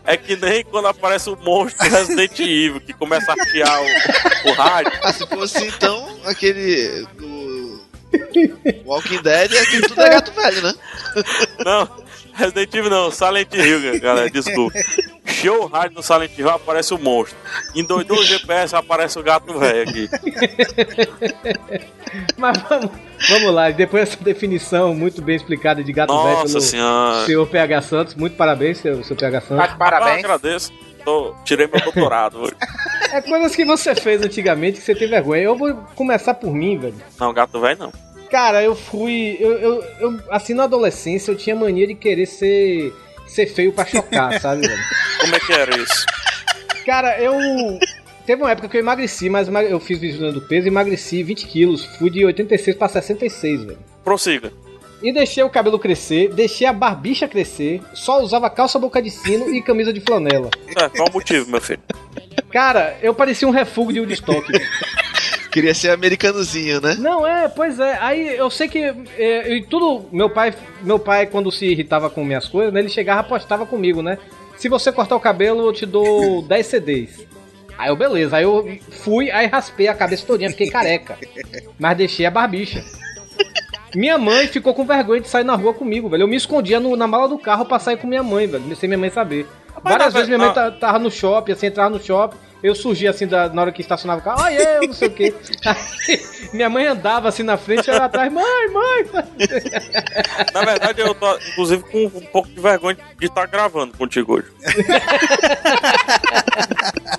É 0.08 0.16
que 0.16 0.36
nem 0.36 0.64
quando 0.64 0.88
aparece 0.88 1.28
o 1.28 1.36
monstro 1.36 1.86
Resident 1.86 2.40
Evil, 2.40 2.80
que 2.80 2.94
começa 2.94 3.30
a 3.30 3.44
chiar 3.44 3.78
o, 3.78 4.48
o 4.48 4.52
rádio. 4.54 4.90
Ah, 5.02 5.12
se 5.12 5.26
fosse 5.26 5.66
então 5.66 6.18
aquele 6.24 7.06
do 7.18 7.84
Walking 8.86 9.20
Dead, 9.20 9.52
é 9.52 9.66
que 9.66 9.82
tudo 9.82 10.00
é 10.00 10.08
gato 10.08 10.32
velho, 10.32 10.62
né? 10.62 10.74
Não, 11.62 12.07
Resident 12.38 12.72
Evil 12.72 12.90
não, 12.90 13.10
Silent 13.10 13.52
Hill, 13.52 14.00
galera, 14.00 14.30
desculpa. 14.30 14.78
Show 15.26 15.64
o 15.64 15.66
rádio 15.66 15.96
no 15.96 16.02
Silent 16.02 16.30
Hill, 16.38 16.48
aparece 16.48 16.94
o 16.94 16.98
monstro. 16.98 17.36
Endoidou 17.74 18.18
o 18.18 18.24
GPS, 18.24 18.76
aparece 18.76 19.18
o 19.18 19.22
gato 19.22 19.58
velho 19.58 19.88
aqui. 19.88 20.08
Mas 22.36 22.58
vamos, 22.68 22.90
vamos 23.28 23.52
lá, 23.54 23.70
depois 23.70 24.08
dessa 24.08 24.22
definição 24.22 24.94
muito 24.94 25.20
bem 25.20 25.34
explicada 25.36 25.82
de 25.82 25.92
gato 25.92 26.16
velho 26.22 26.36
Nossa 26.36 26.46
pelo 26.46 26.60
senhora. 26.60 27.26
senhor 27.26 27.46
PH 27.48 27.82
Santos, 27.82 28.14
muito 28.14 28.36
parabéns, 28.36 28.78
seu, 28.78 29.02
seu 29.02 29.16
PH 29.16 29.40
Santos. 29.40 29.70
De 29.72 29.76
parabéns. 29.76 30.16
Ah, 30.16 30.18
agradeço. 30.18 30.72
Tô, 31.04 31.34
tirei 31.44 31.66
meu 31.66 31.80
doutorado 31.80 32.38
hoje. 32.38 32.54
É 33.12 33.20
coisas 33.20 33.56
que 33.56 33.64
você 33.64 33.94
fez 33.94 34.22
antigamente 34.22 34.78
que 34.78 34.84
você 34.84 34.94
tem 34.94 35.08
vergonha. 35.08 35.42
Eu 35.42 35.56
vou 35.56 35.74
começar 35.94 36.34
por 36.34 36.52
mim, 36.52 36.78
velho. 36.78 36.96
Não, 37.18 37.32
gato 37.32 37.58
velho 37.60 37.78
não. 37.78 37.92
Cara, 38.30 38.62
eu 38.62 38.74
fui. 38.74 39.36
Eu, 39.40 39.52
eu, 39.58 39.84
eu- 40.00 40.20
assim, 40.30 40.54
na 40.54 40.64
adolescência 40.64 41.30
eu 41.30 41.36
tinha 41.36 41.56
mania 41.56 41.86
de 41.86 41.94
querer 41.94 42.26
ser. 42.26 42.92
ser 43.26 43.46
feio 43.46 43.72
pra 43.72 43.84
chocar, 43.86 44.38
sabe, 44.40 44.66
velho? 44.66 44.82
Como 45.20 45.34
é 45.34 45.40
que 45.40 45.52
era 45.52 45.76
isso? 45.78 46.04
Cara, 46.84 47.18
eu. 47.20 47.34
Teve 48.26 48.42
uma 48.42 48.50
época 48.50 48.68
que 48.68 48.76
eu 48.76 48.80
emagreci, 48.80 49.30
mas 49.30 49.48
eu 49.48 49.80
fiz 49.80 49.98
vigilância 49.98 50.38
do 50.38 50.46
peso 50.46 50.66
e 50.66 50.68
emagreci 50.68 51.22
20 51.22 51.46
quilos. 51.46 51.84
Fui 51.98 52.10
de 52.10 52.24
86 52.26 52.76
pra 52.76 52.86
66, 52.88 53.64
velho. 53.64 53.78
Prossiga. 54.04 54.52
E 55.02 55.12
deixei 55.12 55.42
o 55.44 55.48
cabelo 55.48 55.78
crescer, 55.78 56.28
deixei 56.34 56.66
a 56.66 56.72
barbicha 56.72 57.26
crescer, 57.28 57.80
só 57.94 58.20
usava 58.20 58.50
calça 58.50 58.78
boca 58.80 59.00
de 59.00 59.10
sino 59.10 59.54
e 59.54 59.62
camisa 59.62 59.92
de 59.92 60.00
flanela. 60.00 60.50
É, 60.76 60.88
qual 60.90 61.08
o 61.08 61.12
motivo, 61.12 61.48
meu 61.50 61.60
filho? 61.60 61.80
Cara, 62.50 62.98
eu 63.00 63.14
parecia 63.14 63.46
um 63.46 63.52
refúgio 63.52 63.92
de 63.92 64.00
Woodstock. 64.00 64.44
Queria 65.60 65.74
ser 65.74 65.90
americanozinho, 65.90 66.80
né? 66.80 66.96
Não, 66.98 67.26
é, 67.26 67.48
pois 67.48 67.78
é. 67.80 67.98
Aí 68.00 68.36
eu 68.36 68.48
sei 68.50 68.68
que. 68.68 68.78
É, 69.16 69.52
e 69.54 69.62
tudo. 69.64 70.06
Meu 70.12 70.30
pai, 70.30 70.54
meu 70.82 70.98
pai, 70.98 71.26
quando 71.26 71.50
se 71.52 71.66
irritava 71.66 72.08
com 72.10 72.24
minhas 72.24 72.46
coisas, 72.48 72.72
né, 72.72 72.80
ele 72.80 72.88
chegava 72.88 73.20
e 73.20 73.24
apostava 73.24 73.64
comigo, 73.66 74.02
né? 74.02 74.18
Se 74.56 74.68
você 74.68 74.90
cortar 74.92 75.16
o 75.16 75.20
cabelo, 75.20 75.66
eu 75.66 75.72
te 75.72 75.86
dou 75.86 76.42
10 76.46 76.66
CDs. 76.66 77.26
Aí 77.76 77.88
eu, 77.90 77.96
beleza. 77.96 78.36
Aí 78.36 78.42
eu 78.44 78.78
fui, 78.90 79.30
aí 79.30 79.46
raspei 79.46 79.86
a 79.88 79.94
cabeça 79.94 80.26
todinha, 80.26 80.50
fiquei 80.50 80.68
careca. 80.68 81.16
Mas 81.78 81.96
deixei 81.96 82.26
a 82.26 82.30
barbicha. 82.30 82.82
Minha 83.94 84.18
mãe 84.18 84.46
ficou 84.46 84.74
com 84.74 84.84
vergonha 84.84 85.20
de 85.20 85.28
sair 85.28 85.44
na 85.44 85.54
rua 85.54 85.72
comigo, 85.72 86.08
velho. 86.08 86.24
Eu 86.24 86.28
me 86.28 86.36
escondia 86.36 86.78
no- 86.78 86.96
na 86.96 87.06
mala 87.06 87.26
do 87.28 87.38
carro 87.38 87.64
pra 87.64 87.78
sair 87.78 87.96
com 87.96 88.06
minha 88.06 88.22
mãe, 88.22 88.46
velho. 88.46 88.76
Sem 88.76 88.88
minha 88.88 88.98
mãe 88.98 89.10
saber. 89.10 89.46
Várias 89.82 90.12
vezes 90.12 90.28
minha 90.28 90.38
mãe 90.38 90.52
ta- 90.54 90.70
tava 90.72 90.98
no 90.98 91.10
shopping, 91.10 91.52
assim, 91.52 91.66
entrava 91.68 91.88
no 91.90 92.02
shopping. 92.02 92.36
Eu 92.60 92.74
surgia 92.74 93.10
assim 93.10 93.24
da- 93.26 93.48
na 93.48 93.62
hora 93.62 93.70
que 93.72 93.80
estacionava 93.80 94.20
o 94.20 94.24
carro, 94.24 94.42
ai 94.42 94.56
eu, 94.60 94.82
não 94.88 94.92
sei 94.92 95.06
o 95.08 95.12
quê. 95.12 95.32
Aí, 95.64 96.20
minha 96.52 96.68
mãe 96.68 96.86
andava 96.86 97.28
assim 97.28 97.44
na 97.44 97.56
frente 97.56 97.86
e 97.88 97.94
eu 97.94 98.02
atrás, 98.02 98.32
mãe, 98.32 98.68
mãe. 98.72 99.06
Na 100.52 100.64
verdade, 100.64 101.00
eu 101.00 101.14
tô, 101.14 101.36
inclusive, 101.36 101.82
com 101.84 102.06
um 102.06 102.26
pouco 102.32 102.48
de 102.48 102.60
vergonha 102.60 102.96
de 103.18 103.26
estar 103.26 103.46
gravando 103.46 103.96
contigo 103.96 104.34
hoje. 104.38 104.48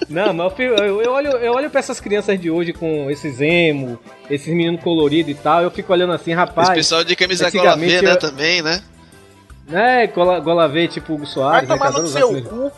Não, 0.10 0.34
mas 0.34 0.54
eu, 0.60 0.76
eu- 0.76 1.02
eu 1.02 1.12
olho, 1.12 1.30
eu 1.32 1.54
olho 1.54 1.70
pra 1.70 1.80
essas 1.80 2.00
crianças 2.00 2.40
de 2.40 2.50
hoje 2.50 2.74
com 2.74 3.10
esses 3.10 3.40
emo, 3.40 4.00
esses 4.30 4.48
meninos 4.48 4.82
coloridos 4.82 5.32
e 5.32 5.36
tal, 5.36 5.62
eu 5.62 5.72
fico 5.72 5.92
olhando 5.94 6.14
assim, 6.14 6.34
rapaz. 6.34 6.70
Esse 6.70 6.78
pessoal 6.78 7.04
de 7.04 7.16
camisa 7.16 7.50
gola 7.50 7.70
antigamente 7.70 7.98
V, 7.98 8.02
né, 8.06 8.12
eu- 8.12 8.20
também, 8.20 8.62
né? 8.62 8.82
Né, 9.68 10.08
gola, 10.08 10.40
gola 10.40 10.68
V, 10.68 10.88
tipo 10.88 11.14
Hugo 11.14 11.26
Vai 11.26 11.34
Soares, 11.34 11.70
né, 11.70 11.76
tomar 11.76 11.88
adora 11.90 12.04
no 12.04 12.10
seu 12.10 12.44
cu. 12.44 12.72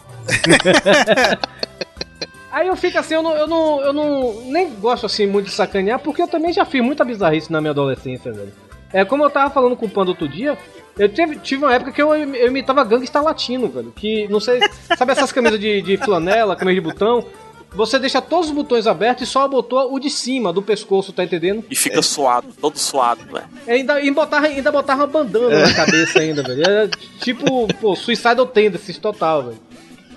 Aí 2.52 2.68
eu 2.68 2.76
fico 2.76 2.98
assim, 2.98 3.14
eu 3.14 3.24
não, 3.24 3.36
eu 3.36 3.48
não, 3.48 3.82
eu 3.82 3.94
não 3.94 4.42
nem 4.46 4.70
gosto 4.76 5.06
assim 5.06 5.26
muito 5.26 5.46
de 5.46 5.54
sacanear, 5.54 6.00
porque 6.00 6.22
eu 6.22 6.28
também 6.28 6.52
já 6.52 6.66
fiz 6.66 6.84
muita 6.84 7.06
bizarrice 7.06 7.52
na 7.52 7.62
minha 7.62 7.72
adolescência, 7.72 8.32
velho. 8.32 8.52
É 8.92 9.06
como 9.06 9.24
eu 9.24 9.30
tava 9.30 9.50
falando 9.50 9.76
com 9.78 9.86
o 9.86 9.90
Panda 9.90 10.12
outro 10.12 10.28
dia, 10.28 10.58
eu 11.00 11.08
tive, 11.08 11.40
tive 11.40 11.64
uma 11.64 11.74
época 11.74 11.94
que 11.94 12.02
eu, 12.02 12.14
eu 12.14 12.48
imitava 12.48 12.84
gangsta 12.84 13.22
latino, 13.22 13.70
velho. 13.70 13.94
Que, 13.96 14.28
não 14.28 14.40
sei, 14.40 14.60
sabe 14.98 15.14
essas 15.14 15.32
camisas 15.32 15.60
de, 15.60 15.82
de 15.82 15.98
flanela, 15.98 16.56
camisa 16.56 16.76
de 16.76 16.82
botão? 16.82 17.26
Você 17.74 17.98
deixa 17.98 18.22
todos 18.22 18.50
os 18.50 18.56
botões 18.56 18.86
abertos 18.86 19.28
e 19.28 19.32
só 19.32 19.48
botou 19.48 19.94
o 19.94 19.98
de 19.98 20.10
cima 20.10 20.52
do 20.52 20.62
pescoço, 20.62 21.14
tá 21.14 21.24
entendendo? 21.24 21.64
E 21.70 21.76
fica 21.76 22.02
suado, 22.02 22.48
todo 22.60 22.78
suado, 22.78 23.24
velho. 23.32 23.46
E 23.66 23.72
ainda, 23.72 24.02
e 24.02 24.12
botava, 24.12 24.48
ainda 24.48 24.72
botava 24.72 25.04
uma 25.04 25.08
bandana 25.08 25.68
na 25.68 25.74
cabeça 25.74 26.20
ainda, 26.20 26.44
velho. 26.44 26.62
Era 26.62 26.90
tipo, 27.22 27.68
pô, 27.80 27.96
Suicidal 27.96 28.46
Tendencies 28.46 28.98
total, 28.98 29.44
velho. 29.44 29.60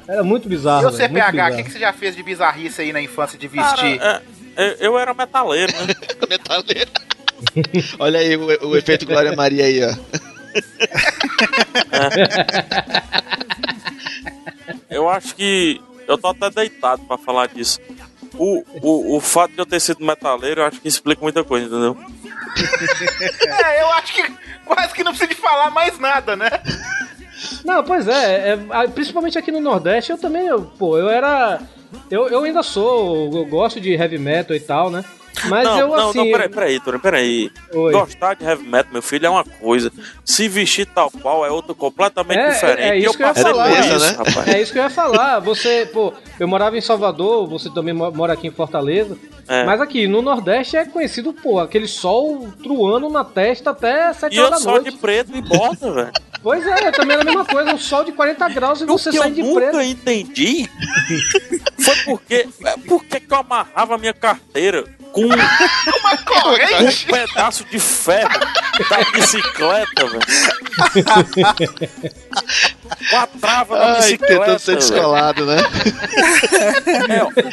Era 0.07 0.23
muito 0.23 0.49
bizarro, 0.49 0.85
E 0.85 0.87
o 0.87 0.93
CPH, 0.93 1.53
o 1.53 1.57
que, 1.57 1.63
que 1.65 1.73
você 1.73 1.79
já 1.79 1.93
fez 1.93 2.15
de 2.15 2.23
bizarrice 2.23 2.83
aí 2.83 2.93
na 2.93 3.01
infância 3.01 3.39
de 3.39 3.49
vestir? 3.49 3.99
Cara, 3.99 4.23
é, 4.57 4.69
eu, 4.69 4.93
eu 4.93 4.99
era 4.99 5.15
metaleiro, 5.15 5.73
né? 5.73 5.95
Metaleiro. 6.29 6.91
Olha 7.99 8.21
aí 8.21 8.37
o, 8.37 8.69
o 8.69 8.77
efeito 8.77 9.07
Glória 9.07 9.35
Maria 9.35 9.65
aí, 9.65 9.81
ó. 9.85 9.95
Eu 14.89 15.09
acho 15.09 15.35
que. 15.35 15.81
Eu 16.07 16.19
tô 16.19 16.29
até 16.29 16.51
deitado 16.51 17.03
pra 17.05 17.17
falar 17.17 17.49
disso. 17.49 17.81
O, 18.35 18.65
o, 18.83 19.17
o 19.17 19.21
fato 19.21 19.53
de 19.53 19.59
eu 19.59 19.67
ter 19.67 19.81
sido 19.81 20.05
metaleiro, 20.05 20.61
eu 20.61 20.67
acho 20.67 20.81
que 20.81 20.89
explica 20.89 21.23
muita 21.23 21.43
coisa, 21.45 21.67
entendeu? 21.67 21.97
É, 23.65 23.83
eu 23.83 23.91
acho 23.95 24.15
que 24.15 24.33
quase 24.65 24.95
que 24.95 25.03
não 25.03 25.11
precisa 25.11 25.29
de 25.29 25.41
falar 25.41 25.71
mais 25.71 25.99
nada, 25.99 26.37
né? 26.37 26.49
Não, 27.65 27.83
pois 27.85 28.07
é, 28.09 28.53
é, 28.73 28.87
principalmente 28.89 29.39
aqui 29.39 29.51
no 29.51 29.61
Nordeste, 29.61 30.13
eu 30.13 30.19
também, 30.19 30.47
eu, 30.47 30.63
pô, 30.63 30.99
eu 30.99 31.09
era. 31.09 31.61
Eu, 32.11 32.29
eu 32.29 32.43
ainda 32.43 32.63
sou, 32.63 33.31
eu 33.33 33.45
gosto 33.47 33.81
de 33.81 33.93
heavy 33.95 34.19
metal 34.19 34.57
e 34.57 34.61
tal, 34.61 34.91
né? 34.91 35.05
Mas 35.49 35.65
não, 35.65 35.79
eu 35.79 35.89
não, 35.89 36.09
assim. 36.11 36.19
não, 36.19 36.31
peraí, 36.31 36.49
peraí, 36.49 36.81
Tony, 36.81 36.99
peraí. 37.01 37.51
Oi. 37.75 37.93
Gostar 37.93 38.35
de 38.35 38.45
heavy 38.45 38.63
metal, 38.69 38.93
meu 38.93 39.03
filho, 39.03 39.27
é 39.27 39.31
uma 39.31 39.45
coisa. 39.45 39.91
Se 40.25 40.49
vestir 40.49 40.87
tal 40.87 41.11
qual 41.11 41.45
é 41.45 41.51
outra 41.51 41.75
completamente 41.75 42.39
É, 42.39 42.51
diferente. 42.51 42.81
é, 42.81 42.89
é 42.91 42.99
E 42.99 43.05
isso 43.05 43.17
que 43.17 43.23
eu 43.23 43.27
ia 43.27 43.35
falar. 43.35 43.65
Beleza, 43.69 43.97
isso, 43.97 44.07
né? 44.07 44.17
rapaz. 44.17 44.49
É 44.49 44.63
isso 44.63 44.73
que 44.73 44.79
eu 44.79 44.83
ia 44.85 44.91
falar. 44.91 45.41
Você, 45.41 45.87
pô, 45.93 46.13
eu 46.39 46.47
morava 46.47 46.79
em 46.79 46.81
Salvador, 46.81 47.49
você 47.49 47.69
também 47.69 47.93
mo- 47.93 48.13
mora 48.13 48.33
aqui 48.33 48.47
em 48.47 48.53
Fortaleza. 48.53 49.19
É. 49.49 49.65
Mas 49.65 49.81
aqui 49.81 50.07
no 50.07 50.23
Nordeste 50.23 50.77
é 50.77 50.85
conhecido, 50.85 51.33
pô, 51.33 51.59
aquele 51.59 51.89
sol 51.89 52.49
truando 52.63 53.09
na 53.11 53.25
testa 53.25 53.71
até 53.71 54.13
7 54.13 54.33
E 54.35 54.39
eu 54.39 54.45
horas 54.47 54.59
da 54.61 54.65
só 54.65 54.71
noite. 54.77 54.91
de 54.93 54.97
preto 54.99 55.37
e 55.37 55.43
bota, 55.43 55.91
velho. 55.93 56.13
Pois 56.45 56.65
é, 56.67 56.91
também 56.93 57.15
era 57.15 57.23
a 57.23 57.25
mesma 57.25 57.45
coisa, 57.47 57.73
um 57.73 57.79
sol 57.79 58.05
de 58.05 58.13
40 58.13 58.47
graus 58.51 58.83
e 58.83 58.85
O 58.85 58.89
você 58.89 59.11
que 59.11 59.17
sai 59.17 59.31
eu 59.31 59.35
de 59.35 59.43
nunca 59.43 59.61
preto. 59.63 59.81
entendi 59.81 60.69
foi 61.83 61.97
porque, 62.05 62.47
é, 62.65 62.77
por 62.87 63.03
que 63.03 63.23
eu 63.31 63.37
amarrava 63.39 63.95
a 63.95 63.99
minha 63.99 64.13
carteira 64.13 64.85
com 65.11 65.25
um, 65.25 65.29
Corrente? 66.27 67.07
um 67.09 67.13
pedaço 67.13 67.65
de 67.65 67.79
ferro 67.79 68.29
da 68.91 69.11
bicicleta, 69.13 70.07
velho. 70.07 70.21
Com 73.09 73.17
a 73.17 73.27
trava 73.27 73.79
da 73.79 73.87
Ai, 73.93 73.97
bicicleta. 74.03 74.39
tentando 74.41 74.59
ser 74.59 74.77
descolado, 74.77 75.47
né? 75.47 75.57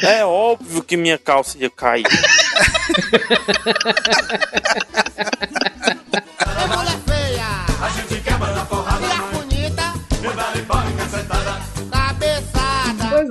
É, 0.04 0.18
é 0.18 0.24
óbvio 0.26 0.82
que 0.82 0.98
minha 0.98 1.16
calça 1.16 1.56
ia 1.56 1.70
cair. 1.70 2.04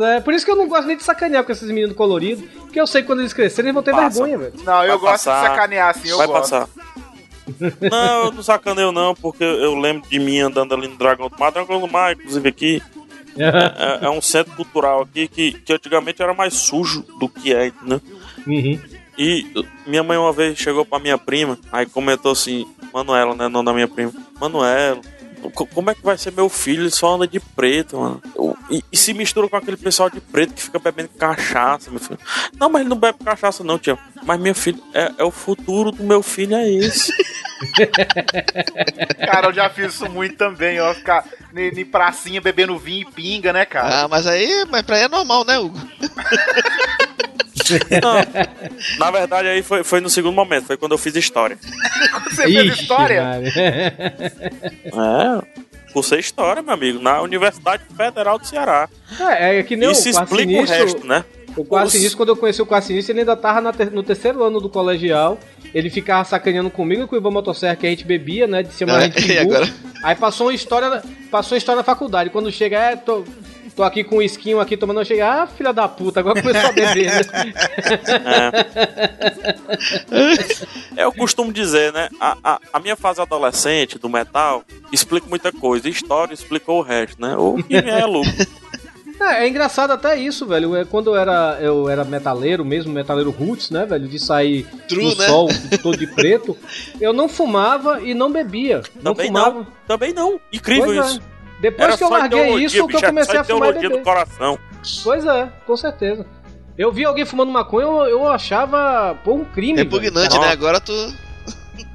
é, 0.02 0.20
por 0.22 0.34
isso 0.34 0.46
que 0.46 0.52
eu 0.52 0.56
não 0.56 0.68
gosto 0.68 0.88
nem 0.88 0.98
de 0.98 1.04
sacanear 1.04 1.44
com 1.44 1.52
esses 1.52 1.68
meninos 1.70 1.96
coloridos, 1.96 2.44
porque 2.62 2.80
eu 2.80 2.88
sei 2.88 3.02
que 3.02 3.08
quando 3.08 3.20
eles 3.20 3.34
crescerem 3.34 3.70
eles 3.70 3.74
vão 3.74 3.84
ter 3.84 3.92
Passa. 3.92 4.10
vergonha, 4.10 4.38
velho. 4.38 4.54
Não, 4.64 4.84
eu 4.84 4.98
Vai 5.00 5.12
gosto 5.12 5.26
passar. 5.26 5.42
de 5.42 5.48
sacanear 5.56 5.90
assim, 5.90 6.10
eu 6.10 6.18
Vai 6.18 6.28
gosto. 6.28 6.42
passar. 6.52 6.70
Não, 7.90 8.26
eu 8.26 8.32
não 8.32 8.44
sacaneio 8.44 8.92
não, 8.92 9.14
porque 9.14 9.44
eu 9.44 9.76
lembro 9.76 10.08
de 10.10 10.20
mim 10.20 10.40
andando 10.40 10.74
ali 10.74 10.88
no 10.88 10.96
Dragão 10.98 11.28
do 11.30 11.38
Mar. 11.38 11.52
Dragão 11.52 11.80
do 11.82 11.88
Mar, 11.88 12.14
inclusive 12.14 12.48
aqui, 12.48 12.82
é, 13.38 14.06
é 14.06 14.10
um 14.10 14.22
centro 14.22 14.54
cultural 14.56 15.02
aqui 15.02 15.28
que, 15.28 15.52
que 15.54 15.74
antigamente 15.74 16.22
era 16.22 16.34
mais 16.34 16.54
sujo 16.54 17.04
do 17.20 17.28
que 17.28 17.54
é, 17.54 17.68
entendeu? 17.68 18.02
Uhum. 18.48 18.80
E 19.18 19.46
minha 19.86 20.02
mãe 20.04 20.18
uma 20.18 20.32
vez 20.32 20.58
chegou 20.58 20.86
pra 20.86 20.98
minha 21.00 21.18
prima, 21.18 21.60
aí 21.72 21.86
comentou 21.86 22.32
assim, 22.32 22.66
Manuela, 22.94 23.36
né, 23.36 23.48
não 23.50 23.64
da 23.64 23.74
minha 23.74 23.88
prima. 23.88 24.12
Manuela, 24.40 25.00
como 25.50 25.90
é 25.90 25.96
que 25.96 26.04
vai 26.04 26.18
ser 26.18 26.32
meu 26.32 26.50
filho? 26.50 26.84
Ele 26.84 26.92
só 26.92 27.16
anda 27.16 27.28
de 27.28 27.40
preto, 27.40 27.98
mano. 27.98 28.22
E, 28.70 28.84
e 28.92 28.98
se 28.98 29.14
mistura 29.14 29.50
com 29.50 29.58
aquele 29.58 29.78
pessoal 29.78 30.10
de 30.10 30.22
preto 30.22 30.54
que 30.54 30.62
fica 30.62 30.80
bebendo 30.80 31.10
cachaça, 31.10 31.90
meu 31.90 32.00
filho. 32.00 32.20
Não, 32.58 32.70
mas 32.70 32.82
ele 32.82 32.90
não 32.90 32.98
bebe 32.98 33.18
cachaça 33.24 33.64
não, 33.64 33.80
tia. 33.80 33.98
Mas 34.24 34.40
meu 34.40 34.54
filho, 34.54 34.82
é, 34.94 35.12
é 35.18 35.24
o 35.24 35.32
futuro 35.32 35.92
do 35.92 36.04
meu 36.04 36.22
filho, 36.22 36.56
é 36.56 36.70
esse. 36.70 37.12
Cara, 39.26 39.48
eu 39.48 39.54
já 39.54 39.70
fiz 39.70 39.94
isso 39.94 40.10
muito 40.10 40.36
também, 40.36 40.80
ó. 40.80 40.94
Ficar 40.94 41.26
em 41.56 41.86
pracinha 41.86 42.42
bebendo 42.42 42.78
vinho 42.78 43.08
e 43.08 43.12
pinga, 43.12 43.54
né, 43.54 43.66
cara? 43.66 44.04
Ah, 44.04 44.08
mas 44.08 44.26
aí, 44.26 44.66
mas 44.70 44.82
pra 44.84 44.96
aí 44.96 45.04
é 45.04 45.08
normal, 45.08 45.46
né, 45.46 45.60
Hugo? 45.60 45.78
Não, 48.02 48.98
na 49.00 49.12
verdade, 49.12 49.48
aí 49.48 49.62
foi, 49.62 49.84
foi 49.84 50.00
no 50.02 50.10
segundo 50.10 50.34
momento, 50.36 50.66
foi 50.68 50.78
quando 50.78 50.94
eu 50.94 50.98
fiz 50.98 51.16
história. 51.16 51.58
Você 52.30 52.44
fez 52.44 52.80
história? 52.80 53.24
Maria. 53.24 53.52
É, 54.86 55.92
cursei 55.94 56.20
história, 56.20 56.62
meu 56.62 56.74
amigo, 56.74 57.00
na 57.00 57.22
Universidade 57.22 57.84
Federal 57.96 58.40
do 58.40 58.46
Ceará. 58.46 58.88
É, 59.20 59.60
é 59.60 59.64
que 59.64 59.76
nem 59.76 59.92
Isso 59.92 60.10
explica 60.10 60.52
o 60.62 60.66
resto, 60.66 61.06
né? 61.06 61.24
O 61.58 61.86
sinistro, 61.90 62.18
quando 62.18 62.30
eu 62.30 62.38
conheci 62.38 62.62
o 62.62 62.82
sinistro, 62.82 63.12
ele 63.12 63.20
ainda 63.22 63.36
tava 63.36 63.74
ter- 63.74 63.92
no 63.92 64.02
terceiro 64.04 64.42
ano 64.44 64.62
do 64.62 64.70
colegial. 64.70 65.38
Ele 65.74 65.90
ficava 65.90 66.24
sacaneando 66.24 66.70
comigo 66.70 67.04
e 67.04 67.08
com 67.08 67.16
o 67.16 67.20
Ivan 67.20 67.32
Motosserra 67.32 67.76
que 67.76 67.86
a 67.86 67.90
gente 67.90 68.06
bebia, 68.06 68.48
né? 68.48 68.64
De 68.64 68.74
cima 68.74 68.94
É, 68.94 68.96
a 68.96 69.00
gente 69.02 69.20
e? 69.20 69.74
Aí 70.04 70.16
passou 70.16 70.48
uma 70.48 70.54
história, 70.54 71.04
passou 71.30 71.54
uma 71.56 71.58
história 71.58 71.78
na 71.80 71.84
faculdade. 71.84 72.30
Quando 72.30 72.52
chega, 72.52 72.78
é, 72.78 72.96
tô, 72.96 73.24
tô 73.76 73.84
aqui 73.84 74.04
com 74.04 74.18
o 74.18 74.22
esquinho 74.22 74.60
aqui 74.60 74.76
tomando, 74.78 75.04
chego, 75.06 75.24
ah, 75.24 75.48
filha 75.48 75.72
da 75.74 75.88
puta, 75.88 76.20
agora 76.20 76.42
começou 76.42 76.70
a 76.70 76.74
beber, 76.74 77.12
né? 77.12 77.22
É, 80.96 81.04
eu 81.06 81.12
costumo 81.12 81.52
dizer, 81.52 81.92
né? 81.94 82.10
A, 82.20 82.38
a, 82.44 82.60
a 82.74 82.80
minha 82.80 82.96
fase 82.96 83.22
adolescente 83.22 83.98
do 83.98 84.10
metal 84.10 84.64
explica 84.92 85.28
muita 85.28 85.52
coisa. 85.52 85.90
História 85.90 86.34
explicou 86.34 86.80
o 86.80 86.84
resto, 86.84 87.22
né? 87.22 87.36
O 87.38 87.62
que 87.64 87.76
é 87.76 88.06
lucro. 88.06 88.32
É, 89.22 89.44
é 89.44 89.48
engraçado 89.48 89.92
até 89.92 90.18
isso, 90.18 90.48
velho. 90.48 90.76
É, 90.76 90.84
Quando 90.84 91.12
eu 91.12 91.16
era, 91.16 91.60
eu 91.62 91.88
era 91.88 92.04
metaleiro 92.04 92.66
mesmo, 92.66 92.92
metaleiro 92.92 93.30
roots, 93.30 93.70
né, 93.70 93.86
velho? 93.86 94.08
De 94.08 94.18
sair 94.18 94.66
True, 94.88 95.06
no 95.06 95.16
né? 95.16 95.28
sol 95.28 95.48
todo 95.84 95.96
de 95.96 96.08
preto, 96.08 96.58
eu 97.00 97.14
não 97.14 97.30
fumava 97.30 98.02
e 98.02 98.16
não 98.16 98.32
bebia. 98.32 98.82
Não 98.96 99.14
Também 99.14 99.28
fumava. 99.28 99.60
não. 99.60 99.68
Também 99.88 100.12
não. 100.12 100.40
Incrível 100.52 100.86
Pois 100.86 101.18
é. 101.18 101.20
Depois 101.62 101.90
Era 101.90 101.98
que 101.98 102.04
eu 102.04 102.10
larguei 102.10 102.66
isso, 102.66 102.88
que 102.88 102.96
eu 102.96 103.02
comecei 103.02 103.38
a 103.38 103.44
fumar 103.44 103.70
ideologia 103.70 103.98
do 103.98 104.04
coração. 104.04 104.58
Pois 105.04 105.26
é, 105.26 105.48
com 105.66 105.78
certeza. 105.78 106.26
Eu 106.76 106.92
vi 106.92 107.06
alguém 107.06 107.24
fumando 107.26 107.52
maconha, 107.52 107.86
eu, 107.86 108.04
eu 108.06 108.28
achava, 108.28 109.16
pô, 109.24 109.36
um 109.36 109.46
crime. 109.46 109.78
Repugnante, 109.78 110.40
né? 110.40 110.48
Agora 110.48 110.82
tu. 110.82 110.92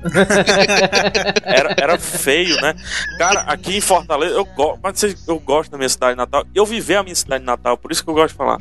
Era, 1.42 1.74
era 1.76 1.98
feio, 1.98 2.60
né? 2.60 2.74
Cara, 3.18 3.40
aqui 3.40 3.76
em 3.76 3.80
Fortaleza, 3.80 4.34
eu, 4.34 4.44
go 4.44 4.78
eu 5.26 5.38
gosto 5.40 5.70
da 5.70 5.76
minha 5.76 5.88
cidade 5.88 6.16
natal. 6.16 6.44
Eu 6.54 6.64
vivi 6.64 6.94
a 6.94 7.02
minha 7.02 7.14
cidade 7.14 7.44
natal, 7.44 7.76
por 7.76 7.90
isso 7.90 8.04
que 8.04 8.10
eu 8.10 8.14
gosto 8.14 8.28
de 8.28 8.34
falar. 8.34 8.60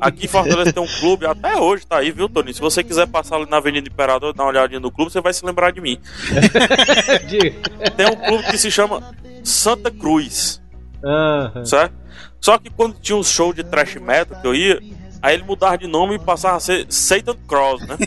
Aqui 0.00 0.24
em 0.24 0.28
Fortaleza 0.28 0.72
tem 0.72 0.82
um 0.82 0.86
clube, 0.86 1.26
até 1.26 1.56
hoje 1.56 1.86
tá 1.86 1.98
aí, 1.98 2.10
viu, 2.10 2.28
Tony? 2.28 2.54
Se 2.54 2.60
você 2.60 2.82
quiser 2.82 3.06
passar 3.06 3.36
ali 3.36 3.50
na 3.50 3.58
Avenida 3.58 3.88
Imperador 3.88 4.32
e 4.32 4.36
dar 4.36 4.44
uma 4.44 4.50
olhadinha 4.50 4.80
no 4.80 4.90
clube, 4.90 5.12
você 5.12 5.20
vai 5.20 5.32
se 5.32 5.44
lembrar 5.44 5.72
de 5.72 5.80
mim. 5.80 5.98
Tem 7.96 8.06
um 8.06 8.16
clube 8.16 8.44
que 8.44 8.56
se 8.56 8.70
chama 8.70 9.02
Santa 9.46 9.90
Cruz, 9.90 10.60
Aham. 11.04 11.64
certo? 11.64 11.94
Só 12.40 12.58
que 12.58 12.68
quando 12.70 12.98
tinha 13.00 13.16
um 13.16 13.22
show 13.22 13.52
de 13.52 13.62
thrash 13.64 13.94
metal 13.96 14.40
que 14.40 14.46
eu 14.46 14.54
ia, 14.54 14.80
aí 15.22 15.34
ele 15.34 15.44
mudava 15.44 15.78
de 15.78 15.86
nome 15.86 16.16
e 16.16 16.18
passava 16.18 16.56
a 16.56 16.60
ser 16.60 16.86
Satan 16.88 17.36
Cross, 17.46 17.82
né? 17.86 17.96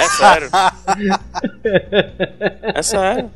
É 0.00 0.08
sério. 0.08 0.50
É 2.74 2.82
sério. 2.82 3.30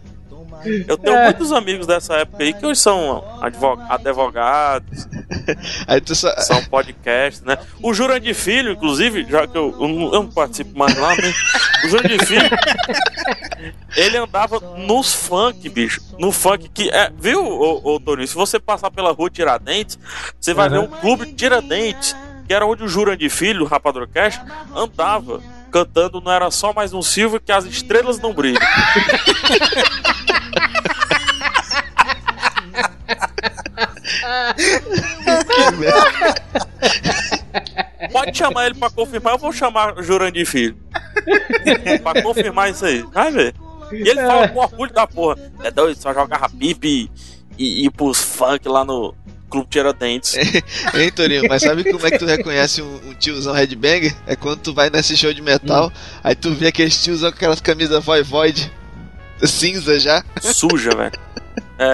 Eu 0.86 0.96
tenho 0.98 1.16
É. 1.16 1.24
muitos 1.24 1.52
amigos 1.52 1.86
dessa 1.86 2.14
época 2.16 2.42
aí 2.42 2.52
que 2.52 2.64
hoje 2.66 2.80
são 2.80 3.24
advo- 3.40 3.78
advogados, 3.88 5.08
Aí 5.86 6.00
tu 6.00 6.14
só. 6.14 6.34
são 6.38 6.62
podcasts, 6.64 7.42
né? 7.42 7.56
O 7.82 7.92
Jurandir 7.94 8.34
Filho, 8.34 8.72
inclusive, 8.72 9.26
já 9.28 9.46
que 9.46 9.56
eu, 9.56 9.74
eu, 9.80 9.88
não, 9.88 10.02
eu 10.14 10.22
não 10.22 10.30
participo 10.30 10.78
mais 10.78 10.96
lá, 10.96 11.14
né? 11.16 11.32
O 11.84 11.88
Jurandir 11.88 12.26
Filho, 12.26 12.50
ele 13.96 14.16
andava 14.16 14.58
nos 14.78 15.12
funk, 15.14 15.68
bicho. 15.68 16.00
No 16.18 16.32
funk 16.32 16.68
que 16.72 16.88
é. 16.90 17.10
Viu, 17.18 17.44
ô, 17.44 17.94
ô 17.94 18.00
Toninho? 18.00 18.26
Se 18.28 18.34
você 18.34 18.58
passar 18.58 18.90
pela 18.90 19.12
rua 19.12 19.30
Tiradentes, 19.30 19.98
você 20.40 20.52
vai 20.54 20.68
Uhum. 20.68 20.72
ver 20.72 20.78
um 20.80 21.00
clube 21.00 21.26
de 21.26 21.32
Tiradentes, 21.34 22.16
que 22.46 22.52
era 22.54 22.66
onde 22.66 22.82
o 22.84 22.88
Jurandir 22.88 23.30
Filho, 23.30 23.64
o 23.64 23.66
Rapadrocast, 23.68 24.40
andava 24.74 25.40
cantando 25.70 26.20
Não 26.20 26.32
Era 26.32 26.50
Só 26.50 26.72
Mais 26.72 26.92
Um 26.92 27.02
Silvio 27.02 27.40
que 27.40 27.52
as 27.52 27.64
estrelas 27.64 28.18
não 28.18 28.34
brilham. 28.34 28.60
Pode 38.12 38.36
chamar 38.36 38.66
ele 38.66 38.74
pra 38.74 38.90
confirmar, 38.90 39.34
eu 39.34 39.38
vou 39.38 39.52
chamar 39.52 39.98
o 39.98 40.02
Jurandir 40.02 40.46
Filho. 40.46 40.76
pra 42.02 42.22
confirmar 42.22 42.70
isso 42.70 42.84
aí. 42.84 43.02
Vai 43.02 43.30
ver. 43.30 43.54
E 43.92 44.08
ele 44.08 44.20
fala 44.20 44.48
com 44.48 44.60
orgulho 44.60 44.92
da 44.92 45.06
porra. 45.06 45.36
É 45.62 45.70
doido, 45.70 46.00
só 46.00 46.12
jogava 46.12 46.48
pipe 46.48 47.10
e, 47.58 47.82
e 47.82 47.86
ir 47.86 47.90
pros 47.90 48.20
funk 48.20 48.68
lá 48.68 48.84
no 48.84 49.14
Clube 49.50 49.68
Tiradentes. 49.68 50.36
Hein, 50.94 51.10
Torinho, 51.14 51.42
mas 51.48 51.62
sabe 51.62 51.84
como 51.90 52.06
é 52.06 52.10
que 52.10 52.18
tu 52.18 52.26
reconhece 52.26 52.80
um, 52.80 53.10
um 53.10 53.14
tiozão 53.14 53.52
headbanger? 53.52 54.14
É 54.26 54.36
quando 54.36 54.60
tu 54.60 54.72
vai 54.72 54.88
nesse 54.88 55.16
show 55.16 55.32
de 55.32 55.42
metal, 55.42 55.92
aí 56.22 56.34
tu 56.34 56.54
vê 56.54 56.68
aqueles 56.68 57.02
tiozão 57.02 57.30
com 57.30 57.36
aquelas 57.36 57.60
camisas 57.60 58.02
void 58.04 58.72
cinza 59.42 59.98
já. 59.98 60.24
Suja, 60.40 60.90
velho. 60.90 61.12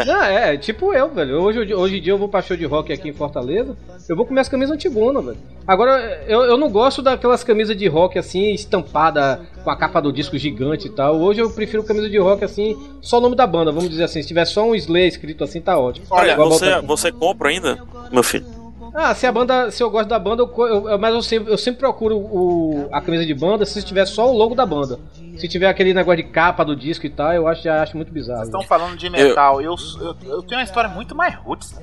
Não, 0.05 0.23
é, 0.23 0.55
é 0.55 0.57
tipo 0.57 0.93
eu, 0.93 1.09
velho. 1.09 1.41
Hoje, 1.41 1.73
hoje 1.73 1.99
em 1.99 2.01
dia 2.03 2.13
eu 2.13 2.19
vou 2.19 2.29
pra 2.29 2.43
show 2.43 2.57
de 2.57 2.65
rock 2.65 2.93
aqui 2.93 3.09
em 3.09 3.13
Fortaleza, 3.13 3.77
eu 4.09 4.17
vou 4.17 4.27
com 4.27 4.33
minhas 4.33 4.49
camisas 4.49 4.75
antigonas, 4.75 5.25
velho. 5.25 5.39
Agora, 5.67 6.25
eu, 6.27 6.43
eu 6.43 6.57
não 6.57 6.71
gosto 6.71 7.03
daquelas 7.03 7.45
camisas 7.45 7.77
de 7.77 7.87
rock 7.87 8.19
assim, 8.19 8.53
estampada 8.53 9.41
com 9.63 9.71
a 9.71 9.77
capa 9.77 10.01
do 10.01 10.13
disco 10.13 10.37
gigante 10.37 10.89
e 10.89 10.91
tal. 10.91 11.21
Hoje 11.21 11.41
eu 11.41 11.51
prefiro 11.51 11.85
camisa 11.85 12.11
de 12.11 12.19
rock 12.19 12.45
assim, 12.45 12.77
só 13.01 13.19
o 13.19 13.21
nome 13.21 13.37
da 13.37 13.47
banda, 13.47 13.71
vamos 13.71 13.91
dizer 13.91 14.05
assim. 14.05 14.23
Se 14.23 14.29
tiver 14.29 14.45
só 14.45 14.65
um 14.65 14.75
Slay 14.75 15.07
escrito 15.07 15.45
assim, 15.45 15.61
tá 15.61 15.79
ótimo. 15.79 16.07
Olha, 16.11 16.33
Igual 16.33 16.51
você, 16.51 16.81
você 16.83 17.13
compra 17.13 17.51
ainda, 17.51 17.79
meu 18.11 18.23
filho? 18.23 18.56
Ah, 18.99 19.15
se 19.15 19.27
a 19.27 19.33
banda, 19.33 19.71
se 19.71 19.83
eu 19.83 19.91
gosto 19.91 20.09
da 20.09 20.19
banda, 20.19 20.43
eu, 20.43 20.55
eu- 20.67 20.89
eu- 20.89 20.99
mas 20.99 21.15
eu 21.15 21.21
sempre, 21.23 21.53
eu 21.53 21.59
sempre 21.59 21.81
procuro 21.81 22.17
o, 22.17 22.89
a 22.91 23.01
camisa 23.01 23.27
de 23.27 23.35
banda 23.35 23.67
se 23.67 23.83
tiver 23.83 24.07
só 24.07 24.31
o 24.33 24.37
logo 24.37 24.55
da 24.55 24.65
banda. 24.65 24.99
Se 25.37 25.47
tiver 25.47 25.67
aquele 25.69 25.93
negócio 25.93 26.17
de 26.25 26.31
capa 26.31 26.65
do 26.65 26.75
disco 26.75 27.05
e 27.05 27.11
tal, 27.11 27.31
eu 27.35 27.47
acho, 27.47 27.63
já 27.63 27.83
acho 27.83 27.95
muito 27.95 28.11
bizarro. 28.11 28.43
Estão 28.45 28.63
falando 28.63 28.97
de 28.97 29.11
metal. 29.11 29.61
Eu, 29.61 29.75
eu, 30.01 30.17
eu 30.25 30.43
tenho 30.43 30.59
uma 30.61 30.65
história 30.65 30.89
muito 30.89 31.15
mais 31.15 31.35
roots. 31.35 31.79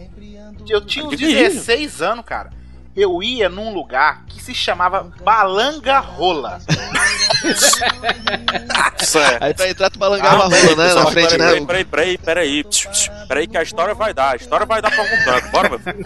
Eu 0.68 0.82
tinha 0.82 1.06
uns 1.06 1.12
Que 1.12 1.18
que 1.18 1.26
é 1.26 1.44
isso? 1.48 1.56
16 1.58 2.02
anos, 2.02 2.26
cara. 2.26 2.50
Eu 2.96 3.24
ia 3.24 3.50
num 3.50 3.74
lugar 3.74 4.24
que 4.28 4.40
se 4.40 4.54
chamava 4.54 5.12
Balanga 5.24 6.00
Rola. 6.00 6.60
Certo. 9.00 9.44
Aí 9.44 9.54
pra 9.54 9.70
entrar 9.70 9.90
tu 9.90 9.98
balangava 9.98 10.46
a 10.46 10.50
peraí, 10.50 10.68
rola, 10.68 10.88
né? 10.88 10.94
Na 10.94 11.06
frente, 11.08 11.38
peraí, 11.38 11.60
né? 11.60 11.66
Peraí, 11.66 11.86
peraí, 11.86 12.18
peraí, 12.18 12.64
Peraí 13.28 13.48
que 13.48 13.58
a 13.58 13.64
história 13.64 13.96
vai 13.96 14.14
dar. 14.14 14.34
A 14.34 14.36
história 14.36 14.66
vai 14.66 14.82
dar 14.82 14.92
pra 14.92 15.02
algum 15.02 15.24
canto. 15.26 15.50
Bora, 15.50 15.70
meu 15.70 15.80
filho. 15.80 16.04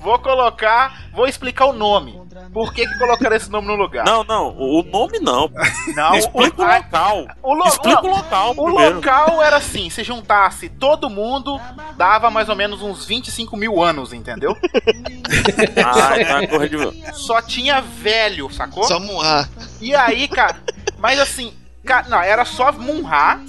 vou 0.00 0.18
colocar, 0.22 1.08
vou 1.12 1.26
explicar 1.26 1.66
o 1.66 1.72
nome. 1.72 2.27
Por 2.52 2.72
que, 2.72 2.86
que 2.86 2.98
colocaram 2.98 3.36
esse 3.36 3.50
nome 3.50 3.66
no 3.68 3.74
lugar? 3.76 4.04
Não, 4.04 4.24
não, 4.24 4.56
o 4.56 4.82
nome 4.82 5.18
não. 5.20 5.50
Não, 5.94 6.14
Explica 6.14 6.62
o, 6.62 6.64
o- 6.64 6.74
local. 6.76 7.26
O 7.42 7.54
lo- 7.54 7.66
Explica 7.68 8.02
o 8.06 8.10
local 8.10 8.50
O 8.56 8.64
primeiro. 8.64 8.96
local 8.96 9.42
era 9.42 9.56
assim, 9.56 9.90
se 9.90 10.02
juntasse 10.02 10.68
todo 10.68 11.08
mundo, 11.10 11.60
dava 11.96 12.30
mais 12.30 12.48
ou 12.48 12.56
menos 12.56 12.82
uns 12.82 13.04
25 13.04 13.56
mil 13.56 13.82
anos, 13.82 14.12
entendeu? 14.12 14.56
Ah, 15.84 16.20
então 16.20 16.38
é 16.38 16.46
correr 16.46 16.68
de... 16.68 17.14
Só 17.16 17.40
tinha 17.42 17.80
velho, 17.80 18.50
sacou? 18.50 18.84
Só 18.84 18.98
Munha. 18.98 19.48
E 19.80 19.94
aí, 19.94 20.26
cara, 20.28 20.56
mas 20.98 21.18
assim, 21.20 21.52
ca- 21.84 22.04
não, 22.08 22.20
era 22.20 22.44
só 22.44 22.72
Munha 22.72 23.40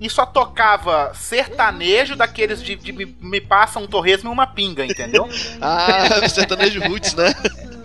e 0.00 0.08
só 0.10 0.26
tocava 0.26 1.12
sertanejo 1.14 2.16
daqueles 2.16 2.62
de, 2.62 2.74
de 2.76 2.92
me, 2.92 3.04
me 3.20 3.40
passa 3.40 3.78
um 3.78 3.86
torresmo 3.86 4.30
e 4.30 4.32
uma 4.32 4.46
pinga, 4.46 4.84
entendeu? 4.84 5.28
Ah, 5.60 6.28
sertanejo 6.28 6.80
roots, 6.82 7.14
né? 7.14 7.32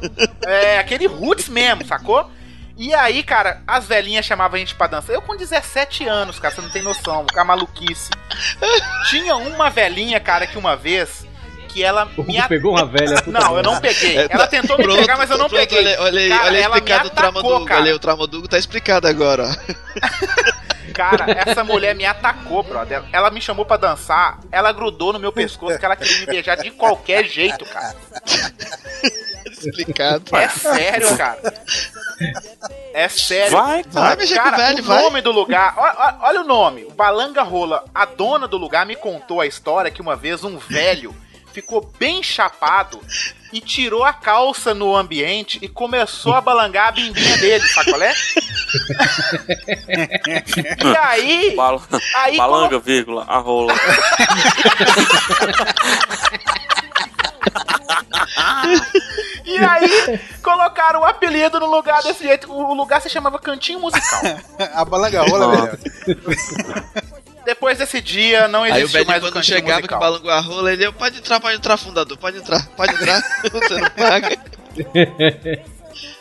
É, 0.46 0.80
aquele 0.80 1.08
roots 1.08 1.48
mesmo, 1.50 1.86
sacou? 1.86 2.30
E 2.78 2.94
aí, 2.94 3.22
cara, 3.22 3.62
as 3.68 3.86
velhinhas 3.86 4.26
chamavam 4.26 4.56
a 4.56 4.60
gente 4.60 4.74
pra 4.76 4.88
dançar. 4.88 5.14
Eu 5.14 5.22
com 5.22 5.36
17 5.36 6.06
anos, 6.08 6.40
cara, 6.40 6.54
você 6.54 6.62
não 6.62 6.70
tem 6.70 6.82
noção, 6.82 7.26
com 7.32 7.40
a 7.40 7.46
maluquice. 7.46 8.10
Tinha 9.10 9.36
uma 9.36 9.70
velhinha, 9.70 10.20
cara, 10.20 10.48
que 10.48 10.58
uma 10.58 10.76
vez, 10.76 11.26
que 11.68 11.84
ela 11.84 12.10
O 12.18 12.24
me 12.24 12.42
pegou 12.48 12.72
uma 12.72 12.86
velha. 12.86 13.24
Não, 13.28 13.58
eu 13.58 13.64
não 13.64 13.80
peguei. 13.80 14.18
É, 14.18 14.28
Ela 14.30 14.48
tentou 14.48 14.78
me 14.78 14.84
pronto, 14.84 15.00
pegar, 15.00 15.18
mas 15.18 15.30
eu 15.30 15.38
não 15.38 15.48
pronto, 15.48 15.60
peguei. 15.60 15.80
Olha, 15.80 16.02
olha 16.02 16.20
aí, 16.22 16.30
Cara, 16.30 16.46
olha 16.46 16.58
aí 16.58 16.64
ela 16.64 16.76
me 16.76 16.82
explicado 16.82 17.08
o 17.08 17.12
trauma 17.12 17.42
do 17.42 17.48
atacou, 17.48 17.66
cara. 17.66 17.82
Olha 17.82 17.92
aí, 17.92 17.96
o 17.96 18.00
trauma 18.00 18.28
do 18.28 18.48
tá 18.48 18.58
explicado 18.58 19.08
agora, 19.08 19.44
ó. 19.48 20.52
Cara, 20.94 21.26
essa 21.32 21.64
mulher 21.64 21.96
me 21.96 22.06
atacou, 22.06 22.64
brother. 22.64 23.04
Ela 23.14 23.30
me 23.30 23.42
chamou 23.42 23.66
pra 23.66 23.78
dançar, 23.78 24.40
ela 24.52 24.72
grudou 24.72 25.14
no 25.14 25.20
meu 25.20 25.32
pescoço 25.32 25.78
que 25.80 25.86
ela 25.86 25.96
queria 25.96 26.20
me 26.20 26.26
beijar 26.26 26.58
de 26.58 26.72
qualquer 26.72 27.26
jeito, 27.26 27.66
cara. 27.66 27.96
Explicado. 29.46 30.24
É 30.36 30.50
sério, 30.50 31.18
cara. 31.18 31.40
É 32.94 33.08
sério. 33.10 33.52
Vai, 33.52 33.84
Vai 33.84 34.18
cara. 34.28 34.52
Cara, 34.58 34.76
o 34.76 34.80
o 34.80 34.84
vai. 34.84 35.02
nome 35.04 35.22
do 35.22 35.32
lugar, 35.32 35.74
ó- 35.78 36.28
olha, 36.28 36.42
o 36.42 36.44
nome, 36.44 36.88
Balanga 36.96 37.42
Rola. 37.44 37.86
A 37.94 38.06
dona 38.06 38.48
do 38.48 38.58
lugar 38.58 38.86
me 38.86 38.96
contou 38.96 39.40
a 39.42 39.46
história 39.48 39.92
que 39.92 40.02
uma 40.02 40.16
vez 40.16 40.44
um 40.44 40.58
velho 40.58 41.16
ficou 41.52 41.92
bem 42.00 42.22
chapado 42.24 43.00
e 43.54 43.60
tirou 43.60 44.04
a 44.04 44.14
calça 44.14 44.74
no 44.74 44.96
ambiente 44.96 45.60
e 45.62 45.68
começou 45.68 46.34
a 46.34 46.40
balangar 46.42 46.88
a 46.88 46.92
bimbinha 46.92 47.38
dele, 47.38 47.68
sacolé? 47.68 48.14
e 50.82 50.98
aí, 50.98 51.56
Bala- 51.56 51.82
aí 52.16 52.38
Balanga, 52.38 52.80
vírgula, 52.80 53.26
a 53.28 53.38
rola. 53.40 53.74
E 59.46 59.58
aí, 59.58 60.20
colocaram 60.42 61.02
o 61.02 61.06
apelido 61.06 61.60
no 61.60 61.66
lugar 61.70 62.02
desse 62.04 62.24
jeito. 62.24 62.52
O 62.52 62.74
lugar 62.74 63.02
se 63.02 63.10
chamava 63.10 63.40
Cantinho 63.40 63.80
Musical. 63.80 64.22
A 64.74 64.86
balanga 64.86 65.22
rola, 65.24 65.66
velho. 65.66 65.80
Depois 67.46 67.78
desse 67.78 68.00
dia, 68.02 68.48
não 68.48 68.66
existiu 68.66 69.06
mais 69.06 69.24
o 69.24 69.32
quando 69.32 69.44
chegava 69.44 69.82
que 69.82 69.88
Musical. 69.88 70.00
balangou 70.00 70.32
a 70.32 70.40
rola, 70.40 70.72
ele, 70.74 70.92
pode 70.92 71.18
entrar, 71.18 71.40
pode 71.40 71.58
entrar, 71.58 71.78
fundador, 71.78 72.18
pode 72.18 72.38
entrar, 72.38 72.68
pode 72.76 72.94
entrar, 72.94 73.22
você 73.52 73.80
não 73.80 73.90
paga. 73.90 74.38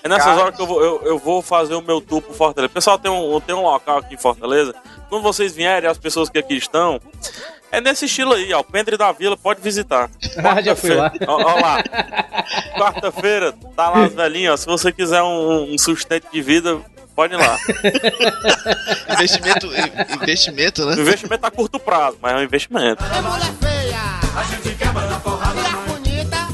É 0.02 0.08
nessas 0.08 0.24
Cara. 0.24 0.40
horas 0.40 0.56
que 0.56 0.62
eu 0.62 0.66
vou, 0.66 0.82
eu, 0.82 1.02
eu 1.04 1.18
vou 1.18 1.42
fazer 1.42 1.74
o 1.74 1.82
meu 1.82 2.00
tour 2.00 2.22
pro 2.22 2.34
Fortaleza. 2.34 2.72
Pessoal, 2.72 2.98
tem 2.98 3.10
um, 3.10 3.40
tem 3.40 3.54
um 3.54 3.62
local 3.62 3.98
aqui 3.98 4.14
em 4.14 4.18
Fortaleza. 4.18 4.74
Quando 5.08 5.22
vocês 5.22 5.54
vierem, 5.54 5.88
as 5.88 5.98
pessoas 5.98 6.30
que 6.30 6.38
aqui 6.38 6.54
estão, 6.54 7.00
é 7.70 7.80
nesse 7.80 8.06
estilo 8.06 8.34
aí, 8.34 8.52
ó. 8.52 8.60
O 8.60 8.64
Pendre 8.64 8.96
da 8.96 9.12
Vila, 9.12 9.36
pode 9.36 9.60
visitar. 9.60 10.10
Ah, 10.42 10.62
já 10.62 10.74
fui 10.74 10.94
lá. 10.94 11.12
Ó, 11.26 11.34
ó 11.34 11.60
lá. 11.60 11.82
Quarta-feira, 12.76 13.52
tá 13.76 13.90
lá 13.90 14.04
as 14.04 14.14
velhinhas, 14.14 14.54
ó. 14.54 14.56
Se 14.56 14.66
você 14.66 14.92
quiser 14.92 15.22
um, 15.22 15.74
um 15.74 15.78
sustento 15.78 16.28
de 16.32 16.40
vida, 16.40 16.80
pode 17.14 17.34
ir 17.34 17.36
lá. 17.36 17.58
Investimento, 19.14 19.66
in- 19.66 20.14
investimento, 20.14 20.82
O 20.82 20.86
né? 20.86 21.00
investimento 21.00 21.46
a 21.46 21.50
curto 21.50 21.78
prazo, 21.78 22.18
mas 22.20 22.32
é 22.32 22.36
um 22.36 22.42
investimento. 22.42 23.02
É 23.04 23.20
mulher 23.20 23.52
feia. 23.60 24.00
A 24.36 24.42
gente 24.44 24.74
quebra 24.76 25.06
na 25.06 25.20
porrada. 25.20 25.54
Mulher 25.54 25.76
bonita. 25.86 26.48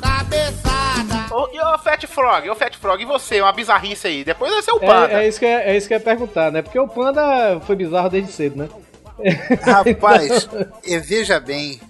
Cabeçada. 0.00 1.34
Ô, 1.34 1.48
E 1.52 1.60
o 1.60 1.78
Fat 1.78 2.06
Frog, 2.06 2.48
ô 2.50 2.54
Fat 2.54 2.76
Frog, 2.76 3.02
e 3.02 3.06
você? 3.06 3.40
Uma 3.40 3.52
bizarrice 3.52 4.06
aí. 4.06 4.24
Depois 4.24 4.52
vai 4.52 4.62
ser 4.62 4.72
o 4.72 4.80
Panda. 4.80 5.12
É, 5.12 5.24
é, 5.24 5.28
isso 5.28 5.38
que 5.38 5.44
eu, 5.44 5.48
é 5.50 5.76
isso 5.76 5.88
que 5.88 5.94
eu 5.94 5.98
ia 5.98 6.04
perguntar, 6.04 6.50
né? 6.50 6.62
Porque 6.62 6.78
o 6.78 6.88
Panda 6.88 7.60
foi 7.66 7.76
bizarro 7.76 8.08
desde 8.10 8.32
cedo, 8.32 8.56
né? 8.56 8.68
Rapaz, 9.62 10.48
e 10.84 10.98
veja 10.98 11.40
bem. 11.40 11.80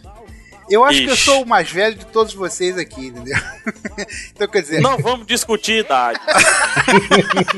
Eu 0.68 0.84
acho 0.84 0.98
que 1.00 1.06
eu 1.08 1.14
Ixi. 1.14 1.24
sou 1.24 1.42
o 1.42 1.46
mais 1.46 1.70
velho 1.70 1.94
de 1.94 2.04
todos 2.06 2.34
vocês 2.34 2.76
aqui, 2.76 3.06
entendeu? 3.06 3.36
então, 4.34 4.48
quer 4.48 4.62
dizer, 4.62 4.80
Não 4.80 4.98
vamos 4.98 5.26
discutir 5.26 5.84
idade. 5.84 6.18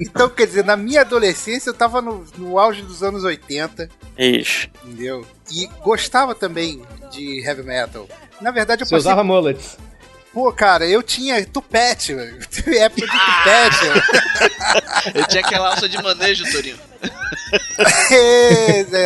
então, 0.00 0.28
quer 0.28 0.46
dizer, 0.46 0.64
na 0.64 0.76
minha 0.76 1.02
adolescência 1.02 1.70
eu 1.70 1.74
tava 1.74 2.00
no, 2.00 2.24
no 2.36 2.58
auge 2.58 2.82
dos 2.82 3.02
anos 3.02 3.24
80, 3.24 3.88
Ixi. 4.18 4.70
entendeu? 4.84 5.26
E 5.50 5.66
gostava 5.82 6.34
também 6.34 6.82
de 7.10 7.40
heavy 7.46 7.62
metal. 7.62 8.08
Na 8.40 8.50
verdade, 8.50 8.82
eu 8.82 8.86
Você 8.86 8.94
passei. 8.94 9.10
usava 9.10 9.24
mullets. 9.24 9.76
Pô, 10.32 10.50
cara, 10.50 10.86
eu 10.86 11.02
tinha 11.02 11.44
tupete, 11.44 12.14
velho. 12.14 12.38
Época 12.78 13.06
de 13.06 13.12
tupete. 13.12 13.84
Ele 15.14 15.26
tinha 15.26 15.42
aquela 15.44 15.68
alça 15.70 15.86
de 15.88 16.02
manejo, 16.02 16.50
Torinho. 16.50 16.78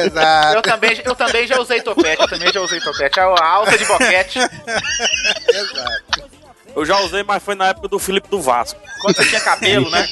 Exato. 0.04 0.56
Eu 0.56 0.62
também, 0.62 1.00
eu 1.04 1.14
também 1.14 1.46
já 1.46 1.58
usei 1.60 1.80
topete, 1.80 2.20
eu 2.22 2.28
também 2.28 2.52
já 2.52 2.60
usei 2.60 2.80
topete. 2.80 3.18
A 3.20 3.24
a 3.26 3.46
alça 3.46 3.78
de 3.78 3.84
boquete, 3.84 4.38
Exato. 4.38 6.30
Eu 6.74 6.84
já 6.84 6.98
usei, 7.00 7.22
mas 7.22 7.42
foi 7.42 7.54
na 7.54 7.68
época 7.68 7.88
do 7.88 7.98
Felipe 7.98 8.28
do 8.28 8.40
Vasco. 8.40 8.78
quando 9.00 9.16
você 9.16 9.24
tinha 9.26 9.40
cabelo, 9.40 9.88
né? 9.90 10.06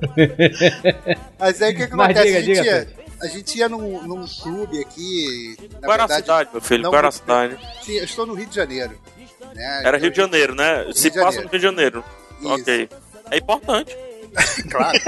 Mas 1.38 1.60
aí 1.60 1.74
o 1.74 1.76
que, 1.76 1.86
que 1.88 1.94
Mas 1.94 2.16
acontece? 2.16 2.26
diga, 2.26 2.38
a, 2.38 2.42
gente 2.42 2.62
diga, 2.62 2.64
ia, 2.64 2.88
a 3.22 3.26
gente 3.26 3.58
ia 3.58 3.68
num, 3.68 4.02
num 4.06 4.26
clube 4.26 4.80
aqui. 4.80 5.56
Na 5.72 5.80
Qual 5.80 5.92
era 5.92 6.04
a 6.04 6.08
cidade, 6.08 6.48
meu 6.52 6.60
filho? 6.62 6.82
não, 6.84 6.90
Qual 6.90 6.98
era 6.98 7.08
a 7.08 7.12
cidade? 7.12 7.58
Sim, 7.82 7.92
eu 7.98 8.04
estou 8.04 8.24
no 8.24 8.32
Rio 8.34 8.46
de 8.46 8.54
Janeiro. 8.56 8.98
né? 9.54 9.82
Era 9.84 9.98
Rio 9.98 10.10
de 10.10 10.16
Janeiro, 10.16 10.54
né? 10.54 10.86
Se 10.94 11.10
de 11.10 11.18
passa 11.20 11.42
Janeiro. 11.42 11.44
no 11.44 11.50
Rio 11.50 11.58
de 11.58 11.66
Janeiro. 11.66 12.04
Isso. 12.40 12.48
Ok. 12.54 12.88
É 13.30 13.36
importante. 13.36 13.96
Claro. 14.70 14.98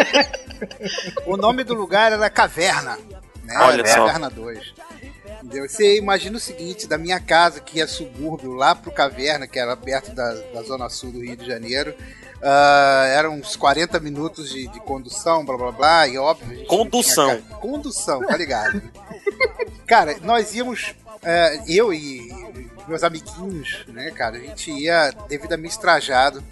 o 1.27 1.37
nome 1.37 1.65
do 1.65 1.75
lugar 1.75 2.13
era 2.13 2.31
Caverna. 2.31 2.99
Né? 3.45 3.57
Olha 3.59 3.87
só. 3.87 4.07
Caverna 4.07 4.31
2. 4.31 4.75
Entendeu? 5.43 5.69
Você 5.69 5.99
imagina 5.99 6.37
o 6.37 6.41
seguinte, 6.41 6.87
da 6.87 6.97
minha 6.97 7.19
casa, 7.19 7.61
que 7.61 7.81
é 7.81 7.87
subúrbio, 7.87 8.53
lá 8.53 8.75
pro 8.75 8.93
Caverna, 8.93 9.47
que 9.47 9.59
era 9.59 9.77
perto 9.77 10.13
da, 10.15 10.35
da 10.55 10.63
zona 10.63 10.89
sul 10.89 11.11
do 11.11 11.21
Rio 11.21 11.37
de 11.37 11.47
Janeiro, 11.47 11.95
ah, 12.43 13.07
eram 13.09 13.35
uns 13.35 13.57
40 13.57 13.99
minutos 14.01 14.51
de, 14.51 14.69
de 14.69 14.81
condução, 14.81 15.45
blá 15.45 15.57
blá 15.57 15.73
blá, 15.73 16.09
e 16.09 16.19
óbvio... 16.19 16.65
Condução. 16.67 17.41
tinha 17.41 17.59
Condução, 17.59 18.21
tá 18.21 18.37
ligado? 18.37 18.83
cara, 19.87 20.17
nós 20.23 20.55
íamos, 20.55 20.95
eh, 21.23 21.63
eu 21.69 21.93
e 21.93 22.33
meus 22.89 23.05
amiguinhos, 23.05 23.85
né, 23.89 24.11
cara, 24.11 24.37
a 24.37 24.41
gente 24.41 24.71
ia 24.71 25.13
devidamente 25.29 25.79
trajado, 25.79 26.43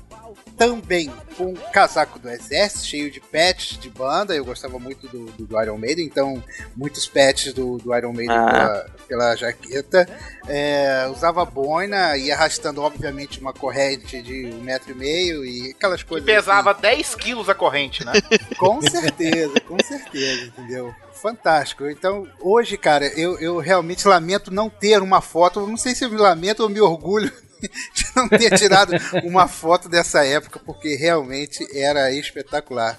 também 0.61 1.11
com 1.39 1.45
um 1.47 1.55
casaco 1.73 2.19
do 2.19 2.29
exército, 2.29 2.85
cheio 2.85 3.11
de 3.11 3.19
patches 3.19 3.79
de 3.79 3.89
banda. 3.89 4.37
Eu 4.37 4.45
gostava 4.45 4.79
muito 4.79 5.09
do, 5.09 5.25
do, 5.33 5.47
do 5.47 5.63
Iron 5.63 5.79
Maiden, 5.79 6.05
então 6.05 6.45
muitos 6.77 7.07
patches 7.07 7.55
do, 7.55 7.79
do 7.79 7.97
Iron 7.97 8.13
Maiden 8.13 8.37
Ah. 8.37 8.51
pela, 8.53 8.87
pela 9.09 9.37
jaqueta. 9.37 10.07
É, 10.47 11.09
usava 11.11 11.47
boina 11.47 12.15
e 12.19 12.31
arrastando, 12.31 12.83
obviamente, 12.83 13.41
uma 13.41 13.55
corrente 13.55 14.21
de 14.21 14.45
um 14.53 14.61
metro 14.61 14.93
e 14.93 14.95
meio 14.95 15.47
e 15.47 15.71
aquelas 15.71 16.03
Que 16.03 16.09
coisas. 16.11 16.27
pesava 16.27 16.75
10 16.75 17.15
quilos 17.15 17.49
a 17.49 17.55
corrente, 17.55 18.05
né? 18.05 18.13
assim. 18.13 18.45
Com 18.61 18.83
certeza, 18.83 19.59
com 19.61 19.79
certeza, 19.83 20.45
entendeu? 20.45 20.95
Fantástico. 21.15 21.89
Então, 21.89 22.27
hoje, 22.39 22.77
cara, 22.77 23.07
eu, 23.19 23.39
eu 23.39 23.57
realmente 23.59 24.07
lamento 24.07 24.51
não 24.51 24.69
ter 24.69 25.01
uma 25.01 25.23
foto. 25.23 25.67
Não 25.67 25.79
sei 25.79 25.95
se 25.95 26.05
eu 26.05 26.11
me 26.11 26.19
lamento 26.19 26.63
ou 26.63 26.69
me 26.69 26.81
orgulho 26.83 27.33
de 27.61 28.05
não 28.15 28.29
ter 28.29 28.57
tirado 28.57 28.93
uma 29.25 29.49
foto 29.49 29.89
dessa 29.89 30.25
época, 30.25 30.59
porque 30.59 30.97
realmente 30.97 31.67
era 31.77 32.13
espetacular. 32.13 32.99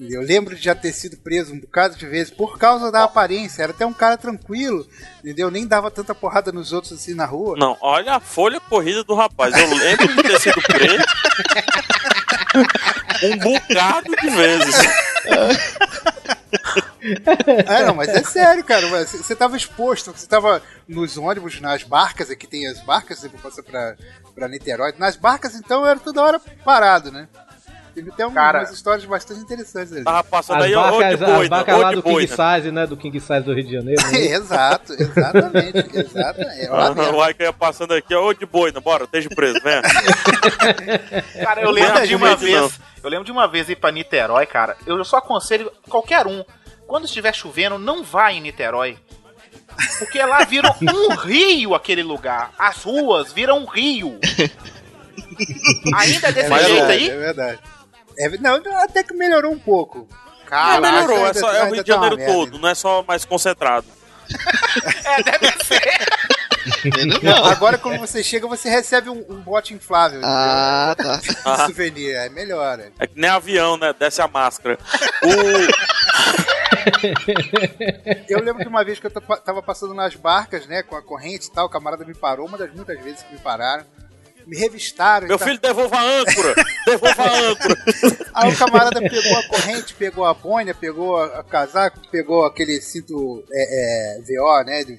Eu 0.00 0.22
lembro 0.22 0.54
de 0.54 0.62
já 0.62 0.76
ter 0.76 0.92
sido 0.92 1.16
preso 1.16 1.52
um 1.52 1.58
bocado 1.58 1.96
de 1.96 2.06
vezes 2.06 2.32
por 2.32 2.56
causa 2.56 2.92
da 2.92 3.02
aparência. 3.02 3.64
Era 3.64 3.72
até 3.72 3.84
um 3.84 3.92
cara 3.92 4.16
tranquilo, 4.16 4.86
entendeu? 5.18 5.50
Nem 5.50 5.66
dava 5.66 5.90
tanta 5.90 6.14
porrada 6.14 6.52
nos 6.52 6.72
outros 6.72 6.92
assim 6.92 7.14
na 7.14 7.24
rua. 7.24 7.56
Não, 7.58 7.76
olha 7.80 8.14
a 8.14 8.20
folha 8.20 8.60
corrida 8.60 9.02
do 9.02 9.14
rapaz. 9.14 9.56
Eu 9.56 9.74
lembro 9.74 10.06
de 10.08 10.22
ter 10.22 10.40
sido 10.40 10.62
preso 10.62 11.04
um 13.24 13.36
bocado 13.38 14.14
de 14.22 14.30
vezes. 14.30 14.76
É, 17.66 17.84
não, 17.84 17.94
mas 17.94 18.08
é 18.08 18.22
sério, 18.24 18.64
cara. 18.64 18.86
Você 19.06 19.34
tava 19.36 19.56
exposto, 19.56 20.12
você 20.12 20.26
tava 20.26 20.60
nos 20.88 21.16
ônibus, 21.16 21.60
nas 21.60 21.82
barcas, 21.82 22.30
aqui 22.30 22.46
tem 22.46 22.66
as 22.66 22.80
barcas, 22.82 23.18
você 23.20 23.28
passa 23.28 23.62
pra, 23.62 23.94
pra 24.34 24.48
Niterói. 24.48 24.92
Nas 24.98 25.16
barcas, 25.16 25.54
então, 25.54 25.86
era 25.86 25.98
toda 25.98 26.22
hora 26.22 26.40
parado, 26.64 27.12
né? 27.12 27.28
Teve 27.94 28.10
até 28.10 28.26
um- 28.26 28.32
Cara. 28.32 28.60
umas 28.60 28.70
histórias 28.72 29.04
bastante 29.04 29.40
interessantes 29.40 29.92
ali. 29.92 30.04
Tava 30.04 30.22
passando 30.22 30.58
As 30.58 30.64
aí, 30.66 30.74
barcas, 30.74 31.22
as 31.22 31.30
boi, 31.34 31.48
barcas 31.48 31.78
lá 31.80 31.88
de 31.90 31.94
do 31.96 32.02
boi. 32.02 32.26
King 32.26 32.36
Size, 32.36 32.70
né? 32.72 32.86
Do 32.86 32.96
King 32.96 33.20
Size 33.20 33.40
do 33.40 33.54
Rio 33.54 33.64
de 33.64 33.72
Janeiro. 33.72 34.02
né? 34.02 34.18
exato, 34.34 34.92
exatamente, 34.92 35.90
exatamente. 35.98 36.60
É 36.66 36.68
lá 36.70 36.94
mesmo. 36.94 37.16
O 37.16 37.28
Ike 37.28 37.42
ia 37.42 37.52
passando 37.52 37.94
aqui, 37.94 38.14
ó, 38.14 38.26
ô 38.28 38.32
de 38.34 38.46
boi, 38.46 38.70
bora, 38.72 39.04
esteja 39.04 39.28
preso, 39.30 39.58
venha. 39.64 39.82
Cara, 41.42 41.60
eu 41.62 41.66
Não 41.66 41.72
lembro 41.72 42.06
de 42.06 42.14
uma 42.14 42.36
vez. 42.36 42.78
Eu 43.02 43.10
lembro 43.10 43.24
de 43.24 43.32
uma 43.32 43.46
vez 43.46 43.68
ir 43.68 43.76
pra 43.76 43.92
Niterói, 43.92 44.46
cara. 44.46 44.76
Eu 44.86 45.02
só 45.04 45.18
aconselho 45.18 45.72
qualquer 45.88 46.26
um. 46.26 46.44
Quando 46.86 47.04
estiver 47.04 47.34
chovendo, 47.34 47.78
não 47.78 48.02
vá 48.02 48.32
em 48.32 48.40
Niterói. 48.40 48.98
Porque 49.98 50.20
lá 50.22 50.44
vira 50.44 50.74
um 50.82 51.14
rio 51.14 51.74
aquele 51.74 52.02
lugar. 52.02 52.52
As 52.58 52.82
ruas 52.82 53.32
viram 53.32 53.58
um 53.58 53.66
rio. 53.66 54.18
Ainda 55.94 56.32
desse 56.32 56.48
Mas 56.48 56.66
jeito 56.66 56.86
verdade, 56.86 56.92
aí, 56.92 57.10
É 57.10 57.16
verdade. 57.16 57.58
É, 58.18 58.28
não, 58.38 58.60
até 58.82 59.04
que 59.04 59.14
melhorou 59.14 59.52
um 59.52 59.58
pouco. 59.58 60.08
Cara. 60.46 60.80
melhorou, 60.80 61.26
é, 61.26 61.34
só, 61.34 61.52
é 61.52 61.62
o 61.64 61.66
Rio 61.66 61.84
de 61.84 61.90
tá 61.90 61.94
Janeiro 61.94 62.16
merda. 62.16 62.32
todo, 62.32 62.58
não 62.58 62.68
é 62.68 62.74
só 62.74 63.04
mais 63.06 63.24
concentrado. 63.24 63.86
É, 65.04 65.22
deve 65.22 65.64
ser. 65.64 66.06
Mal. 67.22 67.44
Agora, 67.50 67.78
quando 67.78 67.98
você 67.98 68.22
chega, 68.22 68.46
você 68.46 68.68
recebe 68.68 69.08
um, 69.08 69.24
um 69.28 69.40
bote 69.40 69.74
inflável 69.74 70.20
Ah, 70.24 70.94
tá. 70.96 71.16
de 71.16 71.28
Ah. 71.44 71.66
souvenir. 71.66 72.14
É 72.14 72.28
melhor. 72.28 72.78
é. 72.80 72.90
É 72.98 73.06
que 73.06 73.18
nem 73.20 73.30
avião, 73.30 73.76
né? 73.76 73.94
Desce 73.98 74.20
a 74.22 74.28
máscara. 74.28 74.78
O... 75.22 75.28
Eu 78.28 78.40
lembro 78.42 78.62
de 78.62 78.68
uma 78.68 78.84
vez 78.84 78.98
que 78.98 79.06
eu 79.06 79.10
tava- 79.10 79.62
passando 79.62 79.94
nas 79.94 80.14
barcas, 80.14 80.66
né, 80.66 80.82
com 80.82 80.96
a 80.96 81.02
corrente 81.02 81.46
e 81.48 81.50
tal, 81.52 81.66
o 81.66 81.70
camarada 81.70 82.04
me 82.04 82.14
parou, 82.14 82.46
uma 82.46 82.58
das 82.58 82.72
muitas 82.72 83.00
vezes 83.02 83.22
que 83.22 83.32
me 83.32 83.38
pararam. 83.38 83.84
Me 84.46 84.56
revistaram. 84.56 85.26
Meu 85.28 85.36
tal. 85.38 85.46
filho, 85.46 85.60
devolva 85.60 85.96
a 85.96 86.02
âncora! 86.02 86.54
Devolva 86.86 87.22
a 87.22 87.38
âncora! 87.50 87.76
Aí 88.32 88.50
o 88.50 88.56
camarada 88.56 88.98
pegou 89.00 89.36
a 89.38 89.42
corrente, 89.48 89.94
pegou 89.94 90.24
a 90.24 90.32
boina, 90.32 90.72
pegou 90.74 91.22
a, 91.22 91.44
casaco, 91.44 92.00
pegou 92.10 92.46
aquele 92.46 92.80
cinto 92.80 93.44
é, 93.52 94.16
é, 94.16 94.22
VO, 94.22 94.64
né? 94.64 94.84
de- 94.84 94.98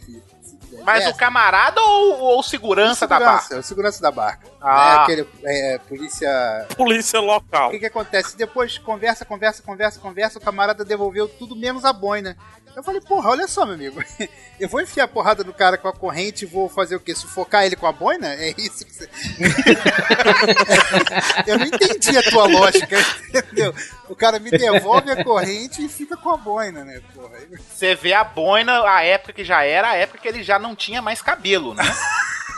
Mas 0.83 1.05
é, 1.05 1.09
o 1.09 1.13
camarada 1.15 1.81
ou, 1.81 2.19
ou 2.19 2.39
o 2.39 2.43
segurança, 2.43 3.07
da 3.07 3.19
barca? 3.19 3.41
segurança, 3.41 3.59
o 3.59 3.63
segurança 3.67 4.01
da 4.01 4.11
barca. 4.11 4.47
Ah. 4.61 4.75
Né, 4.75 5.03
aquele 5.03 5.27
é, 5.43 5.77
polícia 5.79 6.67
Polícia 6.75 7.19
O 7.19 7.25
local. 7.25 7.71
que, 7.71 7.79
que 7.79 7.85
acontece? 7.85 8.37
Depois 8.37 8.77
conversa, 8.77 9.25
conversa, 9.25 9.61
conversa, 9.63 9.99
conversa, 9.99 10.39
o 10.39 10.41
camarada 10.41 10.83
devolveu 10.85 11.27
tudo 11.27 11.55
menos 11.55 11.85
a 11.85 11.93
boina. 11.93 12.37
Eu 12.75 12.83
falei, 12.83 13.01
porra, 13.01 13.31
olha 13.31 13.47
só, 13.47 13.65
meu 13.65 13.75
amigo. 13.75 14.03
Eu 14.59 14.67
vou 14.67 14.81
enfiar 14.81 15.05
a 15.05 15.07
porrada 15.07 15.43
no 15.43 15.53
cara 15.53 15.77
com 15.77 15.87
a 15.87 15.93
corrente 15.93 16.43
e 16.43 16.47
vou 16.47 16.67
fazer 16.67 16.95
o 16.95 16.99
quê? 16.99 17.15
Sufocar 17.15 17.65
ele 17.65 17.77
com 17.77 17.87
a 17.87 17.93
boina? 17.93 18.27
É 18.27 18.53
isso 18.57 18.85
que 18.85 18.93
você. 18.93 19.09
Eu 21.47 21.57
não 21.57 21.65
entendi 21.65 22.17
a 22.17 22.23
tua 22.23 22.45
lógica, 22.45 22.97
entendeu? 23.29 23.73
O 24.09 24.15
cara 24.15 24.37
me 24.37 24.51
devolve 24.51 25.09
a 25.11 25.23
corrente 25.23 25.85
e 25.85 25.87
fica 25.87 26.17
com 26.17 26.29
a 26.29 26.37
boina, 26.37 26.83
né, 26.83 27.01
porra? 27.13 27.37
Você 27.69 27.95
vê 27.95 28.11
a 28.11 28.23
boina, 28.23 28.83
a 28.83 29.01
época 29.01 29.31
que 29.31 29.45
já 29.45 29.63
era, 29.63 29.91
a 29.91 29.95
época 29.95 30.19
que 30.19 30.27
ele 30.27 30.43
já 30.43 30.59
não 30.59 30.75
tinha 30.75 31.01
mais 31.01 31.21
cabelo, 31.21 31.73
né? 31.73 31.83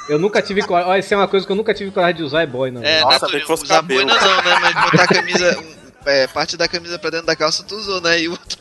Eu 0.10 0.18
nunca 0.18 0.42
tive 0.42 0.64
coragem. 0.64 0.90
Olha, 0.90 1.00
isso 1.00 1.14
é 1.14 1.18
uma 1.18 1.28
coisa 1.28 1.46
que 1.46 1.52
eu 1.52 1.56
nunca 1.56 1.74
tive 1.74 1.92
coragem 1.92 2.18
de 2.18 2.24
usar, 2.24 2.42
é 2.42 2.48
boina. 2.48 2.84
É. 2.84 3.02
Nossa, 3.02 3.28
que 3.28 3.40
fosse 3.42 3.64
usar 3.64 3.76
cabelo. 3.76 4.06
boina 4.06 4.20
não, 4.20 4.44
né? 4.44 4.60
Mas 4.60 4.86
botar 4.86 5.04
a 5.04 5.08
camisa, 5.08 5.64
é, 6.06 6.28
parte 6.28 6.58
da 6.58 6.68
camisa 6.68 6.98
pra 6.98 7.12
dentro 7.12 7.28
da 7.28 7.36
calça 7.36 7.64
tu 7.64 7.76
usou, 7.76 8.02
né? 8.02 8.20
E 8.20 8.28
o 8.28 8.32
outro... 8.32 8.58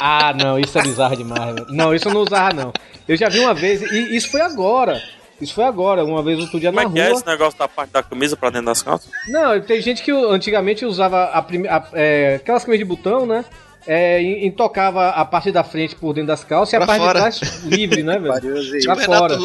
Ah, 0.00 0.32
não, 0.32 0.58
isso 0.58 0.78
é 0.78 0.82
bizarro 0.82 1.16
demais, 1.16 1.54
velho. 1.54 1.66
Não, 1.70 1.94
isso 1.94 2.08
eu 2.08 2.14
não 2.14 2.20
usava, 2.22 2.52
não. 2.54 2.72
Eu 3.06 3.16
já 3.16 3.28
vi 3.28 3.40
uma 3.40 3.54
vez, 3.54 3.82
e 3.82 4.16
isso 4.16 4.30
foi 4.30 4.40
agora. 4.40 5.02
Isso 5.40 5.54
foi 5.54 5.64
agora, 5.64 6.04
uma 6.04 6.22
vez 6.22 6.38
outro 6.40 6.58
dia 6.58 6.70
Como 6.72 6.82
na 6.82 6.88
é 6.88 6.92
que 6.92 6.98
é 7.00 7.04
rua. 7.08 7.14
esse 7.16 7.26
negócio 7.26 7.58
da 7.58 7.68
parte 7.68 7.90
da 7.90 8.02
camisa 8.02 8.36
pra 8.36 8.50
dentro 8.50 8.66
das 8.66 8.82
calças? 8.82 9.08
Não, 9.28 9.60
tem 9.60 9.80
gente 9.80 10.02
que 10.02 10.10
antigamente 10.10 10.84
usava 10.84 11.24
a 11.26 11.40
prime... 11.42 11.68
a- 11.68 11.86
é, 11.92 12.34
aquelas 12.36 12.64
camisas 12.64 12.80
de 12.80 12.84
botão, 12.84 13.24
né? 13.24 13.44
É, 13.86 14.20
e, 14.20 14.46
e 14.46 14.50
tocava 14.50 15.10
a 15.10 15.24
parte 15.24 15.50
da 15.52 15.62
frente 15.64 15.94
por 15.94 16.12
dentro 16.12 16.26
das 16.28 16.42
calças 16.44 16.72
e 16.72 16.76
a 16.76 16.80
Pra 16.80 16.86
parte 16.88 17.00
fora. 17.00 17.30
de 17.30 17.38
trás 17.38 17.64
livre, 17.64 18.02
né, 18.02 18.18
velho? 18.20 18.84
Pra 18.84 18.96
fora. 18.96 19.38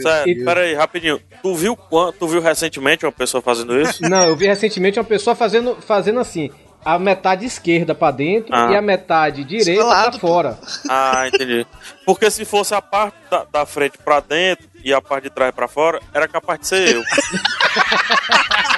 Sério, 0.00 0.34
Deus. 0.34 0.44
pera 0.44 0.60
aí, 0.60 0.74
rapidinho. 0.74 1.20
Tu 1.42 1.54
viu 1.54 1.76
quanto? 1.76 2.18
Tu 2.18 2.28
viu 2.28 2.40
recentemente 2.40 3.04
uma 3.04 3.12
pessoa 3.12 3.42
fazendo 3.42 3.78
isso? 3.80 4.02
Não, 4.08 4.24
eu 4.24 4.36
vi 4.36 4.46
recentemente 4.46 4.98
uma 4.98 5.04
pessoa 5.04 5.34
fazendo, 5.34 5.76
fazendo 5.80 6.20
assim. 6.20 6.50
A 6.84 6.98
metade 6.98 7.44
esquerda 7.44 7.94
pra 7.94 8.10
dentro 8.10 8.54
Ah. 8.54 8.70
e 8.72 8.76
a 8.76 8.80
metade 8.82 9.44
direita 9.44 9.84
pra 9.84 10.12
fora. 10.12 10.58
Ah, 10.88 11.28
entendi. 11.28 11.66
Porque 12.06 12.30
se 12.30 12.44
fosse 12.44 12.74
a 12.74 12.80
parte 12.82 13.16
da, 13.30 13.44
da 13.52 13.66
frente 13.66 13.98
pra 13.98 14.20
dentro 14.20 14.66
e 14.82 14.92
a 14.94 15.00
parte 15.00 15.24
de 15.24 15.30
trás 15.30 15.54
pra 15.54 15.68
fora, 15.68 16.00
era 16.12 16.26
capaz 16.26 16.60
de 16.60 16.66
ser 16.66 16.94
eu. 16.96 17.02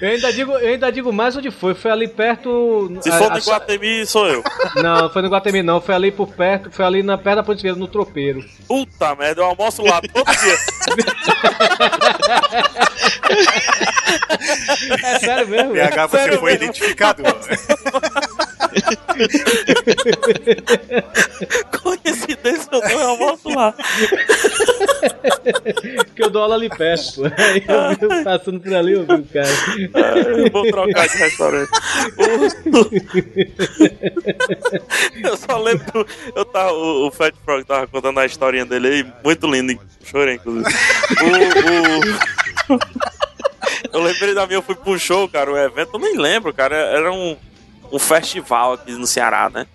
Eu 0.00 0.08
ainda 0.08 0.32
digo, 0.32 0.52
eu 0.52 0.68
ainda 0.72 0.90
digo 0.90 1.12
mais 1.12 1.36
onde 1.36 1.50
foi. 1.50 1.74
Foi 1.74 1.90
ali 1.90 2.08
perto. 2.08 2.90
Se 3.02 3.10
for 3.12 3.30
a- 3.32 3.38
do 3.38 3.44
Guatemi, 3.44 4.06
sou 4.06 4.26
eu. 4.26 4.42
Não, 4.76 5.02
não 5.02 5.10
foi 5.10 5.22
no 5.22 5.28
Guatemi 5.28 5.62
não, 5.62 5.80
foi 5.80 5.94
ali 5.94 6.10
por 6.10 6.28
perto, 6.28 6.70
foi 6.70 6.84
ali 6.84 7.02
na 7.02 7.18
perto 7.18 7.36
da 7.36 7.42
Ponte 7.42 7.62
Vieira, 7.62 7.78
no 7.78 7.86
tropeiro. 7.86 8.42
Puta 8.66 9.14
merda, 9.14 9.42
eu 9.42 9.46
almoço 9.46 9.82
lá 9.82 10.00
todo 10.00 10.24
dia. 10.24 10.56
É 15.02 15.18
sério 15.18 15.48
mesmo? 15.48 15.72
PH, 15.72 16.06
você 16.06 16.16
Sério 16.18 16.38
foi 16.40 16.50
mesmo? 16.52 16.64
identificado. 16.64 17.22
Coincidência, 21.82 22.68
eu 22.72 22.80
dou 22.80 23.00
almoço 23.02 23.48
lá. 23.50 23.74
Porque 26.06 26.22
eu 26.22 26.30
dou 26.30 26.42
aula 26.42 26.54
ali 26.54 26.68
perto. 26.68 27.24
Aí 27.36 27.64
eu 27.66 27.96
vi 27.96 28.04
eu 28.18 28.24
passando 28.24 28.60
por 28.60 28.74
ali, 28.74 28.92
eu 28.92 29.04
vi 29.04 29.14
o 29.14 29.24
cara. 29.24 29.48
Eu 30.28 30.50
vou 30.50 30.66
trocar 30.66 31.08
de 31.08 31.16
restaurante. 31.16 31.70
eu 35.22 35.36
só 35.36 35.58
lembro. 35.58 36.06
Eu 36.34 36.44
tava, 36.44 36.72
o, 36.72 37.08
o 37.08 37.10
Fat 37.10 37.34
Frog 37.44 37.64
tava 37.64 37.86
contando 37.86 38.20
a 38.20 38.26
historinha 38.26 38.64
dele 38.64 38.88
aí, 38.88 39.06
muito 39.24 39.46
lindo. 39.50 39.78
Chorei, 40.04 40.36
inclusive. 40.36 40.64
O, 42.68 42.74
o- 42.74 42.78
Eu 43.92 44.02
lembrei 44.02 44.34
da 44.34 44.46
minha, 44.46 44.58
eu 44.58 44.62
fui 44.62 44.76
um 44.86 44.98
show, 44.98 45.28
cara, 45.28 45.50
um 45.50 45.56
evento, 45.56 45.90
eu 45.94 46.00
nem 46.00 46.16
lembro, 46.16 46.52
cara. 46.52 46.76
Era 46.76 47.12
um, 47.12 47.36
um 47.92 47.98
festival 47.98 48.74
aqui 48.74 48.92
no 48.92 49.06
Ceará, 49.06 49.50
né? 49.50 49.66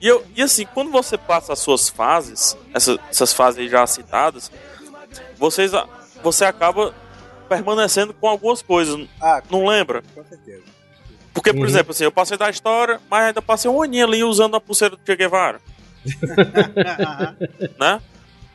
E, 0.00 0.06
eu, 0.06 0.24
e 0.34 0.42
assim, 0.42 0.66
quando 0.72 0.90
você 0.90 1.18
passa 1.18 1.52
as 1.52 1.58
suas 1.58 1.88
fases, 1.88 2.56
essa- 2.72 2.98
essas 3.10 3.32
fases 3.34 3.70
já 3.70 3.86
citadas, 3.86 4.50
vocês, 5.36 5.72
você 6.22 6.44
acaba 6.44 6.94
permanecendo 7.48 8.14
com 8.14 8.28
algumas 8.28 8.62
coisas. 8.62 9.06
Ah, 9.20 9.42
Não 9.50 9.66
lembra? 9.66 10.02
com 10.14 10.24
certeza. 10.24 10.62
Porque, 11.34 11.52
por 11.52 11.60
Uhum. 11.60 11.66
exemplo, 11.66 11.90
assim, 11.92 12.04
eu 12.04 12.12
passei 12.12 12.36
da 12.36 12.48
história, 12.50 13.00
mas 13.10 13.26
ainda 13.26 13.42
passei 13.42 13.70
um 13.70 13.82
aninho 13.82 14.06
ali 14.06 14.24
usando 14.24 14.56
a 14.56 14.60
pulseira 14.60 14.96
do 14.96 15.02
Che 15.04 15.14
Guevara, 15.16 15.60
né? 17.78 18.00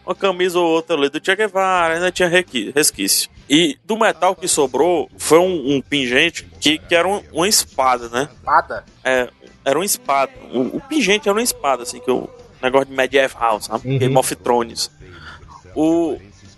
Uma 0.06 0.14
camisa 0.16 0.60
ou 0.60 0.66
outra 0.68 0.96
ali 0.96 1.10
do 1.10 1.20
Che 1.24 1.36
Guevara, 1.36 1.96
ainda 1.96 2.12
tinha 2.12 2.28
resquício. 2.30 3.30
E 3.50 3.78
do 3.84 3.98
metal 3.98 4.36
que 4.36 4.48
sobrou 4.48 5.10
foi 5.18 5.38
um, 5.40 5.76
um 5.76 5.82
pingente 5.82 6.44
que, 6.60 6.78
que 6.80 6.96
era 6.96 7.08
um- 7.08 7.24
uma 7.32 7.48
espada, 7.48 8.10
né? 8.10 8.28
Espada. 8.34 8.84
É, 9.04 9.30
era 9.64 9.78
uma 9.78 9.86
espada. 9.86 10.32
O, 10.52 10.78
o 10.78 10.82
pingente 10.82 11.30
era 11.30 11.38
uma 11.38 11.44
espada, 11.44 11.84
assim, 11.84 12.00
que 12.00 12.10
o 12.10 12.28
negócio 12.62 12.88
de 12.88 12.94
medieval, 12.94 13.62
sabe? 13.62 13.88
Uhum. 13.88 14.00
Game 14.00 14.18
of 14.18 14.36
Thrones. 14.38 14.90
O... 15.76 16.18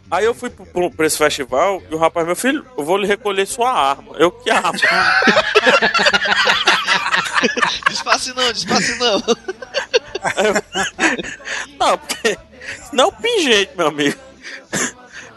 Aí 0.09 0.23
eu 0.23 0.33
fui 0.33 0.49
pro, 0.49 0.65
pro- 0.65 0.89
pra 0.91 1.05
esse 1.05 1.17
festival 1.17 1.83
e 1.91 1.93
o 1.93 1.97
rapaz, 1.97 2.25
meu 2.25 2.35
filho, 2.37 2.65
eu 2.77 2.85
vou 2.85 2.95
lhe 2.95 3.05
recolher 3.05 3.45
sua 3.45 3.69
arma. 3.69 4.15
Eu, 4.17 4.31
que 4.31 4.49
arma? 4.49 4.71
Despace 7.89 8.33
não, 8.33 8.53
despace 8.53 8.97
não. 8.99 9.21
Não, 11.79 11.97
porque. 11.97 12.37
Não 12.91 13.05
é 13.05 13.07
um 13.07 13.11
pingente, 13.11 13.71
meu 13.77 13.87
amigo. 13.87 14.17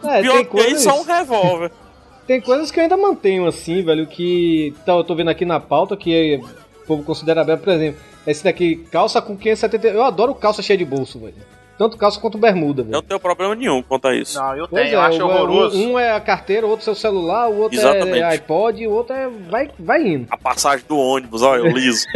É, 0.04 0.22
Pior 0.22 0.34
tem 0.36 0.44
que 0.44 0.56
isso, 0.60 0.66
coisas, 0.66 0.86
é 0.86 0.92
um 0.92 1.02
revólver. 1.02 1.70
tem 2.26 2.40
coisas 2.40 2.70
que 2.70 2.78
eu 2.78 2.82
ainda 2.84 2.96
mantenho 2.96 3.46
assim, 3.46 3.82
velho, 3.82 4.06
que 4.06 4.74
tá, 4.86 4.92
eu 4.92 5.04
tô 5.04 5.14
vendo 5.14 5.30
aqui 5.30 5.44
na 5.44 5.58
pauta 5.60 5.96
que 5.96 6.40
o 6.82 6.86
povo 6.86 7.02
considera 7.02 7.44
bem, 7.44 7.56
por 7.58 7.68
exemplo, 7.72 8.00
esse 8.26 8.44
daqui, 8.44 8.76
calça 8.90 9.20
com 9.22 9.36
570. 9.36 9.88
Eu 9.88 10.04
adoro 10.04 10.34
calça 10.34 10.62
cheia 10.62 10.76
de 10.78 10.84
bolso, 10.84 11.18
velho. 11.18 11.34
Tanto 11.78 11.96
calça 11.96 12.20
quanto 12.20 12.36
bermuda, 12.36 12.82
velho. 12.82 12.92
Não 12.92 13.02
tenho 13.02 13.18
problema 13.18 13.54
nenhum 13.54 13.82
quanto 13.82 14.06
a 14.06 14.14
isso. 14.14 14.38
Não, 14.38 14.54
eu 14.54 14.68
Pois 14.68 14.82
tenho, 14.82 14.96
eu 14.96 15.00
é, 15.00 15.04
acho 15.06 15.22
o- 15.22 15.26
horroroso. 15.26 15.78
Um, 15.78 15.92
um 15.92 15.98
é 15.98 16.12
a 16.12 16.20
carteira, 16.20 16.66
o 16.66 16.70
outro 16.70 16.84
seu 16.84 16.94
celular, 16.94 17.48
o 17.48 17.56
outro 17.58 17.78
Exatamente. 17.78 18.18
é 18.18 18.22
iPod, 18.24 18.86
o 18.86 18.90
outro 18.90 19.16
é. 19.16 19.30
Vai, 19.48 19.70
vai 19.78 20.02
indo. 20.06 20.26
A 20.30 20.36
passagem 20.36 20.84
do 20.86 20.98
ônibus, 20.98 21.40
olha, 21.40 21.60
eu 21.60 21.68
liso. 21.68 22.06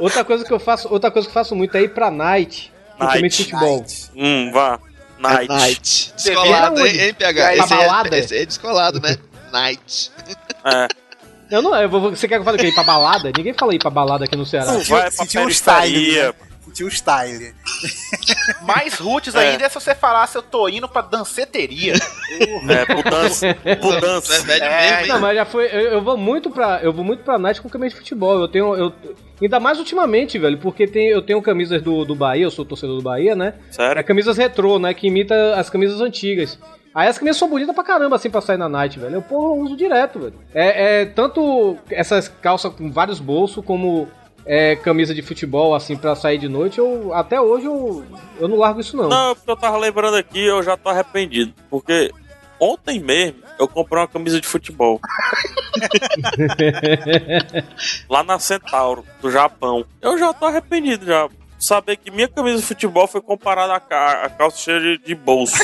Outra 0.00 0.24
coisa 0.24 0.44
que 0.44 0.52
eu 0.52 0.58
faço, 0.58 0.88
outra 0.90 1.10
coisa 1.10 1.26
que 1.28 1.30
eu 1.30 1.34
faço 1.34 1.54
muito 1.54 1.76
é 1.76 1.82
ir 1.82 1.90
pra 1.92 2.10
night, 2.10 2.72
principalmente 2.96 3.42
Night. 3.42 3.50
futebol. 3.50 3.84
hum, 4.16 4.50
vá. 4.52 4.78
Night. 5.20 5.48
Night. 5.48 6.12
Você 6.16 6.30
Descolado, 6.30 6.86
hein, 6.86 7.00
hein, 7.00 7.14
PH? 7.14 7.42
Pra 7.42 7.56
Esse 7.56 7.68
balada? 7.68 8.16
é, 8.16 8.18
esse 8.18 8.36
é 8.38 8.44
descolado, 8.46 9.00
né? 9.00 9.16
Night. 9.52 10.10
É. 10.64 10.88
Eu 11.50 11.62
não, 11.62 11.74
eu 11.74 11.88
vou, 11.88 12.10
você 12.10 12.28
quer 12.28 12.36
que 12.36 12.40
eu 12.40 12.44
fale 12.44 12.56
o 12.56 12.60
quê? 12.60 12.68
Ir 12.68 12.74
pra 12.74 12.84
balada? 12.84 13.32
Ninguém 13.36 13.52
fala 13.52 13.74
ir 13.74 13.78
pra 13.78 13.90
balada 13.90 14.24
aqui 14.24 14.36
no 14.36 14.46
Ceará. 14.46 14.72
Não 14.72 14.80
vai 14.80 15.10
pra 15.10 15.26
periferia. 15.26 16.34
O 16.84 16.88
style. 16.88 17.54
Mais 18.62 18.94
roots 18.98 19.34
É. 19.34 19.38
ainda 19.50 19.64
é 19.64 19.68
se 19.68 19.74
você 19.74 19.94
falasse 19.94 20.36
eu 20.36 20.42
tô 20.42 20.68
indo 20.68 20.88
pra 20.88 21.02
danceteria. 21.02 21.94
É, 22.68 22.84
pro 22.86 23.02
dança. 23.02 23.54
Pro 23.80 24.00
dança. 24.00 24.34
É 24.34 24.40
velho 24.40 24.64
É, 24.64 24.80
mesmo, 24.90 25.00
hein? 25.02 25.08
Não, 25.08 25.20
mas 25.20 25.36
já 25.36 25.44
foi. 25.44 25.66
Eu, 25.66 25.80
eu 25.92 26.02
vou 26.02 26.16
muito 26.16 26.50
pra. 26.50 26.80
Eu 26.82 26.92
vou 26.92 27.04
muito 27.04 27.22
pra 27.22 27.38
night 27.38 27.60
com 27.60 27.68
camisa 27.68 27.94
de 27.94 28.00
futebol. 28.00 28.40
Eu 28.40 28.48
tenho. 28.48 28.74
Eu, 28.74 28.92
ainda 29.40 29.58
mais 29.60 29.78
ultimamente, 29.78 30.38
velho, 30.38 30.58
porque 30.58 30.86
tem, 30.86 31.08
eu 31.08 31.22
tenho 31.22 31.40
camisas 31.42 31.82
do, 31.82 32.04
do 32.04 32.14
Bahia, 32.14 32.44
eu 32.44 32.50
sou 32.50 32.64
torcedor 32.64 32.96
do 32.96 33.02
Bahia, 33.02 33.34
né? 33.34 33.54
É 33.68 33.72
Sério? 33.72 34.04
camisas 34.04 34.36
retrô, 34.36 34.78
né? 34.78 34.92
Que 34.94 35.06
imita 35.08 35.54
as 35.56 35.68
camisas 35.70 36.00
antigas. 36.00 36.58
Aí 36.94 37.06
as 37.08 37.16
camisas 37.18 37.36
são 37.38 37.48
bonitas 37.48 37.72
pra 37.74 37.84
caramba, 37.84 38.16
assim, 38.16 38.28
pra 38.28 38.40
sair 38.40 38.56
na 38.56 38.68
night, 38.68 38.98
velho. 38.98 39.14
Eu, 39.14 39.22
porra, 39.22 39.54
uso 39.62 39.76
direto, 39.76 40.18
velho. 40.18 40.34
É, 40.52 41.02
é 41.02 41.04
tanto 41.06 41.78
essas 41.88 42.28
calças 42.28 42.72
com 42.74 42.90
vários 42.90 43.20
bolsos, 43.20 43.64
como 43.64 44.08
é, 44.46 44.76
camisa 44.76 45.14
de 45.14 45.22
futebol, 45.22 45.74
assim, 45.74 45.96
pra 45.96 46.14
sair 46.16 46.38
de 46.38 46.48
noite. 46.48 46.78
Eu, 46.78 47.12
até 47.14 47.40
hoje 47.40 47.66
eu, 47.66 48.04
eu 48.38 48.48
não 48.48 48.56
largo 48.56 48.80
isso, 48.80 48.96
não. 48.96 49.08
Não, 49.08 49.34
porque 49.34 49.50
eu 49.50 49.56
tava 49.56 49.76
lembrando 49.76 50.16
aqui, 50.16 50.40
eu 50.44 50.62
já 50.62 50.76
tô 50.76 50.88
arrependido. 50.88 51.52
Porque 51.70 52.10
ontem 52.58 52.98
mesmo 53.00 53.40
eu 53.58 53.68
comprei 53.68 54.00
uma 54.02 54.08
camisa 54.08 54.40
de 54.40 54.46
futebol. 54.46 55.00
Lá 58.08 58.22
na 58.22 58.38
Centauro, 58.38 59.04
do 59.20 59.30
Japão. 59.30 59.84
Eu 60.00 60.18
já 60.18 60.32
tô 60.32 60.46
arrependido 60.46 61.04
já. 61.06 61.28
Saber 61.58 61.96
que 61.98 62.10
minha 62.10 62.26
camisa 62.26 62.56
de 62.58 62.64
futebol 62.64 63.06
foi 63.06 63.20
comparada 63.20 63.74
à, 63.74 63.80
ca- 63.80 64.22
à 64.24 64.30
calça 64.30 64.56
cheia 64.56 64.80
de, 64.80 64.96
de 65.04 65.14
bolso. 65.14 65.56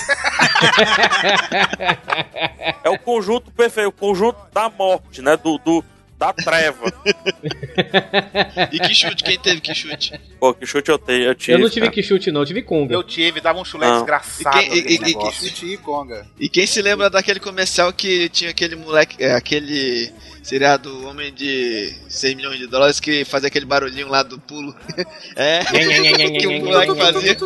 é 2.84 2.90
o 2.90 2.98
conjunto 2.98 3.50
perfeito, 3.50 3.88
o 3.88 3.92
conjunto 3.92 4.36
da 4.52 4.68
morte, 4.68 5.22
né? 5.22 5.38
Do, 5.38 5.56
do- 5.56 5.82
da 6.18 6.32
treva. 6.32 6.92
E 8.72 8.80
que 8.80 8.94
chute? 8.94 9.22
Quem 9.22 9.38
teve 9.38 9.60
que 9.60 9.74
chute? 9.74 10.18
Pô, 10.40 10.52
que 10.54 10.66
chute 10.66 10.90
eu 10.90 10.98
tenho. 10.98 11.24
Eu, 11.24 11.34
tive, 11.34 11.52
eu 11.52 11.58
não 11.58 11.68
tive 11.68 11.80
cara. 11.86 11.92
que 11.92 12.02
chute, 12.02 12.30
não, 12.32 12.40
eu 12.40 12.46
tive 12.46 12.62
Conga. 12.62 12.94
Eu 12.94 13.02
tive, 13.02 13.40
dava 13.40 13.60
um 13.60 13.64
chulé 13.64 13.86
Não. 13.86 13.96
desgraçado. 13.98 14.58
E 14.58 14.68
quem- 14.68 14.78
e- 14.78 14.80
e- 14.80 14.94
e- 14.96 14.98
negócio. 14.98 15.48
Chute 15.48 15.66
e 15.66 15.76
conga. 15.76 16.26
E 16.38 16.48
quem 16.48 16.66
se 16.66 16.80
lembra 16.82 17.10
daquele 17.10 17.38
comercial 17.38 17.92
que 17.92 18.28
tinha 18.30 18.50
aquele 18.50 18.76
moleque, 18.76 19.22
é, 19.22 19.34
aquele 19.34 20.10
seriado 20.42 21.06
Homem 21.06 21.32
de 21.34 21.94
6 22.08 22.34
milhões 22.34 22.58
de 22.58 22.66
dólares 22.66 22.98
que 23.00 23.24
fazia 23.24 23.48
aquele 23.48 23.66
barulhinho 23.66 24.08
lá 24.08 24.22
do 24.22 24.38
pulo? 24.38 24.74
É, 25.36 25.60
que 26.40 26.46
o 26.46 26.64
moleque 26.64 26.94
fazia. 26.96 27.36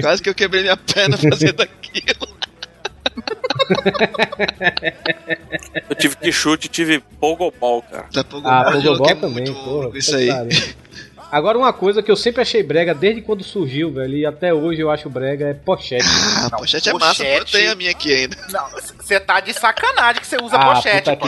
Quase 0.00 0.22
que 0.22 0.28
eu 0.30 0.34
quebrei 0.34 0.62
minha 0.62 0.76
perna 0.76 1.16
fazendo 1.18 1.60
aquilo. 1.62 2.34
Eu 5.88 5.96
tive 5.96 6.16
que 6.16 6.32
chute 6.32 6.66
e 6.66 6.70
tive 6.70 7.00
pogobol, 7.20 7.82
cara. 7.82 8.06
A 8.16 8.24
pouco 8.24 8.48
Ah, 8.48 8.70
eu 8.74 8.82
Pogobol 8.82 9.06
também, 9.06 9.30
muito 9.30 9.52
porra. 9.54 9.90
isso 9.98 10.14
aí. 10.16 10.28
Agora, 11.32 11.58
uma 11.58 11.72
coisa 11.72 12.00
que 12.00 12.10
eu 12.12 12.16
sempre 12.16 12.42
achei 12.42 12.62
brega, 12.62 12.94
desde 12.94 13.20
quando 13.20 13.42
surgiu, 13.42 13.90
velho, 13.92 14.14
e 14.16 14.24
até 14.24 14.54
hoje 14.54 14.80
eu 14.80 14.88
acho 14.88 15.10
brega, 15.10 15.48
é 15.48 15.54
pochete. 15.54 16.04
Ah, 16.06 16.48
Não, 16.52 16.58
pochete 16.60 16.88
é 16.88 16.92
massa, 16.92 17.06
pochete- 17.24 17.38
eu 17.38 17.44
tenho 17.44 17.72
a 17.72 17.74
minha 17.74 17.90
aqui 17.90 18.14
ainda. 18.14 18.36
Não, 18.52 18.66
você 19.00 19.18
tá 19.18 19.40
de 19.40 19.52
sacanagem 19.52 20.20
que 20.20 20.26
você 20.28 20.36
usa 20.40 20.56
Ah, 20.56 20.74
pochete, 20.74 21.10
pô. 21.16 21.26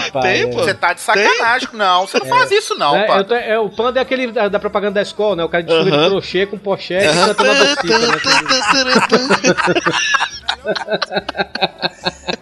pô. 0.53 0.63
Você 0.63 0.75
tá 0.75 0.93
de 0.93 1.01
sacanagem. 1.01 1.69
Não, 1.73 2.07
você 2.07 2.21
não 2.21 2.27
faz 2.27 2.53
isso, 2.53 2.77
não, 2.77 2.95
É, 2.95 3.05
pá. 3.07 3.19
eu 3.19 3.25
tô- 3.25 3.35
é, 3.35 3.59
o 3.59 3.69
panda 3.69 3.99
é 3.99 4.03
aquele 4.03 4.31
da, 4.31 4.47
da 4.47 4.61
propaganda 4.61 4.95
da 4.95 5.03
escola, 5.03 5.35
né? 5.35 5.43
O 5.45 5.49
cara 5.49 5.65
de 5.65 5.73
Aham. 5.73 5.85
de 5.85 5.91
crochê 5.91 6.47
com 6.47 6.57
pochete 6.57 7.13
cantando 7.13 7.51
a 7.51 7.55
né? 7.65 7.75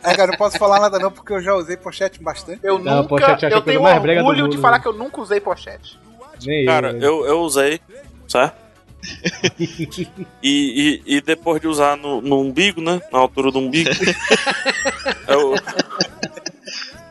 É, 0.02 0.14
cara, 0.14 0.30
não 0.30 0.38
posso 0.38 0.58
falar 0.58 0.80
nada 0.80 0.98
não, 0.98 1.10
porque 1.10 1.32
eu 1.32 1.42
já 1.42 1.54
usei 1.54 1.76
pochete 1.76 2.22
bastante. 2.22 2.60
Eu 2.62 2.78
Não, 2.78 3.02
nunca. 3.02 3.08
pochete 3.08 3.44
eu 3.46 3.60
tenho 3.62 3.82
orgulho 3.82 4.48
de 4.48 4.58
falar 4.58 4.76
né? 4.76 4.82
que 4.82 4.88
eu 4.88 4.92
nunca 4.92 5.20
usei 5.20 5.40
pochete. 5.40 5.98
Nem 6.44 6.66
Cara, 6.66 6.90
eu, 6.92 7.24
eu, 7.24 7.40
usei, 7.40 7.80
certo? 8.28 8.64
e, 10.42 11.02
e, 11.06 11.16
e 11.16 11.20
depois 11.20 11.60
de 11.60 11.68
usar 11.68 11.96
no, 11.96 12.20
no 12.20 12.40
umbigo, 12.40 12.80
né? 12.80 13.00
Na 13.12 13.18
altura 13.18 13.50
do 13.50 13.58
umbigo, 13.58 13.90
eu, 15.28 15.54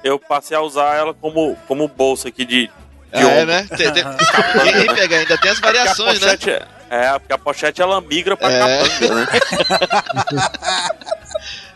eu 0.04 0.20
passei 0.20 0.58
a 0.58 0.62
usar 0.62 0.96
ela 0.96 1.14
como, 1.14 1.56
como 1.68 1.88
bolsa 1.88 2.28
aqui 2.28 2.46
de, 2.46 2.68
de 2.68 2.72
Ah, 3.12 3.22
é, 3.22 3.46
né? 3.46 3.68
Tem, 3.76 3.92
tem, 3.92 4.04
pega, 4.94 5.18
ainda 5.18 5.38
tem 5.38 5.52
as 5.52 5.60
variações, 5.60 6.20
né? 6.20 6.38
pochete, 6.38 6.50
é, 6.50 6.66
é, 6.96 7.20
porque 7.20 7.34
a 7.34 7.38
pochete 7.38 7.82
ela 7.82 8.00
migra 8.02 8.36
pra 8.38 8.52
É. 8.52 8.60
capanga, 8.60 9.16
né? 9.16 9.28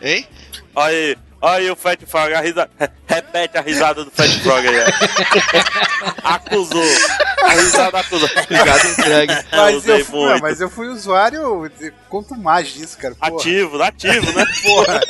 Hein? 0.00 0.26
Aí, 0.76 1.16
aí 1.42 1.70
o 1.70 1.74
Fat 1.76 1.98
Frog, 2.06 2.32
a 2.32 2.40
risa... 2.40 2.70
repete 3.06 3.58
a 3.58 3.60
risada 3.60 4.04
do 4.04 4.10
Fat 4.10 4.28
Frog 4.42 4.66
aí. 4.66 4.76
ó. 4.78 4.86
acusou. 6.34 6.82
A 7.42 7.48
risada 7.50 7.98
acusou. 7.98 8.28
Obrigado. 8.44 8.80
Eu 8.86 9.36
Mas 9.56 9.72
eu, 9.72 9.78
usei 9.78 10.04
fui, 10.04 10.20
muito. 10.28 10.42
mas 10.42 10.60
eu 10.60 10.70
fui 10.70 10.86
usuário. 10.88 11.70
Quanto 12.08 12.36
mais 12.36 12.68
disso, 12.68 12.96
cara. 12.98 13.14
Porra, 13.16 13.34
Ativo, 13.34 13.82
ativo, 13.82 14.32
né? 14.32 14.44
porra. 14.62 15.00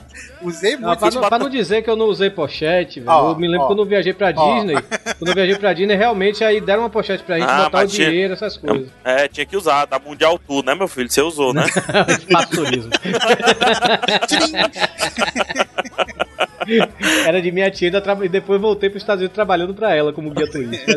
Usei 0.42 0.76
Não, 0.76 0.88
muito. 0.88 0.98
pra, 1.00 1.10
não, 1.10 1.20
pra 1.28 1.38
não 1.38 1.50
dizer 1.50 1.82
que 1.82 1.90
eu 1.90 1.96
não 1.96 2.06
usei 2.06 2.30
pochete, 2.30 3.00
velho. 3.00 3.12
Ó, 3.12 3.30
eu 3.32 3.36
me 3.36 3.46
lembro 3.46 3.64
ó. 3.64 3.66
quando 3.68 3.80
eu 3.80 3.84
viajei 3.86 4.12
pra 4.14 4.32
Ó. 4.34 4.54
Disney. 4.54 4.74
quando 5.18 5.28
eu 5.28 5.34
viajei 5.34 5.56
pra 5.56 5.72
Disney, 5.74 5.94
realmente 5.96 6.42
aí 6.42 6.60
deram 6.60 6.82
uma 6.84 6.90
pochete 6.90 7.22
pra 7.22 7.38
gente 7.38 7.48
Ah, 7.50 7.64
botar 7.64 7.84
o 7.84 7.88
tinha- 7.88 8.08
dinheiro, 8.08 8.32
essas 8.34 8.56
coisas. 8.56 8.88
É, 9.04 9.28
tinha 9.28 9.44
que 9.44 9.56
usar, 9.56 9.84
da 9.84 9.98
Mundial 9.98 10.38
Tour, 10.38 10.64
né, 10.64 10.74
meu 10.74 10.88
filho? 10.88 11.10
Você 11.10 11.20
usou, 11.20 11.52
né? 11.52 11.64
Espaço 12.18 12.50
turismo. 12.50 12.90
Era 17.26 17.40
de 17.42 17.50
minha 17.50 17.70
tia 17.70 17.88
e 17.88 18.28
depois 18.28 18.60
voltei 18.60 18.88
pros 18.90 19.02
Estados 19.02 19.20
Unidos 19.20 19.34
trabalhando 19.34 19.74
pra 19.74 19.94
ela 19.94 20.12
como 20.12 20.30
guia 20.30 20.48
turístico. 20.50 20.90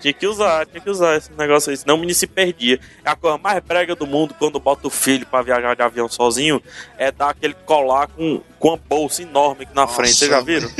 Tinha 0.00 0.12
que 0.12 0.26
usar, 0.26 0.66
tinha 0.66 0.80
que 0.80 0.90
usar 0.90 1.16
esse 1.16 1.30
negócio 1.36 1.70
aí, 1.70 1.76
senão 1.76 1.94
o 1.94 1.98
menino 1.98 2.14
se 2.14 2.26
perdia. 2.26 2.78
É 3.04 3.10
a 3.10 3.16
coisa 3.16 3.38
mais 3.38 3.62
brega 3.64 3.94
do 3.96 4.06
mundo 4.06 4.34
quando 4.38 4.60
bota 4.60 4.86
o 4.86 4.90
filho 4.90 5.26
pra 5.26 5.42
viajar 5.42 5.74
de 5.74 5.82
avião 5.82 6.08
sozinho, 6.08 6.62
é 6.96 7.12
dar 7.12 7.30
aquele 7.30 7.54
colar 7.54 8.08
com, 8.08 8.40
com 8.58 8.68
uma 8.68 8.76
bolsa 8.76 9.22
enorme 9.22 9.64
aqui 9.64 9.74
na 9.74 9.86
frente. 9.86 10.14
Vocês 10.14 10.30
já 10.30 10.40
viram? 10.40 10.68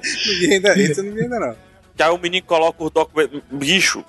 Vi 0.00 0.52
ainda, 0.52 0.78
isso 0.78 1.00
eu 1.00 1.04
não 1.04 1.14
vi 1.14 1.22
ainda 1.22 1.40
não. 1.40 1.56
Que 1.96 2.02
aí 2.02 2.10
o 2.10 2.18
menino 2.18 2.44
coloca 2.44 2.82
os 2.82 2.90
documentos. 2.90 3.40
Bicho, 3.50 4.04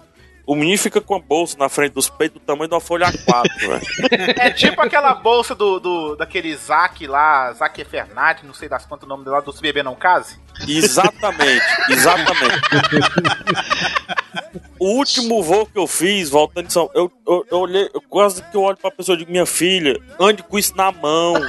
o 0.46 0.56
menino 0.56 0.78
fica 0.78 1.02
com 1.02 1.16
a 1.16 1.20
bolsa 1.20 1.58
na 1.58 1.70
frente 1.70 1.94
dos 1.94 2.08
peitos 2.08 2.40
do 2.40 2.46
tamanho 2.46 2.68
de 2.68 2.76
uma 2.76 2.82
folha 2.82 3.08
A4, 3.08 3.44
velho. 3.60 4.40
É 4.40 4.52
tipo 4.52 4.80
aquela 4.80 5.16
bolsa 5.16 5.56
do, 5.56 5.80
do 5.80 6.16
daquele 6.16 6.56
Zac 6.56 7.06
lá, 7.08 7.52
Zac 7.54 7.84
Fernandes, 7.86 8.44
não 8.44 8.54
sei 8.54 8.70
das 8.70 8.86
quantas 8.86 9.06
o 9.06 9.10
nome 9.10 9.24
dele 9.24 9.36
lá, 9.36 9.42
do 9.42 9.52
Se 9.52 9.62
Beber 9.62 9.84
Não 9.84 9.96
Case. 9.96 10.38
Exatamente, 10.68 11.66
exatamente. 11.90 12.62
O 14.86 14.90
último 14.90 15.42
voo 15.42 15.66
que 15.66 15.80
eu 15.80 15.88
fiz, 15.88 16.30
voltando 16.30 16.68
de 16.68 16.74
São 16.74 16.88
eu, 16.94 17.12
eu, 17.28 17.44
eu 17.50 17.58
olhei, 17.58 17.90
eu 17.92 18.00
quase 18.02 18.44
que 18.44 18.56
eu 18.56 18.62
olho 18.62 18.78
pra 18.78 18.92
pessoa 18.92 19.16
e 19.16 19.18
digo, 19.18 19.32
minha 19.32 19.48
filha, 19.48 20.00
ande 20.20 20.44
com 20.44 20.60
isso 20.60 20.78
na 20.78 20.92
mão. 20.92 21.34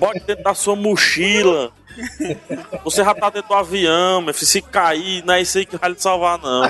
Bote 0.00 0.20
dentro 0.20 0.42
da 0.42 0.54
sua 0.54 0.74
mochila. 0.74 1.70
Você 2.82 3.04
já 3.04 3.14
tá 3.14 3.28
dentro 3.28 3.50
do 3.50 3.54
avião, 3.54 4.22
meu 4.22 4.32
filho. 4.32 4.46
Se 4.46 4.62
cair, 4.62 5.22
não 5.26 5.34
é 5.34 5.42
isso 5.42 5.58
aí 5.58 5.66
que 5.66 5.76
vai 5.76 5.90
lhe 5.90 6.00
salvar, 6.00 6.38
não. 6.38 6.62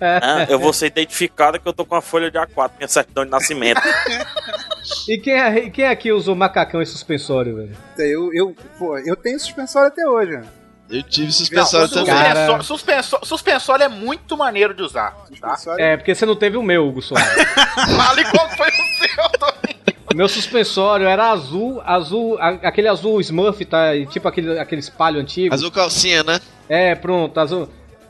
Ah, 0.00 0.46
eu 0.50 0.58
vou 0.58 0.72
ser 0.72 0.86
identificada 0.86 1.60
que 1.60 1.68
eu 1.68 1.72
tô 1.72 1.84
com 1.84 1.94
a 1.94 2.02
folha 2.02 2.28
de 2.28 2.38
A4, 2.38 2.72
minha 2.76 2.88
certidão 2.88 3.24
de 3.24 3.30
nascimento. 3.30 3.80
E 5.08 5.18
quem, 5.18 5.34
é- 5.34 5.70
quem 5.70 5.86
aqui 5.86 6.12
usou 6.12 6.34
macacão 6.34 6.80
e 6.82 6.86
suspensório, 6.86 7.56
velho? 7.56 7.76
Eu, 7.98 8.32
eu, 8.34 8.56
pô, 8.78 8.98
eu 8.98 9.16
tenho 9.16 9.38
suspensório 9.38 9.88
até 9.88 10.06
hoje. 10.06 10.32
né? 10.32 10.44
Eu 10.90 11.02
tive 11.04 11.30
suspensório 11.30 11.86
Não, 11.86 11.94
também. 12.04 12.12
Cara- 12.14 12.34
suspensório, 12.34 12.64
suspensório, 12.64 13.26
suspensório 13.26 13.84
é 13.84 13.88
muito 13.88 14.36
maneiro 14.36 14.74
de 14.74 14.82
usar. 14.82 15.16
Tá? 15.40 15.56
É, 15.78 15.96
porque 15.96 16.14
você 16.14 16.26
não 16.26 16.34
teve 16.34 16.56
o 16.56 16.62
meu, 16.62 16.88
Hugo 16.88 17.00
Soares. 17.00 17.30
Fale 17.96 18.24
qual 18.30 18.48
foi 18.50 18.68
o 18.68 18.72
seu, 18.72 19.38
Toninho. 19.38 19.80
Meu 20.12 20.28
suspensório 20.28 21.06
era 21.06 21.30
azul, 21.30 21.80
azul, 21.84 22.36
aquele 22.40 22.88
azul 22.88 23.20
Smurf, 23.20 23.64
tá? 23.64 23.90
Tipo 24.10 24.26
aquele, 24.26 24.58
aquele 24.58 24.80
espalho 24.80 25.20
antigo. 25.20 25.54
Azul 25.54 25.70
calcinha, 25.70 26.24
né? 26.24 26.40
É, 26.68 26.96
pronto, 26.96 27.38
azul. 27.38 27.68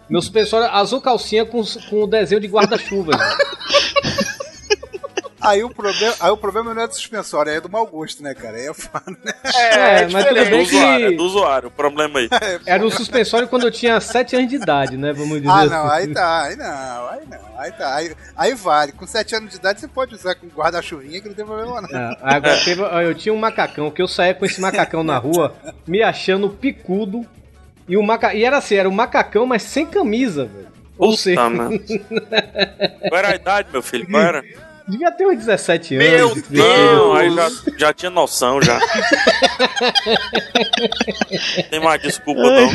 Meu 0.09 0.23
suspensório 0.23 0.67
azul 0.75 1.03
calcinha 1.03 1.45
com, 1.45 1.63
com 1.91 2.03
o 2.05 2.07
desenho 2.07 2.41
de 2.41 2.49
guarda-chuva. 2.49 3.13
Aí 5.41 5.65
o, 5.65 5.71
problema, 5.71 6.15
aí 6.21 6.31
o 6.31 6.37
problema 6.37 6.75
não 6.75 6.83
é 6.83 6.87
do 6.87 6.95
suspensório, 6.95 7.51
é 7.53 7.61
do 7.61 7.69
mau 7.71 7.87
gosto, 7.87 8.23
né, 8.23 8.35
cara? 8.35 8.57
Aí 8.57 8.67
é 8.67 8.75
foda, 8.75 9.17
né? 9.25 9.33
É, 9.55 10.09
mas 10.09 10.27
tudo 10.27 10.39
É 10.39 10.45
do 10.45 10.51
bem 10.51 10.63
usuário, 10.63 11.07
é 11.07 11.11
que 11.11 11.17
do 11.17 11.25
usuário, 11.25 11.69
o 11.69 11.71
problema 11.71 12.19
aí. 12.19 12.29
era 12.67 12.85
um 12.85 12.91
suspensório 12.91 13.49
quando 13.49 13.67
eu 13.67 13.71
tinha 13.71 13.99
7 14.01 14.37
anos 14.37 14.49
de 14.51 14.57
idade, 14.57 14.97
né? 14.97 15.13
Vamos 15.13 15.39
dizer 15.41 15.49
Ah, 15.51 15.61
assim. 15.61 15.71
não, 15.71 15.91
aí 15.91 16.07
tá, 16.09 16.43
aí 16.43 16.57
não, 16.57 17.09
aí 17.09 17.21
não, 17.31 17.59
aí 17.61 17.73
tá. 17.73 17.95
Aí, 17.95 18.15
aí 18.37 18.55
vale. 18.55 18.93
Com 18.93 19.07
7 19.07 19.35
anos 19.37 19.51
de 19.51 19.57
idade 19.57 19.81
você 19.81 19.89
pode 19.89 20.15
usar 20.15 20.35
com 20.35 20.47
guarda-chuvinha 20.49 21.21
que 21.21 21.29
não 21.29 21.35
tem 21.35 21.45
problema 21.47 21.81
não. 21.81 21.89
Ah, 21.93 22.17
agora 22.21 22.57
teve- 22.65 22.83
eu 22.83 23.15
tinha 23.15 23.33
um 23.33 23.39
macacão 23.39 23.91
que 23.91 24.03
eu 24.03 24.09
saía 24.09 24.35
com 24.35 24.45
esse 24.45 24.61
macacão 24.61 25.03
na 25.03 25.17
rua, 25.19 25.55
me 25.87 26.03
achando 26.03 26.51
picudo. 26.51 27.25
E, 27.89 27.97
o 27.97 28.03
maca... 28.03 28.33
e 28.35 28.45
era 28.45 28.59
assim, 28.59 28.77
era 28.77 28.89
um 28.89 28.93
macacão, 28.93 29.47
mas 29.47 29.63
sem 29.63 29.85
camisa, 29.85 30.45
velho. 30.45 30.69
Ou 30.97 31.11
Puta, 31.11 31.23
seja, 31.23 31.49
mano. 31.49 31.81
Qual 33.09 33.19
era 33.19 33.29
a 33.29 33.35
idade, 33.35 33.69
meu 33.73 33.83
filho? 33.83 34.07
Qual 34.09 34.23
era? 34.23 34.45
Devia 34.91 35.11
ter 35.13 35.27
uns 35.27 35.39
17 35.39 35.97
anos. 35.97 36.09
Meu 36.11 36.33
esse 36.33 36.53
Não, 36.53 37.15
aí 37.15 37.33
já, 37.33 37.49
já 37.79 37.93
tinha 37.93 38.11
noção 38.11 38.61
já. 38.61 38.81
Tem 41.71 41.79
mais 41.81 42.03
desculpa 42.03 42.41
não. 42.43 42.69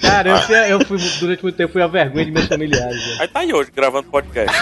Cara, 0.00 0.30
eu, 0.30 0.38
fui, 0.38 0.56
eu 0.72 0.80
fui, 0.86 0.98
durante 1.20 1.42
muito 1.42 1.56
tempo, 1.56 1.72
fui 1.74 1.82
a 1.82 1.86
vergonha 1.86 2.24
de 2.24 2.30
meus 2.30 2.46
familiares. 2.46 3.04
velho. 3.04 3.20
Aí 3.20 3.28
tá 3.28 3.40
aí 3.40 3.52
hoje 3.52 3.70
gravando 3.74 4.08
podcast. 4.08 4.56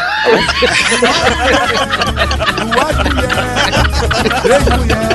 Duas 2.58 2.96
mulheres, 3.04 4.42
três 4.42 4.64
mulheres, 4.76 5.08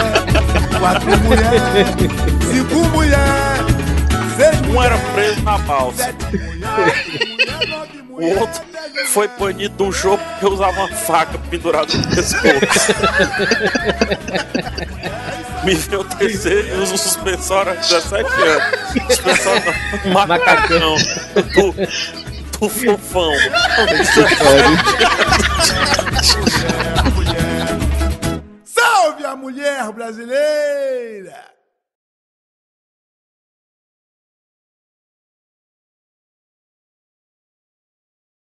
quatro 0.79 1.17
mulheres, 1.19 1.61
cinco 2.49 2.75
mulheres, 2.89 3.65
seis 4.37 4.61
Um 4.73 4.81
era 4.81 4.97
preso 5.13 5.41
na 5.43 5.57
balsa. 5.57 6.15
O 8.19 8.39
outro 8.39 8.61
foi 9.07 9.27
banido 9.29 9.75
do 9.75 9.91
jogo 9.91 10.21
porque 10.23 10.45
usava 10.53 10.81
uma 10.81 10.89
faca 10.89 11.37
pendurada 11.49 11.93
no 11.95 12.07
pescoço. 12.15 12.93
Me 15.63 15.73
veio 15.75 16.01
o 16.01 16.03
terceiro 16.03 16.67
e 16.67 16.71
usa 16.79 16.95
o 16.95 16.97
suspensório 16.97 17.71
há 17.71 17.75
17 17.75 18.29
anos. 18.29 18.63
Suspensório 19.07 19.63
não, 20.05 20.27
macacão. 20.27 20.95
Do, 21.53 21.71
do 22.59 22.69
fofão. 22.69 23.33
Salve 28.63 29.25
a 29.25 29.35
mulher 29.35 29.91
brasileira! 29.91 31.58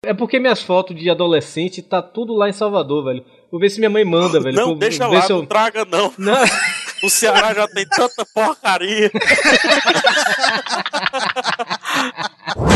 É 0.02 0.14
porque 0.14 0.40
minhas 0.40 0.62
fotos 0.62 0.96
de 0.98 1.10
adolescente 1.10 1.82
tá 1.82 2.00
tudo 2.00 2.34
lá 2.34 2.48
em 2.48 2.54
Salvador, 2.54 3.04
velho. 3.04 3.22
Vou 3.50 3.60
ver 3.60 3.68
se 3.68 3.78
minha 3.78 3.90
mãe 3.90 4.02
manda, 4.02 4.40
velho. 4.44 4.56
Não, 4.56 4.66
Vou 4.68 4.76
deixa 4.76 5.06
lá, 5.06 5.26
eu- 5.28 5.36
não 5.36 5.44
traga 5.46 5.84
não. 5.84 6.12
Não. 6.18 6.42
O 7.02 7.08
Ceará 7.08 7.54
já 7.54 7.66
tem 7.66 7.86
tanta 7.88 8.26
porcaria. 8.26 9.10